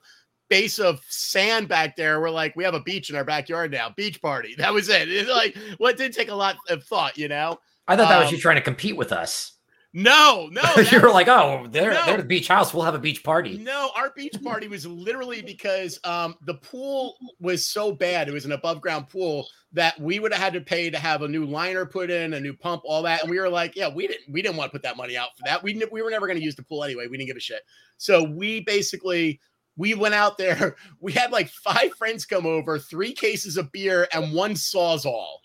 base 0.48 0.80
of 0.80 1.00
sand 1.08 1.68
back 1.68 1.94
there 1.94 2.20
we're 2.20 2.28
like 2.28 2.54
we 2.56 2.64
have 2.64 2.74
a 2.74 2.80
beach 2.80 3.08
in 3.08 3.14
our 3.14 3.24
backyard 3.24 3.70
now 3.70 3.88
beach 3.96 4.20
party 4.20 4.54
that 4.58 4.74
was 4.74 4.88
it 4.88 5.08
it's 5.08 5.30
like 5.30 5.56
well 5.78 5.92
it 5.92 5.96
did 5.96 6.12
take 6.12 6.28
a 6.28 6.34
lot 6.34 6.56
of 6.68 6.82
thought 6.82 7.16
you 7.16 7.28
know 7.28 7.56
I 7.88 7.96
thought 7.96 8.08
that 8.08 8.18
was 8.18 8.28
Um, 8.28 8.34
you 8.34 8.40
trying 8.40 8.56
to 8.56 8.62
compete 8.62 8.96
with 8.96 9.12
us. 9.12 9.52
No 9.96 10.48
no 10.52 10.62
you 10.90 11.00
were 11.00 11.06
was- 11.06 11.14
like, 11.14 11.26
oh, 11.28 11.66
they're 11.70 11.94
No. 11.94 12.04
they're 12.04 12.16
the 12.18 12.22
beach 12.24 12.48
house. 12.48 12.74
We'll 12.74 12.84
have 12.84 12.94
a 12.94 12.98
beach 12.98 13.24
party. 13.24 13.56
No, 13.56 13.90
our 13.96 14.10
beach 14.14 14.36
party 14.44 14.68
was 14.68 14.86
literally 14.86 15.40
because 15.40 15.98
um, 16.04 16.36
the 16.42 16.54
pool 16.54 17.16
was 17.40 17.64
so 17.64 17.92
bad. 17.92 18.28
It 18.28 18.34
was 18.34 18.44
an 18.44 18.52
above 18.52 18.82
ground 18.82 19.08
pool 19.08 19.48
that 19.72 19.98
we 19.98 20.18
would 20.18 20.32
have 20.32 20.42
had 20.42 20.52
to 20.52 20.60
pay 20.60 20.90
to 20.90 20.98
have 20.98 21.22
a 21.22 21.28
new 21.28 21.46
liner 21.46 21.86
put 21.86 22.10
in, 22.10 22.34
a 22.34 22.40
new 22.40 22.52
pump, 22.54 22.82
all 22.84 23.02
that. 23.04 23.22
And 23.22 23.30
we 23.30 23.40
were 23.40 23.48
like, 23.48 23.74
yeah, 23.74 23.88
we 23.88 24.06
didn't 24.06 24.30
we 24.30 24.42
didn't 24.42 24.56
want 24.58 24.70
to 24.70 24.72
put 24.72 24.82
that 24.82 24.98
money 24.98 25.16
out 25.16 25.30
for 25.36 25.44
that. 25.46 25.62
We 25.62 25.82
we 25.90 26.02
were 26.02 26.10
never 26.10 26.26
going 26.26 26.38
to 26.38 26.44
use 26.44 26.56
the 26.56 26.62
pool 26.62 26.84
anyway. 26.84 27.06
We 27.06 27.16
didn't 27.16 27.28
give 27.28 27.36
a 27.38 27.40
shit. 27.40 27.62
So 27.96 28.22
we 28.22 28.60
basically 28.60 29.40
we 29.78 29.94
went 29.94 30.14
out 30.14 30.36
there. 30.36 30.76
We 31.00 31.12
had 31.12 31.30
like 31.30 31.48
five 31.48 31.94
friends 31.94 32.26
come 32.26 32.44
over, 32.44 32.78
three 32.78 33.12
cases 33.12 33.56
of 33.56 33.72
beer, 33.72 34.08
and 34.12 34.34
one 34.34 34.52
sawzall. 34.54 35.36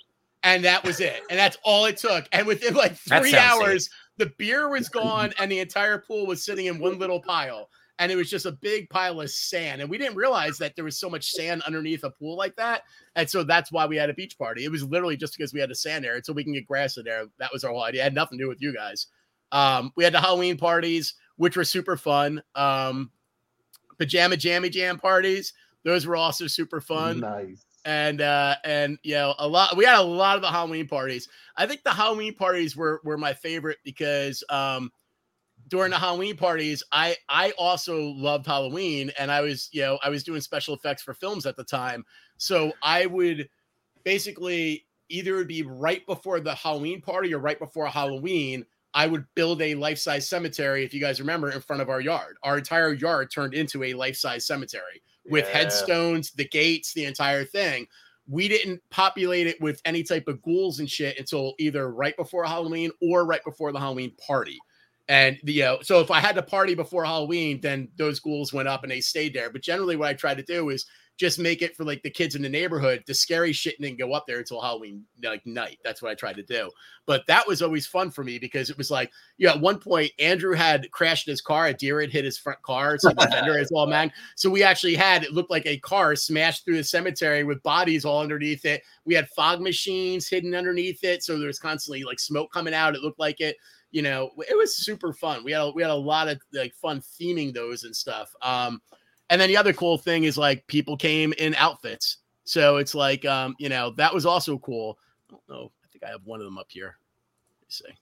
And 0.44 0.66
that 0.66 0.84
was 0.84 1.00
it. 1.00 1.22
And 1.30 1.38
that's 1.38 1.58
all 1.64 1.86
it 1.86 1.98
took. 1.98 2.26
And 2.32 2.48
within 2.48 2.74
like 2.74 2.96
three 2.96 3.36
hours, 3.36 3.86
safe. 3.86 3.94
The 4.18 4.32
beer 4.38 4.70
was 4.70 4.90
gone 4.90 5.34
and 5.40 5.52
the 5.52 5.60
entire 5.60 5.98
pool 5.98 6.26
was 6.26 6.44
sitting 6.44 6.68
in 6.68 6.80
one 6.80 7.00
little 7.00 7.22
pile 7.22 7.70
and 8.00 8.12
it 8.12 8.16
was 8.16 8.30
just 8.30 8.46
a 8.46 8.52
big 8.52 8.90
pile 8.90 9.22
of 9.22 9.30
sand 9.30 9.82
and 9.82 9.90
we 9.90 9.98
didn't 9.98 10.16
realize 10.16 10.58
that 10.58 10.76
there 10.76 10.86
was 10.86 11.00
so 11.00 11.10
much 11.10 11.32
sand 11.32 11.62
underneath 11.64 12.04
a 12.04 12.10
pool 12.12 12.36
like 12.36 12.56
that 12.56 12.84
and 13.16 13.30
so 13.30 13.44
that's 13.44 13.72
why 13.72 13.86
we 13.86 13.96
had 13.96 14.10
a 14.10 14.14
beach 14.14 14.38
party. 14.38 14.66
It 14.66 14.72
was 14.72 14.84
literally 14.84 15.18
just 15.18 15.38
because 15.38 15.54
we 15.54 15.60
had 15.60 15.72
a 15.72 15.76
sand 15.76 16.04
there 16.04 16.22
so 16.24 16.34
we 16.34 16.44
can 16.44 16.54
get 16.54 16.66
grass 16.66 16.98
in 16.98 17.06
there. 17.06 17.26
That 17.40 17.52
was 17.54 17.64
our 17.64 17.72
whole 17.72 17.84
idea. 17.84 18.02
It 18.02 18.06
had 18.06 18.16
nothing 18.16 18.38
to 18.38 18.46
do 18.46 18.50
with 18.50 18.62
you 18.62 18.74
guys. 18.74 19.08
Um 19.52 19.92
we 19.96 20.04
had 20.04 20.14
the 20.14 20.22
halloween 20.22 20.58
parties 20.58 21.16
which 21.38 21.58
were 21.58 21.66
super 21.66 21.98
fun. 21.98 22.42
Um 22.56 23.12
pajama 23.98 24.38
jammy 24.38 24.70
jam 24.70 24.98
parties 24.98 25.54
those 25.84 26.06
were 26.06 26.16
also 26.16 26.48
super 26.48 26.80
fun. 26.82 27.20
Nice. 27.20 27.66
And 27.86 28.22
uh 28.22 28.56
and 28.64 28.98
you 29.04 29.14
know 29.16 29.34
a 29.40 29.48
lot 29.48 29.76
we 29.76 29.86
had 29.86 30.00
a 30.00 30.04
lot 30.04 30.36
of 30.36 30.42
the 30.42 30.48
halloween 30.48 30.88
parties. 30.88 31.28
I 31.58 31.66
think 31.66 31.84
the 31.84 31.92
halloween 31.92 32.36
parties 32.36 32.76
were 32.76 33.02
were 33.04 33.18
my 33.18 33.34
favorite 33.34 33.78
because 33.84 34.44
um 34.50 34.92
during 35.68 35.92
the 35.92 35.98
halloween 35.98 36.36
parties 36.36 36.84
i 36.92 37.16
i 37.30 37.52
also 37.58 38.10
loved 38.12 38.46
halloween 38.46 39.12
and 39.18 39.32
i 39.32 39.42
was 39.42 39.70
you 39.72 39.82
know 39.82 39.98
i 40.04 40.10
was 40.10 40.24
doing 40.24 40.42
special 40.42 40.74
effects 40.74 41.02
for 41.02 41.14
films 41.14 41.46
at 41.46 41.56
the 41.56 41.64
time. 41.64 42.04
So 42.38 42.74
i 42.84 43.06
would 43.06 43.50
basically 44.04 44.86
either 45.10 45.36
it 45.36 45.38
would 45.38 45.48
be 45.48 45.64
right 45.64 46.06
before 46.06 46.40
the 46.40 46.56
halloween 46.56 47.02
party 47.02 47.34
or 47.34 47.40
right 47.40 47.60
before 47.60 47.88
halloween 47.88 48.66
i 48.94 49.08
would 49.08 49.26
build 49.36 49.62
a 49.62 49.76
life-size 49.76 50.28
cemetery 50.28 50.84
if 50.84 50.94
you 50.94 51.00
guys 51.00 51.20
remember 51.20 51.52
in 51.52 51.62
front 51.62 51.82
of 51.82 51.90
our 51.90 52.02
yard. 52.02 52.38
Our 52.44 52.58
entire 52.58 52.94
yard 52.94 53.32
turned 53.32 53.54
into 53.54 53.84
a 53.84 53.94
life-size 53.94 54.46
cemetery 54.46 55.02
with 55.30 55.46
Yeah. 55.48 55.58
headstones, 55.58 56.32
the 56.32 56.48
gates, 56.48 56.94
the 56.94 57.06
entire 57.06 57.46
thing. 57.46 57.88
We 58.28 58.48
didn't 58.48 58.82
populate 58.90 59.48
it 59.48 59.60
with 59.60 59.82
any 59.86 60.04
type 60.04 60.28
of 60.28 60.42
ghouls 60.42 60.80
and 60.80 60.90
shit 60.90 61.20
until 61.20 61.54
either 61.60 61.92
right 61.92 62.16
before 62.16 62.46
Halloween 62.46 62.92
or 63.02 63.26
right 63.26 63.44
before 63.44 63.72
the 63.72 63.80
Halloween 63.80 64.16
party. 64.26 64.60
And 65.10 65.38
the 65.44 65.54
you 65.54 65.64
know, 65.64 65.80
so 65.82 66.00
if 66.00 66.10
I 66.12 66.20
had 66.20 66.36
to 66.36 66.42
party 66.42 66.74
before 66.76 67.04
Halloween, 67.04 67.60
then 67.60 67.90
those 67.98 68.20
ghouls 68.20 68.54
went 68.54 68.70
up 68.70 68.84
and 68.84 68.92
they 68.92 69.02
stayed 69.02 69.34
there. 69.34 69.50
But 69.50 69.62
generally, 69.64 69.98
what 69.98 70.08
I 70.08 70.14
try 70.14 70.34
to 70.34 70.44
do 70.44 70.70
is 70.70 70.86
just 71.22 71.38
make 71.38 71.62
it 71.62 71.78
for 71.78 71.84
like 71.84 72.02
the 72.02 72.10
kids 72.10 72.34
in 72.34 72.42
the 72.42 72.50
neighborhood. 72.50 73.04
The 73.06 73.14
scary 73.14 73.54
shit 73.54 73.80
didn't 73.80 74.00
go 74.00 74.12
up 74.12 74.26
there 74.26 74.40
until 74.40 74.60
Halloween 74.60 75.06
like 75.22 75.46
night. 75.46 75.78
That's 75.84 76.02
what 76.02 76.10
I 76.10 76.16
tried 76.16 76.36
to 76.38 76.44
do. 76.44 76.72
But 77.06 77.28
that 77.28 77.48
was 77.48 77.62
always 77.62 77.86
fun 77.86 78.10
for 78.10 78.24
me 78.24 78.40
because 78.40 78.72
it 78.72 78.78
was 78.78 78.90
like, 78.90 79.12
yeah, 79.38 79.52
at 79.52 79.62
one 79.62 79.78
point 79.78 80.12
Andrew 80.18 80.56
had 80.56 80.90
crashed 80.90 81.28
his 81.28 81.40
car, 81.40 81.68
a 81.68 81.76
deer 81.76 82.02
had 82.02 82.10
hit 82.10 82.26
his 82.26 82.40
front 82.40 82.60
car, 82.64 82.98
so 82.98 83.10
the 83.10 83.28
fender 83.32 83.60
is 83.60 83.70
all 83.72 83.86
man. 83.86 84.12
So 84.36 84.50
we 84.50 84.64
actually 84.64 84.96
had 84.96 85.24
it 85.24 85.32
looked 85.32 85.52
like 85.52 85.68
a 85.68 85.78
car 85.78 86.16
smashed 86.16 86.66
through 86.66 86.78
the 86.78 86.84
cemetery 86.84 87.44
with 87.44 87.62
bodies 87.62 88.04
all 88.04 88.20
underneath 88.20 88.66
it. 88.66 88.82
We 89.06 89.14
had 89.14 89.30
fog 89.30 89.62
machines 89.62 90.28
hidden 90.28 90.56
underneath 90.56 91.04
it, 91.04 91.22
so 91.22 91.38
there 91.38 91.46
was 91.46 91.60
constantly 91.60 92.04
like 92.04 92.20
smoke 92.20 92.52
coming 92.52 92.74
out. 92.74 92.96
It 92.96 93.04
looked 93.04 93.20
like 93.20 93.42
it. 93.42 93.58
You 93.92 94.02
know, 94.02 94.32
it 94.50 94.58
was 94.58 94.76
super 94.76 95.14
fun. 95.14 95.44
We 95.44 95.52
had 95.52 95.62
a, 95.62 95.70
we 95.70 95.84
had 95.84 95.92
a 95.92 95.96
lot 95.96 96.30
of 96.30 96.42
like 96.52 96.74
fun 96.74 97.00
theming 97.00 97.54
those 97.54 97.84
and 97.84 97.96
stuff. 97.96 98.34
Um, 98.42 98.82
and 99.32 99.42
then 99.42 99.50
the 99.50 99.58
other 99.58 99.74
cool 99.74 99.98
thing 99.98 100.26
is 100.26 100.38
like 100.38 100.68
people 100.68 100.96
came 100.96 101.34
in 101.40 101.56
outfits, 101.56 102.18
so 102.44 102.78
it's 102.78 102.94
like 102.94 103.26
um, 103.26 103.56
you 103.58 103.70
know 103.70 103.92
that 103.98 104.14
was 104.14 104.28
also 104.28 104.60
cool. 104.60 105.00
I 105.30 105.32
don't 105.32 105.50
know. 105.50 105.72
I 105.84 105.88
think 105.92 106.04
I 106.04 106.10
have 106.10 106.24
one 106.26 106.40
of 106.40 106.46
them 106.46 106.60
up 106.60 106.68
here. 106.70 106.98
Let 107.62 107.68
me 107.68 107.94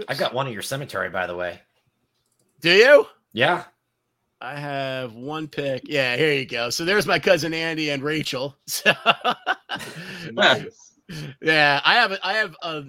see. 0.00 0.04
I 0.08 0.14
got 0.14 0.34
one 0.34 0.46
of 0.46 0.52
your 0.52 0.62
cemetery, 0.62 1.10
by 1.10 1.26
the 1.26 1.36
way. 1.36 1.60
Do 2.60 2.70
you? 2.70 3.06
Yeah. 3.32 3.64
I 4.40 4.56
have 4.56 5.12
one 5.12 5.46
pick. 5.46 5.82
Yeah, 5.84 6.16
here 6.16 6.32
you 6.32 6.46
go. 6.46 6.70
So 6.70 6.84
there's 6.84 7.06
my 7.06 7.18
cousin 7.18 7.54
Andy 7.54 7.90
and 7.90 8.02
Rachel. 8.02 8.56
So 8.66 8.92
Nice. 10.32 10.92
yeah, 11.42 11.80
I 11.84 11.94
have 11.94 12.18
I 12.22 12.32
have 12.34 12.56
uh, 12.62 12.82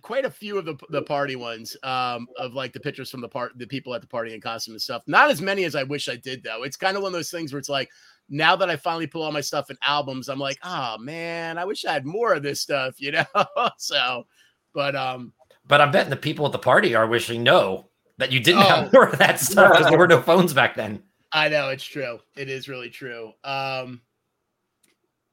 quite 0.00 0.24
a 0.24 0.30
few 0.30 0.56
of 0.58 0.64
the 0.64 0.76
the 0.90 1.02
party 1.02 1.36
ones 1.36 1.76
um 1.82 2.26
of 2.38 2.54
like 2.54 2.72
the 2.72 2.80
pictures 2.80 3.10
from 3.10 3.20
the 3.20 3.28
part 3.28 3.52
the 3.58 3.66
people 3.66 3.94
at 3.94 4.00
the 4.00 4.06
party 4.06 4.32
in 4.34 4.40
costume 4.40 4.74
and 4.74 4.80
stuff. 4.82 5.02
Not 5.06 5.30
as 5.30 5.42
many 5.42 5.64
as 5.64 5.74
I 5.74 5.82
wish 5.82 6.08
I 6.08 6.16
did 6.16 6.42
though. 6.42 6.62
It's 6.62 6.76
kind 6.76 6.96
of 6.96 7.02
one 7.02 7.10
of 7.10 7.14
those 7.18 7.30
things 7.30 7.52
where 7.52 7.58
it's 7.58 7.68
like 7.68 7.90
now 8.28 8.56
that 8.56 8.70
I 8.70 8.76
finally 8.76 9.06
pull 9.06 9.22
all 9.22 9.32
my 9.32 9.40
stuff 9.42 9.68
in 9.70 9.76
albums, 9.84 10.28
I'm 10.28 10.38
like, 10.38 10.58
oh 10.62 10.96
man, 10.98 11.58
I 11.58 11.64
wish 11.64 11.84
I 11.84 11.92
had 11.92 12.06
more 12.06 12.32
of 12.32 12.42
this 12.42 12.60
stuff, 12.60 12.94
you 13.00 13.12
know. 13.12 13.24
so, 13.78 14.26
but 14.72 14.96
um, 14.96 15.32
But 15.66 15.80
I'm 15.80 15.90
betting 15.92 16.10
the 16.10 16.16
people 16.16 16.46
at 16.46 16.52
the 16.52 16.58
party 16.58 16.94
are 16.94 17.06
wishing 17.06 17.42
no 17.42 17.88
that 18.18 18.32
you 18.32 18.40
didn't 18.40 18.62
Oh. 18.62 18.66
have 18.68 18.92
more 18.92 19.08
of 19.08 19.18
that 19.18 19.40
stuff 19.40 19.72
because 19.72 19.88
there 19.90 19.98
were 19.98 20.06
no 20.08 20.22
phones 20.22 20.54
back 20.54 20.74
then. 20.76 21.02
I 21.32 21.48
know 21.48 21.70
it's 21.70 21.84
true. 21.84 22.18
It 22.36 22.48
is 22.48 22.68
really 22.68 22.90
true. 22.90 23.32
Um, 23.42 24.00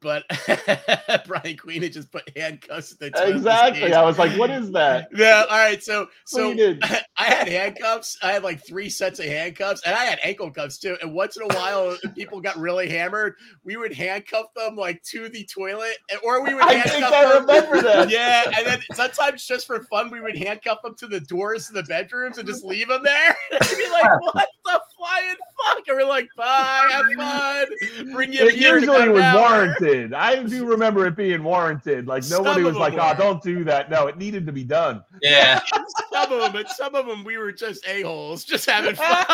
but 0.01 0.23
Brian 1.27 1.57
Queen 1.57 1.81
had 1.83 1.93
just 1.93 2.11
put 2.11 2.29
handcuffs 2.35 2.93
at 2.93 2.99
the 2.99 3.27
Exactly. 3.27 3.93
I 3.93 4.03
was 4.03 4.17
like, 4.17 4.37
what 4.37 4.49
is 4.49 4.71
that? 4.71 5.09
Yeah, 5.19 5.43
all 5.49 5.57
right. 5.57 5.83
So 5.83 6.07
so? 6.25 6.53
I 7.17 7.25
had 7.25 7.49
handcuffs. 7.49 8.17
I 8.21 8.31
had 8.31 8.43
like 8.43 8.65
three 8.65 8.89
sets 8.89 9.19
of 9.19 9.25
handcuffs, 9.25 9.81
and 9.85 9.93
I 9.93 10.05
had 10.05 10.19
ankle 10.23 10.49
cuffs 10.49 10.77
too. 10.77 10.97
And 11.01 11.13
once 11.13 11.35
in 11.35 11.43
a 11.43 11.53
while, 11.55 11.97
people 12.15 12.39
got 12.39 12.57
really 12.57 12.87
hammered, 12.89 13.35
we 13.63 13.75
would 13.75 13.93
handcuff 13.93 14.45
them 14.55 14.75
like 14.75 15.03
to 15.03 15.27
the 15.27 15.45
toilet, 15.45 15.97
or 16.23 16.41
we 16.43 16.53
would 16.53 16.63
I 16.63 16.73
handcuff 16.75 16.91
think 16.93 17.05
I 17.05 17.33
them. 17.33 17.41
remember 17.41 17.81
that. 17.81 18.09
Yeah, 18.09 18.43
and 18.55 18.65
then 18.65 18.79
sometimes 18.93 19.45
just 19.45 19.67
for 19.67 19.83
fun, 19.83 20.09
we 20.09 20.21
would 20.21 20.37
handcuff 20.37 20.81
them 20.83 20.95
to 20.95 21.07
the 21.07 21.19
doors 21.19 21.67
to 21.67 21.73
the 21.73 21.83
bedrooms 21.83 22.37
and 22.37 22.47
just 22.47 22.63
leave 22.63 22.87
them 22.87 23.03
there. 23.03 23.35
And 23.51 23.59
be 23.77 23.89
like, 23.89 24.21
"What 24.21 24.47
the 24.63 24.81
flying 24.97 25.35
fuck?" 25.65 25.87
And 25.87 25.97
we're 25.97 26.05
like, 26.07 26.29
"Bye, 26.35 26.87
have 26.91 27.05
fun. 27.17 28.13
Bring 28.13 28.33
you 28.33 28.39
It 28.47 28.57
beer 28.59 28.77
usually 28.79 29.09
was 29.09 29.21
hour." 29.21 29.39
warranted. 29.41 30.13
I 30.13 30.41
do 30.43 30.65
remember 30.65 31.05
it 31.07 31.15
being 31.15 31.43
warranted. 31.43 32.07
Like 32.07 32.23
Some 32.23 32.43
nobody 32.43 32.63
was 32.63 32.75
like, 32.75 32.93
were. 32.93 33.01
"Oh, 33.01 33.13
don't 33.17 33.41
do 33.43 33.63
that." 33.65 33.89
No, 33.89 34.07
it 34.07 34.17
needed 34.17 34.45
to 34.45 34.51
be 34.51 34.63
done. 34.63 35.03
Yeah, 35.21 35.59
Some 36.13 36.31
of 36.33 36.39
them, 36.41 36.51
but 36.53 36.69
some 36.69 36.95
of 36.95 37.05
them, 37.07 37.23
we 37.23 37.37
were 37.37 37.51
just 37.51 37.85
a 37.87 38.01
holes, 38.01 38.43
just 38.43 38.69
having 38.69 38.95
fun. 38.95 39.25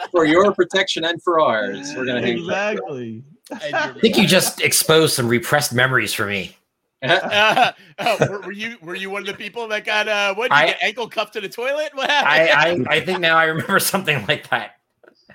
for 0.10 0.24
your 0.24 0.52
protection 0.52 1.04
and 1.04 1.22
for 1.22 1.40
ours, 1.40 1.92
we're 1.96 2.04
gonna 2.06 2.20
hang. 2.20 2.38
exactly. 2.38 3.22
I 3.52 3.92
think 4.00 4.16
you 4.16 4.26
just 4.26 4.60
exposed 4.62 5.14
some 5.14 5.28
repressed 5.28 5.72
memories 5.74 6.14
for 6.14 6.26
me. 6.26 6.56
Uh, 7.02 7.72
oh, 7.98 8.16
were, 8.30 8.40
were 8.40 8.52
you 8.52 8.78
were 8.80 8.94
you 8.94 9.10
one 9.10 9.20
of 9.20 9.26
the 9.26 9.34
people 9.34 9.68
that 9.68 9.84
got 9.84 10.08
uh 10.08 10.34
what 10.34 10.50
did 10.50 10.56
you 10.56 10.62
I- 10.62 10.66
get 10.68 10.78
ankle 10.82 11.06
cuffed 11.06 11.34
to 11.34 11.40
the 11.42 11.48
toilet? 11.50 11.90
What 11.94 12.08
happened? 12.08 12.88
I, 12.88 12.94
I, 12.94 12.96
I 12.96 13.04
think 13.04 13.20
now 13.20 13.36
I 13.36 13.44
remember 13.44 13.78
something 13.78 14.24
like 14.26 14.48
that. 14.48 14.76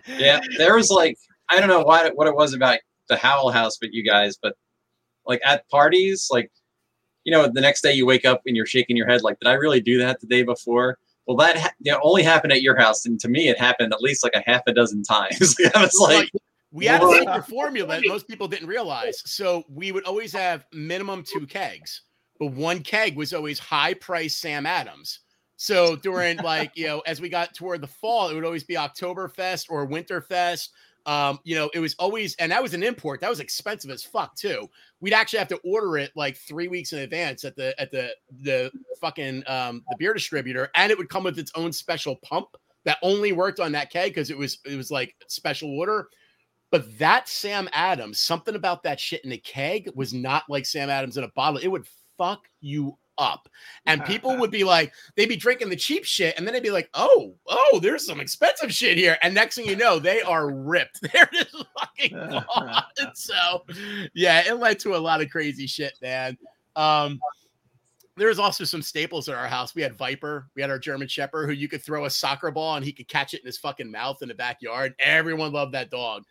Yeah, 0.08 0.40
there 0.58 0.76
was 0.76 0.90
like 0.90 1.18
I 1.50 1.60
don't 1.60 1.70
know 1.70 1.82
what 1.82 2.16
what 2.16 2.28
it 2.28 2.36
was 2.36 2.54
about 2.54 2.80
the 3.08 3.18
Howell 3.18 3.52
House, 3.52 3.78
but 3.78 3.94
you 3.94 4.04
guys, 4.04 4.38
but 4.42 4.56
like 5.26 5.42
at 5.46 5.68
parties, 5.70 6.28
like 6.32 6.52
you 7.24 7.32
know, 7.32 7.48
the 7.48 7.62
next 7.62 7.82
day 7.82 7.94
you 7.94 8.06
wake 8.06 8.26
up 8.26 8.42
and 8.46 8.56
you're 8.56 8.66
shaking 8.66 8.96
your 8.96 9.08
head, 9.08 9.22
like, 9.22 9.40
did 9.40 9.50
I 9.50 9.54
really 9.54 9.82
do 9.82 9.98
that 10.00 10.20
the 10.20 10.28
day 10.28 10.44
before? 10.44 10.98
Well, 11.28 11.38
that 11.38 11.58
ha- 11.58 11.74
you 11.80 11.92
know, 11.92 12.00
only 12.02 12.24
happened 12.24 12.54
at 12.54 12.62
your 12.62 12.78
house, 12.78 13.06
and 13.06 13.20
to 13.20 13.28
me, 13.28 13.50
it 13.50 13.60
happened 13.60 13.94
at 13.94 14.02
least 14.02 14.24
like 14.24 14.34
a 14.34 14.44
half 14.50 14.62
a 14.68 14.74
dozen 14.74 15.04
times. 15.04 15.56
I 15.76 15.82
was 15.82 15.96
like, 16.00 16.32
we 16.72 16.86
had 16.86 17.04
a 17.04 17.12
secret 17.12 17.46
formula 17.48 17.96
that 17.96 18.08
most 18.08 18.28
people 18.28 18.48
didn't 18.48 18.68
realize. 18.68 19.22
So 19.26 19.64
we 19.70 19.92
would 19.92 20.06
always 20.06 20.34
have 20.34 20.66
minimum 20.74 21.24
two 21.24 21.46
kegs, 21.46 22.02
but 22.40 22.48
one 22.48 22.82
keg 22.82 23.16
was 23.16 23.34
always 23.34 23.60
high 23.60 23.94
price 23.94 24.36
Sam 24.36 24.66
Adams. 24.66 25.20
So 25.62 25.98
during 25.98 26.38
like, 26.38 26.72
you 26.76 26.88
know, 26.88 27.02
as 27.02 27.20
we 27.20 27.28
got 27.28 27.54
toward 27.54 27.82
the 27.82 27.88
fall, 27.88 28.30
it 28.30 28.34
would 28.34 28.46
always 28.46 28.64
be 28.64 28.76
Oktoberfest 28.76 29.66
or 29.70 29.86
Winterfest. 29.86 30.70
Um, 31.06 31.38
you 31.44 31.54
know, 31.54 31.70
it 31.74 31.80
was 31.80 31.96
always, 32.00 32.34
and 32.38 32.50
that 32.54 32.64
was 32.64 32.74
an 32.74 32.82
import. 32.82 33.20
That 33.20 33.30
was 33.30 33.42
expensive 33.42 33.92
as 33.92 34.02
fuck 34.02 34.36
too. 34.38 34.70
We'd 35.02 35.12
actually 35.12 35.40
have 35.40 35.50
to 35.50 35.60
order 35.66 35.98
it 35.98 36.12
like 36.16 36.38
three 36.38 36.70
weeks 36.70 36.94
in 36.94 37.00
advance 37.00 37.44
at 37.44 37.58
the 37.58 37.78
at 37.78 37.92
the 37.92 38.16
the 38.42 38.72
fucking 39.02 39.44
um 39.48 39.84
the 39.90 39.98
beer 40.00 40.14
distributor, 40.14 40.70
and 40.76 40.94
it 40.94 40.98
would 40.98 41.10
come 41.10 41.26
with 41.26 41.38
its 41.38 41.52
own 41.56 41.74
special 41.74 42.16
pump 42.24 42.48
that 42.86 42.98
only 43.04 43.34
worked 43.34 43.60
on 43.60 43.74
that 43.74 43.92
keg 43.92 44.12
because 44.12 44.30
it 44.30 44.38
was 44.38 44.60
it 44.66 44.78
was 44.78 44.92
like 44.92 45.14
special 45.28 45.78
order. 45.78 46.08
But 46.72 46.98
that 47.00 47.28
Sam 47.28 47.68
Adams, 47.74 48.20
something 48.20 48.56
about 48.56 48.82
that 48.84 48.98
shit 48.98 49.26
in 49.26 49.34
a 49.34 49.38
keg 49.38 49.90
was 49.94 50.14
not 50.14 50.44
like 50.48 50.66
Sam 50.66 50.90
Adams 50.90 51.18
in 51.18 51.26
a 51.26 51.32
bottle. 51.36 51.60
It 51.62 51.68
would 51.68 51.86
fuck 52.18 52.48
you 52.62 52.98
up. 53.20 53.50
And 53.86 54.04
people 54.06 54.36
would 54.38 54.50
be 54.60 54.64
like, 54.64 54.94
they'd 55.16 55.30
be 55.30 55.36
drinking 55.36 55.70
the 55.70 55.76
cheap 55.76 56.06
shit, 56.06 56.36
and 56.38 56.48
then 56.48 56.54
they'd 56.54 56.64
be 56.64 56.72
like, 56.72 56.90
oh, 56.96 57.36
oh, 57.48 57.80
there's 57.82 58.06
some 58.06 58.20
expensive 58.20 58.74
shit 58.74 58.98
here. 58.98 59.18
And 59.22 59.36
next 59.36 59.56
thing 59.56 59.68
you 59.68 59.76
know, 59.76 60.00
they 60.00 60.22
are 60.22 60.52
ripped. 60.52 61.02
They're 61.14 61.30
just 61.32 61.56
fucking 61.78 62.14
gone. 62.48 62.84
So 63.14 63.66
yeah, 64.14 64.44
it 64.48 64.60
led 64.60 64.80
to 64.80 64.96
a 64.96 64.98
lot 64.98 65.22
of 65.22 65.30
crazy 65.30 65.68
shit, 65.68 65.94
man. 66.02 66.38
Um 66.76 67.20
there's 68.16 68.40
also 68.40 68.66
some 68.66 68.82
staples 68.82 69.30
at 69.30 69.36
our 69.36 69.48
house. 69.48 69.74
We 69.74 69.82
had 69.82 69.96
Viper, 69.96 70.50
we 70.54 70.62
had 70.62 70.70
our 70.70 70.78
German 70.78 71.08
Shepherd, 71.08 71.48
who 71.48 71.54
you 71.54 71.70
could 71.70 71.82
throw 71.82 72.04
a 72.04 72.10
soccer 72.10 72.52
ball 72.52 72.76
and 72.76 72.84
he 72.84 72.92
could 72.92 73.08
catch 73.08 73.34
it 73.34 73.40
in 73.40 73.46
his 73.46 73.58
fucking 73.58 73.90
mouth 73.90 74.22
in 74.22 74.28
the 74.28 74.36
backyard. 74.36 74.94
Everyone 75.00 75.54
loved 75.54 75.74
that 75.74 75.90
dog. 75.90 76.24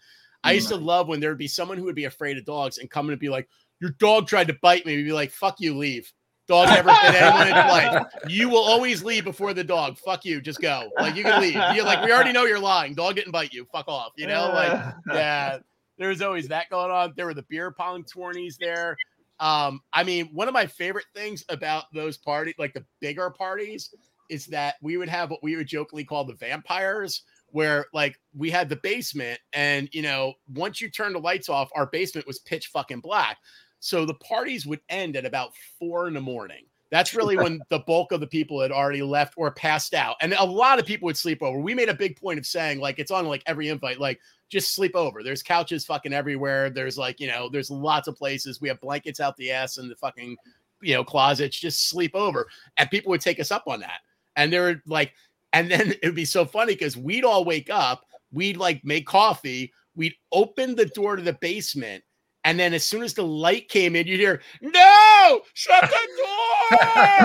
I 0.45 0.53
used 0.53 0.69
to 0.69 0.77
love 0.77 1.09
when 1.09 1.21
there 1.21 1.31
would 1.31 1.39
be 1.39 1.49
someone 1.49 1.79
who 1.79 1.85
would 1.85 1.95
be 1.95 2.05
afraid 2.05 2.39
of 2.39 2.45
dogs 2.45 2.79
and 2.79 2.91
come 2.91 3.07
in 3.07 3.13
and 3.13 3.21
be 3.21 3.29
like, 3.29 3.49
Your 3.81 3.91
dog 3.91 4.29
tried 4.29 4.49
to 4.49 4.59
bite 4.63 4.87
me. 4.87 4.97
We'd 4.97 5.05
be 5.05 5.13
like, 5.13 5.31
Fuck 5.31 5.61
you, 5.61 5.77
leave. 5.77 6.13
Dog 6.49 6.69
never 6.71 6.89
bit 6.89 7.15
anyone 7.15 7.47
in 7.47 7.53
life. 7.53 8.07
You 8.27 8.49
will 8.49 8.65
always 8.65 9.05
leave 9.05 9.25
before 9.25 9.53
the 9.53 9.63
dog. 9.63 9.99
Fuck 9.99 10.25
you. 10.25 10.41
Just 10.41 10.61
go. 10.61 10.91
Like, 10.99 11.15
you 11.15 11.23
can 11.23 11.41
leave. 11.41 11.55
You're 11.75 11.85
like, 11.85 12.05
We 12.05 12.13
already 12.13 12.33
know 12.33 12.45
you're 12.45 12.59
lying. 12.59 12.95
Dog 12.95 13.17
didn't 13.17 13.33
bite 13.33 13.53
you. 13.53 13.67
Fuck 13.71 13.87
off. 13.89 14.13
You 14.17 14.27
know, 14.27 14.51
like, 14.55 14.95
yeah, 15.13 15.59
there 15.99 16.09
was 16.09 16.23
always 16.23 16.49
that 16.49 16.71
going 16.71 16.91
on. 16.91 17.13
There 17.17 17.27
were 17.27 17.35
the 17.35 17.45
beer 17.49 17.71
pong 17.71 18.05
tourneys 18.05 18.57
there. 18.59 18.97
Um, 19.41 19.83
I 19.93 20.03
mean, 20.03 20.31
one 20.33 20.49
of 20.49 20.55
my 20.55 20.67
favorite 20.67 21.07
things 21.15 21.45
about 21.49 21.85
those 21.93 22.17
parties, 22.17 22.55
like 22.59 22.75
the 22.75 22.85
bigger 23.01 23.31
parties, 23.31 23.95
is 24.31 24.47
that 24.47 24.77
we 24.83 24.97
would 24.97 25.09
have 25.09 25.31
what 25.31 25.43
we 25.43 25.57
would 25.57 25.69
jokingly 25.69 26.05
call 26.05 26.25
the 26.25 26.35
vampires, 26.35 27.23
where 27.51 27.87
like 27.93 28.19
we 28.37 28.51
had 28.51 28.69
the 28.69 28.77
basement, 28.77 29.39
and 29.53 29.89
you 29.93 30.03
know, 30.03 30.35
once 30.55 30.81
you 30.81 30.91
turn 30.91 31.13
the 31.13 31.21
lights 31.21 31.49
off, 31.49 31.71
our 31.75 31.87
basement 31.87 32.27
was 32.27 32.41
pitch 32.41 32.69
fucking 32.69 33.01
black. 33.01 33.39
So 33.81 34.05
the 34.05 34.15
parties 34.15 34.67
would 34.67 34.81
end 34.89 35.17
at 35.17 35.25
about 35.25 35.53
four 35.79 36.09
in 36.09 36.15
the 36.15 36.21
morning. 36.21 36.65
That's 36.91 37.15
really 37.17 37.37
when 37.37 37.61
the 37.69 37.81
bulk 37.81 38.13
of 38.13 38.21
the 38.21 38.27
people 38.27 38.61
had 38.61 38.73
already 38.73 39.03
left 39.03 39.35
or 39.37 39.51
passed 39.51 39.95
out. 39.95 40.17
And 40.21 40.33
a 40.33 40.45
lot 40.45 40.79
of 40.79 40.87
people 40.87 41.07
would 41.07 41.17
sleep 41.17 41.43
over. 41.43 41.59
We 41.59 41.75
made 41.75 41.89
a 41.89 41.95
big 41.95 42.21
point 42.21 42.39
of 42.39 42.47
saying, 42.47 42.81
like, 42.81 42.99
it's 42.99 43.11
on 43.11 43.27
like 43.27 43.43
every 43.47 43.69
invite, 43.69 44.01
like, 44.01 44.21
just 44.49 44.75
sleep 44.75 44.97
over. 44.97 45.23
There's 45.23 45.43
couches 45.43 45.85
fucking 45.85 46.13
everywhere. 46.13 46.71
There's 46.71 46.97
like, 46.97 47.21
you 47.21 47.29
know, 47.29 47.49
there's 47.49 47.71
lots 47.71 48.09
of 48.09 48.17
places. 48.17 48.61
We 48.61 48.69
have 48.69 48.81
blankets 48.81 49.21
out 49.21 49.37
the 49.37 49.53
ass 49.53 49.79
in 49.79 49.89
the 49.89 49.97
fucking, 49.97 50.37
you 50.81 50.95
know, 50.95 51.05
closets. 51.05 51.59
Just 51.59 51.89
sleep 51.89 52.15
over. 52.15 52.49
And 52.79 52.91
people 52.91 53.11
would 53.11 53.21
take 53.21 53.41
us 53.41 53.51
up 53.51 53.65
on 53.67 53.81
that. 53.81 54.01
And 54.37 54.53
they 54.53 54.59
were 54.59 54.83
like, 54.87 55.13
and 55.53 55.71
then 55.71 55.93
it 56.03 56.07
would 56.07 56.15
be 56.15 56.25
so 56.25 56.45
funny 56.45 56.75
because 56.75 56.97
we'd 56.97 57.25
all 57.25 57.45
wake 57.45 57.71
up, 57.71 58.07
we'd 58.33 58.57
like 58.57 58.85
make 58.85 59.07
coffee, 59.07 59.73
we'd 59.95 60.15
open 60.33 60.75
the 60.75 60.87
door 60.87 61.17
to 61.17 61.23
the 61.23 61.35
basement. 61.35 62.03
And 62.49 62.59
then 62.59 62.73
as 62.73 62.83
soon 62.83 63.03
as 63.03 63.13
the 63.13 63.25
light 63.25 63.69
came 63.69 63.95
in, 63.95 64.07
you'd 64.07 64.21
hear, 64.21 64.41
no, 64.63 65.43
shut 65.53 65.83
the 65.83 66.79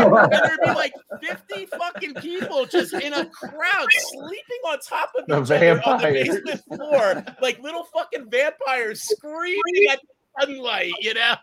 door. 0.03 0.23
and 0.23 0.33
there'd 0.33 0.59
be 0.61 0.71
like 0.71 0.91
50 1.21 1.65
fucking 1.67 2.15
people 2.15 2.65
just 2.65 2.93
in 2.93 3.13
a 3.13 3.25
crowd 3.27 3.87
sleeping 3.89 4.59
on 4.67 4.79
top 4.79 5.13
of 5.17 5.25
The 5.25 5.81
on 5.87 6.01
the 6.01 6.07
basement 6.09 6.61
floor, 6.65 7.23
like 7.41 7.57
little 7.59 7.85
fucking 7.93 8.29
vampires 8.29 9.03
screaming 9.03 9.87
at 9.93 10.01
the 10.01 10.41
sunlight, 10.41 10.91
you 10.99 11.13
know? 11.13 11.35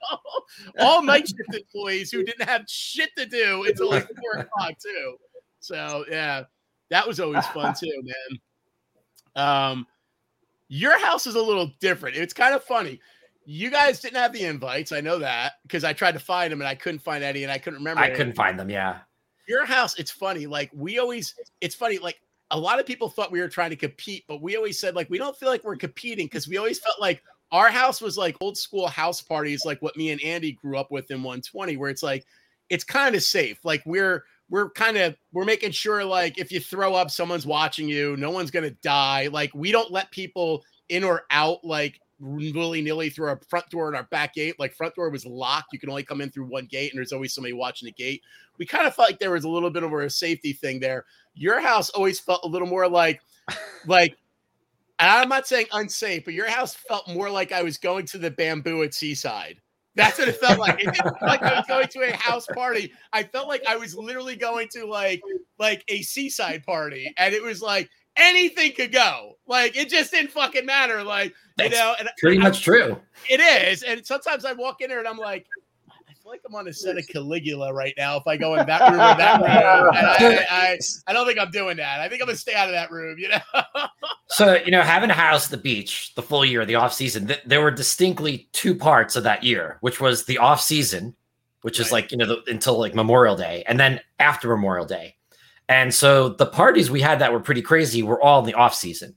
All 0.78 1.02
night 1.02 1.26
shift 1.28 1.54
employees 1.54 2.12
who 2.12 2.22
didn't 2.22 2.46
have 2.46 2.66
shit 2.68 3.08
to 3.16 3.24
do 3.24 3.64
until 3.64 3.88
like 3.88 4.06
four 4.08 4.42
o'clock, 4.42 4.74
too. 4.78 5.16
So, 5.60 6.04
yeah, 6.10 6.42
that 6.90 7.08
was 7.08 7.18
always 7.18 7.46
fun, 7.46 7.74
too, 7.80 8.02
man. 8.02 8.40
Um, 9.36 9.86
your 10.68 10.98
house 10.98 11.26
is 11.26 11.34
a 11.34 11.42
little 11.42 11.72
different. 11.80 12.18
It's 12.18 12.34
kind 12.34 12.54
of 12.54 12.62
funny. 12.62 13.00
You 13.52 13.68
guys 13.68 13.98
didn't 13.98 14.18
have 14.18 14.32
the 14.32 14.44
invites. 14.44 14.92
I 14.92 15.00
know 15.00 15.18
that 15.18 15.54
because 15.62 15.82
I 15.82 15.92
tried 15.92 16.12
to 16.12 16.20
find 16.20 16.52
them 16.52 16.60
and 16.60 16.68
I 16.68 16.76
couldn't 16.76 17.00
find 17.00 17.24
any 17.24 17.42
and 17.42 17.50
I 17.50 17.58
couldn't 17.58 17.80
remember. 17.80 18.00
I 18.00 18.06
any. 18.06 18.14
couldn't 18.14 18.36
find 18.36 18.56
them. 18.56 18.70
Yeah. 18.70 18.98
Your 19.48 19.64
house, 19.64 19.98
it's 19.98 20.12
funny. 20.12 20.46
Like 20.46 20.70
we 20.72 21.00
always, 21.00 21.34
it's 21.60 21.74
funny. 21.74 21.98
Like 21.98 22.20
a 22.52 22.58
lot 22.58 22.78
of 22.78 22.86
people 22.86 23.08
thought 23.08 23.32
we 23.32 23.40
were 23.40 23.48
trying 23.48 23.70
to 23.70 23.76
compete, 23.76 24.22
but 24.28 24.40
we 24.40 24.56
always 24.56 24.78
said 24.78 24.94
like 24.94 25.10
we 25.10 25.18
don't 25.18 25.36
feel 25.36 25.48
like 25.48 25.64
we're 25.64 25.74
competing 25.74 26.26
because 26.26 26.46
we 26.46 26.58
always 26.58 26.78
felt 26.78 27.00
like 27.00 27.24
our 27.50 27.70
house 27.70 28.00
was 28.00 28.16
like 28.16 28.36
old 28.40 28.56
school 28.56 28.86
house 28.86 29.20
parties, 29.20 29.64
like 29.64 29.82
what 29.82 29.96
me 29.96 30.10
and 30.10 30.22
Andy 30.22 30.52
grew 30.52 30.78
up 30.78 30.92
with 30.92 31.10
in 31.10 31.16
120, 31.24 31.76
where 31.76 31.90
it's 31.90 32.04
like 32.04 32.24
it's 32.68 32.84
kind 32.84 33.16
of 33.16 33.22
safe. 33.24 33.58
Like 33.64 33.82
we're 33.84 34.22
we're 34.48 34.70
kind 34.70 34.96
of 34.96 35.16
we're 35.32 35.44
making 35.44 35.72
sure 35.72 36.04
like 36.04 36.38
if 36.38 36.52
you 36.52 36.60
throw 36.60 36.94
up, 36.94 37.10
someone's 37.10 37.46
watching 37.46 37.88
you, 37.88 38.16
no 38.16 38.30
one's 38.30 38.52
gonna 38.52 38.70
die. 38.70 39.26
Like 39.26 39.50
we 39.56 39.72
don't 39.72 39.90
let 39.90 40.12
people 40.12 40.62
in 40.88 41.02
or 41.02 41.22
out 41.32 41.64
like 41.64 42.00
willy 42.20 42.82
nilly 42.82 43.10
through 43.10 43.28
our 43.28 43.40
front 43.48 43.68
door 43.70 43.88
and 43.88 43.96
our 43.96 44.04
back 44.04 44.34
gate. 44.34 44.58
Like 44.58 44.74
front 44.74 44.94
door 44.94 45.10
was 45.10 45.26
locked. 45.26 45.72
You 45.72 45.78
can 45.78 45.90
only 45.90 46.02
come 46.02 46.20
in 46.20 46.30
through 46.30 46.46
one 46.46 46.66
gate, 46.66 46.92
and 46.92 46.98
there's 46.98 47.12
always 47.12 47.34
somebody 47.34 47.52
watching 47.52 47.86
the 47.86 47.92
gate. 47.92 48.22
We 48.58 48.66
kind 48.66 48.86
of 48.86 48.94
felt 48.94 49.08
like 49.08 49.18
there 49.18 49.30
was 49.30 49.44
a 49.44 49.48
little 49.48 49.70
bit 49.70 49.82
of 49.82 49.92
a 49.92 50.10
safety 50.10 50.52
thing 50.52 50.80
there. 50.80 51.04
Your 51.34 51.60
house 51.60 51.90
always 51.90 52.20
felt 52.20 52.44
a 52.44 52.48
little 52.48 52.68
more 52.68 52.88
like, 52.88 53.20
like, 53.86 54.16
and 54.98 55.08
I'm 55.08 55.28
not 55.28 55.46
saying 55.46 55.66
unsafe, 55.72 56.24
but 56.24 56.34
your 56.34 56.50
house 56.50 56.74
felt 56.74 57.08
more 57.08 57.30
like 57.30 57.52
I 57.52 57.62
was 57.62 57.78
going 57.78 58.06
to 58.06 58.18
the 58.18 58.30
bamboo 58.30 58.82
at 58.82 58.92
Seaside. 58.92 59.60
That's 59.96 60.18
what 60.18 60.28
it 60.28 60.36
felt 60.36 60.58
like. 60.58 60.80
It 60.80 60.92
didn't 60.92 61.18
feel 61.18 61.28
like 61.28 61.42
I 61.42 61.54
was 61.54 61.64
going 61.66 61.88
to 61.88 62.00
a 62.08 62.16
house 62.16 62.46
party. 62.54 62.92
I 63.12 63.24
felt 63.24 63.48
like 63.48 63.62
I 63.66 63.76
was 63.76 63.96
literally 63.96 64.36
going 64.36 64.68
to 64.72 64.86
like 64.86 65.20
like 65.58 65.84
a 65.88 66.02
seaside 66.02 66.64
party, 66.64 67.12
and 67.18 67.34
it 67.34 67.42
was 67.42 67.60
like 67.60 67.90
anything 68.16 68.72
could 68.72 68.92
go. 68.92 69.36
Like 69.46 69.76
it 69.76 69.88
just 69.88 70.10
didn't 70.12 70.30
fucking 70.30 70.66
matter. 70.66 71.02
Like 71.02 71.28
you 71.30 71.34
That's 71.68 71.74
know, 71.74 71.94
and 71.98 72.08
Pretty 72.18 72.38
I- 72.38 72.42
much 72.42 72.62
true. 72.62 72.96
it 73.28 73.40
is. 73.40 73.82
And 73.82 74.04
sometimes 74.06 74.44
I 74.44 74.52
walk 74.52 74.80
in 74.80 74.88
there 74.90 74.98
and 75.00 75.08
I'm 75.08 75.16
like, 75.18 75.46
I 75.90 76.12
feel 76.22 76.30
like 76.32 76.42
I'm 76.46 76.54
on 76.54 76.68
a 76.68 76.72
set 76.72 76.98
of 76.98 77.06
Caligula 77.08 77.72
right 77.72 77.94
now. 77.96 78.16
If 78.16 78.26
I 78.26 78.36
go 78.36 78.54
in 78.54 78.66
that 78.66 78.80
room 78.90 79.00
or 79.00 79.16
that 79.16 79.40
room, 79.40 79.94
and 79.94 80.06
I, 80.06 80.16
I, 80.18 80.46
I, 80.50 80.78
I 81.06 81.12
don't 81.12 81.26
think 81.26 81.38
I'm 81.38 81.50
doing 81.50 81.78
that. 81.78 82.00
I 82.00 82.08
think 82.08 82.20
I'm 82.22 82.26
gonna 82.28 82.36
stay 82.38 82.54
out 82.54 82.68
of 82.68 82.72
that 82.74 82.90
room. 82.90 83.18
You 83.18 83.30
know? 83.30 83.62
so 84.28 84.54
you 84.64 84.70
know, 84.70 84.82
having 84.82 85.10
a 85.10 85.14
house 85.14 85.46
at 85.46 85.50
the 85.50 85.56
beach 85.56 86.14
the 86.14 86.22
full 86.22 86.44
year, 86.44 86.64
the 86.64 86.74
off 86.76 86.92
season, 86.92 87.26
th- 87.26 87.40
there 87.46 87.60
were 87.62 87.70
distinctly 87.70 88.48
two 88.52 88.74
parts 88.74 89.16
of 89.16 89.24
that 89.24 89.42
year, 89.42 89.78
which 89.80 90.00
was 90.00 90.26
the 90.26 90.38
off 90.38 90.60
season, 90.60 91.14
which 91.62 91.80
is 91.80 91.86
Right. 91.86 92.02
like 92.02 92.12
you 92.12 92.18
know 92.18 92.26
the, 92.26 92.42
until 92.50 92.78
like 92.78 92.94
Memorial 92.94 93.34
Day, 93.36 93.64
and 93.66 93.80
then 93.80 94.00
after 94.18 94.48
Memorial 94.48 94.86
Day. 94.86 95.16
And 95.70 95.94
so 95.94 96.28
the 96.30 96.46
parties 96.46 96.90
we 96.90 97.00
had 97.00 97.20
that 97.20 97.32
were 97.32 97.40
pretty 97.40 97.62
crazy 97.62 98.02
were 98.02 98.20
all 98.20 98.40
in 98.40 98.44
the 98.46 98.54
off 98.54 98.74
season. 98.74 99.14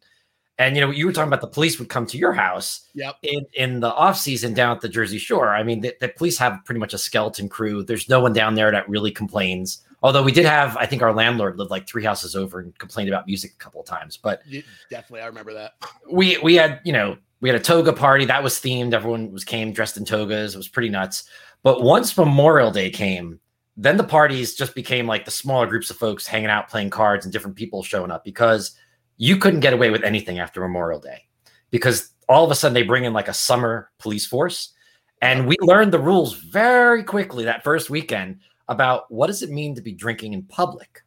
And 0.60 0.76
you 0.76 0.82
know, 0.82 0.92
you 0.92 1.08
were 1.08 1.12
talking 1.12 1.28
about 1.30 1.42
the 1.42 1.48
police 1.48 1.80
would 1.80 1.90
come 1.90 2.06
to 2.06 2.18
your 2.18 2.32
house 2.32 2.88
Yep. 2.94 3.16
in 3.24 3.46
in 3.56 3.80
the 3.80 3.92
off 3.94 4.18
season 4.18 4.54
down 4.54 4.76
at 4.76 4.82
the 4.82 4.88
Jersey 4.88 5.18
Shore. 5.18 5.50
I 5.56 5.64
mean, 5.64 5.82
the, 5.82 5.96
the 6.00 6.10
police 6.10 6.38
have 6.38 6.60
pretty 6.64 6.80
much 6.80 6.94
a 6.94 6.98
skeleton 7.00 7.50
crew. 7.50 7.84
There's 7.84 8.08
no 8.08 8.20
one 8.20 8.34
down 8.34 8.54
there 8.54 8.72
that 8.72 8.88
really 8.88 9.10
complains. 9.12 9.82
Although 10.04 10.22
we 10.22 10.32
did 10.32 10.46
have, 10.46 10.78
I 10.78 10.86
think 10.86 11.02
our 11.02 11.12
landlord 11.14 11.58
lived 11.58 11.72
like 11.72 11.88
three 11.88 12.04
houses 12.04 12.36
over 12.36 12.60
and 12.60 12.78
complained 12.78 13.10
about 13.10 13.26
music 13.26 13.54
a 13.54 13.58
couple 13.64 13.82
of 13.82 13.88
times. 13.88 14.16
But 14.16 14.42
You- 14.46 14.62
definitely, 14.92 15.22
I 15.22 15.26
remember 15.26 15.54
that. 15.54 15.72
we 16.12 16.38
we 16.44 16.54
had 16.56 16.82
you 16.84 16.94
know 16.94 17.18
we 17.42 17.50
had 17.50 17.60
a 17.60 17.64
toga 17.64 17.92
party 17.92 18.26
that 18.26 18.44
was 18.44 18.54
themed. 18.60 18.94
Everyone 18.94 19.32
was 19.32 19.44
came 19.44 19.74
dressed 19.74 19.98
in 19.98 20.06
togas. 20.06 20.54
It 20.54 20.58
was 20.58 20.68
pretty 20.68 20.90
nuts. 20.90 21.24
But 21.64 21.82
once 21.82 22.16
Memorial 22.16 22.70
Day 22.70 22.92
came, 22.92 23.40
then 23.76 23.98
the 23.98 24.04
parties 24.04 24.56
just 24.56 24.76
became 24.76 25.08
like 25.08 25.26
the 25.26 25.32
smaller 25.32 25.66
groups 25.68 25.90
of 25.90 25.98
folks 25.98 26.28
hanging 26.28 26.50
out, 26.50 26.70
playing 26.70 26.90
cards, 26.92 27.26
and 27.26 27.32
different 27.34 27.56
people 27.58 27.82
showing 27.84 28.12
up 28.12 28.24
because 28.24 28.76
you 29.18 29.38
couldn't 29.38 29.62
get 29.62 29.74
away 29.74 29.90
with 29.90 30.04
anything 30.04 30.40
after 30.40 30.62
Memorial 30.62 31.00
Day 31.00 31.24
because 31.72 32.12
all 32.30 32.46
of 32.46 32.52
a 32.52 32.56
sudden 32.56 32.74
they 32.74 32.84
bring 32.84 33.04
in 33.04 33.14
like 33.14 33.28
a 33.28 33.34
summer 33.34 33.92
police 34.00 34.26
force, 34.26 34.74
and 35.22 35.48
we 35.48 35.56
learned 35.62 35.92
the 35.92 36.00
rules 36.00 36.34
very 36.34 37.04
quickly 37.04 37.46
that 37.46 37.64
first 37.64 37.90
weekend 37.90 38.40
about 38.70 39.12
what 39.12 39.28
does 39.28 39.42
it 39.42 39.50
mean 39.50 39.76
to 39.76 39.82
be 39.82 39.92
drinking 39.94 40.34
in 40.34 40.44
public. 40.44 41.02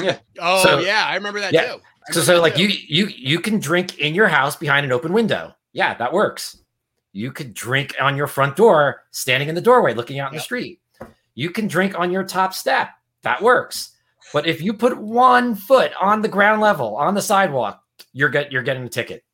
Yeah. 0.00 0.18
Oh 0.38 0.62
So- 0.62 0.78
yeah, 0.80 1.04
I 1.06 1.14
remember 1.14 1.40
that 1.40 1.52
Yeah. 1.52 1.74
too. 1.74 1.80
I 2.08 2.12
So, 2.12 2.20
so 2.22 2.40
like 2.40 2.56
too. 2.56 2.62
you 2.66 2.68
you 2.88 3.06
you 3.06 3.40
can 3.40 3.58
drink 3.60 3.98
in 3.98 4.14
your 4.14 4.26
house 4.28 4.56
behind 4.56 4.84
an 4.84 4.90
open 4.92 5.12
window. 5.12 5.54
Yeah, 5.72 5.94
that 5.94 6.12
works. 6.12 6.58
You 7.12 7.30
could 7.30 7.54
drink 7.54 7.94
on 8.00 8.16
your 8.16 8.26
front 8.26 8.56
door, 8.56 9.02
standing 9.10 9.48
in 9.48 9.54
the 9.54 9.60
doorway, 9.60 9.94
looking 9.94 10.18
out 10.18 10.32
in 10.32 10.36
the 10.36 10.42
street. 10.42 10.80
You 11.34 11.50
can 11.50 11.66
drink 11.66 11.98
on 11.98 12.10
your 12.10 12.24
top 12.24 12.54
step. 12.54 12.90
That 13.22 13.40
works. 13.40 13.92
But 14.32 14.46
if 14.46 14.62
you 14.62 14.72
put 14.72 14.96
one 14.96 15.54
foot 15.54 15.92
on 16.00 16.22
the 16.22 16.28
ground 16.28 16.60
level 16.60 16.96
on 16.96 17.14
the 17.14 17.22
sidewalk, 17.22 17.82
you're 18.12 18.28
get 18.28 18.52
you're 18.52 18.62
getting 18.62 18.84
a 18.84 18.88
ticket. 18.88 19.24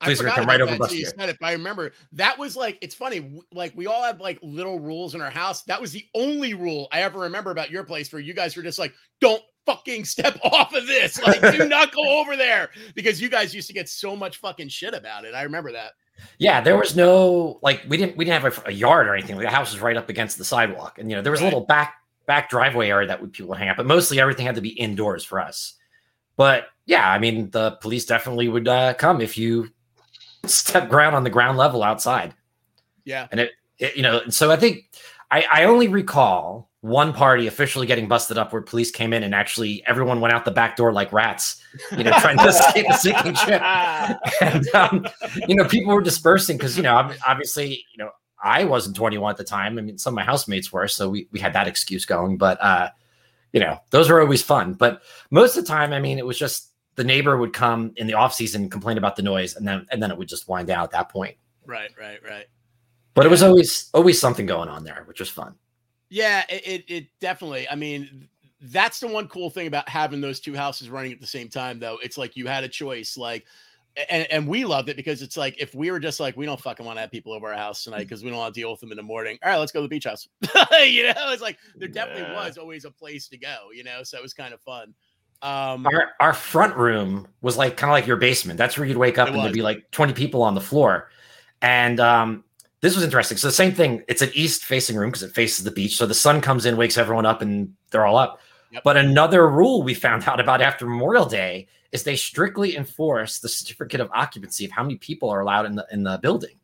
I 0.00 0.06
Please, 0.06 0.20
come 0.20 0.46
right 0.46 0.60
over 0.60 0.76
bus 0.78 0.92
you 0.92 0.98
here. 0.98 1.12
said 1.18 1.28
it, 1.28 1.38
but 1.40 1.46
I 1.46 1.52
remember 1.52 1.90
that 2.12 2.38
was 2.38 2.54
like 2.54 2.78
it's 2.80 2.94
funny. 2.94 3.40
Like 3.52 3.72
we 3.74 3.86
all 3.86 4.02
have 4.04 4.20
like 4.20 4.38
little 4.42 4.78
rules 4.78 5.14
in 5.14 5.20
our 5.20 5.30
house. 5.30 5.64
That 5.64 5.80
was 5.80 5.90
the 5.92 6.06
only 6.14 6.54
rule 6.54 6.86
I 6.92 7.02
ever 7.02 7.18
remember 7.20 7.50
about 7.50 7.70
your 7.70 7.82
place 7.82 8.12
where 8.12 8.22
you 8.22 8.32
guys 8.32 8.56
were 8.56 8.62
just 8.62 8.78
like, 8.78 8.94
"Don't 9.20 9.42
fucking 9.66 10.04
step 10.04 10.38
off 10.44 10.72
of 10.72 10.86
this. 10.86 11.20
Like, 11.20 11.40
do 11.56 11.68
not 11.68 11.92
go 11.92 12.20
over 12.20 12.36
there," 12.36 12.70
because 12.94 13.20
you 13.20 13.28
guys 13.28 13.52
used 13.52 13.66
to 13.68 13.74
get 13.74 13.88
so 13.88 14.14
much 14.14 14.36
fucking 14.36 14.68
shit 14.68 14.94
about 14.94 15.24
it. 15.24 15.34
I 15.34 15.42
remember 15.42 15.72
that. 15.72 15.92
Yeah, 16.38 16.60
there 16.60 16.76
was 16.76 16.96
no 16.96 17.58
like 17.62 17.82
we 17.88 17.96
didn't 17.96 18.16
we 18.16 18.24
didn't 18.24 18.42
have 18.42 18.58
a, 18.58 18.68
a 18.70 18.72
yard 18.72 19.08
or 19.08 19.14
anything. 19.14 19.38
The 19.38 19.48
house 19.48 19.72
was 19.72 19.80
right 19.80 19.96
up 19.96 20.08
against 20.08 20.38
the 20.38 20.44
sidewalk, 20.44 20.98
and 20.98 21.10
you 21.10 21.16
know 21.16 21.22
there 21.22 21.32
was 21.32 21.40
a 21.40 21.44
little 21.44 21.64
back 21.64 21.94
back 22.26 22.50
driveway 22.50 22.88
area 22.88 23.08
that 23.08 23.20
people 23.32 23.48
would 23.48 23.58
hang 23.58 23.68
out, 23.68 23.76
but 23.76 23.86
mostly 23.86 24.20
everything 24.20 24.46
had 24.46 24.54
to 24.54 24.60
be 24.60 24.70
indoors 24.70 25.24
for 25.24 25.40
us. 25.40 25.74
But 26.36 26.66
yeah, 26.86 27.10
I 27.10 27.18
mean 27.18 27.50
the 27.50 27.72
police 27.80 28.04
definitely 28.04 28.48
would 28.48 28.68
uh, 28.68 28.94
come 28.94 29.20
if 29.20 29.36
you 29.36 29.70
step 30.44 30.88
ground 30.88 31.16
on 31.16 31.24
the 31.24 31.30
ground 31.30 31.58
level 31.58 31.82
outside. 31.82 32.34
Yeah. 33.04 33.26
And 33.30 33.40
it, 33.40 33.52
it 33.78 33.96
you 33.96 34.02
know, 34.02 34.20
and 34.20 34.32
so 34.32 34.50
I 34.50 34.56
think 34.56 34.90
I, 35.30 35.44
I 35.50 35.64
only 35.64 35.88
recall 35.88 36.67
one 36.80 37.12
party 37.12 37.48
officially 37.48 37.86
getting 37.86 38.06
busted 38.06 38.38
up 38.38 38.52
where 38.52 38.62
police 38.62 38.90
came 38.90 39.12
in 39.12 39.24
and 39.24 39.34
actually 39.34 39.82
everyone 39.86 40.20
went 40.20 40.32
out 40.32 40.44
the 40.44 40.50
back 40.50 40.76
door 40.76 40.92
like 40.92 41.12
rats, 41.12 41.60
you 41.96 42.04
know, 42.04 42.12
trying 42.20 42.38
to 42.38 42.46
escape 42.46 42.86
the 42.86 42.94
sinking 42.94 43.34
ship 43.34 43.60
and 44.40 44.74
um, 44.74 45.06
you 45.48 45.56
know 45.56 45.64
people 45.64 45.92
were 45.92 46.02
dispersing 46.02 46.56
because 46.56 46.76
you 46.76 46.82
know 46.82 47.12
obviously 47.26 47.84
you 47.92 47.98
know 47.98 48.10
i 48.44 48.62
wasn't 48.62 48.94
21 48.94 49.30
at 49.30 49.36
the 49.36 49.44
time. 49.44 49.76
I 49.76 49.82
mean 49.82 49.98
some 49.98 50.14
of 50.14 50.16
my 50.16 50.22
housemates 50.22 50.72
were 50.72 50.86
so 50.86 51.08
we, 51.08 51.26
we 51.32 51.40
had 51.40 51.52
that 51.54 51.66
excuse 51.66 52.04
going 52.04 52.38
but 52.38 52.62
uh 52.62 52.90
you 53.52 53.58
know 53.58 53.80
those 53.90 54.08
were 54.08 54.20
always 54.20 54.42
fun. 54.42 54.74
But 54.74 55.02
most 55.30 55.56
of 55.56 55.64
the 55.64 55.68
time 55.68 55.92
i 55.92 55.98
mean 55.98 56.18
it 56.18 56.26
was 56.26 56.38
just 56.38 56.72
the 56.94 57.04
neighbor 57.04 57.36
would 57.36 57.52
come 57.52 57.92
in 57.96 58.06
the 58.06 58.14
off 58.14 58.34
season 58.34 58.62
and 58.62 58.70
complain 58.70 58.98
about 58.98 59.16
the 59.16 59.22
noise 59.22 59.56
and 59.56 59.66
then 59.66 59.84
and 59.90 60.00
then 60.00 60.12
it 60.12 60.18
would 60.18 60.28
just 60.28 60.48
wind 60.48 60.68
down 60.68 60.84
at 60.84 60.92
that 60.92 61.08
point. 61.08 61.36
Right, 61.66 61.90
right, 62.00 62.18
right. 62.24 62.46
but 63.14 63.26
it 63.26 63.28
was 63.28 63.42
always 63.42 63.90
always 63.92 64.20
something 64.20 64.46
going 64.46 64.68
on 64.68 64.84
there 64.84 65.02
which 65.06 65.18
was 65.18 65.28
fun 65.28 65.56
Yeah, 66.10 66.44
it, 66.48 66.66
it, 66.66 66.84
it 66.88 67.06
definitely. 67.20 67.68
I 67.68 67.74
mean, 67.74 68.28
that's 68.60 69.00
the 69.00 69.08
one 69.08 69.28
cool 69.28 69.50
thing 69.50 69.66
about 69.66 69.88
having 69.88 70.20
those 70.20 70.40
two 70.40 70.54
houses 70.54 70.90
running 70.90 71.12
at 71.12 71.20
the 71.20 71.26
same 71.26 71.48
time, 71.48 71.78
though. 71.78 71.98
It's 72.02 72.18
like 72.18 72.36
you 72.36 72.46
had 72.46 72.64
a 72.64 72.68
choice, 72.68 73.16
like, 73.16 73.44
and, 74.10 74.26
and 74.30 74.46
we 74.46 74.64
loved 74.64 74.88
it 74.88 74.96
because 74.96 75.22
it's 75.22 75.36
like 75.36 75.60
if 75.60 75.74
we 75.74 75.90
were 75.90 75.98
just 75.98 76.20
like 76.20 76.36
we 76.36 76.46
don't 76.46 76.60
fucking 76.60 76.86
want 76.86 76.96
to 76.96 77.00
have 77.00 77.10
people 77.10 77.32
over 77.32 77.48
our 77.48 77.58
house 77.58 77.82
tonight 77.82 78.00
because 78.04 78.22
we 78.22 78.30
don't 78.30 78.38
want 78.38 78.54
to 78.54 78.60
deal 78.60 78.70
with 78.70 78.80
them 78.80 78.92
in 78.92 78.96
the 78.96 79.02
morning. 79.02 79.38
All 79.42 79.50
right, 79.50 79.58
let's 79.58 79.72
go 79.72 79.80
to 79.80 79.84
the 79.84 79.88
beach 79.88 80.04
house. 80.04 80.28
you 80.42 81.02
know, 81.02 81.32
it's 81.32 81.42
like 81.42 81.58
there 81.76 81.88
definitely 81.88 82.22
Yeah. 82.22 82.46
was 82.46 82.58
always 82.58 82.84
a 82.84 82.90
place 82.90 83.28
to 83.28 83.38
go. 83.38 83.68
You 83.74 83.84
know, 83.84 84.02
so 84.04 84.16
it 84.16 84.22
was 84.22 84.34
kind 84.34 84.54
of 84.54 84.60
fun. 84.60 84.94
Um, 85.42 85.86
our 85.86 86.10
our 86.20 86.32
front 86.32 86.76
room 86.76 87.28
was 87.42 87.56
like 87.56 87.76
kind 87.76 87.90
of 87.90 87.92
like 87.92 88.06
your 88.06 88.16
basement. 88.16 88.58
That's 88.58 88.78
where 88.78 88.86
you'd 88.86 88.96
wake 88.96 89.18
up 89.18 89.28
and 89.28 89.38
there'd 89.38 89.52
be 89.52 89.62
like 89.62 89.90
20 89.90 90.12
people 90.12 90.42
on 90.42 90.54
the 90.54 90.60
floor. 90.60 91.10
And 91.62 91.98
um, 92.00 92.44
this 92.80 92.94
was 92.94 93.04
interesting. 93.04 93.36
So 93.36 93.48
the 93.48 93.52
same 93.52 93.74
thing, 93.74 94.04
it's 94.08 94.22
an 94.22 94.30
east 94.34 94.64
facing 94.64 94.96
room 94.96 95.10
because 95.10 95.22
it 95.22 95.34
faces 95.34 95.64
the 95.64 95.70
beach. 95.70 95.96
So 95.96 96.06
the 96.06 96.14
sun 96.14 96.40
comes 96.40 96.64
in, 96.64 96.76
wakes 96.76 96.96
everyone 96.96 97.26
up, 97.26 97.42
and 97.42 97.74
they're 97.90 98.06
all 98.06 98.16
up. 98.16 98.40
Yep. 98.70 98.82
But 98.84 98.96
another 98.96 99.48
rule 99.48 99.82
we 99.82 99.94
found 99.94 100.24
out 100.28 100.40
about 100.40 100.62
after 100.62 100.86
Memorial 100.86 101.26
Day 101.26 101.66
is 101.90 102.02
they 102.02 102.16
strictly 102.16 102.76
enforce 102.76 103.38
the 103.38 103.48
certificate 103.48 104.00
of 104.00 104.10
occupancy 104.14 104.64
of 104.64 104.70
how 104.70 104.82
many 104.82 104.96
people 104.96 105.30
are 105.30 105.40
allowed 105.40 105.66
in 105.66 105.74
the 105.74 105.86
in 105.90 106.02
the 106.02 106.18
building. 106.22 106.54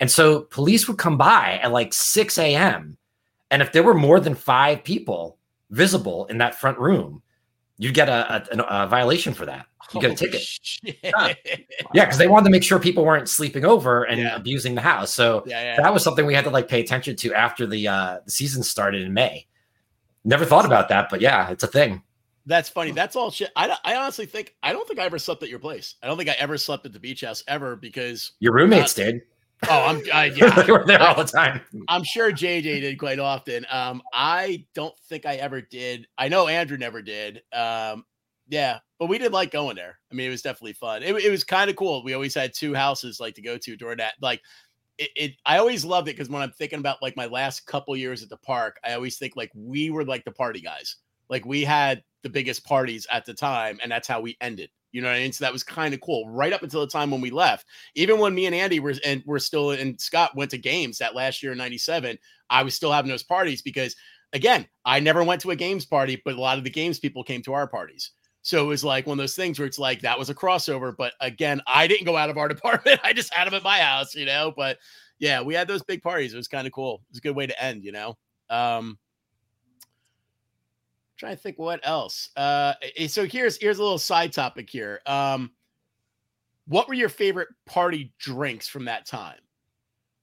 And 0.00 0.10
so 0.10 0.42
police 0.42 0.88
would 0.88 0.98
come 0.98 1.16
by 1.16 1.60
at 1.62 1.72
like 1.72 1.92
6 1.92 2.38
a.m. 2.38 2.96
And 3.50 3.62
if 3.62 3.72
there 3.72 3.82
were 3.82 3.94
more 3.94 4.20
than 4.20 4.34
five 4.34 4.82
people 4.82 5.38
visible 5.70 6.26
in 6.26 6.38
that 6.38 6.54
front 6.54 6.78
room, 6.78 7.22
you'd 7.78 7.94
get 7.94 8.08
a, 8.08 8.44
a, 8.52 8.84
a 8.84 8.86
violation 8.86 9.34
for 9.34 9.46
that. 9.46 9.66
You 9.92 10.00
get 10.00 10.12
a 10.12 10.14
ticket. 10.14 10.42
Yeah, 11.92 12.04
because 12.04 12.18
they 12.18 12.28
wanted 12.28 12.44
to 12.44 12.50
make 12.50 12.62
sure 12.62 12.78
people 12.78 13.04
weren't 13.04 13.28
sleeping 13.28 13.64
over 13.64 14.04
and 14.04 14.20
Yeah. 14.20 14.36
abusing 14.36 14.74
the 14.74 14.80
house. 14.80 15.12
So 15.12 15.42
yeah, 15.46 15.76
that 15.80 15.92
was 15.92 16.02
something 16.02 16.26
we 16.26 16.34
had 16.34 16.44
to 16.44 16.50
like 16.50 16.68
pay 16.68 16.80
attention 16.80 17.16
to 17.16 17.34
after 17.34 17.66
the 17.66 17.86
uh 17.88 18.18
the 18.24 18.30
season 18.30 18.62
started 18.62 19.02
in 19.02 19.12
May. 19.12 19.46
Never 20.24 20.44
thought 20.44 20.64
about 20.64 20.88
that, 20.88 21.08
but 21.10 21.20
yeah, 21.20 21.50
it's 21.50 21.62
a 21.62 21.68
thing. 21.68 22.02
That's 22.46 22.68
funny. 22.68 22.90
That's 22.92 23.16
all 23.16 23.30
shit. 23.30 23.50
I, 23.56 23.74
I 23.84 23.96
honestly 23.96 24.26
think 24.26 24.54
I 24.62 24.72
don't 24.72 24.86
think 24.86 25.00
I 25.00 25.04
ever 25.04 25.18
slept 25.18 25.42
at 25.42 25.48
your 25.48 25.58
place. 25.58 25.94
I 26.02 26.06
don't 26.06 26.16
think 26.16 26.28
I 26.28 26.34
ever 26.38 26.58
slept 26.58 26.84
at 26.86 26.92
the 26.92 27.00
beach 27.00 27.22
house 27.22 27.42
ever 27.48 27.76
because 27.76 28.32
Your 28.40 28.52
roommates 28.52 28.94
did. 28.94 29.22
oh 29.68 29.84
I'm 29.86 30.02
I, 30.12 30.24
yeah 30.36 30.62
they 30.62 30.70
were 30.72 30.84
there 30.86 31.00
all 31.02 31.14
the 31.14 31.24
time. 31.24 31.60
I'm 31.88 32.04
sure 32.04 32.32
JJ 32.32 32.62
did 32.80 32.98
quite 32.98 33.18
often. 33.18 33.64
Um, 33.70 34.02
I 34.12 34.66
don't 34.74 34.98
think 35.08 35.24
I 35.26 35.36
ever 35.36 35.60
did. 35.60 36.06
I 36.18 36.28
know 36.28 36.48
Andrew 36.48 36.76
never 36.76 37.00
did. 37.02 37.42
Um, 37.52 38.04
yeah, 38.48 38.80
but 38.98 39.08
we 39.08 39.18
did 39.18 39.32
like 39.32 39.50
going 39.50 39.76
there. 39.76 39.98
I 40.10 40.14
mean, 40.14 40.26
it 40.26 40.30
was 40.30 40.42
definitely 40.42 40.74
fun. 40.74 41.02
It, 41.02 41.14
it 41.16 41.30
was 41.30 41.44
kind 41.44 41.70
of 41.70 41.76
cool. 41.76 42.04
We 42.04 42.14
always 42.14 42.34
had 42.34 42.54
two 42.54 42.74
houses 42.74 43.20
like 43.20 43.34
to 43.34 43.42
go 43.42 43.58
to 43.58 43.76
during 43.76 43.98
that. 43.98 44.14
Like, 44.20 44.40
it, 44.98 45.10
it 45.16 45.32
I 45.44 45.58
always 45.58 45.84
loved 45.84 46.08
it 46.08 46.16
because 46.16 46.28
when 46.28 46.42
I'm 46.42 46.52
thinking 46.52 46.78
about 46.78 47.02
like 47.02 47.16
my 47.16 47.26
last 47.26 47.66
couple 47.66 47.96
years 47.96 48.22
at 48.22 48.28
the 48.28 48.36
park, 48.36 48.78
I 48.84 48.94
always 48.94 49.18
think 49.18 49.34
like 49.36 49.50
we 49.54 49.90
were 49.90 50.04
like 50.04 50.24
the 50.24 50.30
party 50.30 50.60
guys. 50.60 50.96
Like 51.28 51.44
we 51.44 51.64
had 51.64 52.02
the 52.22 52.28
biggest 52.28 52.64
parties 52.64 53.06
at 53.10 53.24
the 53.24 53.34
time, 53.34 53.78
and 53.82 53.90
that's 53.90 54.08
how 54.08 54.20
we 54.20 54.36
ended. 54.40 54.70
You 54.92 55.02
know 55.02 55.08
what 55.08 55.16
I 55.16 55.22
mean? 55.22 55.32
So 55.32 55.44
that 55.44 55.52
was 55.52 55.64
kind 55.64 55.92
of 55.92 56.00
cool. 56.00 56.28
Right 56.30 56.52
up 56.52 56.62
until 56.62 56.80
the 56.80 56.86
time 56.86 57.10
when 57.10 57.20
we 57.20 57.30
left, 57.30 57.66
even 57.96 58.20
when 58.20 58.34
me 58.34 58.46
and 58.46 58.54
Andy 58.54 58.78
were 58.78 58.94
and 59.04 59.24
we're 59.26 59.40
still 59.40 59.72
and 59.72 60.00
Scott 60.00 60.36
went 60.36 60.52
to 60.52 60.58
games 60.58 60.98
that 60.98 61.16
last 61.16 61.42
year 61.42 61.50
in 61.50 61.58
'97, 61.58 62.16
I 62.48 62.62
was 62.62 62.74
still 62.76 62.92
having 62.92 63.10
those 63.10 63.24
parties 63.24 63.60
because 63.60 63.96
again, 64.32 64.68
I 64.84 65.00
never 65.00 65.24
went 65.24 65.40
to 65.42 65.50
a 65.50 65.56
games 65.56 65.84
party, 65.84 66.22
but 66.24 66.34
a 66.34 66.40
lot 66.40 66.58
of 66.58 66.64
the 66.64 66.70
games 66.70 67.00
people 67.00 67.24
came 67.24 67.42
to 67.42 67.54
our 67.54 67.66
parties. 67.66 68.12
So 68.44 68.62
it 68.62 68.68
was 68.68 68.84
like 68.84 69.06
one 69.06 69.18
of 69.18 69.22
those 69.22 69.34
things 69.34 69.58
where 69.58 69.66
it's 69.66 69.78
like 69.78 70.02
that 70.02 70.18
was 70.18 70.28
a 70.28 70.34
crossover. 70.34 70.94
But 70.94 71.14
again, 71.20 71.62
I 71.66 71.86
didn't 71.86 72.04
go 72.04 72.16
out 72.16 72.28
of 72.28 72.36
our 72.36 72.46
department. 72.54 73.00
I 73.02 73.14
just 73.14 73.32
had 73.32 73.46
them 73.46 73.54
at 73.54 73.62
my 73.62 73.78
house, 73.78 74.14
you 74.14 74.26
know. 74.26 74.52
But 74.54 74.78
yeah, 75.18 75.40
we 75.40 75.54
had 75.54 75.66
those 75.66 75.82
big 75.82 76.02
parties. 76.02 76.34
It 76.34 76.36
was 76.36 76.46
kind 76.46 76.66
of 76.66 76.72
cool. 76.74 76.96
It 77.08 77.12
was 77.12 77.18
a 77.18 77.22
good 77.22 77.34
way 77.36 77.46
to 77.46 77.62
end, 77.62 77.82
you 77.84 77.92
know. 77.92 78.18
Um 78.50 78.98
trying 81.16 81.36
to 81.36 81.40
think 81.42 81.58
what 81.58 81.80
else. 81.84 82.30
Uh 82.36 82.74
eh, 82.96 83.06
so 83.06 83.24
here's 83.24 83.56
here's 83.60 83.78
a 83.78 83.82
little 83.82 83.98
side 83.98 84.32
topic 84.32 84.68
here. 84.68 85.00
Um 85.06 85.52
what 86.66 86.88
were 86.88 86.94
your 86.94 87.08
favorite 87.08 87.48
party 87.66 88.12
drinks 88.18 88.68
from 88.68 88.86
that 88.86 89.06
time? 89.06 89.38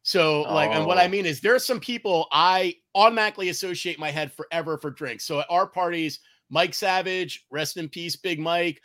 So, 0.04 0.42
like, 0.50 0.72
and 0.74 0.88
what 0.88 0.98
I 0.98 1.06
Oh. 1.06 1.10
mean 1.10 1.28
is, 1.28 1.42
there 1.42 1.54
are 1.54 1.60
some 1.60 1.80
people 1.80 2.28
I 2.32 2.76
automatically 2.96 3.50
associate 3.50 4.00
my 4.00 4.10
head 4.10 4.32
forever 4.34 4.80
for 4.80 4.90
drinks. 4.90 5.26
So, 5.26 5.42
at 5.42 5.46
our 5.50 5.68
parties, 5.68 6.20
Mike 6.52 6.74
Savage, 6.74 7.46
rest 7.50 7.78
in 7.78 7.90
peace, 7.90 8.16
Big 8.16 8.40
Mike, 8.40 8.82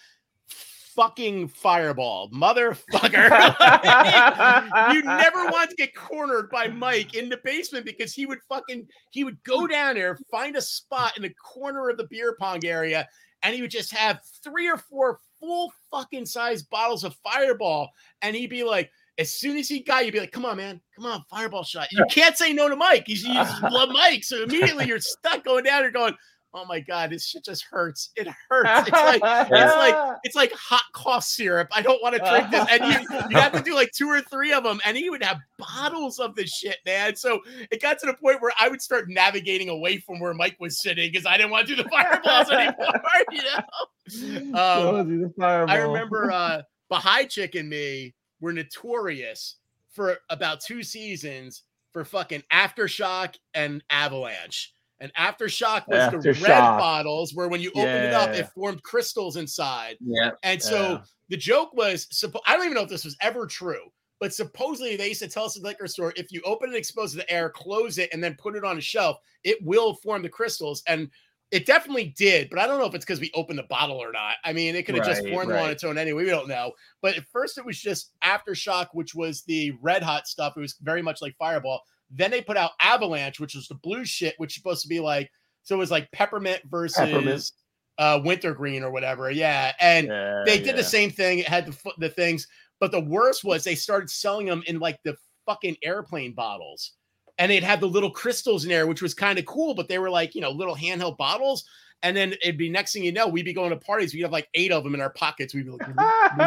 fucking 0.97 1.48
fireball, 1.48 2.30
motherfucker. 2.30 3.28
you 4.94 5.02
never 5.02 5.44
want 5.47 5.68
to 5.68 5.76
get 5.76 5.94
cornered 5.94 6.48
by 6.51 6.68
Mike 6.68 7.14
in 7.14 7.28
the 7.28 7.38
basement 7.44 7.84
because 7.84 8.14
he 8.14 8.24
would 8.24 8.38
fucking 8.48 8.86
he 9.10 9.24
would 9.24 9.43
go 9.44 9.66
down 9.66 9.97
there, 9.97 10.18
find 10.30 10.56
a 10.56 10.62
spot 10.62 11.16
in 11.16 11.22
the 11.22 11.34
corner 11.34 11.90
of 11.90 11.98
the 11.98 12.06
beer 12.09 12.36
pong 12.40 12.64
area, 12.64 13.06
and 13.43 13.55
he 13.55 13.60
would 13.60 13.70
just 13.70 13.93
have 13.93 14.20
three 14.43 14.68
or 14.68 14.78
four 14.78 15.18
full 15.38 15.70
fucking 15.90 16.24
size 16.24 16.62
bottles 16.62 17.05
of 17.05 17.14
Fireball, 17.16 17.90
and 18.22 18.34
he'd 18.34 18.51
be 18.51 18.64
like, 18.64 18.90
as 19.18 19.32
soon 19.32 19.56
as 19.56 19.68
he 19.68 19.80
got, 19.80 20.05
you'd 20.05 20.12
be 20.12 20.20
like, 20.20 20.32
"Come 20.32 20.44
on, 20.44 20.59
man, 20.59 20.80
come 20.94 21.06
on, 21.06 21.24
Fireball 21.30 21.64
shot." 21.64 21.90
You 21.90 22.05
can't 22.10 22.36
say 22.36 22.52
no 22.52 22.68
to 22.68 22.76
Mike. 22.76 23.05
He's 23.06 23.24
you 23.24 23.32
love 23.34 23.88
Mike, 23.90 24.24
so 24.24 24.43
immediately 24.43 24.86
you're 24.86 25.01
stuck 25.01 25.44
going 25.44 25.64
down. 25.64 25.82
You're 25.82 25.90
going, 25.90 26.14
"Oh 26.56 26.64
my 26.64 26.80
god, 26.80 27.10
this 27.10 27.26
shit 27.26 27.44
just 27.44 27.64
hurts. 27.64 28.10
It 28.16 28.26
hurts. 28.48 28.88
It's 28.88 28.90
like 28.90 29.20
it's 29.50 29.76
like 29.76 30.16
it's 30.24 30.34
like 30.34 30.52
hot 30.52 30.82
cough 30.92 31.24
syrup. 31.24 31.68
I 31.72 31.82
don't 31.82 32.02
want 32.02 32.16
to 32.16 32.20
drink 32.28 32.50
this." 32.50 32.66
And 32.70 32.92
you 32.92 33.18
you 33.30 33.36
have 33.36 33.52
to 33.52 33.62
do 33.62 33.74
like 33.74 33.92
two 33.92 34.08
or 34.08 34.22
three 34.22 34.52
of 34.52 34.64
them, 34.64 34.80
and 34.84 34.96
he 34.96 35.10
would 35.10 35.22
have 35.22 35.38
bottles 35.58 36.18
of 36.18 36.34
this 36.34 36.50
shit, 36.50 36.78
man. 36.86 37.14
So 37.14 37.40
it 37.70 37.82
got 37.82 37.98
to 38.00 38.06
the 38.06 38.14
point 38.14 38.40
where 38.40 38.52
I 38.58 38.68
would 38.68 38.80
start 38.80 39.08
navigating 39.08 39.68
away 39.68 39.98
from 39.98 40.18
where 40.18 40.32
Mike 40.34 40.56
was 40.58 40.80
sitting 40.80 41.12
because 41.12 41.26
I 41.26 41.36
didn't 41.36 41.52
want 41.52 41.68
to 41.68 41.76
do 41.76 41.82
the 41.82 41.88
fireballs 41.88 42.50
anymore. 42.50 43.02
You 44.08 44.52
know. 44.52 44.56
Um, 44.56 45.34
I 45.38 45.76
remember 45.78 46.30
uh 46.30 46.62
Baha'i 46.88 47.26
Chick 47.26 47.56
and 47.56 47.68
me 47.68 48.14
were 48.40 48.52
notorious 48.52 49.56
for 49.90 50.18
about 50.30 50.60
two 50.60 50.82
seasons 50.82 51.64
for 51.92 52.04
fucking 52.04 52.42
aftershock 52.52 53.36
and 53.54 53.82
avalanche. 53.90 54.74
And 55.01 55.12
aftershock 55.14 55.86
was 55.89 56.10
the 56.23 56.32
red 56.32 56.59
bottles 56.78 57.35
where 57.35 57.48
when 57.48 57.60
you 57.60 57.70
opened 57.74 58.05
it 58.05 58.14
up, 58.14 58.31
it 58.31 58.48
formed 58.55 58.82
crystals 58.82 59.36
inside. 59.36 59.97
Yeah. 60.01 60.31
And 60.43 60.62
so 60.62 60.93
Yeah. 60.93 61.02
the 61.28 61.36
joke 61.36 61.74
was, 61.74 62.06
suppo- 62.06 62.40
I 62.47 62.56
don't 62.56 62.64
even 62.64 62.74
know 62.74 62.82
if 62.82 62.89
this 62.89 63.05
was 63.05 63.16
ever 63.20 63.47
true, 63.47 63.93
but 64.20 64.32
supposedly 64.32 64.97
they 64.97 65.09
used 65.09 65.20
to 65.23 65.28
tell 65.28 65.44
us 65.44 65.56
at 65.56 65.62
the 65.62 65.68
liquor 65.68 65.86
store 65.86 66.14
if 66.16 66.32
you 66.32 66.40
open 66.47 66.73
it, 66.73 66.77
expose 66.77 67.14
it 67.14 67.20
to 67.20 67.27
the 67.27 67.31
air, 67.31 67.51
close 67.51 67.98
it, 67.98 68.09
and 68.14 68.24
then 68.24 68.36
put 68.39 68.56
it 68.56 68.64
on 68.64 68.78
a 68.78 68.81
shelf, 68.81 69.18
it 69.44 69.59
will 69.62 69.97
form 69.97 70.23
the 70.23 70.31
crystals. 70.31 70.82
And 70.86 71.10
it 71.52 71.66
definitely 71.66 72.14
did, 72.16 72.48
but 72.51 72.59
I 72.59 72.66
don't 72.66 72.81
know 72.81 72.86
if 72.86 72.94
it's 72.94 73.05
because 73.05 73.20
we 73.20 73.31
opened 73.35 73.59
the 73.59 73.64
bottle 73.64 73.98
or 73.98 74.10
not. 74.10 74.36
I 74.44 74.52
mean, 74.52 74.74
it 74.74 74.85
could 74.85 74.97
have 74.97 75.05
just 75.05 75.23
Right, 75.23 75.32
formed 75.32 75.52
on 75.52 75.70
its 75.70 75.85
own 75.85 75.97
anyway. 75.97 76.24
We 76.24 76.31
don't 76.31 76.48
know. 76.48 76.73
But 77.02 77.16
at 77.16 77.28
first, 77.28 77.56
it 77.56 77.64
was 77.64 77.78
just 77.78 78.12
Aftershock, 78.24 78.89
which 78.94 79.14
was 79.14 79.43
the 79.43 79.73
red 79.81 80.02
hot 80.02 80.27
stuff. 80.27 80.55
It 80.56 80.60
was 80.60 80.74
very 80.81 81.02
much 81.02 81.23
like 81.23 81.36
Fireball. 81.36 81.82
Then 82.10 82.30
they 82.30 82.40
put 82.40 82.56
out 82.56 82.72
Avalanche, 82.80 83.40
which 83.40 83.54
was 83.54 83.68
the 83.68 83.74
blue 83.74 84.04
shit, 84.04 84.34
which 84.38 84.52
is 84.52 84.56
supposed 84.56 84.82
to 84.82 84.88
be 84.88 85.00
like 85.00 85.30
so 85.62 85.74
it 85.74 85.78
was 85.78 85.90
like 85.90 86.10
peppermint 86.12 86.62
versus 86.70 86.96
Peppermint. 86.96 87.50
uh 87.98 88.20
wintergreen 88.24 88.84
or 88.84 88.90
whatever. 88.92 89.30
Yeah. 89.30 89.72
And 89.80 90.06
Yeah, 90.06 90.42
they 90.46 90.58
did 90.58 90.68
yeah. 90.68 90.72
the 90.76 90.84
same 90.84 91.10
thing. 91.10 91.40
It 91.40 91.48
had 91.48 91.66
the 91.66 91.92
the 91.98 92.08
things, 92.08 92.46
but 92.78 92.92
the 92.92 93.00
worst 93.00 93.42
was 93.44 93.64
they 93.64 93.74
started 93.74 94.08
selling 94.08 94.46
them 94.46 94.62
in 94.66 94.78
like 94.78 95.02
the 95.02 95.16
fucking 95.44 95.76
airplane 95.82 96.32
bottles. 96.34 96.92
And 97.38 97.50
they'd 97.50 97.64
have 97.64 97.80
the 97.80 97.88
little 97.88 98.10
crystals 98.10 98.64
in 98.64 98.70
there, 98.70 98.86
which 98.86 99.02
was 99.02 99.12
kind 99.12 99.38
of 99.38 99.44
cool, 99.44 99.74
but 99.74 99.88
they 99.88 99.98
were 99.98 100.08
like, 100.08 100.34
you 100.34 100.40
know, 100.40 100.50
little 100.50 100.74
handheld 100.74 101.18
bottles. 101.18 101.64
And 102.02 102.16
then 102.16 102.32
it'd 102.42 102.56
be 102.56 102.70
next 102.70 102.92
thing 102.92 103.04
you 103.04 103.12
know, 103.12 103.26
we'd 103.26 103.44
be 103.44 103.52
going 103.52 103.70
to 103.70 103.76
parties. 103.76 104.14
We'd 104.14 104.22
have 104.22 104.32
like 104.32 104.48
eight 104.54 104.72
of 104.72 104.84
them 104.84 104.94
in 104.94 105.00
our 105.00 105.10
pockets. 105.10 105.54
We'd 105.54 105.66
be 105.66 105.72
like, 105.72 105.88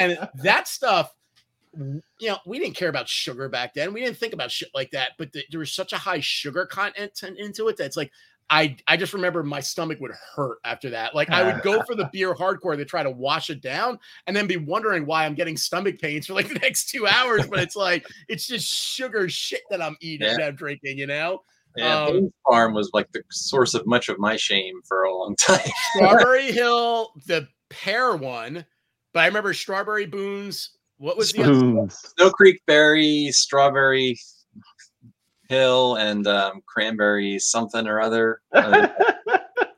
and 0.00 0.28
that 0.42 0.68
stuff, 0.68 1.12
you 2.18 2.28
know, 2.28 2.38
we 2.46 2.58
didn't 2.58 2.76
care 2.76 2.88
about 2.88 3.08
sugar 3.08 3.48
back 3.48 3.74
then. 3.74 3.92
We 3.92 4.00
didn't 4.00 4.16
think 4.16 4.32
about 4.32 4.50
shit 4.50 4.68
like 4.74 4.90
that. 4.92 5.10
But 5.18 5.32
the, 5.32 5.42
there 5.50 5.60
was 5.60 5.72
such 5.72 5.92
a 5.92 5.98
high 5.98 6.20
sugar 6.20 6.66
content 6.66 7.14
to- 7.16 7.34
into 7.36 7.68
it 7.68 7.76
that's 7.76 7.96
like, 7.96 8.10
I 8.48 8.76
I 8.86 8.96
just 8.96 9.12
remember 9.12 9.42
my 9.42 9.58
stomach 9.58 9.98
would 10.00 10.12
hurt 10.36 10.58
after 10.64 10.88
that. 10.90 11.16
Like 11.16 11.30
I 11.30 11.42
would 11.42 11.62
go 11.62 11.82
for 11.82 11.96
the 11.96 12.08
beer 12.12 12.32
hardcore 12.32 12.76
to 12.76 12.84
try 12.84 13.02
to 13.02 13.10
wash 13.10 13.50
it 13.50 13.60
down, 13.60 13.98
and 14.28 14.36
then 14.36 14.46
be 14.46 14.56
wondering 14.56 15.04
why 15.04 15.26
I'm 15.26 15.34
getting 15.34 15.56
stomach 15.56 15.98
pains 16.00 16.26
for 16.28 16.34
like 16.34 16.48
the 16.48 16.54
next 16.60 16.88
two 16.88 17.08
hours. 17.08 17.44
But 17.48 17.58
it's 17.58 17.74
like 17.74 18.06
it's 18.28 18.46
just 18.46 18.66
sugar 18.72 19.28
shit 19.28 19.62
that 19.70 19.82
I'm 19.82 19.96
eating, 20.00 20.28
Yeah. 20.28 20.36
that 20.36 20.46
I'm 20.46 20.54
drinking. 20.54 20.96
You 20.96 21.08
know, 21.08 21.42
Yeah, 21.76 22.04
Um, 22.04 22.30
Farm 22.48 22.72
was 22.72 22.88
like 22.94 23.10
the 23.10 23.22
source 23.32 23.74
of 23.74 23.84
much 23.84 24.08
of 24.08 24.20
my 24.20 24.36
shame 24.36 24.80
for 24.86 25.02
a 25.02 25.12
long 25.12 25.34
time. 25.40 25.58
Strawberry 25.96 26.52
Hill, 26.52 27.10
the 27.26 27.48
pear 27.68 28.14
one. 28.14 28.64
But 29.12 29.24
I 29.24 29.26
remember 29.26 29.54
Strawberry 29.54 30.06
Boone's. 30.06 30.70
What 30.98 31.16
was 31.16 31.32
the 31.32 31.42
other? 31.42 31.88
Snow 31.90 32.30
Creek 32.30 32.60
Berry, 32.66 33.28
Strawberry 33.32 34.18
Hill, 35.48 35.96
and 35.96 36.26
um, 36.26 36.62
Cranberry 36.66 37.38
something 37.38 37.86
or 37.86 38.00
other. 38.00 38.40
Uh, 38.52 38.88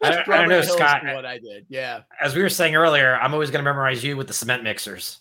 I, 0.02 0.22
I 0.22 0.24
don't 0.24 0.48
know, 0.48 0.60
Hill 0.60 0.76
Scott. 0.76 1.02
What 1.04 1.26
I 1.26 1.38
did, 1.38 1.66
yeah. 1.68 2.00
As 2.20 2.34
we 2.34 2.42
were 2.42 2.48
saying 2.48 2.76
earlier, 2.76 3.16
I'm 3.20 3.34
always 3.34 3.50
going 3.50 3.62
to 3.64 3.68
memorize 3.70 4.02
you 4.02 4.16
with 4.16 4.28
the 4.28 4.32
cement 4.32 4.62
mixers. 4.62 5.18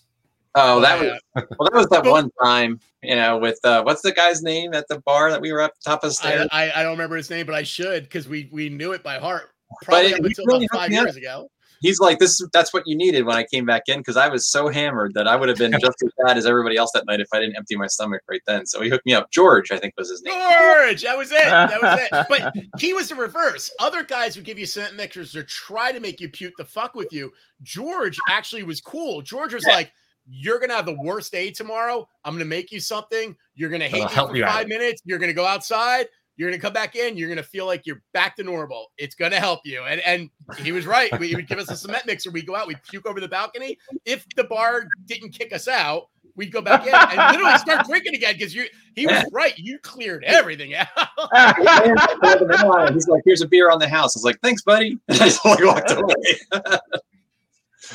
oh, 0.54 0.80
that 0.80 1.02
Yeah. 1.02 1.18
was 1.34 1.44
well. 1.58 1.68
That 1.72 1.78
was 1.78 1.86
that 1.88 2.04
one 2.04 2.30
time, 2.42 2.80
you 3.02 3.16
know, 3.16 3.36
with 3.36 3.58
uh, 3.64 3.82
what's 3.82 4.00
the 4.02 4.12
guy's 4.12 4.42
name 4.42 4.72
at 4.74 4.86
the 4.88 5.00
bar 5.00 5.30
that 5.30 5.40
we 5.42 5.52
were 5.52 5.60
up 5.60 5.72
top 5.84 6.04
of 6.04 6.10
the 6.10 6.26
I, 6.26 6.30
stairs? 6.30 6.48
I 6.52 6.70
I 6.76 6.82
don't 6.82 6.92
remember 6.92 7.16
his 7.16 7.28
name, 7.28 7.44
but 7.44 7.54
I 7.54 7.64
should 7.64 8.04
because 8.04 8.28
we 8.28 8.48
we 8.52 8.68
knew 8.70 8.92
it 8.92 9.02
by 9.02 9.18
heart. 9.18 9.50
Probably 9.82 10.06
it- 10.12 10.20
up 10.20 10.24
until 10.24 10.46
really 10.46 10.66
about 10.72 10.78
five 10.82 10.90
me 10.90 10.96
up. 10.96 11.04
years 11.06 11.16
ago. 11.16 11.50
He's 11.80 12.00
like, 12.00 12.18
this. 12.18 12.40
That's 12.52 12.72
what 12.72 12.82
you 12.86 12.96
needed 12.96 13.24
when 13.24 13.36
I 13.36 13.44
came 13.44 13.64
back 13.64 13.84
in 13.88 13.98
because 13.98 14.16
I 14.16 14.28
was 14.28 14.48
so 14.48 14.68
hammered 14.68 15.14
that 15.14 15.28
I 15.28 15.36
would 15.36 15.48
have 15.48 15.58
been 15.58 15.72
just 15.80 16.02
as 16.04 16.10
bad 16.24 16.36
as 16.36 16.46
everybody 16.46 16.76
else 16.76 16.90
that 16.94 17.06
night 17.06 17.20
if 17.20 17.28
I 17.32 17.40
didn't 17.40 17.56
empty 17.56 17.76
my 17.76 17.86
stomach 17.86 18.22
right 18.28 18.42
then. 18.46 18.66
So 18.66 18.80
he 18.82 18.88
hooked 18.90 19.06
me 19.06 19.14
up. 19.14 19.30
George, 19.30 19.70
I 19.70 19.78
think 19.78 19.94
was 19.96 20.10
his 20.10 20.22
name. 20.22 20.34
George, 20.34 21.02
that 21.02 21.16
was 21.16 21.30
it. 21.32 21.38
That 21.44 21.80
was 21.82 22.00
it. 22.00 22.26
But 22.28 22.54
he 22.80 22.94
was 22.94 23.08
the 23.08 23.14
reverse. 23.14 23.70
Other 23.80 24.02
guys 24.02 24.36
would 24.36 24.44
give 24.44 24.58
you 24.58 24.66
cement 24.66 24.96
mixers 24.96 25.32
to 25.32 25.44
try 25.44 25.92
to 25.92 26.00
make 26.00 26.20
you 26.20 26.28
puke 26.28 26.54
the 26.58 26.64
fuck 26.64 26.94
with 26.94 27.12
you. 27.12 27.32
George 27.62 28.18
actually 28.28 28.62
was 28.62 28.80
cool. 28.80 29.22
George 29.22 29.54
was 29.54 29.64
Yeah. 29.66 29.74
like, 29.74 29.92
"You're 30.28 30.58
gonna 30.58 30.74
have 30.74 30.86
the 30.86 30.98
worst 31.02 31.32
day 31.32 31.50
tomorrow. 31.50 32.08
I'm 32.24 32.34
gonna 32.34 32.44
make 32.44 32.70
you 32.72 32.80
something. 32.80 33.36
You're 33.54 33.70
gonna 33.70 33.88
hate 33.88 34.02
I'll 34.02 34.08
me 34.08 34.14
help 34.14 34.30
for 34.30 34.36
you 34.36 34.44
out." 34.44 34.52
five 34.52 34.68
minutes. 34.68 35.02
You're 35.04 35.18
gonna 35.18 35.32
go 35.32 35.46
outside." 35.46 36.06
You're 36.38 36.48
gonna 36.50 36.62
come 36.62 36.72
back 36.72 36.94
in. 36.94 37.16
You're 37.16 37.28
gonna 37.28 37.42
feel 37.42 37.66
like 37.66 37.84
you're 37.84 38.00
back 38.14 38.36
to 38.36 38.44
normal. 38.44 38.92
It's 38.96 39.16
gonna 39.16 39.40
help 39.40 39.60
you, 39.64 39.82
and 39.82 40.00
and 40.02 40.30
he 40.58 40.70
was 40.70 40.86
right. 40.86 41.10
We, 41.18 41.26
he 41.28 41.34
would 41.34 41.48
give 41.48 41.58
us 41.58 41.68
a 41.68 41.76
cement 41.76 42.06
mixer. 42.06 42.30
We 42.30 42.42
go 42.42 42.54
out. 42.54 42.68
We 42.68 42.76
puke 42.88 43.06
over 43.06 43.20
the 43.20 43.26
balcony. 43.26 43.76
If 44.04 44.24
the 44.36 44.44
bar 44.44 44.84
didn't 45.06 45.30
kick 45.30 45.52
us 45.52 45.66
out, 45.66 46.04
we'd 46.36 46.52
go 46.52 46.62
back 46.62 46.86
in 46.86 46.94
and 46.94 47.36
literally 47.36 47.58
start 47.58 47.86
drinking 47.86 48.14
again 48.14 48.34
because 48.34 48.54
you. 48.54 48.66
He 48.94 49.08
was 49.08 49.24
right. 49.32 49.58
You 49.58 49.80
cleared 49.80 50.22
everything 50.22 50.74
out. 50.74 50.86
He's 52.94 53.08
like, 53.08 53.22
here's 53.24 53.42
a 53.42 53.48
beer 53.48 53.70
on 53.70 53.80
the 53.80 53.88
house. 53.88 54.16
I 54.16 54.18
was 54.18 54.24
like, 54.24 54.40
thanks, 54.40 54.62
buddy. 54.62 54.96
And 55.08 55.20
I 55.20 55.24
just 55.24 55.44
like 55.44 55.64
walked 55.64 55.90
away. 55.90 56.14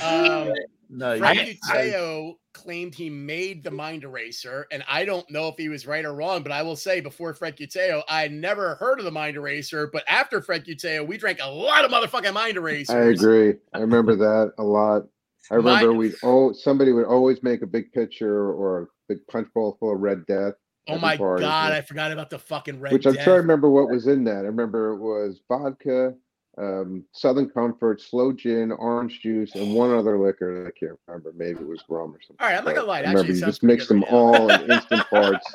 Um, 0.01 0.53
nice. 0.97 1.19
Frank 1.19 1.59
Uteo 1.65 2.33
claimed 2.53 2.93
he 2.95 3.09
made 3.09 3.63
the 3.63 3.71
mind 3.71 4.03
eraser, 4.03 4.67
and 4.71 4.83
I 4.87 5.05
don't 5.05 5.29
know 5.31 5.47
if 5.47 5.55
he 5.57 5.69
was 5.69 5.87
right 5.87 6.05
or 6.05 6.13
wrong, 6.13 6.43
but 6.43 6.51
I 6.51 6.61
will 6.61 6.75
say 6.75 7.01
before 7.01 7.33
Frank 7.33 7.57
Uteo, 7.57 8.03
I 8.07 8.27
never 8.27 8.75
heard 8.75 8.99
of 8.99 9.05
the 9.05 9.11
mind 9.11 9.35
eraser, 9.35 9.87
but 9.91 10.03
after 10.07 10.41
Frank 10.41 10.65
Uteo, 10.65 11.05
we 11.05 11.17
drank 11.17 11.39
a 11.41 11.49
lot 11.49 11.83
of 11.83 11.91
motherfucking 11.91 12.33
mind 12.33 12.57
erasers. 12.57 12.95
I 12.95 13.05
agree. 13.25 13.55
I 13.73 13.79
remember 13.79 14.15
that 14.15 14.53
a 14.59 14.63
lot. 14.63 15.03
I 15.51 15.57
My- 15.57 15.81
remember 15.81 15.93
we 15.97 16.13
oh 16.23 16.53
somebody 16.53 16.91
would 16.93 17.05
always 17.05 17.43
make 17.43 17.61
a 17.63 17.67
big 17.67 17.91
picture 17.91 18.51
or 18.53 18.83
a 18.83 18.87
big 19.09 19.17
punch 19.27 19.47
bowl 19.53 19.75
full 19.79 19.93
of 19.93 19.99
Red 19.99 20.25
Death, 20.25 20.53
Oh 20.87 20.97
my 20.97 21.17
bar, 21.17 21.37
god. 21.39 21.71
I 21.73 21.81
forgot 21.81 22.11
about 22.11 22.29
the 22.29 22.39
fucking 22.39 22.79
red. 22.79 22.93
which 22.93 23.05
I'm 23.05 23.13
Death. 23.13 23.23
trying 23.25 23.37
to 23.37 23.41
remember 23.41 23.69
what 23.69 23.89
was 23.89 24.07
in 24.07 24.23
that. 24.25 24.39
I 24.45 24.47
remember 24.47 24.91
it 24.93 24.99
was 24.99 25.41
vodka, 25.49 26.13
um, 26.57 27.03
Southern 27.13 27.49
Comfort, 27.49 28.01
slow 28.01 28.31
gin, 28.31 28.71
orange 28.71 29.21
juice, 29.21 29.55
and 29.55 29.73
one 29.73 29.91
other 29.91 30.17
liquor 30.19 30.63
that 30.63 30.67
I 30.67 30.71
can't 30.79 30.99
remember. 31.07 31.33
Maybe 31.35 31.59
it 31.61 31.67
was 31.67 31.83
rum 31.89 32.13
or 32.13 32.19
something. 32.21 32.37
All 32.39 32.47
right, 32.47 32.57
I'm 32.57 32.63
not 32.65 32.71
but 32.71 32.75
gonna 32.75 32.87
lie, 32.87 32.99
it 32.99 33.05
I 33.07 33.09
remember 33.09 33.19
actually 33.21 33.33
you 33.35 33.39
sounds 33.41 33.53
just 33.55 33.63
mix 33.63 33.87
them 33.87 34.01
right 34.01 34.11
all 34.11 34.49
in 34.51 34.71
instant 34.71 35.07
parts, 35.09 35.53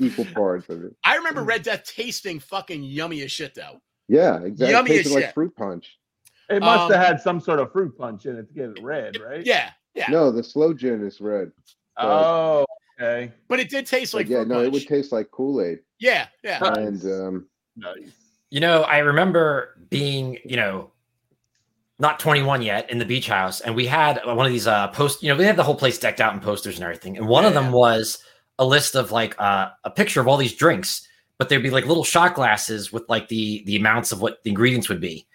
equal 0.00 0.24
parts 0.26 0.68
of 0.68 0.84
it. 0.84 0.94
I 1.04 1.16
remember 1.16 1.42
Red 1.42 1.62
Death 1.62 1.84
tasting 1.84 2.38
fucking 2.40 2.82
yummy 2.84 3.22
as 3.22 3.32
shit 3.32 3.54
though. 3.54 3.80
Yeah, 4.08 4.40
exactly. 4.42 4.70
Yummy 4.72 4.90
It 4.92 4.98
as 4.98 5.02
tasted 5.04 5.14
like 5.14 5.24
shit. 5.24 5.34
fruit 5.34 5.56
punch. 5.56 5.98
It 6.48 6.60
must 6.60 6.82
Um, 6.82 6.92
have 6.92 7.04
had 7.06 7.20
some 7.20 7.40
sort 7.40 7.58
of 7.58 7.72
fruit 7.72 7.98
punch 7.98 8.26
in 8.26 8.36
it 8.36 8.46
to 8.46 8.54
get 8.54 8.68
it 8.70 8.80
red, 8.82 9.18
right? 9.20 9.44
Yeah, 9.44 9.70
yeah, 9.94 10.06
No, 10.10 10.30
the 10.30 10.44
slow 10.44 10.72
gin 10.72 11.04
is 11.04 11.20
red. 11.20 11.50
Oh, 11.96 12.64
okay. 13.00 13.32
but 13.48 13.58
it 13.58 13.68
did 13.68 13.84
taste 13.86 14.14
like 14.14 14.26
Like, 14.26 14.30
yeah, 14.30 14.36
fruit 14.44 14.48
no, 14.48 14.62
it 14.62 14.70
would 14.70 14.86
taste 14.86 15.10
like 15.10 15.30
Kool 15.32 15.60
Aid. 15.60 15.80
yeah, 15.98 16.28
yeah. 16.44 16.62
And 16.74 17.02
um, 17.04 17.48
Nice. 17.74 18.12
You 18.50 18.60
know, 18.60 18.82
I 18.82 18.98
remember 18.98 19.76
being, 19.90 20.38
you 20.44 20.56
know, 20.56 20.92
not 21.98 22.20
21 22.20 22.62
yet 22.62 22.90
in 22.90 22.98
the 22.98 23.04
beach 23.04 23.26
house, 23.26 23.60
and 23.60 23.74
we 23.74 23.86
had 23.86 24.20
one 24.24 24.46
of 24.46 24.52
these 24.52 24.66
uh 24.66 24.88
post, 24.88 25.22
you 25.22 25.28
know, 25.28 25.36
we 25.36 25.44
had 25.44 25.56
the 25.56 25.62
whole 25.62 25.74
place 25.74 25.98
decked 25.98 26.20
out 26.20 26.34
in 26.34 26.40
posters 26.40 26.76
and 26.76 26.84
everything. 26.84 27.16
And 27.16 27.26
one 27.26 27.44
of 27.44 27.54
them 27.54 27.72
was 27.72 28.18
a 28.58 28.64
list 28.64 28.94
of 28.94 29.12
like 29.12 29.38
uh, 29.40 29.70
a 29.84 29.90
picture 29.90 30.20
of 30.20 30.28
all 30.28 30.36
these 30.36 30.54
drinks, 30.54 31.06
but 31.38 31.48
there'd 31.48 31.62
be 31.62 31.70
like 31.70 31.86
little 31.86 32.04
shot 32.04 32.34
glasses 32.34 32.92
with 32.92 33.08
like 33.08 33.28
the 33.28 33.62
the 33.64 33.76
amounts 33.76 34.12
of 34.12 34.20
what 34.20 34.42
the 34.44 34.50
ingredients 34.50 34.88
would 34.88 35.00
be. 35.00 35.26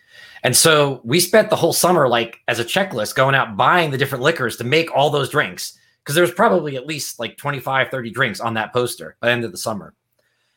And 0.44 0.56
so 0.56 1.02
we 1.04 1.20
spent 1.20 1.50
the 1.50 1.56
whole 1.56 1.74
summer 1.74 2.08
like 2.08 2.40
as 2.48 2.60
a 2.60 2.66
checklist 2.66 3.16
going 3.16 3.36
out 3.36 3.58
buying 3.58 3.92
the 3.92 3.98
different 3.98 4.24
liquors 4.24 4.58
to 4.58 4.64
make 4.64 4.94
all 4.96 5.10
those 5.10 5.30
drinks 5.30 5.78
because 6.04 6.16
there 6.16 6.24
was 6.24 6.34
probably 6.34 6.76
at 6.76 6.88
least 6.88 7.20
like 7.20 7.38
25 7.38 7.90
30 7.90 8.10
drinks 8.10 8.40
on 8.40 8.56
that 8.56 8.74
poster 8.74 9.16
by 9.20 9.28
the 9.28 9.34
end 9.34 9.44
of 9.44 9.52
the 9.52 9.58
summer. 9.58 9.94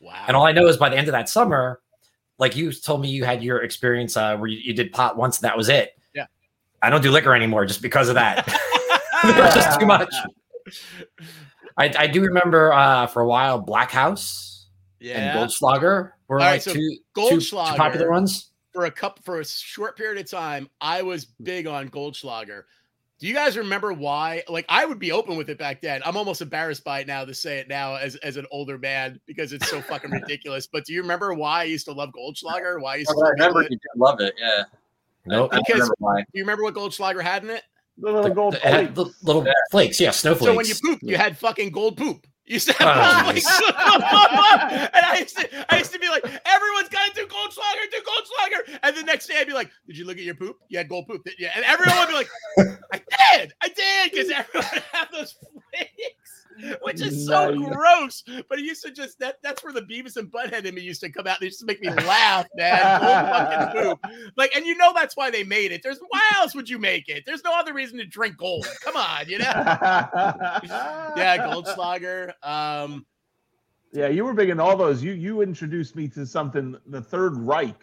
Wow. 0.01 0.25
And 0.27 0.37
all 0.37 0.47
I 0.47 0.53
know 0.53 0.67
is 0.67 0.77
by 0.77 0.89
the 0.89 0.97
end 0.97 1.09
of 1.09 1.13
that 1.13 1.29
summer, 1.29 1.81
like 2.39 2.57
you 2.57 2.73
told 2.73 3.01
me 3.01 3.09
you 3.09 3.25
had 3.25 3.43
your 3.43 3.63
experience 3.63 4.17
uh, 4.17 4.37
where 4.37 4.49
you, 4.49 4.59
you 4.59 4.75
did 4.75 4.93
pot 4.93 5.17
once 5.17 5.39
and 5.39 5.45
that 5.45 5.57
was 5.57 5.69
it. 5.69 5.93
Yeah. 6.15 6.27
I 6.83 6.91
don't 6.91 7.03
do 7.03 7.11
liquor 7.11 7.35
anymore 7.35 7.65
just 7.65 7.83
because 7.83 8.09
of 8.09 8.15
that. 8.15 8.47
it 9.25 9.37
was 9.37 9.55
just 9.55 9.81
too 9.81 9.87
much. 9.87 10.13
I, 11.77 11.93
I 11.99 12.07
do 12.07 12.23
remember 12.23 12.73
uh, 12.73 13.07
for 13.07 13.23
a 13.23 13.27
while 13.27 13.59
Black 13.59 13.91
Haus 13.91 14.67
and 15.01 15.09
yeah. 15.09 15.37
Goldschlager 15.37 16.13
were 16.29 16.41
All 16.41 16.47
right, 16.47 16.53
like 16.53 16.63
so 16.63 16.73
two, 16.73 16.97
two, 17.17 17.41
two 17.41 17.57
popular 17.57 18.11
ones. 18.11 18.51
for 18.73 18.87
a 18.87 18.91
couple 18.91 19.23
for 19.23 19.41
a 19.41 19.45
short 19.45 19.97
period 19.97 20.21
of 20.21 20.31
time, 20.31 20.69
I 20.81 21.03
was 21.03 21.25
big 21.25 21.67
on 21.67 21.89
Goldschlager. 21.89 22.65
Do 23.25 23.29
you 23.29 23.35
guys 23.35 23.57
remember 23.57 23.91
why? 23.95 24.43
Like, 24.51 24.67
I 24.69 24.85
would 24.85 24.99
be 24.99 25.11
open 25.11 25.39
with 25.39 25.49
it 25.49 25.57
back 25.57 25.81
then. 25.81 26.03
I'm 26.05 26.15
almost 26.15 26.43
embarrassed 26.43 26.85
by 26.85 27.01
it 27.01 27.07
now 27.07 27.25
to 27.25 27.33
say 27.33 27.57
it 27.59 27.69
now 27.71 27.95
as, 27.95 28.17
as 28.17 28.37
an 28.37 28.45
older 28.51 28.77
man 28.77 29.19
because 29.25 29.55
it's 29.55 29.67
so 29.71 29.81
fucking 29.81 30.11
ridiculous. 30.21 30.67
But 30.67 30.85
do 30.85 30.93
you 30.93 31.01
remember 31.01 31.33
why 31.33 31.61
I 31.61 31.65
used 31.65 31.87
to 31.87 31.93
love 31.93 32.11
Goldschlager? 32.13 32.83
Why 32.83 32.93
I 32.93 32.97
used 32.97 33.09
to 33.13 33.25
I 33.25 33.31
remember 33.31 33.63
you 33.63 33.69
did 33.71 33.81
love 33.97 34.21
it. 34.21 34.35
Yeah. 34.39 34.65
Nope. 35.25 35.55
I, 35.55 35.57
I 35.57 35.61
Because- 35.67 35.89
Do 35.89 36.25
you 36.35 36.43
remember 36.43 36.65
what 36.65 36.75
Goldschlager 36.75 37.23
had 37.23 37.45
in 37.45 37.49
it? 37.49 37.63
The 37.97 38.09
little 38.13 38.23
The- 38.25 38.31
gold 38.35 38.55
it 38.57 38.61
had 38.61 38.95
plate. 38.95 38.95
the 38.95 39.05
little 39.23 39.47
Yeah. 39.47 39.53
flakes, 39.71 39.99
yeah, 39.99 40.11
snowflakes. 40.11 40.45
So 40.45 40.55
when 40.55 40.67
you 40.67 40.75
poop, 40.85 40.99
you 41.01 41.17
had 41.17 41.39
fucking 41.39 41.71
gold 41.71 41.97
poop. 41.97 42.27
You 42.47 42.59
said, 42.59 42.77
Oh, 42.81 43.23
like, 43.27 43.37
and 44.95 45.07
I 45.07 45.19
used 45.21 45.37
to, 45.39 45.73
I 45.73 45.79
used 45.79 45.93
to 45.93 45.99
be 45.99 46.09
like, 46.09 46.25
everyone's 46.25 46.91
got 46.91 47.15
to 47.15 47.15
do 47.15 47.27
Goldschlager, 47.27 47.91
do 47.91 47.99
Goldschlager, 47.99 48.79
and 48.83 48.97
the 48.97 49.03
next 49.03 49.29
day 49.29 49.39
I'd 49.39 49.47
be 49.47 49.55
like, 49.55 49.71
did 49.87 49.97
you 49.97 50.05
look 50.07 50.19
at 50.19 50.25
your 50.25 50.35
poop? 50.35 50.59
You 50.69 50.79
had 50.79 50.89
gold 50.89 51.07
poop, 51.07 51.25
didn't 51.25 51.39
you? 51.39 51.49
And 51.55 51.65
everyone 51.65 51.99
would 51.99 52.09
be 52.09 52.15
like, 52.15 52.29
I 52.93 53.01
did, 53.37 53.55
I 53.63 53.69
did, 53.69 54.13
because 54.13 54.31
everyone 54.31 54.83
had 54.93 55.09
those 55.13 55.35
which 56.83 57.01
is 57.03 57.27
so 57.27 57.51
Nice. 57.51 57.69
gross. 57.75 58.25
But 58.49 58.59
he 58.59 58.65
used 58.65 58.83
to 58.85 58.91
just 58.91 59.19
that 59.21 59.37
that's 59.43 59.63
where 59.65 59.73
the 59.73 59.83
Beavis 59.83 60.17
and 60.17 60.31
Butthead 60.31 60.65
in 60.65 60.75
me 60.75 60.81
used 60.83 61.01
to 61.03 61.11
come 61.11 61.27
out. 61.27 61.41
They 61.41 61.47
used 61.47 61.61
to 61.61 61.67
make 61.67 61.81
me 61.81 61.89
laugh, 61.91 62.47
man. 62.57 63.01
Fucking 63.01 63.83
poop. 63.83 63.99
Like, 64.37 64.55
and 64.57 64.65
you 64.67 64.77
know 64.77 64.93
that's 64.95 65.17
why 65.17 65.31
they 65.31 65.45
made 65.45 65.73
it. 65.73 65.83
There's 65.83 65.99
why 66.11 66.21
else 66.37 66.55
would 66.55 66.69
you 66.69 66.79
make 66.79 67.09
it? 67.09 67.25
There's 67.27 67.45
no 67.45 67.53
other 67.55 67.73
reason 67.75 67.99
to 67.99 68.05
drink 68.07 68.37
gold. 68.37 68.67
Come 68.83 68.97
on, 68.97 69.29
you 69.29 69.39
know. 69.39 69.45
yeah, 71.17 71.37
Goldschlager. 71.39 72.33
Um, 72.43 73.05
Yeah, 73.93 74.09
you 74.09 74.25
were 74.25 74.35
big 74.35 74.49
in 74.51 74.61
all 74.61 74.77
those. 74.77 75.03
You 75.03 75.13
you 75.13 75.41
introduced 75.43 75.95
me 75.97 76.09
to 76.09 76.27
something, 76.27 76.77
the 76.87 77.01
Third 77.01 77.37
Reich, 77.37 77.81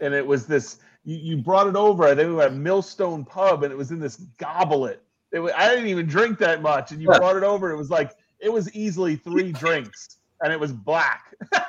and 0.00 0.14
it 0.14 0.26
was 0.26 0.46
this. 0.46 0.78
You, 1.04 1.16
you 1.16 1.36
brought 1.38 1.66
it 1.66 1.76
over. 1.76 2.04
I 2.04 2.14
think 2.14 2.28
we 2.28 2.34
were 2.34 2.42
at 2.42 2.54
Millstone 2.54 3.24
Pub, 3.24 3.62
and 3.64 3.72
it 3.72 3.76
was 3.76 3.90
in 3.90 3.98
this 3.98 4.16
goblet. 4.38 5.02
It 5.32 5.40
was, 5.40 5.52
I 5.56 5.68
didn't 5.68 5.88
even 5.88 6.06
drink 6.06 6.38
that 6.38 6.62
much, 6.62 6.90
and 6.92 7.02
you 7.02 7.08
brought 7.08 7.36
it 7.36 7.42
over. 7.42 7.70
It 7.70 7.76
was 7.76 7.90
like 7.90 8.12
it 8.40 8.52
was 8.52 8.72
easily 8.74 9.16
three 9.16 9.52
drinks, 9.52 10.18
and 10.42 10.52
it 10.52 10.58
was 10.58 10.72
black. 10.72 11.34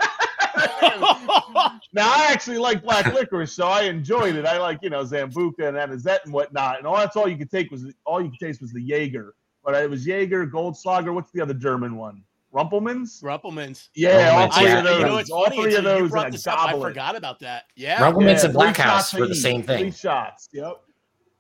Now 1.93 2.11
I 2.13 2.27
actually 2.31 2.57
like 2.57 2.83
black 2.83 3.13
licorice, 3.13 3.53
so 3.53 3.67
I 3.67 3.83
enjoyed 3.83 4.35
it. 4.35 4.45
I 4.45 4.57
like 4.57 4.79
you 4.81 4.89
know 4.89 5.03
Sambuca 5.03 5.67
and 5.67 5.77
Anisette 5.77 6.19
and 6.25 6.33
whatnot, 6.33 6.77
and 6.77 6.85
all 6.85 6.97
that's 6.97 7.15
all 7.15 7.27
you 7.27 7.37
could 7.37 7.49
take 7.49 7.71
was 7.71 7.85
all 8.05 8.21
you 8.21 8.29
could 8.29 8.39
taste 8.39 8.61
was 8.61 8.71
the 8.71 8.81
Jaeger. 8.81 9.33
But 9.63 9.75
it 9.75 9.89
was 9.89 10.05
Jaeger, 10.05 10.47
Goldschlager. 10.47 11.13
What's 11.13 11.31
the 11.31 11.41
other 11.41 11.53
German 11.53 11.95
one? 11.95 12.23
Rumple 12.51 12.81
Minze. 12.81 13.21
Rumpelmans. 13.21 13.89
Yeah, 13.93 14.31
all 14.31 14.51
three 14.51 14.65
yeah. 14.65 14.79
of 14.79 14.83
those. 14.83 14.99
You 14.99 15.05
know, 15.05 15.17
it's 15.17 15.29
all 15.29 15.45
funny. 15.45 15.61
three 15.61 15.75
of 15.75 15.83
those 15.83 16.01
in 16.01 16.07
brought 16.07 16.27
a 16.29 16.31
this 16.31 16.47
up, 16.47 16.59
I 16.59 16.71
forgot 16.73 17.15
about 17.15 17.39
that. 17.39 17.65
Yeah, 17.75 18.01
Rumple 18.01 18.21
Minze 18.23 18.43
and 18.43 18.53
Black 18.53 18.77
Haus 18.77 19.13
were 19.13 19.27
the 19.27 19.33
each, 19.33 19.41
same 19.41 19.63
Three 19.63 19.75
thing. 19.75 19.91
shots. 19.91 20.49
Yep. 20.53 20.81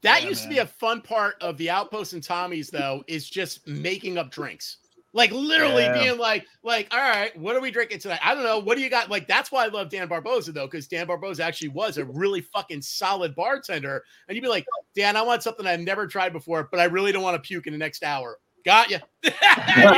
that 0.01 0.21
Yeah, 0.21 0.29
used 0.29 0.43
to 0.43 0.49
be 0.49 0.59
a 0.59 0.65
fun 0.67 1.01
part 1.01 1.35
of 1.41 1.57
the 1.57 1.69
Outpost 1.69 2.13
and 2.13 2.23
Tommy's, 2.23 2.69
though, 2.69 3.03
is 3.07 3.27
just 3.29 3.67
making 3.67 4.17
up 4.17 4.29
drinks. 4.29 4.77
Like 5.13 5.31
literally 5.31 5.83
Yeah. 5.83 5.93
being 6.03 6.17
like, 6.19 6.45
like, 6.63 6.87
all 6.91 6.99
right, 6.99 7.35
what 7.37 7.55
are 7.55 7.61
we 7.61 7.71
drinking 7.71 7.99
tonight? 7.99 8.19
I 8.23 8.35
don't 8.35 8.43
know. 8.43 8.59
What 8.59 8.77
do 8.77 8.83
you 8.83 8.89
got? 8.91 9.09
Like, 9.09 9.27
that's 9.27 9.51
why 9.51 9.65
I 9.65 9.67
love 9.67 9.89
Dan 9.89 10.07
Barboza 10.07 10.51
though, 10.51 10.67
because 10.67 10.87
Dan 10.87 11.07
Barboza 11.07 11.43
actually 11.43 11.69
was 11.69 11.97
a 11.97 12.05
really 12.05 12.41
fucking 12.41 12.81
solid 12.83 13.33
bartender. 13.35 14.03
And 14.27 14.35
you'd 14.35 14.41
be 14.43 14.47
like, 14.49 14.65
Dan, 14.95 15.15
I 15.15 15.21
want 15.23 15.41
something 15.41 15.65
I've 15.65 15.79
never 15.79 16.05
tried 16.05 16.31
before, 16.31 16.67
but 16.69 16.79
I 16.79 16.85
really 16.85 17.11
don't 17.11 17.23
want 17.23 17.41
to 17.41 17.47
puke 17.47 17.65
in 17.65 17.73
the 17.73 17.79
next 17.79 18.03
hour. 18.03 18.37
Got 18.65 18.89
you. 18.91 18.99
like, 19.23 19.33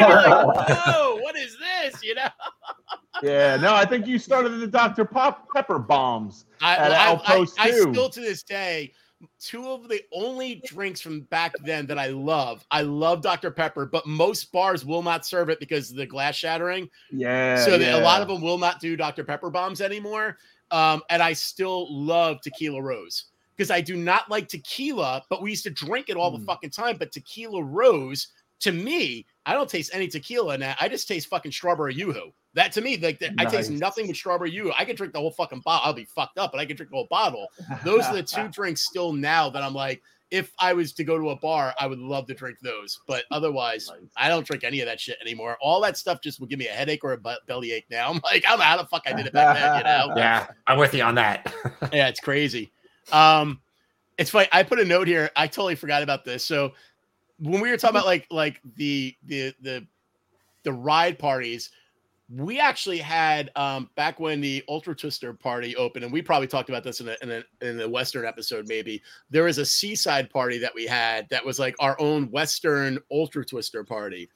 Whoa, 0.05 1.15
what 1.21 1.35
is 1.35 1.57
this? 1.59 2.03
You 2.03 2.15
know, 2.15 2.27
Yeah. 3.23 3.57
No, 3.57 3.73
I 3.75 3.85
think 3.85 4.07
you 4.07 4.17
started 4.17 4.49
the 4.59 4.67
Dr. 4.67 5.03
Pop 5.05 5.47
Pepper 5.53 5.77
bombs. 5.79 6.45
I, 6.61 6.75
At 6.75 6.91
I, 6.91 6.95
I, 6.95 7.07
Outpost 7.09 7.59
I 7.59 7.71
too. 7.71 7.91
still 7.91 8.09
to 8.09 8.19
this 8.21 8.43
day, 8.43 8.93
two 9.39 9.69
of 9.69 9.88
the 9.88 10.02
only 10.14 10.61
drinks 10.65 11.02
from 11.02 11.22
back 11.22 11.53
then 11.64 11.85
that 11.88 11.99
I 11.99 12.07
love. 12.07 12.65
I 12.72 12.81
love 12.81 13.22
Dr. 13.22 13.52
Pepper, 13.52 13.85
but 13.85 14.06
most 14.07 14.52
bars 14.52 14.85
will 14.85 15.03
not 15.03 15.26
serve 15.26 15.49
it 15.49 15.60
because 15.60 15.91
of 15.91 15.98
the 15.98 16.06
glass 16.06 16.35
shattering. 16.35 16.89
Yeah. 17.11 17.57
so 17.64 17.76
yeah. 17.76 17.98
a 17.98 18.02
lot 18.02 18.22
of 18.22 18.27
them 18.27 18.41
will 18.41 18.57
not 18.57 18.80
do 18.80 18.95
Dr. 18.95 19.23
Pepper 19.23 19.49
bombs 19.49 19.81
anymore. 19.81 20.38
Um, 20.72 21.02
and 21.10 21.22
I 21.22 21.34
still 21.34 21.88
love 21.93 22.39
Tequila 22.41 22.81
Rose 22.81 23.26
because 23.57 23.69
I 23.72 23.81
do 23.81 23.95
not 23.98 24.30
like 24.30 24.48
tequila, 24.48 25.23
but 25.30 25.41
we 25.41 25.49
used 25.52 25.65
to 25.65 25.69
drink 25.69 26.10
it 26.10 26.15
all 26.18 26.31
the 26.31 26.39
Mm. 26.39 26.45
fucking 26.45 26.69
time. 26.72 26.95
But 26.98 27.11
Tequila 27.11 27.61
Rose, 27.61 28.30
to 28.61 28.72
me, 28.72 29.26
I 29.45 29.53
don't 29.53 29.69
taste 29.69 29.91
any 29.93 30.07
tequila 30.07 30.53
in 30.56 30.60
that. 30.61 30.77
I 30.80 30.88
just 30.88 31.07
taste 31.07 31.27
fucking 31.27 31.52
strawberry 31.52 31.93
yoo-hoo. 31.93 32.31
That 32.53 32.73
to 32.73 32.81
me, 32.81 32.97
like 32.97 33.19
that, 33.19 33.31
I 33.37 33.45
taste 33.45 33.71
nothing 33.71 34.07
but 34.07 34.15
strawberry 34.15 34.51
you. 34.51 34.73
I 34.77 34.83
could 34.83 34.97
drink 34.97 35.13
the 35.13 35.19
whole 35.19 35.31
fucking 35.31 35.61
bottle. 35.61 35.87
I'll 35.87 35.93
be 35.93 36.03
fucked 36.03 36.37
up, 36.37 36.51
but 36.51 36.59
I 36.59 36.65
could 36.65 36.75
drink 36.75 36.89
the 36.89 36.97
whole 36.97 37.07
bottle. 37.09 37.47
Those 37.85 38.05
are 38.05 38.15
the 38.15 38.23
two 38.23 38.47
drinks 38.51 38.81
still 38.81 39.13
now 39.13 39.49
that 39.49 39.63
I'm 39.63 39.73
like, 39.73 40.01
if 40.31 40.53
I 40.59 40.73
was 40.73 40.93
to 40.93 41.03
go 41.03 41.17
to 41.17 41.29
a 41.31 41.35
bar, 41.35 41.73
I 41.79 41.87
would 41.87 41.99
love 41.99 42.25
to 42.27 42.33
drink 42.33 42.57
those. 42.61 42.99
But 43.05 43.25
otherwise, 43.31 43.89
Nice. 43.89 44.09
I 44.15 44.29
don't 44.29 44.45
drink 44.45 44.63
any 44.63 44.79
of 44.79 44.85
that 44.87 44.99
shit 44.99 45.17
anymore. 45.21 45.57
All 45.61 45.81
that 45.81 45.97
stuff 45.97 46.21
just 46.21 46.39
would 46.39 46.49
give 46.49 46.57
me 46.57 46.67
a 46.67 46.71
headache 46.71 47.03
or 47.03 47.11
a 47.11 47.17
butt 47.17 47.45
belly 47.47 47.73
ache 47.73 47.85
now. 47.91 48.09
I'm 48.09 48.21
like, 48.23 48.45
I 48.45 48.51
don't 48.51 48.59
know 48.59 48.65
how 48.65 48.77
the 48.77 48.87
fuck 48.87 49.03
I 49.05 49.13
did 49.13 49.25
it 49.25 49.33
back 49.33 49.57
then, 49.57 49.77
you 49.77 49.83
know? 49.83 50.15
Yeah, 50.17 50.47
I'm 50.67 50.79
with 50.79 50.93
you 50.93 51.03
on 51.03 51.15
that. 51.15 51.53
yeah, 51.93 52.07
it's 52.07 52.21
crazy. 52.21 52.71
Um, 53.11 53.59
it's 54.17 54.29
funny. 54.29 54.47
I 54.51 54.63
put 54.63 54.79
a 54.79 54.85
note 54.85 55.07
here. 55.07 55.29
I 55.35 55.47
totally 55.47 55.75
forgot 55.75 56.01
about 56.01 56.23
this. 56.23 56.45
So 56.45 56.73
when 57.39 57.59
we 57.59 57.69
were 57.69 57.77
talking 57.77 57.97
about 57.97 58.05
like 58.05 58.27
like 58.29 58.61
the 58.75 59.15
the 59.25 59.53
the 59.61 59.85
the 60.63 60.71
ride 60.71 61.19
parties, 61.19 61.71
we 62.37 62.59
actually 62.59 62.99
had 62.99 63.51
um 63.55 63.89
back 63.95 64.19
when 64.19 64.41
the 64.41 64.63
Ultra 64.69 64.95
Twister 64.95 65.33
party 65.33 65.75
opened, 65.75 66.05
and 66.05 66.13
we 66.13 66.21
probably 66.21 66.47
talked 66.47 66.69
about 66.69 66.83
this 66.83 67.01
in 67.01 67.09
a, 67.09 67.15
in 67.21 67.43
in 67.61 67.77
the 67.77 67.89
Western 67.89 68.25
episode. 68.25 68.67
Maybe 68.67 69.01
there 69.29 69.43
was 69.43 69.57
a 69.57 69.65
seaside 69.65 70.29
party 70.29 70.57
that 70.59 70.73
we 70.73 70.85
had 70.85 71.27
that 71.29 71.45
was 71.45 71.59
like 71.59 71.75
our 71.79 71.99
own 71.99 72.29
Western 72.31 72.99
Ultra 73.11 73.45
Twister 73.45 73.83
party, 73.83 74.29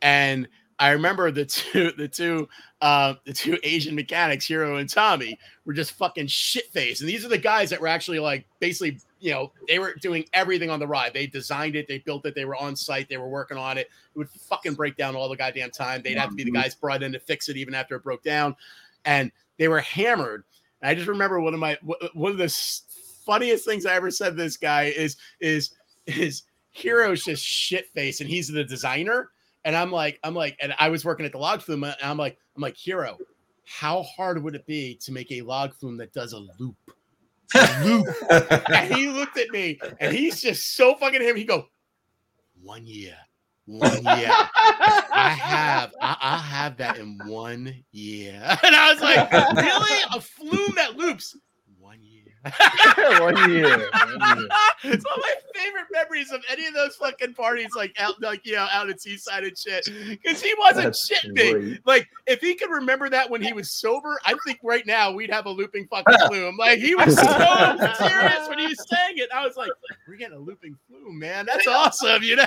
and 0.00 0.48
I 0.78 0.90
remember 0.90 1.30
the 1.30 1.44
two 1.44 1.92
the 1.92 2.08
two 2.08 2.48
uh, 2.80 3.14
the 3.24 3.32
two 3.32 3.58
Asian 3.62 3.94
mechanics, 3.94 4.46
Hero 4.46 4.76
and 4.76 4.88
Tommy, 4.88 5.38
were 5.64 5.72
just 5.72 5.92
fucking 5.92 6.26
shit 6.26 6.72
faced. 6.72 7.00
And 7.00 7.08
these 7.08 7.24
are 7.24 7.28
the 7.28 7.38
guys 7.38 7.70
that 7.70 7.80
were 7.80 7.86
actually 7.86 8.18
like 8.18 8.46
basically, 8.58 8.98
you 9.22 9.30
know, 9.30 9.52
they 9.68 9.78
were 9.78 9.94
doing 9.94 10.24
everything 10.32 10.68
on 10.68 10.80
the 10.80 10.86
ride. 10.86 11.14
They 11.14 11.28
designed 11.28 11.76
it, 11.76 11.86
they 11.86 11.98
built 11.98 12.26
it, 12.26 12.34
they 12.34 12.44
were 12.44 12.56
on 12.56 12.74
site, 12.74 13.08
they 13.08 13.18
were 13.18 13.28
working 13.28 13.56
on 13.56 13.78
it. 13.78 13.88
It 14.14 14.18
would 14.18 14.28
fucking 14.28 14.74
break 14.74 14.96
down 14.96 15.14
all 15.14 15.28
the 15.28 15.36
goddamn 15.36 15.70
time. 15.70 16.02
They'd 16.02 16.18
have 16.18 16.30
to 16.30 16.34
be 16.34 16.42
the 16.42 16.50
mm-hmm. 16.50 16.60
guys 16.60 16.74
brought 16.74 17.04
in 17.04 17.12
to 17.12 17.20
fix 17.20 17.48
it 17.48 17.56
even 17.56 17.72
after 17.72 17.94
it 17.94 18.02
broke 18.02 18.24
down. 18.24 18.56
And 19.04 19.30
they 19.58 19.68
were 19.68 19.80
hammered. 19.80 20.42
And 20.80 20.90
I 20.90 20.94
just 20.96 21.06
remember 21.06 21.40
one 21.40 21.54
of 21.54 21.60
my 21.60 21.78
one 22.14 22.32
of 22.32 22.38
the 22.38 22.48
funniest 23.24 23.64
things 23.64 23.86
I 23.86 23.94
ever 23.94 24.10
said 24.10 24.30
to 24.30 24.42
this 24.42 24.56
guy 24.56 24.86
is 24.86 25.16
is 25.40 25.70
is 26.06 26.42
Hero's 26.72 27.24
just 27.24 27.44
shit 27.44 27.88
face 27.90 28.20
and 28.20 28.28
he's 28.28 28.48
the 28.48 28.64
designer. 28.64 29.30
And 29.64 29.76
I'm 29.76 29.92
like, 29.92 30.18
I'm 30.24 30.34
like, 30.34 30.58
and 30.60 30.74
I 30.80 30.88
was 30.88 31.04
working 31.04 31.24
at 31.24 31.30
the 31.30 31.38
log 31.38 31.62
flume, 31.62 31.84
and 31.84 31.94
I'm 32.02 32.18
like, 32.18 32.36
I'm 32.56 32.62
like, 32.62 32.76
Hero, 32.76 33.16
how 33.64 34.02
hard 34.02 34.42
would 34.42 34.56
it 34.56 34.66
be 34.66 34.96
to 34.96 35.12
make 35.12 35.30
a 35.30 35.42
log 35.42 35.72
flume 35.74 35.96
that 35.98 36.12
does 36.12 36.32
a 36.32 36.40
loop? 36.58 36.74
Loop. 37.84 38.06
and 38.30 38.94
he 38.94 39.08
looked 39.08 39.38
at 39.38 39.50
me, 39.50 39.78
and 40.00 40.14
he's 40.14 40.40
just 40.40 40.74
so 40.74 40.94
fucking 40.96 41.20
him. 41.20 41.36
He 41.36 41.44
go, 41.44 41.66
one 42.62 42.86
year, 42.86 43.16
one 43.66 43.92
year. 43.92 44.30
I 44.30 45.36
have, 45.38 45.94
I, 46.00 46.16
I 46.20 46.36
have 46.38 46.76
that 46.78 46.98
in 46.98 47.18
one 47.26 47.84
year. 47.90 48.40
And 48.64 48.74
I 48.74 48.92
was 48.92 49.02
like, 49.02 49.32
really, 49.32 50.02
a 50.14 50.20
flume 50.20 50.74
that 50.76 50.96
loops 50.96 51.36
one 53.20 53.50
year. 53.50 53.62
One 53.68 54.38
year. 54.38 54.48
It's 54.84 55.04
one 55.04 55.14
of 55.14 55.20
my 55.20 55.34
favorite 55.54 55.86
memories 55.92 56.32
of 56.32 56.42
any 56.50 56.66
of 56.66 56.74
those 56.74 56.96
fucking 56.96 57.34
parties, 57.34 57.70
like 57.76 57.94
out, 58.00 58.20
like 58.20 58.44
you 58.44 58.54
know, 58.54 58.66
out 58.72 58.90
at 58.90 59.00
Seaside 59.00 59.44
and 59.44 59.56
shit. 59.56 59.84
Because 60.08 60.42
he 60.42 60.52
wasn't 60.58 60.86
That's 60.86 61.10
shitting 61.10 61.34
me. 61.34 61.78
Like, 61.84 62.08
if 62.26 62.40
he 62.40 62.54
could 62.54 62.70
remember 62.70 63.08
that 63.10 63.30
when 63.30 63.42
he 63.42 63.52
was 63.52 63.70
sober, 63.70 64.18
I 64.24 64.34
think 64.44 64.58
right 64.62 64.86
now 64.86 65.12
we'd 65.12 65.30
have 65.30 65.46
a 65.46 65.50
looping 65.50 65.86
fucking 65.86 66.16
flume. 66.28 66.56
Like, 66.56 66.78
he 66.78 66.94
was 66.94 67.14
so 67.14 67.22
serious 68.06 68.48
when 68.48 68.58
he 68.58 68.66
was 68.66 68.86
saying 68.88 69.18
it. 69.18 69.28
I 69.34 69.46
was 69.46 69.56
like, 69.56 69.70
we're 70.08 70.16
getting 70.16 70.36
a 70.36 70.40
looping 70.40 70.76
flume, 70.88 71.18
man. 71.18 71.46
That's 71.46 71.66
awesome, 71.66 72.22
you 72.22 72.36
know? 72.36 72.46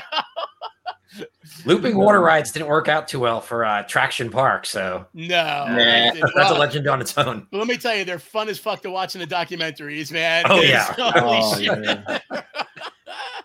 Looping 1.65 1.97
water 1.97 2.19
rides 2.19 2.51
didn't 2.51 2.67
work 2.67 2.87
out 2.87 3.07
too 3.07 3.19
well 3.19 3.39
for 3.41 3.63
uh, 3.65 3.83
Traction 3.83 4.29
Park, 4.29 4.65
so 4.65 5.05
No. 5.13 5.25
Nah. 5.67 6.11
that's 6.35 6.51
a 6.51 6.53
legend 6.55 6.87
on 6.87 7.01
its 7.01 7.17
own. 7.17 7.47
But 7.51 7.57
let 7.59 7.67
me 7.67 7.77
tell 7.77 7.95
you, 7.95 8.03
they're 8.05 8.19
fun 8.19 8.49
as 8.49 8.59
fuck 8.59 8.81
to 8.83 8.89
watch 8.91 9.15
in 9.15 9.21
the 9.21 9.27
documentaries, 9.27 10.11
man. 10.11 10.45
Oh, 10.49 10.59
It's- 10.61 10.93
yeah. 10.97 11.11
Holy 11.19 11.39
Oh, 11.41 11.57
shit. 11.59 11.83
yeah. 12.31 12.41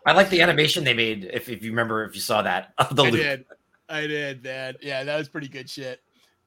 I 0.06 0.12
like 0.12 0.30
the 0.30 0.40
animation 0.40 0.82
they 0.84 0.94
made. 0.94 1.30
If, 1.32 1.48
if 1.48 1.62
you 1.62 1.70
remember, 1.70 2.04
if 2.04 2.14
you 2.14 2.20
saw 2.20 2.42
that 2.42 2.72
of 2.78 2.96
the 2.96 3.04
I 3.04 3.10
loop. 3.10 3.20
did. 3.20 3.44
I 3.88 4.06
did, 4.06 4.42
man. 4.42 4.74
Yeah, 4.80 5.04
that 5.04 5.16
was 5.16 5.28
pretty 5.28 5.48
good 5.48 5.68
shit. 5.68 6.00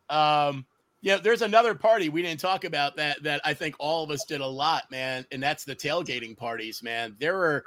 Um, 0.09 0.65
yeah, 1.01 1.17
there's 1.17 1.41
another 1.41 1.75
party 1.75 2.09
we 2.09 2.21
didn't 2.21 2.39
talk 2.39 2.63
about 2.63 2.95
that 2.95 3.21
that 3.23 3.41
I 3.43 3.53
think 3.53 3.75
all 3.79 4.03
of 4.03 4.09
us 4.11 4.23
did 4.25 4.41
a 4.41 4.47
lot, 4.47 4.89
man, 4.89 5.25
and 5.31 5.43
that's 5.43 5.65
the 5.65 5.75
tailgating 5.75 6.35
parties, 6.35 6.81
man. 6.81 7.15
There 7.19 7.35
were 7.37 7.63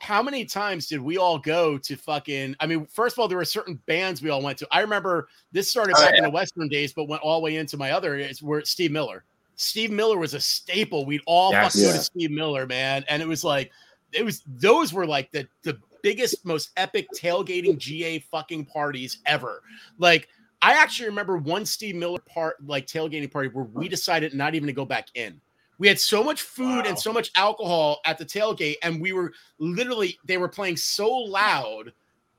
how 0.00 0.22
many 0.22 0.44
times 0.44 0.86
did 0.86 1.00
we 1.00 1.18
all 1.18 1.38
go 1.38 1.76
to 1.78 1.96
fucking 1.96 2.56
I 2.58 2.66
mean, 2.66 2.86
first 2.86 3.14
of 3.14 3.18
all, 3.20 3.28
there 3.28 3.38
were 3.38 3.44
certain 3.44 3.78
bands 3.86 4.22
we 4.22 4.30
all 4.30 4.42
went 4.42 4.58
to. 4.58 4.68
I 4.70 4.80
remember 4.80 5.28
this 5.52 5.70
started 5.70 5.94
Oh, 5.96 6.00
back 6.00 6.16
in 6.16 6.24
the 6.24 6.30
Western 6.30 6.68
days, 6.68 6.92
but 6.92 7.04
went 7.04 7.22
all 7.22 7.40
the 7.40 7.44
way 7.44 7.56
into 7.56 7.76
my 7.76 7.90
other 7.92 8.10
areas 8.14 8.42
where 8.42 8.64
Steve 8.64 8.92
Miller. 8.92 9.24
Steve 9.56 9.90
Miller 9.90 10.16
was 10.16 10.32
a 10.32 10.40
staple. 10.40 11.04
We'd 11.04 11.20
all 11.26 11.52
Yes. 11.52 11.74
fucking 11.74 11.82
go 11.82 11.88
Yeah. 11.92 11.96
to 11.98 12.02
Steve 12.04 12.30
Miller, 12.30 12.66
man. 12.66 13.04
And 13.08 13.22
it 13.22 13.28
was 13.28 13.44
like, 13.44 13.70
it 14.12 14.24
was 14.24 14.42
those 14.46 14.92
were 14.92 15.06
like 15.06 15.30
the 15.32 15.46
the 15.62 15.78
biggest, 16.02 16.46
most 16.46 16.70
epic 16.78 17.06
tailgating 17.14 17.76
GA 17.76 18.20
fucking 18.20 18.64
parties 18.64 19.18
ever. 19.26 19.62
Like, 19.98 20.28
I 20.62 20.72
actually 20.72 21.10
remember 21.10 21.36
one 21.36 21.66
Steve 21.66 21.94
Miller 21.94 22.20
part, 22.20 22.56
like 22.66 22.86
tailgating 22.86 23.30
party, 23.30 23.50
where 23.50 23.64
we 23.66 23.86
decided 23.86 24.32
not 24.32 24.54
even 24.54 24.66
to 24.66 24.72
go 24.72 24.86
back 24.86 25.08
in. 25.14 25.38
We 25.80 25.88
had 25.88 25.98
so 25.98 26.22
much 26.22 26.42
food 26.42 26.84
Wow. 26.84 26.90
and 26.90 26.98
so 26.98 27.10
much 27.10 27.30
alcohol 27.36 28.00
at 28.04 28.18
the 28.18 28.24
tailgate, 28.26 28.76
and 28.82 29.00
we 29.00 29.12
were 29.12 29.32
literally 29.58 30.18
they 30.26 30.36
were 30.36 30.46
playing 30.48 30.76
so 30.76 31.10
loud 31.10 31.92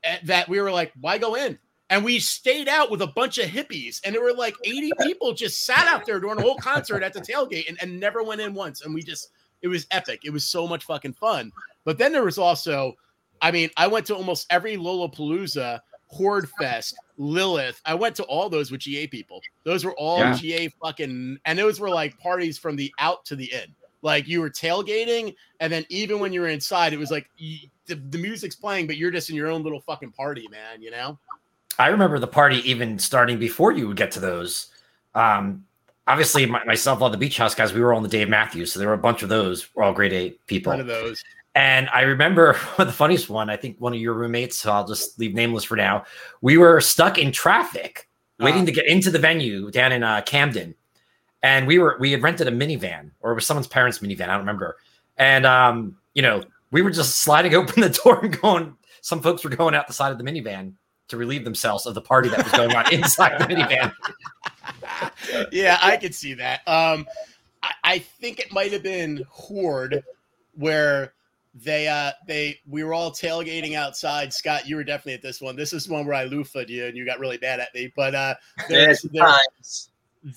eh, 0.04 0.18
that 0.22 0.48
we 0.48 0.60
were 0.60 0.70
like, 0.70 0.92
"Why 1.00 1.18
go 1.18 1.34
in?" 1.34 1.58
And 1.90 2.04
we 2.04 2.20
stayed 2.20 2.68
out 2.68 2.88
with 2.90 3.02
a 3.02 3.06
bunch 3.08 3.38
of 3.38 3.46
hippies, 3.50 4.00
and 4.04 4.14
there 4.14 4.22
were 4.22 4.32
like 4.32 4.54
80 4.64 4.92
people 5.02 5.32
just 5.32 5.66
sat 5.66 5.88
out 5.88 6.06
there 6.06 6.20
during 6.20 6.36
the 6.36 6.42
whole 6.42 6.56
concert 6.56 7.02
at 7.02 7.12
the 7.12 7.20
tailgate 7.20 7.68
and, 7.68 7.76
and 7.82 7.98
never 7.98 8.22
went 8.22 8.40
in 8.40 8.54
once. 8.54 8.82
And 8.82 8.94
we 8.94 9.02
just, 9.02 9.30
it 9.60 9.68
was 9.68 9.86
epic. 9.90 10.20
It 10.24 10.30
was 10.30 10.46
so 10.46 10.66
much 10.68 10.84
fucking 10.84 11.14
fun. 11.14 11.50
But 11.84 11.98
then 11.98 12.12
there 12.12 12.24
was 12.24 12.38
also, 12.38 12.94
I 13.42 13.50
mean, 13.50 13.68
I 13.76 13.88
went 13.88 14.06
to 14.06 14.14
almost 14.14 14.46
every 14.50 14.76
Lollapalooza, 14.76 15.80
Horde 16.12 16.48
Fest, 16.60 16.94
Lilith. 17.16 17.80
I 17.86 17.94
went 17.94 18.14
to 18.16 18.24
all 18.24 18.50
those 18.50 18.70
with 18.70 18.80
GA 18.80 19.06
people. 19.06 19.40
Those 19.64 19.84
were 19.84 19.94
all 19.94 20.18
Yeah. 20.18 20.36
GA 20.36 20.68
fucking, 20.82 21.38
and 21.44 21.58
those 21.58 21.80
were 21.80 21.88
like 21.88 22.18
parties 22.18 22.58
from 22.58 22.76
the 22.76 22.92
out 22.98 23.24
to 23.26 23.36
the 23.36 23.50
in. 23.52 23.74
Like 24.02 24.28
you 24.28 24.40
were 24.40 24.50
tailgating, 24.50 25.34
and 25.60 25.72
then 25.72 25.86
even 25.88 26.18
when 26.18 26.32
you 26.32 26.40
were 26.40 26.48
inside, 26.48 26.92
it 26.92 26.98
was 26.98 27.10
like 27.10 27.30
you, 27.36 27.68
the, 27.86 27.94
the 27.94 28.18
music's 28.18 28.56
playing, 28.56 28.86
but 28.86 28.96
you're 28.96 29.10
just 29.10 29.30
in 29.30 29.36
your 29.36 29.48
own 29.48 29.62
little 29.62 29.80
fucking 29.80 30.10
party, 30.10 30.46
man. 30.50 30.82
You 30.82 30.90
know? 30.90 31.18
I 31.78 31.88
remember 31.88 32.18
the 32.18 32.26
party 32.26 32.68
even 32.68 32.98
starting 32.98 33.38
before 33.38 33.72
you 33.72 33.88
would 33.88 33.96
get 33.96 34.10
to 34.12 34.20
those. 34.20 34.66
Um, 35.14 35.64
obviously, 36.06 36.44
my, 36.44 36.62
myself, 36.64 37.00
all 37.00 37.10
the 37.10 37.16
Beach 37.16 37.38
House 37.38 37.54
guys, 37.54 37.72
we 37.72 37.80
were 37.80 37.92
all 37.92 37.98
in 37.98 38.02
the 38.02 38.08
Dave 38.08 38.28
Matthews, 38.28 38.72
so 38.72 38.80
there 38.80 38.88
were 38.88 38.94
a 38.94 38.98
bunch 38.98 39.22
of 39.22 39.28
those. 39.28 39.74
We're 39.74 39.84
all 39.84 39.92
grade 39.92 40.12
eight 40.12 40.46
people. 40.46 40.72
One 40.72 40.80
of 40.80 40.86
those. 40.86 41.22
And 41.54 41.88
I 41.90 42.02
remember 42.02 42.56
the 42.78 42.92
funniest 42.92 43.28
one. 43.28 43.50
I 43.50 43.56
think 43.56 43.80
one 43.80 43.92
of 43.92 44.00
your 44.00 44.14
roommates, 44.14 44.58
so 44.58 44.72
I'll 44.72 44.86
just 44.86 45.18
leave 45.18 45.34
nameless 45.34 45.64
for 45.64 45.76
now. 45.76 46.04
We 46.40 46.56
were 46.56 46.80
stuck 46.80 47.18
in 47.18 47.30
traffic, 47.32 48.08
waiting 48.38 48.62
Ah. 48.62 48.66
to 48.66 48.72
get 48.72 48.86
into 48.86 49.10
the 49.10 49.18
venue 49.18 49.70
down 49.70 49.92
in 49.92 50.02
uh, 50.02 50.22
Camden, 50.22 50.74
and 51.42 51.66
we 51.66 51.78
were 51.78 51.96
we 52.00 52.10
had 52.12 52.22
rented 52.22 52.48
a 52.48 52.50
minivan, 52.52 53.10
or 53.20 53.32
it 53.32 53.34
was 53.34 53.46
someone's 53.46 53.66
parents' 53.66 53.98
minivan. 53.98 54.22
I 54.24 54.26
don't 54.28 54.38
remember. 54.40 54.76
And 55.18 55.44
um, 55.44 55.98
you 56.14 56.22
know, 56.22 56.42
we 56.70 56.80
were 56.82 56.90
just 56.90 57.18
sliding 57.20 57.54
open 57.56 57.82
the 57.82 57.90
door 57.90 58.24
and 58.24 58.40
going. 58.40 58.76
Some 59.02 59.20
folks 59.20 59.44
were 59.44 59.50
going 59.50 59.74
out 59.74 59.86
the 59.88 59.92
side 59.92 60.12
of 60.12 60.18
the 60.18 60.24
minivan 60.24 60.74
to 61.08 61.16
relieve 61.18 61.44
themselves 61.44 61.84
of 61.84 61.94
the 61.94 62.00
party 62.00 62.28
that 62.30 62.44
was 62.44 62.52
going 62.52 62.74
on 62.74 62.90
inside 62.94 63.38
the 63.38 63.44
minivan. 63.52 63.92
yeah, 65.52 65.78
I 65.82 65.96
could 65.96 66.14
see 66.14 66.34
that. 66.34 66.66
Um, 66.66 67.06
I, 67.62 67.72
I 67.84 67.98
think 67.98 68.38
it 68.38 68.52
might 68.52 68.72
have 68.72 68.82
been 68.82 69.24
Horde, 69.28 70.02
where 70.54 71.12
they 71.54 71.86
uh 71.86 72.12
they 72.26 72.58
we 72.66 72.82
were 72.84 72.94
all 72.94 73.10
tailgating 73.10 73.74
outside. 73.74 74.32
Scott, 74.32 74.66
you 74.66 74.76
were 74.76 74.84
definitely 74.84 75.14
at 75.14 75.22
this 75.22 75.40
one. 75.40 75.54
This 75.56 75.72
is 75.72 75.88
one 75.88 76.06
where 76.06 76.14
I 76.14 76.24
loofed 76.24 76.54
you 76.68 76.86
and 76.86 76.96
you 76.96 77.04
got 77.04 77.18
really 77.18 77.36
bad 77.36 77.60
at 77.60 77.74
me. 77.74 77.92
But 77.94 78.14
uh, 78.14 78.34
there, 78.68 78.94
there, 79.12 79.34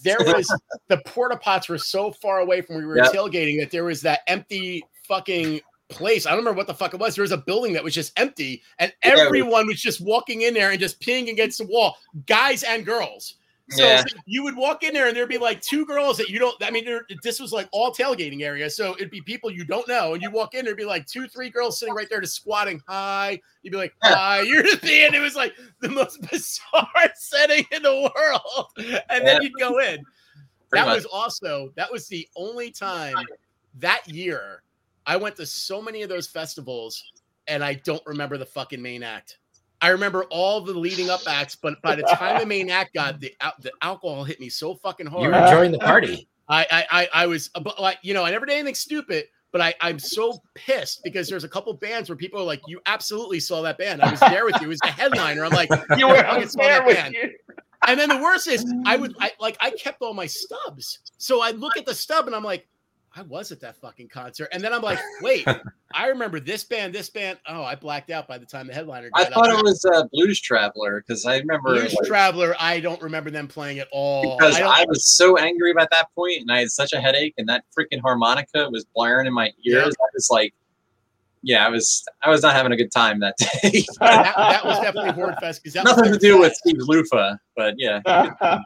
there 0.03 0.17
was 0.19 0.53
the 0.87 0.97
porta 1.05 1.37
pots 1.37 1.69
were 1.69 1.77
so 1.77 2.11
far 2.11 2.39
away 2.39 2.61
from 2.61 2.75
where 2.75 2.83
we 2.85 2.89
were 2.89 2.97
Yep. 2.97 3.13
tailgating 3.13 3.59
that 3.61 3.71
there 3.71 3.83
was 3.85 4.01
that 4.01 4.21
empty 4.27 4.83
fucking 5.07 5.61
place. 5.87 6.25
I 6.25 6.31
don't 6.31 6.39
remember 6.39 6.57
what 6.57 6.67
the 6.67 6.73
fuck 6.73 6.93
it 6.93 6.99
was. 6.99 7.15
There 7.15 7.21
was 7.21 7.31
a 7.31 7.37
building 7.37 7.73
that 7.73 7.83
was 7.83 7.93
just 7.93 8.11
empty, 8.19 8.63
and 8.79 8.91
Yeah, 9.03 9.11
it 9.11 9.13
was- 9.15 9.21
everyone 9.27 9.67
was 9.67 9.79
just 9.79 10.01
walking 10.01 10.41
in 10.41 10.53
there 10.53 10.71
and 10.71 10.79
just 10.79 10.99
peeing 10.99 11.29
against 11.29 11.59
the 11.59 11.65
wall, 11.65 11.97
guys 12.25 12.63
and 12.63 12.85
girls. 12.85 13.35
So 13.69 13.83
Yeah. 13.87 14.03
you 14.27 14.43
would 14.43 14.55
walk 14.55 14.83
in 14.83 14.93
there 14.93 15.07
and 15.07 15.17
there'd 15.17 15.27
be 15.27 15.39
like 15.39 15.59
two 15.61 15.85
girls 15.87 16.17
that 16.17 16.29
you 16.29 16.37
don't. 16.37 16.55
I 16.63 16.69
mean, 16.69 16.87
this 17.23 17.39
was 17.39 17.51
like 17.51 17.67
all 17.71 17.91
tailgating 17.91 18.43
area, 18.43 18.69
so 18.69 18.93
it'd 18.95 19.09
be 19.09 19.21
people 19.21 19.49
you 19.49 19.65
don't 19.65 19.87
know, 19.87 20.13
and 20.13 20.21
you 20.21 20.29
walk 20.29 20.53
in, 20.53 20.65
there'd 20.65 20.77
be 20.77 20.85
like 20.85 21.07
two, 21.07 21.27
three 21.27 21.49
girls 21.49 21.79
sitting 21.79 21.95
right 21.95 22.07
there, 22.09 22.21
just 22.21 22.35
squatting. 22.35 22.79
Hi, 22.87 23.39
you'd 23.63 23.71
be 23.71 23.77
like, 23.77 23.93
hi. 24.03 24.41
You're 24.47 24.61
just 24.63 24.83
being. 24.83 25.13
It 25.15 25.19
was 25.19 25.35
like 25.35 25.53
the 25.81 25.89
most 25.89 26.21
bizarre 26.31 26.87
setting 27.15 27.65
in 27.71 27.81
the 27.81 28.11
world, 28.15 28.67
and 29.09 29.25
then 29.27 29.37
Yeah. 29.37 29.39
you'd 29.41 29.53
go 29.59 29.79
in. 29.79 29.97
Pretty 30.69 30.83
that 30.83 30.85
much. 30.85 30.95
was 30.97 31.05
also 31.05 31.71
that 31.75 31.91
was 31.91 32.07
the 32.07 32.27
only 32.35 32.69
time 32.71 33.15
that 33.79 34.07
year 34.07 34.61
I 35.07 35.15
went 35.17 35.35
to 35.37 35.45
so 35.45 35.81
many 35.81 36.01
of 36.03 36.09
those 36.09 36.27
festivals, 36.27 37.03
and 37.47 37.63
I 37.63 37.73
don't 37.75 38.03
remember 38.05 38.37
the 38.37 38.45
fucking 38.45 38.81
main 38.81 39.01
act. 39.03 39.39
I 39.81 39.89
remember 39.89 40.23
all 40.25 40.61
the 40.61 40.73
leading 40.73 41.09
up 41.09 41.21
acts, 41.27 41.55
but 41.55 41.81
by 41.81 41.95
the 41.95 42.03
time 42.03 42.39
the 42.39 42.45
main 42.45 42.69
act 42.69 42.93
got 42.93 43.19
the 43.19 43.33
the 43.61 43.71
alcohol 43.81 44.23
hit 44.23 44.39
me 44.39 44.49
so 44.49 44.75
fucking 44.75 45.05
hard. 45.07 45.23
You 45.23 45.29
were 45.29 45.35
hard. 45.35 45.49
enjoying 45.49 45.71
the 45.71 45.79
party. 45.79 46.27
I 46.49 46.65
I 46.71 46.85
I, 47.01 47.09
I 47.23 47.27
was 47.27 47.49
but 47.49 47.79
like 47.81 47.99
you 48.01 48.13
know 48.13 48.23
I 48.23 48.31
never 48.31 48.45
did 48.45 48.53
anything 48.55 48.75
stupid, 48.75 49.25
but 49.51 49.61
I 49.61 49.73
I'm 49.81 49.99
so 49.99 50.41
pissed 50.53 51.01
because 51.03 51.27
there's 51.27 51.43
a 51.43 51.49
couple 51.49 51.73
bands 51.73 52.09
where 52.09 52.15
people 52.15 52.39
are 52.39 52.45
like, 52.45 52.61
you 52.67 52.79
absolutely 52.85 53.39
saw 53.39 53.61
that 53.63 53.77
band. 53.77 54.01
I 54.01 54.11
was 54.11 54.19
there 54.19 54.45
with 54.45 54.55
you. 54.61 54.67
It 54.67 54.69
was 54.69 54.79
the 54.79 54.87
headliner. 54.89 55.43
I'm 55.45 55.51
like, 55.51 55.69
You 55.97 56.07
were 56.07 56.25
I 56.25 56.43
saw 56.45 56.61
there 56.61 56.79
that 56.79 56.85
with 56.85 56.95
band. 56.97 57.13
you. 57.15 57.29
And 57.87 57.99
then 57.99 58.09
the 58.09 58.17
worst 58.17 58.47
is 58.47 58.65
I 58.85 58.95
would 58.97 59.15
I 59.19 59.31
like 59.39 59.57
I 59.59 59.71
kept 59.71 60.01
all 60.01 60.13
my 60.13 60.25
stubs. 60.25 60.99
So 61.17 61.41
I 61.41 61.51
look 61.51 61.77
at 61.77 61.85
the 61.85 61.93
stub 61.93 62.27
and 62.27 62.35
I'm 62.35 62.43
like, 62.43 62.67
I 63.17 63.21
was 63.21 63.51
at 63.53 63.61
that 63.61 63.77
fucking 63.77 64.09
concert. 64.09 64.49
And 64.51 64.61
then 64.61 64.73
I'm 64.73 64.81
like, 64.81 64.99
wait, 65.21 65.47
I 65.93 66.07
remember 66.07 66.41
this 66.41 66.65
band, 66.65 66.93
this 66.93 67.09
band. 67.09 67.39
Oh, 67.47 67.63
I 67.63 67.75
blacked 67.75 68.09
out 68.09 68.27
by 68.27 68.37
the 68.37 68.45
time 68.45 68.67
the 68.67 68.73
headliner 68.73 69.09
I 69.13 69.23
thought 69.25 69.49
up. 69.49 69.59
it 69.59 69.63
was 69.63 69.85
uh, 69.85 70.03
Blues 70.11 70.41
Traveler 70.41 71.01
because 71.01 71.25
I 71.25 71.37
remember 71.37 71.75
Blues 71.75 71.93
like, 71.93 72.07
Traveler. 72.07 72.55
I 72.59 72.81
don't 72.81 73.01
remember 73.01 73.31
them 73.31 73.47
playing 73.47 73.79
at 73.79 73.87
all. 73.93 74.37
because 74.37 74.59
I 74.59 74.81
I, 74.81 74.85
was 74.89 75.05
so 75.05 75.37
angry 75.37 75.71
about 75.71 75.89
that 75.91 76.07
point 76.13 76.41
and 76.41 76.51
I 76.51 76.59
had 76.59 76.69
such 76.69 76.91
a 76.91 76.99
headache 76.99 77.33
and 77.37 77.47
that 77.47 77.63
freaking 77.77 78.01
harmonica 78.01 78.69
was 78.69 78.85
blaring 78.93 79.27
in 79.27 79.33
my 79.33 79.49
ears. 79.65 79.95
I 79.97 80.07
was 80.13 80.29
like, 80.29 80.53
yeah, 81.41 81.65
I 81.65 81.69
was 81.69 82.03
I 82.21 82.29
was 82.29 82.41
not 82.41 82.53
having 82.53 82.73
a 82.73 82.75
good 82.75 82.91
time 82.91 83.19
that 83.21 83.37
day. 83.37 83.85
that, 83.99 84.35
that 84.35 84.65
was 84.65 84.79
definitely 84.79 85.11
Horde 85.11 85.37
Fest 85.39 85.63
because 85.63 85.73
that 85.75 85.85
was 85.85 85.95
Nothing 85.95 86.11
to 86.11 86.19
do 86.19 86.39
with. 86.39 86.53
Steve 86.53 86.79
Lufa, 86.79 87.39
but 87.55 87.75
yeah. 87.77 88.01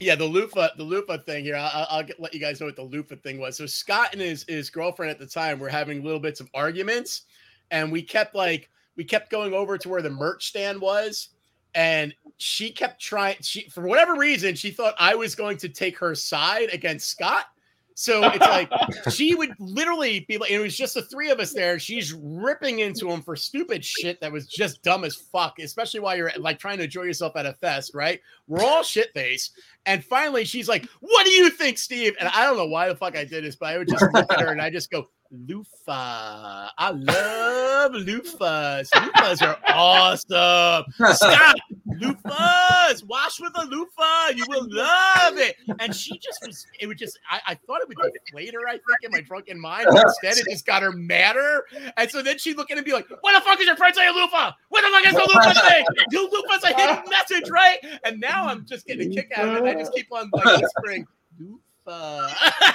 Yeah, 0.00 0.14
the 0.14 0.24
loofah, 0.24 0.68
the 0.78 0.82
loofah 0.82 1.18
thing 1.18 1.44
here. 1.44 1.56
I'll, 1.56 1.86
I'll 1.90 2.02
get, 2.02 2.18
let 2.18 2.32
you 2.32 2.40
guys 2.40 2.58
know 2.58 2.66
what 2.66 2.76
the 2.76 2.82
loofah 2.82 3.16
thing 3.16 3.38
was. 3.38 3.58
So 3.58 3.66
Scott 3.66 4.08
and 4.12 4.20
his 4.20 4.44
his 4.48 4.70
girlfriend 4.70 5.10
at 5.10 5.18
the 5.18 5.26
time 5.26 5.58
were 5.58 5.68
having 5.68 6.02
little 6.02 6.18
bits 6.18 6.40
of 6.40 6.48
arguments, 6.54 7.22
and 7.70 7.92
we 7.92 8.02
kept 8.02 8.34
like 8.34 8.70
we 8.96 9.04
kept 9.04 9.30
going 9.30 9.52
over 9.52 9.76
to 9.76 9.88
where 9.90 10.00
the 10.00 10.08
merch 10.08 10.48
stand 10.48 10.80
was, 10.80 11.28
and 11.74 12.14
she 12.38 12.70
kept 12.70 13.00
trying. 13.00 13.36
She 13.42 13.68
for 13.68 13.86
whatever 13.86 14.14
reason 14.14 14.54
she 14.54 14.70
thought 14.70 14.94
I 14.98 15.14
was 15.14 15.34
going 15.34 15.58
to 15.58 15.68
take 15.68 15.98
her 15.98 16.14
side 16.14 16.70
against 16.72 17.10
Scott. 17.10 17.46
So 17.94 18.22
it's 18.24 18.40
like 18.40 18.70
she 19.10 19.34
would 19.34 19.52
literally 19.58 20.20
be 20.20 20.38
like, 20.38 20.50
it 20.50 20.58
was 20.58 20.76
just 20.76 20.94
the 20.94 21.02
three 21.02 21.30
of 21.30 21.38
us 21.38 21.52
there. 21.52 21.78
She's 21.78 22.14
ripping 22.14 22.78
into 22.78 23.10
him 23.10 23.20
for 23.20 23.36
stupid 23.36 23.84
shit 23.84 24.20
that 24.20 24.32
was 24.32 24.46
just 24.46 24.82
dumb 24.82 25.04
as 25.04 25.14
fuck, 25.14 25.58
especially 25.58 26.00
while 26.00 26.16
you're 26.16 26.32
like 26.38 26.58
trying 26.58 26.78
to 26.78 26.84
enjoy 26.84 27.02
yourself 27.02 27.36
at 27.36 27.46
a 27.46 27.52
fest, 27.54 27.92
right? 27.94 28.20
We're 28.46 28.64
all 28.64 28.82
shit 28.82 29.12
faced. 29.12 29.52
And 29.86 30.04
finally, 30.04 30.44
she's 30.44 30.68
like, 30.68 30.86
What 31.00 31.24
do 31.26 31.30
you 31.30 31.50
think, 31.50 31.78
Steve? 31.78 32.14
And 32.18 32.28
I 32.28 32.44
don't 32.44 32.56
know 32.56 32.66
why 32.66 32.88
the 32.88 32.96
fuck 32.96 33.16
I 33.16 33.24
did 33.24 33.44
this, 33.44 33.56
but 33.56 33.74
I 33.74 33.78
would 33.78 33.88
just 33.88 34.04
look 34.12 34.32
at 34.32 34.40
her 34.40 34.52
and 34.52 34.62
I 34.62 34.70
just 34.70 34.90
go, 34.90 35.08
Loofah. 35.32 36.70
I 36.76 36.90
love 36.90 37.92
loofahs. 37.92 38.90
Loofahs 38.90 39.46
are 39.46 39.58
awesome. 39.68 40.84
Stop. 41.14 41.56
Loofahs. 42.00 43.04
Wash 43.06 43.38
with 43.40 43.52
a 43.54 43.64
loofah. 43.66 44.30
You 44.34 44.44
will 44.48 44.66
love 44.68 45.38
it. 45.38 45.54
And 45.78 45.94
she 45.94 46.18
just 46.18 46.44
was, 46.44 46.66
it 46.80 46.88
would 46.88 46.98
just, 46.98 47.18
I, 47.30 47.40
I 47.46 47.54
thought 47.54 47.80
it 47.80 47.88
would 47.88 47.96
deflate 48.26 48.54
her, 48.54 48.66
I 48.66 48.72
think, 48.72 48.82
in 49.04 49.12
my 49.12 49.20
drunken 49.20 49.60
mind. 49.60 49.86
But 49.90 50.02
instead, 50.04 50.36
it 50.38 50.50
just 50.50 50.66
got 50.66 50.82
her 50.82 50.92
madder. 50.92 51.64
And 51.96 52.10
so 52.10 52.22
then 52.22 52.38
she'd 52.38 52.56
look 52.56 52.70
at 52.72 52.76
and 52.76 52.84
be 52.84 52.92
like, 52.92 53.08
What 53.20 53.32
the 53.38 53.40
fuck 53.40 53.60
is 53.60 53.66
your 53.66 53.76
friend 53.76 53.94
saying, 53.94 54.12
loofah? 54.14 54.52
What 54.70 54.82
the 54.82 54.88
fuck 54.90 55.06
is 55.06 55.12
the 55.12 55.32
loofah 55.32 55.68
thing? 55.68 55.84
You 56.10 56.28
loofah's 56.32 56.64
a 56.64 56.74
hidden 56.74 57.04
message, 57.08 57.48
right? 57.50 57.78
And 58.04 58.18
now 58.18 58.48
I'm 58.48 58.66
just 58.66 58.84
getting 58.84 59.12
a 59.12 59.14
kick 59.14 59.30
out 59.36 59.48
of 59.48 59.64
it. 59.64 59.76
I 59.76 59.80
just 59.80 59.94
keep 59.94 60.08
on 60.10 60.28
like 60.32 60.60
whispering, 60.60 61.06
loofah. 61.38 61.58
Uh, 61.90 62.32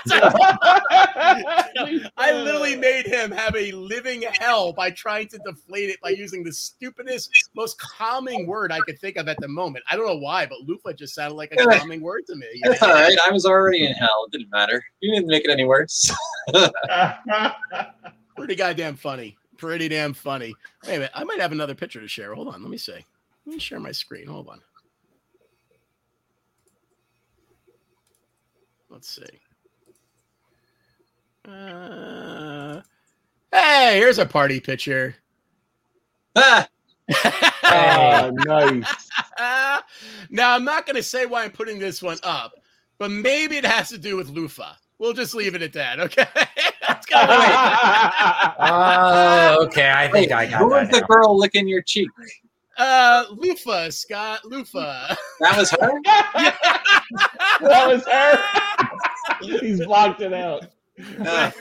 I 2.17 2.31
literally 2.33 2.75
made 2.75 3.05
him 3.05 3.31
have 3.31 3.55
a 3.55 3.71
living 3.71 4.23
hell 4.39 4.73
by 4.73 4.91
trying 4.91 5.29
to 5.29 5.37
deflate 5.39 5.89
it 5.89 6.01
by 6.01 6.09
using 6.09 6.43
the 6.43 6.51
stupidest, 6.51 7.49
most 7.55 7.79
calming 7.79 8.45
word 8.45 8.71
I 8.71 8.81
could 8.81 8.99
think 8.99 9.15
of 9.15 9.29
at 9.29 9.39
the 9.39 9.47
moment. 9.47 9.85
I 9.89 9.95
don't 9.95 10.05
know 10.05 10.17
why, 10.17 10.45
but 10.45 10.59
loofah 10.61 10.93
just 10.93 11.15
sounded 11.15 11.35
like 11.35 11.53
a 11.53 11.65
calming 11.65 12.01
word 12.01 12.25
to 12.27 12.35
me. 12.35 12.47
you 12.53 12.69
know? 12.69 12.75
all 12.81 12.89
right. 12.89 13.17
I 13.25 13.31
was 13.31 13.45
already 13.45 13.85
in 13.85 13.93
hell. 13.93 14.25
It 14.27 14.37
didn't 14.37 14.51
matter. 14.51 14.83
You 14.99 15.15
didn't 15.15 15.27
make 15.27 15.45
it 15.45 15.51
any 15.51 15.63
worse. 15.63 16.11
Pretty 18.35 18.55
goddamn 18.55 18.97
funny. 18.97 19.37
Pretty 19.57 19.87
damn 19.87 20.13
funny. 20.13 20.53
Wait 20.85 20.95
a 20.95 20.97
minute. 20.97 21.11
I 21.13 21.23
might 21.23 21.39
have 21.39 21.53
another 21.53 21.75
picture 21.75 22.01
to 22.01 22.07
share. 22.07 22.35
Hold 22.35 22.49
on. 22.49 22.61
Let 22.61 22.69
me 22.69 22.77
see. 22.77 23.05
Let 23.45 23.53
me 23.53 23.59
share 23.59 23.79
my 23.79 23.93
screen. 23.93 24.27
Hold 24.27 24.49
on. 24.49 24.59
Let's 28.95 29.13
see. 29.13 29.23
Uh, 31.45 32.81
hey, 33.51 33.97
here's 33.97 34.19
a 34.19 34.25
party 34.25 34.61
picture. 34.61 35.17
Ah, 36.37 36.65
Ah, 37.65 38.31
nice. 38.33 39.11
now 40.29 40.55
I'm 40.55 40.63
not 40.63 40.85
going 40.85 40.95
to 40.95 41.03
say 41.03 41.25
why 41.25 41.43
I'm 41.43 41.51
putting 41.51 41.77
this 41.77 42.01
one 42.01 42.19
up, 42.23 42.53
but 42.97 43.11
maybe 43.11 43.57
it 43.57 43.65
has 43.65 43.89
to 43.89 43.97
do 43.97 44.15
with 44.15 44.29
loofah. 44.29 44.75
We'll 44.97 45.11
just 45.11 45.35
leave 45.35 45.55
it 45.55 45.61
at 45.61 45.73
that. 45.73 45.99
Okay. 45.99 46.25
That's 46.87 47.05
kind 47.05 47.29
of 47.29 48.55
Oh, 48.59 49.65
okay. 49.65 49.91
I 49.93 50.07
think 50.09 50.31
I 50.31 50.45
got 50.45 50.59
Who 50.59 50.69
was 50.69 50.87
the 50.89 51.01
now. 51.01 51.07
girl 51.07 51.37
licking 51.37 51.67
your 51.67 51.81
cheek? 51.81 52.07
Uh 52.77 53.25
Lufa, 53.31 53.91
Scott. 53.91 54.41
Lufa. 54.45 55.17
That 55.39 55.57
was 55.57 55.71
her. 55.71 56.01
that 57.61 57.87
was 57.87 58.05
her. 58.07 59.59
He's 59.59 59.85
blocked 59.85 60.21
it 60.21 60.33
out. 60.33 60.67
Uh, 61.19 61.51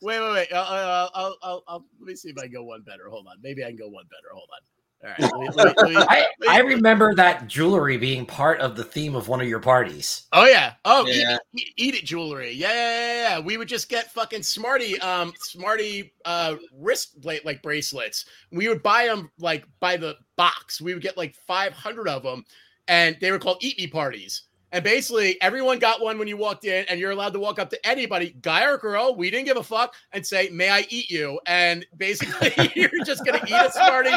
wait, 0.00 0.20
wait, 0.20 0.32
wait. 0.32 0.48
I'll, 0.52 0.64
I'll, 0.64 1.10
I'll, 1.14 1.36
I'll, 1.42 1.64
I'll, 1.68 1.86
let 1.98 2.06
me 2.06 2.16
see 2.16 2.30
if 2.30 2.38
I 2.38 2.42
can 2.42 2.52
go 2.52 2.64
one 2.64 2.82
better. 2.82 3.08
Hold 3.08 3.26
on. 3.28 3.36
Maybe 3.42 3.64
I 3.64 3.68
can 3.68 3.76
go 3.76 3.88
one 3.88 4.04
better. 4.04 4.32
Hold 4.32 4.48
on. 4.52 4.60
All 5.02 5.10
right. 5.10 5.20
Let 5.20 5.32
me, 5.32 5.48
let 5.54 5.88
me, 5.88 5.96
let 5.96 6.10
I, 6.10 6.26
I 6.46 6.58
remember 6.60 7.14
that 7.14 7.46
jewelry 7.46 7.96
being 7.96 8.26
part 8.26 8.60
of 8.60 8.76
the 8.76 8.84
theme 8.84 9.14
of 9.14 9.28
one 9.28 9.40
of 9.40 9.48
your 9.48 9.58
parties. 9.60 10.26
Oh 10.32 10.44
yeah. 10.44 10.74
Oh, 10.84 11.06
Yeah. 11.06 11.38
Eat, 11.56 11.68
eat, 11.68 11.72
eat 11.76 11.94
it 11.94 12.04
jewelry. 12.04 12.52
Yeah, 12.52 12.72
yeah, 12.72 12.74
yeah, 12.74 13.28
yeah. 13.30 13.38
We 13.40 13.56
would 13.56 13.68
just 13.68 13.88
get 13.88 14.12
fucking 14.12 14.42
smarty, 14.42 15.00
um, 15.00 15.32
smarty, 15.38 16.12
uh, 16.26 16.56
wrist 16.78 17.20
plate 17.22 17.46
like 17.46 17.62
bracelets. 17.62 18.26
We 18.52 18.68
would 18.68 18.82
buy 18.82 19.06
them 19.06 19.30
like 19.38 19.64
by 19.80 19.96
the 19.96 20.16
box. 20.36 20.82
We 20.82 20.92
would 20.92 21.02
get 21.02 21.16
like 21.16 21.34
five 21.46 21.72
hundred 21.72 22.06
of 22.06 22.22
them, 22.22 22.44
and 22.86 23.16
they 23.22 23.30
were 23.30 23.38
called 23.38 23.58
eat 23.60 23.78
me 23.78 23.86
parties. 23.86 24.42
And 24.72 24.84
basically, 24.84 25.40
everyone 25.42 25.80
got 25.80 26.00
one 26.00 26.18
when 26.18 26.28
you 26.28 26.36
walked 26.36 26.64
in, 26.64 26.84
and 26.88 27.00
you're 27.00 27.10
allowed 27.10 27.32
to 27.32 27.40
walk 27.40 27.58
up 27.58 27.70
to 27.70 27.86
anybody, 27.86 28.36
guy 28.40 28.64
or 28.64 28.78
girl, 28.78 29.16
we 29.16 29.30
didn't 29.30 29.46
give 29.46 29.56
a 29.56 29.62
fuck, 29.62 29.94
and 30.12 30.24
say, 30.24 30.48
"May 30.50 30.70
I 30.70 30.86
eat 30.88 31.10
you?" 31.10 31.40
And 31.46 31.84
basically, 31.96 32.52
you're 32.76 33.04
just 33.04 33.24
gonna 33.24 33.42
eat 33.46 33.52
a 33.52 33.70
smarty. 33.72 34.12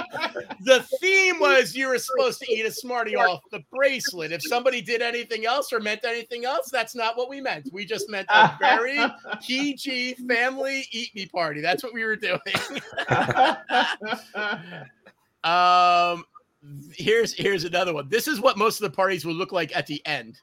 The 0.62 0.82
theme 1.02 1.40
was 1.40 1.76
you 1.76 1.88
were 1.88 1.98
supposed 1.98 2.40
to 2.42 2.52
eat 2.52 2.66
a 2.66 2.72
smarty 2.72 3.16
off 3.16 3.42
the 3.52 3.64
bracelet. 3.72 4.32
If 4.32 4.44
somebody 4.44 4.82
did 4.82 5.02
anything 5.02 5.46
else 5.46 5.74
or 5.74 5.80
meant 5.80 6.06
anything 6.06 6.46
else, 6.46 6.70
that's 6.70 6.94
not 6.94 7.18
what 7.18 7.30
we 7.30 7.42
meant. 7.42 7.70
We 7.72 7.86
just 7.86 8.10
meant 8.10 8.28
a 8.30 8.56
very 8.60 9.00
PG 9.42 10.16
family 10.28 10.88
eat 10.92 11.16
me 11.16 11.26
party. 11.26 11.62
That's 11.62 11.84
what 11.84 11.94
we 11.94 12.06
were 12.06 12.16
doing. 12.16 12.40
um, 15.44 16.26
here's 16.94 17.34
here's 17.34 17.64
another 17.64 17.94
one. 17.94 18.10
This 18.10 18.28
is 18.28 18.40
what 18.40 18.58
most 18.58 18.82
of 18.82 18.90
the 18.90 18.96
parties 18.96 19.26
would 19.26 19.36
look 19.36 19.52
like 19.52 19.76
at 19.76 19.88
the 19.88 20.02
end. 20.06 20.40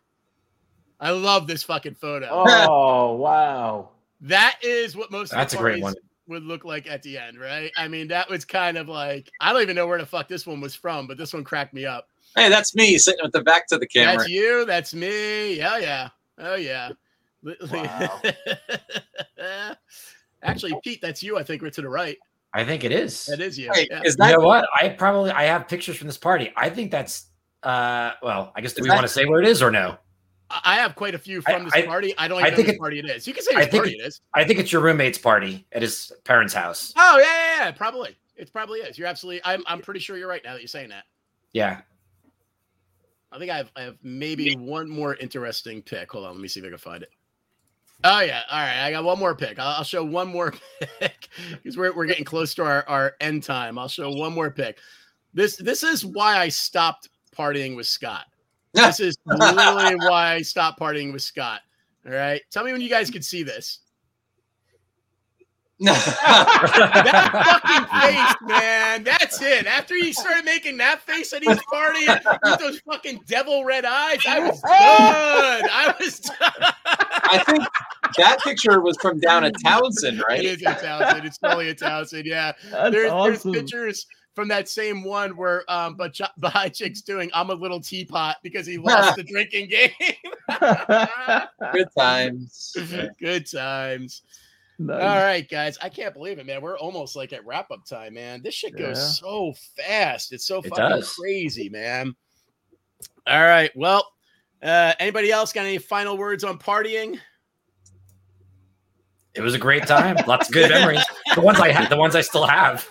I 1.00 1.10
love 1.10 1.46
this 1.46 1.62
fucking 1.62 1.94
photo. 1.94 2.28
oh 2.30 3.14
wow. 3.16 3.90
That 4.20 4.58
is 4.62 4.96
what 4.96 5.10
most 5.10 5.32
That's 5.32 5.54
of 5.54 5.60
a 5.60 5.62
great 5.62 5.82
one. 5.82 5.94
would 6.26 6.42
look 6.42 6.64
like 6.64 6.86
at 6.88 7.02
the 7.02 7.16
end, 7.16 7.40
right? 7.40 7.72
I 7.76 7.88
mean, 7.88 8.08
that 8.08 8.28
was 8.28 8.44
kind 8.44 8.76
of 8.76 8.88
like 8.88 9.30
I 9.40 9.52
don't 9.52 9.62
even 9.62 9.76
know 9.76 9.86
where 9.86 9.98
the 9.98 10.06
fuck 10.06 10.28
this 10.28 10.46
one 10.46 10.60
was 10.60 10.74
from, 10.74 11.06
but 11.06 11.16
this 11.16 11.32
one 11.32 11.44
cracked 11.44 11.72
me 11.72 11.86
up. 11.86 12.08
hey, 12.36 12.48
that's 12.48 12.74
me 12.74 12.98
sitting 12.98 13.20
with 13.22 13.32
the 13.32 13.42
back 13.42 13.66
to 13.68 13.78
the 13.78 13.86
camera. 13.86 14.18
That's 14.18 14.28
you. 14.28 14.64
That's 14.66 14.94
me. 14.94 15.56
Yeah, 15.56 15.78
yeah. 15.78 16.08
Oh 16.38 16.56
yeah. 16.56 16.90
Wow. 17.72 18.20
Actually, 20.42 20.74
Pete, 20.84 21.00
that's 21.00 21.22
you. 21.22 21.38
I 21.38 21.42
think 21.42 21.62
we're 21.62 21.70
to 21.70 21.80
the 21.80 21.88
right. 21.88 22.18
I 22.52 22.64
think 22.64 22.82
it 22.84 22.92
is. 22.92 23.28
It 23.28 23.40
is 23.40 23.58
you. 23.58 23.70
Wait, 23.74 23.88
Yeah. 23.90 24.00
is 24.04 24.14
You 24.14 24.24
that 24.24 24.32
know 24.38 24.44
what? 24.46 24.66
I 24.80 24.88
probably 24.88 25.30
I 25.30 25.44
have 25.44 25.68
pictures 25.68 25.96
from 25.96 26.06
this 26.08 26.18
party. 26.18 26.52
I 26.56 26.68
think 26.70 26.90
that's 26.90 27.26
uh 27.62 28.12
well, 28.22 28.52
I 28.56 28.60
guess 28.60 28.72
do 28.72 28.80
Is 28.80 28.82
we 28.84 28.88
that- 28.88 28.94
want 28.96 29.06
to 29.06 29.12
say 29.12 29.24
where 29.26 29.40
it 29.40 29.46
is 29.48 29.62
or 29.62 29.70
no? 29.70 29.96
I 30.50 30.60
I 30.64 30.74
have 30.76 30.96
quite 30.96 31.14
a 31.14 31.18
few 31.18 31.40
from 31.42 31.64
this 31.64 31.74
I- 31.74 31.82
party. 31.86 32.12
I 32.18 32.26
don't 32.26 32.38
I 32.42 32.48
even 32.48 32.50
know 32.52 32.56
think 32.56 32.66
which 32.68 32.74
it- 32.76 32.80
party 32.80 32.98
it 32.98 33.04
is. 33.06 33.26
You 33.28 33.34
can 33.34 33.44
say 33.44 33.54
I 33.54 33.60
which 33.60 33.70
think 33.70 33.84
party 33.84 33.96
it 33.98 34.06
is. 34.06 34.20
I 34.34 34.44
think 34.44 34.58
it's 34.58 34.72
your 34.72 34.82
roommate's 34.82 35.18
party 35.18 35.64
at 35.72 35.82
his 35.82 36.10
parents' 36.24 36.52
house. 36.54 36.92
Oh 36.96 37.18
yeah, 37.18 37.24
yeah, 37.24 37.64
yeah, 37.66 37.70
probably. 37.72 38.16
It 38.36 38.52
probably 38.52 38.80
is. 38.80 38.98
You're 38.98 39.06
absolutely. 39.08 39.42
I'm. 39.44 39.62
I'm 39.66 39.80
pretty 39.80 40.00
sure 40.00 40.16
you're 40.16 40.26
right 40.28 40.42
now 40.42 40.54
that 40.54 40.60
you're 40.60 40.66
saying 40.68 40.88
that. 40.88 41.04
Yeah. 41.52 41.82
I 43.32 43.38
think 43.38 43.50
I 43.50 43.58
have. 43.58 43.70
I 43.76 43.82
have 43.82 43.96
maybe 44.02 44.56
one 44.56 44.88
more 44.88 45.14
interesting 45.16 45.82
pick. 45.82 46.10
Hold 46.10 46.24
on. 46.24 46.32
Let 46.32 46.40
me 46.40 46.48
see 46.48 46.58
if 46.60 46.66
I 46.66 46.70
can 46.70 46.78
find 46.78 47.02
it. 47.04 47.10
Oh 48.04 48.20
yeah. 48.20 48.42
All 48.50 48.58
right. 48.58 48.86
I 48.86 48.90
got 48.90 49.04
one 49.04 49.18
more 49.18 49.34
pick. 49.34 49.58
I'll, 49.58 49.76
I'll 49.78 49.84
show 49.84 50.04
one 50.04 50.28
more 50.28 50.54
pick 51.00 51.28
because 51.50 51.76
we're 51.76 51.94
we're 51.94 52.06
getting 52.06 52.24
close 52.24 52.54
to 52.54 52.64
our 52.64 52.88
our 52.88 53.14
end 53.20 53.42
time. 53.42 53.78
I'll 53.78 53.88
show 53.88 54.10
one 54.10 54.32
more 54.32 54.50
pick. 54.50 54.78
This 55.34 55.56
this 55.56 55.82
is 55.82 56.04
why 56.04 56.38
I 56.38 56.48
stopped 56.48 57.08
partying 57.36 57.76
with 57.76 57.86
Scott. 57.86 58.24
This 58.72 59.00
is 59.00 59.16
literally 59.26 59.96
why 59.96 60.34
I 60.34 60.42
stopped 60.42 60.80
partying 60.80 61.12
with 61.12 61.22
Scott. 61.22 61.60
All 62.06 62.12
right. 62.12 62.40
Tell 62.50 62.64
me 62.64 62.72
when 62.72 62.80
you 62.80 62.88
guys 62.88 63.10
can 63.10 63.22
see 63.22 63.42
this. 63.42 63.80
That 65.80 67.60
fucking 67.62 67.84
face, 68.00 68.60
man. 68.60 69.04
That's 69.04 69.40
it. 69.40 69.66
After 69.66 69.94
he 69.94 70.12
started 70.12 70.44
making 70.44 70.76
that 70.78 71.00
face 71.02 71.32
at 71.32 71.42
each 71.42 71.58
party 71.70 72.06
with 72.06 72.58
those 72.60 72.80
fucking 72.80 73.20
devil 73.26 73.64
red 73.64 73.84
eyes, 73.84 74.20
I 74.28 74.40
was 74.40 74.60
done. 74.60 75.70
I 75.72 75.94
was 75.98 76.20
done. 76.20 76.72
I 76.84 77.42
think 77.46 77.64
that 78.16 78.38
picture 78.44 78.80
was 78.80 78.96
from 79.00 79.20
down 79.20 79.44
at 79.44 79.54
Townsend, 79.64 80.22
right? 80.28 80.44
is 80.44 80.60
a 80.62 80.74
Townsend. 80.74 81.24
It's 81.26 81.38
totally 81.38 81.70
a 81.70 81.74
Townsend. 81.74 82.26
Yeah. 82.26 82.52
That's 82.70 82.90
There's, 82.90 83.10
awesome. 83.10 83.52
there's 83.52 83.62
pictures 83.62 84.06
from 84.34 84.48
that 84.48 84.68
same 84.68 85.02
one 85.02 85.36
where 85.36 85.64
um 85.70 85.96
but 85.96 86.18
Bahai 86.40 86.72
Chick's 86.72 87.02
doing 87.02 87.30
I'm 87.34 87.50
a 87.50 87.54
little 87.54 87.80
teapot 87.80 88.36
because 88.42 88.66
he 88.66 88.78
lost 88.78 89.16
the 89.16 89.24
drinking 89.24 89.68
game. 89.68 89.90
Good 91.72 91.88
times. 91.96 92.76
Good 93.20 93.50
times. 93.50 94.22
Nice. 94.82 95.02
All 95.02 95.22
right, 95.22 95.46
guys. 95.46 95.76
I 95.82 95.90
can't 95.90 96.14
believe 96.14 96.38
it, 96.38 96.46
man. 96.46 96.62
We're 96.62 96.78
almost 96.78 97.14
like 97.14 97.34
at 97.34 97.44
wrap 97.44 97.70
up 97.70 97.84
time, 97.84 98.14
man. 98.14 98.40
This 98.42 98.54
shit 98.54 98.76
goes 98.78 98.96
Yeah. 98.96 99.04
so 99.28 99.52
fast. 99.76 100.32
It's 100.32 100.46
so 100.46 100.60
It 100.60 100.68
fucking 100.70 100.88
does. 100.88 101.12
crazy, 101.12 101.68
man. 101.68 102.14
All 103.26 103.42
right. 103.42 103.70
Well, 103.76 104.10
uh, 104.62 104.94
anybody 104.98 105.30
else 105.30 105.52
got 105.52 105.66
any 105.66 105.76
final 105.76 106.16
words 106.16 106.44
on 106.44 106.58
partying? 106.58 107.18
It 109.34 109.42
was 109.42 109.54
a 109.54 109.58
great 109.58 109.86
time. 109.86 110.16
Lots 110.26 110.48
of 110.48 110.54
good 110.54 110.70
memories. 110.72 111.04
The 111.34 111.42
ones 111.42 111.60
I 111.60 111.70
had, 111.72 111.90
the 111.90 111.96
ones 111.98 112.16
I 112.16 112.22
still 112.22 112.46
have. 112.46 112.88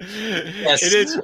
Yes. 0.00 0.82
It 0.84 0.92
is. 0.92 1.20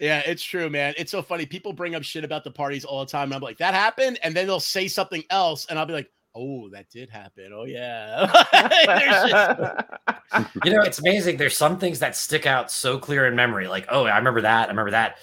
Yeah, 0.00 0.22
it's 0.26 0.42
true, 0.42 0.68
man. 0.68 0.92
It's 0.98 1.12
so 1.12 1.22
funny. 1.22 1.46
People 1.46 1.72
bring 1.72 1.94
up 1.94 2.02
shit 2.02 2.24
about 2.24 2.42
the 2.42 2.50
parties 2.50 2.84
all 2.84 2.98
the 3.04 3.10
time. 3.10 3.28
And 3.28 3.34
I'm 3.34 3.40
like, 3.42 3.58
that 3.58 3.74
happened. 3.74 4.18
And 4.24 4.34
then 4.34 4.46
they'll 4.48 4.58
say 4.58 4.88
something 4.88 5.22
else. 5.30 5.66
And 5.66 5.78
I'll 5.78 5.86
be 5.86 5.92
like, 5.92 6.10
oh, 6.36 6.68
that 6.70 6.90
did 6.90 7.10
happen. 7.10 7.52
Oh, 7.54 7.64
yeah. 7.64 8.26
Just- 10.30 10.54
You 10.64 10.72
know, 10.72 10.82
it's 10.82 10.98
amazing. 10.98 11.36
There's 11.36 11.56
some 11.56 11.78
things 11.78 11.98
that 12.00 12.16
stick 12.16 12.46
out 12.46 12.70
so 12.70 12.98
clear 12.98 13.26
in 13.26 13.34
memory. 13.36 13.68
Like, 13.68 13.86
oh, 13.88 14.04
I 14.04 14.16
remember 14.18 14.42
that. 14.42 14.66
I 14.66 14.70
remember 14.70 14.90
that. 14.92 15.18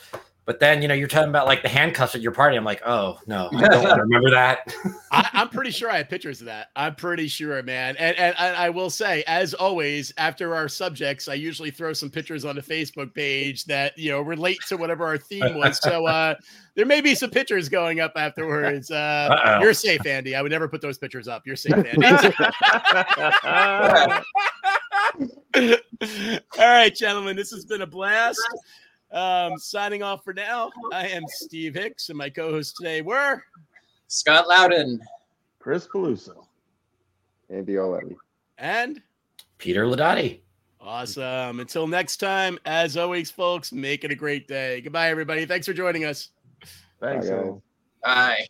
But 0.45 0.59
then, 0.59 0.81
you 0.81 0.89
know, 0.89 0.93
you're 0.93 1.07
talking 1.07 1.29
about 1.29 1.47
like 1.47 1.61
the 1.61 1.69
handcuffs 1.69 2.15
at 2.15 2.21
your 2.21 2.33
party. 2.33 2.57
I'm 2.57 2.65
like, 2.65 2.81
oh 2.85 3.17
no, 3.27 3.49
I 3.53 3.67
don't 3.67 3.83
want 3.83 3.95
to 3.95 4.01
remember 4.01 4.29
that. 4.31 4.75
I, 5.11 5.29
I'm 5.31 5.47
pretty 5.47 5.71
sure 5.71 5.89
I 5.89 5.97
have 5.97 6.09
pictures 6.09 6.41
of 6.41 6.47
that. 6.47 6.67
I'm 6.75 6.95
pretty 6.95 7.29
sure, 7.29 7.63
man. 7.63 7.95
And, 7.97 8.17
and 8.17 8.35
and 8.37 8.57
I 8.57 8.69
will 8.69 8.89
say, 8.89 9.23
as 9.25 9.53
always, 9.53 10.11
after 10.17 10.53
our 10.53 10.67
subjects, 10.67 11.29
I 11.29 11.35
usually 11.35 11.71
throw 11.71 11.93
some 11.93 12.09
pictures 12.09 12.43
on 12.43 12.57
the 12.57 12.61
Facebook 12.61 13.13
page 13.13 13.63
that 13.65 13.97
you 13.97 14.11
know 14.11 14.21
relate 14.21 14.59
to 14.67 14.75
whatever 14.75 15.05
our 15.05 15.17
theme 15.17 15.55
was. 15.55 15.79
So 15.81 16.07
uh, 16.07 16.35
there 16.75 16.85
may 16.85 16.99
be 16.99 17.15
some 17.15 17.29
pictures 17.29 17.69
going 17.69 18.01
up 18.01 18.11
afterwards. 18.17 18.91
Uh, 18.91 19.59
you're 19.61 19.73
safe, 19.73 20.05
Andy. 20.05 20.35
I 20.35 20.41
would 20.41 20.51
never 20.51 20.67
put 20.67 20.81
those 20.81 20.97
pictures 20.97 21.29
up. 21.29 21.47
You're 21.47 21.55
safe, 21.55 21.73
Andy. 21.73 21.95
All 25.55 25.77
right, 26.59 26.93
gentlemen, 26.93 27.35
this 27.35 27.51
has 27.51 27.65
been 27.65 27.83
a 27.83 27.87
blast. 27.87 28.39
Um, 29.13 29.57
signing 29.57 30.01
off 30.03 30.23
for 30.23 30.33
now. 30.33 30.71
I 30.91 31.07
am 31.07 31.23
Steve 31.27 31.75
Hicks, 31.75 32.09
and 32.09 32.17
my 32.17 32.29
co-hosts 32.29 32.73
today 32.77 33.01
were. 33.01 33.43
Scott 34.07 34.47
Loudon. 34.47 34.99
Chris 35.59 35.87
Peluso. 35.87 36.45
Andy 37.49 37.73
Olevi. 37.73 38.15
And 38.57 39.01
Peter 39.59 39.85
Ladotti. 39.85 40.39
awesome. 40.81 41.59
Until 41.59 41.87
next 41.87 42.17
time, 42.17 42.57
as 42.65 42.97
always, 42.97 43.29
folks, 43.31 43.71
make 43.71 44.03
it 44.03 44.11
a 44.11 44.15
great 44.15 44.47
day. 44.47 44.81
Goodbye, 44.81 45.09
everybody. 45.09 45.45
Thanks 45.45 45.67
for 45.67 45.73
joining 45.73 46.05
us. 46.05 46.29
Thanks. 46.99 47.29
Bye, 47.29 47.51
Bye. 48.03 48.47